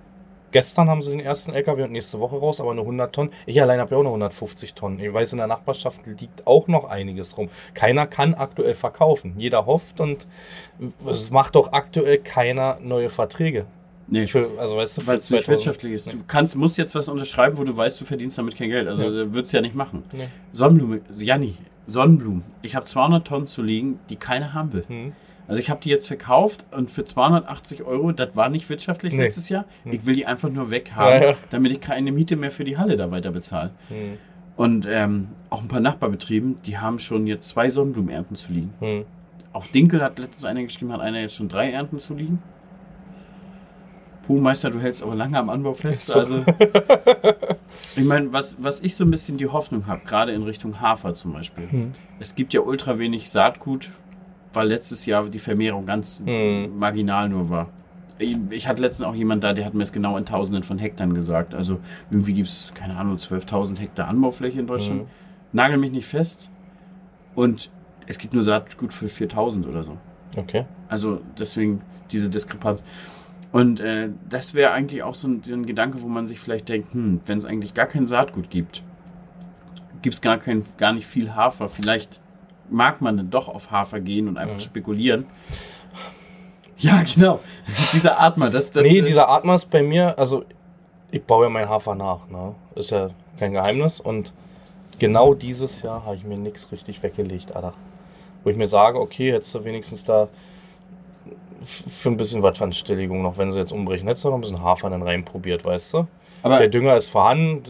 gestern 0.52 0.90
haben 0.90 1.02
sie 1.02 1.12
den 1.12 1.20
ersten 1.20 1.52
LKW 1.52 1.84
und 1.84 1.92
nächste 1.92 2.20
Woche 2.22 2.38
raus, 2.38 2.62
aber 2.62 2.74
nur 2.74 2.86
100 2.86 3.14
Tonnen. 3.14 3.32
Ich 3.46 3.62
allein 3.62 3.80
habe 3.80 3.92
ja 3.92 3.98
auch 3.98 4.04
noch 4.04 4.12
150 4.12 4.74
Tonnen. 4.74 5.00
Ich 5.00 5.14
weiß, 5.14 5.34
in 5.34 5.40
der 5.40 5.48
Nachbarschaft 5.48 6.06
liegt 6.08 6.48
auch 6.48 6.68
noch 6.68 6.86
einiges 6.86 7.38
rum. 7.38 7.50
Keiner 7.74 8.08
kann 8.08 8.34
aktuell 8.34 8.74
verkaufen. 8.74 9.36
Jeder 9.38 9.66
hofft 9.66 10.00
und 10.00 10.28
es 11.06 11.32
macht 11.32 11.56
doch 11.56 11.74
aktuell 11.74 12.20
keiner 12.20 12.78
neue 12.82 13.10
Verträge. 13.10 13.66
Nee, 14.10 14.26
Für, 14.28 14.49
also 14.60 14.78
weißt 14.78 14.99
du, 14.99 15.08
Weil 15.08 15.18
es 15.18 15.30
nicht 15.30 15.43
2000 15.43 15.47
wirtschaftlich 15.49 15.93
ist. 15.93 16.12
Du 16.14 16.18
kannst, 16.28 16.55
musst 16.55 16.78
jetzt 16.78 16.95
was 16.95 17.10
unterschreiben, 17.10 17.58
wo 17.58 17.64
du 17.64 17.76
weißt, 17.76 17.99
du 17.99 18.05
verdienst 18.05 18.38
damit 18.38 18.55
kein 18.55 18.70
Geld. 18.70 18.88
Also 18.88 19.03
Ja. 19.03 19.24
ja. 19.24 19.34
würdest 19.34 19.53
du 19.53 19.58
ja 19.58 19.62
nicht 19.62 19.76
machen. 19.76 20.03
Nee. 20.14 20.28
Sonnenblume, 20.53 21.01
Janni, 21.14 21.58
Sonnenblumen. 21.86 22.43
Ich 22.62 22.76
habe 22.76 22.86
200 22.86 23.28
Tonnen 23.28 23.47
zu 23.47 23.62
liegen, 23.62 23.99
die 24.10 24.16
keiner 24.16 24.53
haben 24.53 24.74
will. 24.74 24.86
Hm. 24.88 25.12
Also 25.47 25.62
ich 25.62 25.70
habe 25.70 25.80
die 25.82 25.89
jetzt 25.89 26.08
verkauft 26.08 26.66
und 26.72 26.89
für 26.89 27.05
280 27.05 27.84
Euro, 27.84 28.12
das 28.12 28.36
war 28.36 28.49
nicht 28.49 28.70
wirtschaftlich 28.70 29.14
Nee. 29.14 29.24
letztes 29.24 29.47
Jahr. 29.47 29.64
Ich 29.86 30.05
will 30.05 30.16
die 30.16 30.26
einfach 30.26 30.49
nur 30.49 30.72
weghaben, 30.72 31.22
Ja, 31.22 31.30
ja. 31.32 31.38
damit 31.49 31.72
ich 31.72 31.80
keine 31.80 32.12
Miete 32.12 32.36
mehr 32.36 32.51
für 32.51 32.66
die 32.66 32.78
Halle 32.78 32.97
da 32.97 33.12
weiter 33.12 33.32
bezahle. 33.32 33.72
Hm. 33.89 34.18
Und 34.58 34.88
ähm, 34.89 35.28
auch 35.49 35.62
ein 35.62 35.68
paar 35.70 35.80
Nachbarbetrieben, 35.80 36.58
die 36.66 36.78
haben 36.78 36.99
schon 36.99 37.28
jetzt 37.28 37.47
zwei 37.49 37.70
Sonnenblumenernten 37.70 38.36
zu 38.36 38.51
liegen. 38.51 38.74
Hm. 38.80 39.05
Auch 39.53 39.66
Dinkel 39.68 40.01
hat 40.01 40.20
letztens 40.20 40.45
einer 40.45 40.64
geschrieben, 40.64 40.91
hat 40.91 40.99
einer 41.01 41.20
jetzt 41.22 41.36
schon 41.36 41.47
drei 41.47 41.72
Ernten 41.72 41.99
zu 41.99 42.14
liegen. 42.16 42.41
Puh, 44.28 44.40
Meister, 44.40 44.70
du 44.70 44.80
hältst 44.82 45.04
aber 45.04 45.16
lange 45.16 45.40
am 45.40 45.50
Anbau 45.50 45.74
fest. 45.74 46.08
So. 46.08 46.20
Also, 46.20 46.44
ich 47.96 48.04
meine, 48.04 48.34
was, 48.34 48.58
was 48.60 48.82
ich 48.82 48.94
so 48.96 49.06
ein 49.06 49.10
bisschen 49.12 49.38
die 49.38 49.48
Hoffnung 49.48 49.88
habe, 49.88 50.02
gerade 50.06 50.34
in 50.34 50.44
Richtung 50.44 50.82
Hafer 50.82 51.14
zum 51.14 51.32
Beispiel. 51.32 51.70
Hm. 51.72 51.92
Es 52.20 52.36
gibt 52.36 52.54
ja 52.54 52.60
ultra 52.60 53.00
wenig 53.00 53.30
Saatgut, 53.30 53.92
weil 54.52 54.68
letztes 54.68 55.06
Jahr 55.06 55.26
die 55.30 55.40
Vermehrung 55.40 55.86
ganz 55.86 56.22
Hm. 56.26 56.78
marginal 56.78 57.30
nur 57.30 57.50
war. 57.50 57.70
Ich, 58.20 58.36
ich 58.50 58.68
hatte 58.68 58.82
letztens 58.82 59.08
auch 59.08 59.16
jemand 59.16 59.44
da, 59.46 59.54
der 59.54 59.64
hat 59.64 59.74
mir 59.74 59.84
es 59.84 59.94
genau 59.94 60.18
in 60.18 60.26
Tausenden 60.26 60.64
von 60.64 60.78
Hektar 60.78 61.08
gesagt. 61.08 61.54
Also 61.54 61.80
irgendwie 62.12 62.34
gibt 62.34 62.50
es, 62.50 62.74
keine 62.76 62.98
Ahnung, 62.98 63.16
12.000 63.16 63.80
Hektar 63.80 64.10
Anbaufläche 64.10 64.60
in 64.60 64.68
Deutschland. 64.68 65.04
Mhm. 65.04 65.08
Nagel 65.54 65.78
mich 65.78 65.92
nicht 65.92 66.08
fest. 66.08 66.50
Und 67.34 67.70
es 68.08 68.18
gibt 68.18 68.34
nur 68.34 68.44
Saatgut 68.44 68.94
für 68.94 69.06
4.000 69.06 69.68
oder 69.70 69.84
so. 69.86 69.98
Okay. 70.36 70.66
Also 70.90 71.22
deswegen 71.40 71.82
diese 72.12 72.30
Diskrepanz. 72.30 72.84
Und 73.58 73.80
äh, 73.80 74.10
das 74.30 74.53
wäre 74.53 74.70
eigentlich 74.72 75.01
auch 75.01 75.16
so 75.16 75.28
ein, 75.28 75.41
ein 75.51 75.66
Gedanke, 75.66 76.03
wo 76.03 76.08
man 76.08 76.28
sich 76.28 76.39
vielleicht 76.39 76.70
denkt, 76.70 76.93
hm, 76.93 77.22
wenn 77.26 77.39
es 77.39 77.45
eigentlich 77.45 77.74
gar 77.74 77.88
kein 77.88 78.05
Saatgut 78.05 78.51
gibt, 78.51 78.84
gibt 80.03 80.14
es 80.14 80.22
gar, 80.22 80.38
kein, 80.38 80.64
gar 80.78 80.93
nicht 80.93 81.08
viel 81.08 81.34
Hafer. 81.34 81.68
Vielleicht 81.68 82.20
mag 82.70 83.01
man 83.01 83.18
dann 83.18 83.32
doch 83.32 83.47
auf 83.49 83.72
Hafer 83.72 83.99
gehen 83.99 84.28
und 84.28 84.38
einfach 84.38 84.58
Mhm. 84.58 84.60
spekulieren. 84.60 85.26
Ja, 86.78 87.01
genau. 87.01 87.39
Dieser 87.93 88.20
Atmer, 88.22 88.51
das, 88.51 88.70
das 88.70 88.84
nee, 88.84 89.01
dieser 89.01 89.28
Atmer 89.28 89.55
ist 89.55 89.72
bei 89.72 89.82
mir, 89.82 90.20
also 90.20 90.45
ich 91.10 91.24
baue 91.24 91.45
ja 91.45 91.49
meinen 91.49 91.68
Hafer 91.68 91.95
nach, 91.95 92.28
ne? 92.30 92.53
Ist 92.76 92.91
ja 92.91 93.10
kein 93.39 93.53
Geheimnis. 93.53 93.99
Und 93.99 94.34
genau 94.99 95.34
dieses 95.34 95.82
Jahr 95.82 96.05
habe 96.05 96.16
ich 96.16 96.24
mir 96.24 96.38
nichts 96.38 96.72
richtig 96.72 97.01
weggelegt, 97.01 97.55
Alter. 97.55 97.72
Wo 98.43 98.51
ich 98.51 98.58
mir 98.58 98.68
sage, 98.68 98.99
okay, 98.99 99.32
hättest 99.34 99.55
du 99.55 99.66
wenigstens 99.66 100.03
da 100.03 100.28
für 101.68 102.09
ein 102.09 102.18
bisschen 102.18 102.41
was 102.43 102.57
von 102.57 102.72
Stilligung 102.74 103.22
noch, 103.22 103.38
wenn 103.38 103.51
sie 103.51 103.59
jetzt 103.59 103.72
umbrechen, 103.72 104.07
hättest 104.07 104.24
du 104.26 104.30
noch 104.30 104.36
ein 104.36 104.41
bisschen 104.41 104.61
Hafer 104.61 104.89
dann 104.89 105.01
reinprobiert, 105.03 105.65
weißt 105.65 105.93
du? 105.95 106.07
Aber, 106.43 106.59
Der 106.59 106.68
Dünger 106.70 106.95
ist 106.95 107.09
vorhanden. 107.09 107.63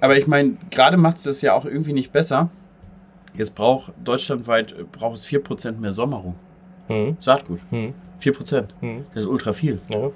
aber 0.00 0.16
ich 0.18 0.26
meine, 0.26 0.56
gerade 0.70 0.96
macht 0.96 1.16
es 1.16 1.22
das 1.24 1.42
ja 1.42 1.54
auch 1.54 1.64
irgendwie 1.64 1.92
nicht 1.92 2.12
besser. 2.12 2.50
Jetzt 3.34 3.54
braucht 3.54 3.92
deutschlandweit 4.04 4.74
braucht 4.92 5.16
es 5.16 5.26
4% 5.26 5.78
mehr 5.80 5.92
Sommerung. 5.92 6.34
Hm, 6.88 7.16
Saatgut. 7.18 7.60
hm, 7.70 7.94
4%. 8.20 8.68
hm, 8.80 9.04
Das 9.14 9.22
ist 9.24 9.28
ultra 9.28 9.52
viel. 9.52 9.80
ja. 9.88 10.10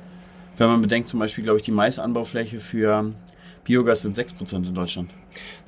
Wenn 0.59 0.69
man 0.69 0.81
bedenkt, 0.81 1.09
zum 1.09 1.21
Beispiel, 1.21 1.45
glaube 1.45 1.59
ich, 1.59 1.65
die 1.65 1.71
Maisanbaufläche 1.71 2.61
für 2.61 3.13
Biogas 3.65 4.01
sind 4.03 4.17
6% 4.17 4.67
in 4.67 4.75
Deutschland. 4.75 5.11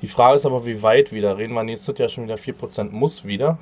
Die 0.01 0.07
Frage 0.07 0.37
ist 0.37 0.47
aber, 0.47 0.65
wie 0.65 0.83
weit 0.83 1.13
wieder. 1.13 1.37
Reden 1.37 1.53
wir 1.53 1.63
nächstes 1.63 1.99
Jahr 1.99 2.09
schon 2.09 2.25
wieder 2.25 2.37
4% 2.37 2.91
muss 2.91 3.25
wieder. 3.27 3.59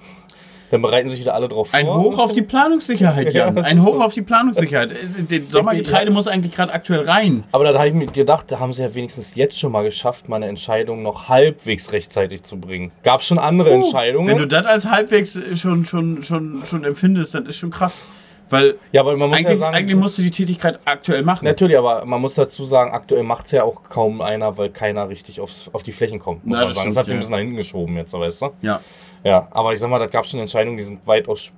Dann 0.71 0.83
bereiten 0.83 1.09
sich 1.09 1.21
wieder 1.21 1.35
alle 1.35 1.49
drauf 1.49 1.69
Ein 1.73 1.87
vor. 1.87 1.99
Hoch 1.99 2.19
auf 2.19 2.33
die 2.33 2.43
Planungssicherheit, 2.43 3.33
Ja, 3.33 3.47
Jan. 3.47 3.57
das 3.57 3.67
Ein 3.67 3.83
Hoch 3.83 3.95
so. 3.95 4.03
auf 4.03 4.15
die 4.15 4.23
Planungssicherheit. 4.23 4.93
Äh, 4.93 5.23
Den 5.23 5.51
Sommergetreide 5.51 6.11
muss 6.11 6.29
eigentlich 6.29 6.55
gerade 6.55 6.73
aktuell 6.73 7.03
rein. 7.03 7.45
Aber 7.53 7.65
da 7.65 7.79
habe 7.79 7.89
ich 7.89 7.95
mir 7.95 8.07
gedacht, 8.07 8.51
da 8.51 8.59
haben 8.59 8.73
sie 8.73 8.83
ja 8.83 8.95
wenigstens 8.95 9.35
jetzt 9.35 9.59
schon 9.59 9.73
mal 9.73 9.83
geschafft, 9.85 10.29
mal 10.29 10.37
eine 10.37 10.47
Entscheidung 10.49 11.03
noch 11.03 11.29
halbwegs 11.29 11.93
rechtzeitig 11.93 12.43
zu 12.43 12.59
bringen. 12.61 12.93
Gab 13.03 13.23
schon 13.23 13.39
andere 13.39 13.71
Entscheidungen. 13.71 14.29
Wenn 14.29 14.39
du 14.39 14.47
das 14.47 14.67
als 14.67 14.87
halbwegs 14.91 15.37
äh, 15.37 15.57
schon, 15.57 15.85
schon, 15.87 16.23
schon, 16.25 16.63
schon 16.67 16.85
empfindest, 16.85 17.35
dann 17.35 17.47
ist 17.47 17.57
schon 17.59 17.71
krass. 17.71 18.05
Weil 18.49 18.77
ja, 18.93 19.01
aber 19.01 19.17
man 19.17 19.29
muss 19.31 19.39
eigentlich, 19.39 19.55
ja 19.55 19.57
sagen, 19.57 19.75
eigentlich 19.77 19.97
musst 19.99 20.19
du 20.19 20.23
die 20.23 20.31
Tätigkeit 20.31 20.79
aktuell 20.85 21.25
machen. 21.25 21.45
natürlich, 21.45 21.77
aber 21.77 22.05
man 22.05 22.21
muss 22.21 22.35
dazu 22.37 22.65
sagen, 22.65 22.93
aktuell 22.93 23.25
macht 23.25 23.47
es 23.47 23.53
ja 23.53 23.65
auch 23.65 23.83
kaum 23.83 24.21
einer, 24.21 24.57
weil 24.57 24.71
keiner 24.71 25.09
richtig 25.09 25.41
aufs, 25.41 25.69
auf 25.73 25.83
die 25.83 25.91
Flächen 25.91 26.21
kommt. 26.21 26.47
Muss 26.47 26.57
Na, 26.57 26.61
man 26.65 26.69
das 26.69 26.77
sagen. 26.77 26.95
Das 26.95 26.95
stimmt, 26.95 26.99
hat 26.99 27.07
sich 27.07 27.13
ja. 27.13 27.17
ein 27.17 27.19
bisschen 27.21 27.33
nach 27.33 27.39
hinten 27.41 27.57
geschoben 27.57 27.97
jetzt, 27.97 28.13
weißt 28.15 28.43
du? 28.43 28.51
Ja. 28.63 28.81
Ja, 29.27 29.49
aber 29.51 29.73
ich 29.73 29.81
sag 29.81 29.91
mal, 29.91 29.99
da 29.99 30.07
gab 30.07 30.25
schon 30.25 30.39
Entscheidungen, 30.39 30.77
die 30.77 30.85
sind 30.85 31.05
weitaus 31.05 31.53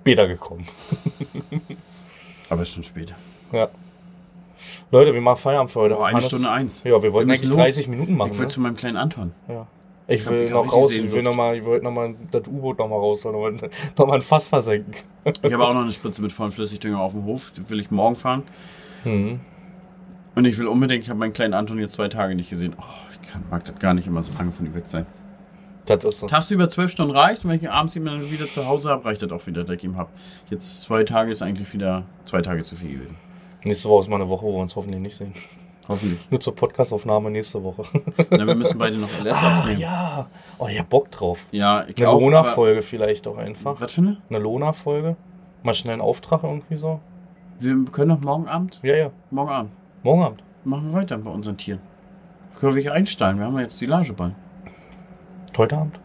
später 0.00 0.26
gekommen. 0.26 0.66
Aber 2.50 2.62
ist 2.62 2.74
schon 2.74 2.82
spät. 2.82 3.14
Ja. 3.52 3.68
Leute, 4.90 5.14
wir 5.14 5.20
machen 5.20 5.36
Feierabend 5.36 5.70
für 5.70 5.80
heute. 5.80 5.96
Oh, 5.96 6.02
eine 6.02 6.16
Hannes- 6.16 6.26
Stunde 6.26 6.50
eins. 6.50 6.82
Ja, 6.82 7.00
wir 7.00 7.12
wollten 7.12 7.28
müssen 7.28 7.44
eigentlich 7.44 7.50
los. 7.50 7.66
30 7.66 7.88
Minuten 7.88 8.16
machen. 8.16 8.32
Ich 8.32 8.38
will 8.38 8.46
ne? 8.46 8.50
zu 8.50 8.60
meinem 8.60 8.74
kleinen 8.74 8.96
Anton. 8.96 9.32
Ja. 9.48 9.66
Ich 10.08 10.28
will 10.28 10.40
ich 10.40 10.52
hab 10.52 10.66
noch 10.66 10.72
raus, 10.72 10.90
ich 10.90 11.02
will 11.02 11.08
Sehnsucht. 11.08 11.22
noch 11.22 11.36
mal, 11.36 11.56
ich 11.56 11.64
wollte 11.64 11.84
noch 11.84 11.92
mal 11.92 12.16
das 12.32 12.48
U-Boot 12.48 12.78
noch 12.78 12.88
mal 12.88 12.96
raus, 12.96 13.24
noch 13.24 13.32
mal, 13.40 13.52
noch 13.96 14.06
mal 14.08 14.14
ein 14.16 14.22
Fass 14.22 14.48
versenken. 14.48 14.92
Ich 15.42 15.52
habe 15.52 15.64
auch 15.64 15.72
noch 15.72 15.82
eine 15.82 15.92
Spritze 15.92 16.20
mit 16.20 16.32
vollen 16.32 16.50
Flüssigdünger 16.50 17.00
auf 17.00 17.12
dem 17.12 17.24
Hof. 17.24 17.52
Die 17.56 17.70
will 17.70 17.78
ich 17.78 17.92
morgen 17.92 18.16
fahren. 18.16 18.42
Hm. 19.04 19.38
Und 20.34 20.44
ich 20.46 20.58
will 20.58 20.66
unbedingt, 20.66 21.04
ich 21.04 21.10
habe 21.10 21.20
meinen 21.20 21.32
kleinen 21.32 21.54
Anton 21.54 21.78
jetzt 21.78 21.92
zwei 21.92 22.08
Tage 22.08 22.34
nicht 22.34 22.50
gesehen. 22.50 22.74
Oh, 22.76 22.82
ich 23.12 23.30
kann, 23.30 23.44
mag 23.50 23.64
das 23.64 23.78
gar 23.78 23.94
nicht 23.94 24.08
immer 24.08 24.24
so 24.24 24.32
lange 24.36 24.50
von 24.50 24.66
ihm 24.66 24.74
weg 24.74 24.84
sein. 24.88 25.06
Das 25.86 26.04
ist 26.04 26.18
so. 26.20 26.26
Tagsüber 26.26 26.68
zwölf 26.68 26.90
Stunden 26.90 27.14
reicht 27.14 27.44
und 27.44 27.50
wenn 27.50 27.58
ich 27.60 27.70
abends 27.70 27.94
ihn 27.96 28.04
dann 28.06 28.30
wieder 28.30 28.46
zu 28.46 28.66
Hause 28.66 28.90
habe, 28.90 29.04
reicht 29.04 29.22
das 29.22 29.30
auch 29.32 29.46
wieder, 29.46 29.64
dass 29.64 29.76
ich 29.76 29.84
ihn 29.84 29.96
habe. 29.96 30.08
Jetzt 30.50 30.82
zwei 30.82 31.04
Tage 31.04 31.30
ist 31.30 31.42
eigentlich 31.42 31.72
wieder 31.74 32.04
zwei 32.24 32.40
Tage 32.40 32.62
zu 32.62 32.74
viel 32.76 32.92
gewesen. 32.98 33.16
Nächste 33.64 33.88
Woche 33.88 34.00
ist 34.00 34.08
mal 34.08 34.16
eine 34.16 34.28
Woche, 34.28 34.44
wo 34.46 34.52
wir 34.54 34.60
uns 34.60 34.74
hoffentlich 34.76 35.00
nicht 35.00 35.16
sehen. 35.16 35.32
Hoffentlich. 35.86 36.18
Nur 36.30 36.40
zur 36.40 36.56
Podcastaufnahme 36.56 37.30
nächste 37.30 37.62
Woche. 37.62 37.82
Na, 38.30 38.46
wir 38.46 38.54
müssen 38.54 38.78
beide 38.78 38.96
noch 38.96 39.08
LS 39.22 39.40
Ach 39.42 39.58
aufnehmen. 39.60 39.80
ja. 39.80 40.26
Oh, 40.58 40.66
ich 40.66 40.78
hab 40.78 40.88
Bock 40.88 41.10
drauf. 41.10 41.46
Ja, 41.50 41.84
ich 41.86 41.96
Eine 41.98 42.06
Lona-Folge 42.18 42.80
vielleicht 42.80 43.28
auch 43.28 43.36
einfach. 43.36 43.78
Was 43.78 43.92
für 43.92 44.00
eine? 44.00 44.16
Eine 44.30 44.38
Lona-Folge. 44.38 45.16
Mal 45.62 45.74
schnell 45.74 45.92
einen 45.94 46.02
Auftrag 46.02 46.42
irgendwie 46.42 46.76
so. 46.76 47.00
Wir 47.58 47.76
können 47.92 48.08
doch 48.10 48.20
morgen 48.20 48.48
Abend, 48.48 48.80
Ja, 48.82 48.96
ja. 48.96 49.10
morgen 49.30 49.50
Abend, 49.50 49.70
Morgen 50.02 50.22
Abend. 50.22 50.42
machen 50.64 50.90
wir 50.90 50.98
weiter 51.00 51.18
bei 51.18 51.30
unseren 51.30 51.58
Tieren. 51.58 51.80
Können 52.58 52.72
wir 52.72 52.76
welche 52.76 52.92
einstellen? 52.92 53.38
Wir 53.38 53.44
haben 53.44 53.54
ja 53.56 53.62
jetzt 53.62 53.78
die 53.80 53.86
Lageball. 53.86 54.34
Heute 55.56 55.76
Abend. 55.76 56.00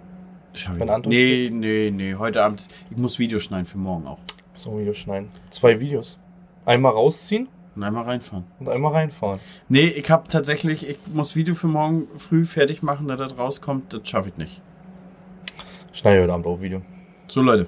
Ich 0.53 0.69
nicht. 0.69 0.89
Anton 0.89 1.11
Nee, 1.11 1.49
nee, 1.51 1.89
nee, 1.91 2.15
heute 2.15 2.43
Abend. 2.43 2.67
Ich 2.91 2.97
muss 2.97 3.17
Videos 3.17 3.43
schneiden 3.43 3.65
für 3.65 3.79
morgen 3.79 4.05
auch. 4.05 4.19
So 4.55 4.71
ein 4.71 4.79
Video 4.79 4.93
schneiden. 4.93 5.31
Zwei 5.49 5.79
Videos. 5.79 6.19
Einmal 6.65 6.91
rausziehen 6.91 7.47
Und 7.75 7.83
einmal 7.83 8.03
reinfahren. 8.03 8.45
und 8.59 8.69
einmal 8.69 8.91
reinfahren. 8.91 9.39
Nee, 9.67 9.87
ich 9.87 10.11
habe 10.11 10.27
tatsächlich, 10.27 10.87
ich 10.87 10.97
muss 11.11 11.35
Video 11.35 11.55
für 11.55 11.67
morgen 11.67 12.07
früh 12.15 12.45
fertig 12.45 12.83
machen, 12.83 13.07
da 13.07 13.15
das 13.15 13.37
rauskommt. 13.37 13.91
Das 13.91 14.07
schaffe 14.07 14.29
ich 14.29 14.37
nicht. 14.37 14.61
Schneide 15.93 16.21
heute 16.23 16.33
Abend 16.33 16.45
auch 16.45 16.61
Video. 16.61 16.81
So, 17.27 17.41
Leute. 17.41 17.67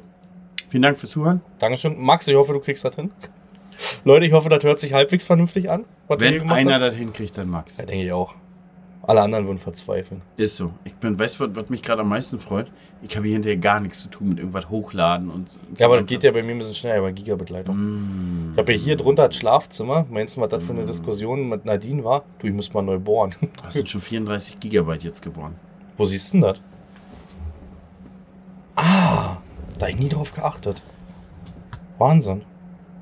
Vielen 0.70 0.84
Dank 0.84 0.98
fürs 1.00 1.12
Zuhören. 1.12 1.42
Dankeschön. 1.58 2.00
Max, 2.00 2.28
ich 2.28 2.36
hoffe, 2.36 2.54
du 2.54 2.60
kriegst 2.60 2.86
das 2.86 2.96
hin. 2.96 3.10
Leute, 4.04 4.26
ich 4.28 4.34
hoffe, 4.34 4.50
das 4.50 4.64
hört 4.64 4.78
sich 4.80 4.94
halbwegs 4.94 5.26
vernünftig 5.26 5.72
an. 5.72 5.86
Wenn 6.08 6.48
einer 6.50 6.74
haben. 6.76 6.82
das 6.82 6.96
hinkriegt, 6.96 7.38
dann 7.38 7.50
Max. 7.50 7.80
Ja, 7.80 7.86
denke 7.86 8.06
ich 8.06 8.12
auch. 8.12 8.36
Alle 9.04 9.22
anderen 9.22 9.48
würden 9.48 9.58
verzweifeln. 9.58 10.22
Ist 10.38 10.56
so. 10.58 10.72
Ich 10.84 10.94
bin, 10.94 11.18
weißt 11.18 11.40
du, 11.40 11.56
was, 11.56 11.70
mich 11.70 11.82
gerade 11.82 12.02
am 12.02 12.10
meisten 12.10 12.38
freut? 12.40 12.72
Ich 13.02 13.16
habe 13.18 13.26
hier 13.26 13.34
hinterher 13.34 13.58
gar 13.58 13.80
nichts 13.80 14.04
zu 14.04 14.10
tun 14.10 14.30
mit 14.30 14.38
irgendwas 14.38 14.70
hochladen 14.70 15.32
und. 15.32 15.58
und 15.68 15.80
Ja, 15.80 15.88
aber 15.88 15.98
das 15.98 16.06
geht 16.06 16.22
ja 16.24 16.32
bei 16.32 16.44
mir 16.44 16.52
ein 16.52 16.60
bisschen 16.60 16.76
schneller 16.76 17.02
bei 17.02 17.12
Gigabit-Leitung. 17.12 17.76
Mm. 17.76 18.52
Ich 18.54 18.60
habe 18.60 18.74
ja 18.74 18.78
hier 18.78 18.98
drunter 18.98 19.28
das 19.28 19.38
Schlafzimmer. 19.38 20.06
Meinst 20.12 20.38
du, 20.38 20.42
was 20.42 20.50
das 20.50 20.64
für 20.64 20.74
eine 20.74 20.86
Diskussion 20.86 21.50
mit 21.50 21.66
Nadine 21.66 22.04
war? 22.04 22.24
Du, 22.38 22.46
ich 22.48 22.54
muss 22.54 22.72
mal 22.74 22.84
neu 22.84 23.00
bohren. 23.00 23.34
Das 23.64 23.74
sind 23.74 23.90
schon 23.90 24.02
34 24.02 24.60
Gigabyte 24.60 25.04
jetzt 25.04 25.22
geworden. 25.24 25.56
Wo 25.98 26.06
siehst 26.06 26.32
du 26.34 26.38
denn 26.38 26.42
das? 26.50 26.62
Ah, 28.76 29.38
da 29.80 29.88
ich 29.88 29.98
nie 29.98 30.10
drauf 30.10 30.34
geachtet. 30.34 30.84
Wahnsinn. 31.98 32.44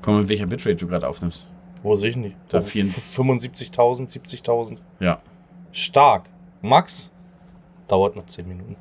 Komm, 0.02 0.20
mit 0.20 0.28
welcher 0.30 0.46
Bitrate 0.46 0.76
du 0.76 0.86
gerade 0.86 1.06
aufnimmst. 1.08 1.48
Wo 1.82 1.94
sehe 1.94 2.10
ich 2.10 2.16
nicht? 2.16 2.36
Da 2.48 2.58
Oh, 2.58 2.62
vielen- 2.62 2.88
75.000, 2.88 4.08
70.000. 4.10 4.78
Ja. 4.98 5.20
Stark. 5.72 6.24
Max 6.62 7.10
dauert 7.88 8.16
noch 8.16 8.26
10 8.26 8.46
Minuten. 8.48 8.76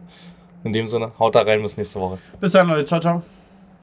In 0.64 0.74
dem 0.74 0.88
Sinne, 0.88 1.12
haut 1.18 1.36
da 1.36 1.42
rein 1.42 1.62
bis 1.62 1.78
nächste 1.78 2.00
Woche. 2.00 2.20
Bis 2.40 2.52
dann, 2.52 2.68
Leute. 2.68 2.86
Ciao, 2.86 3.00
ciao. 3.00 3.24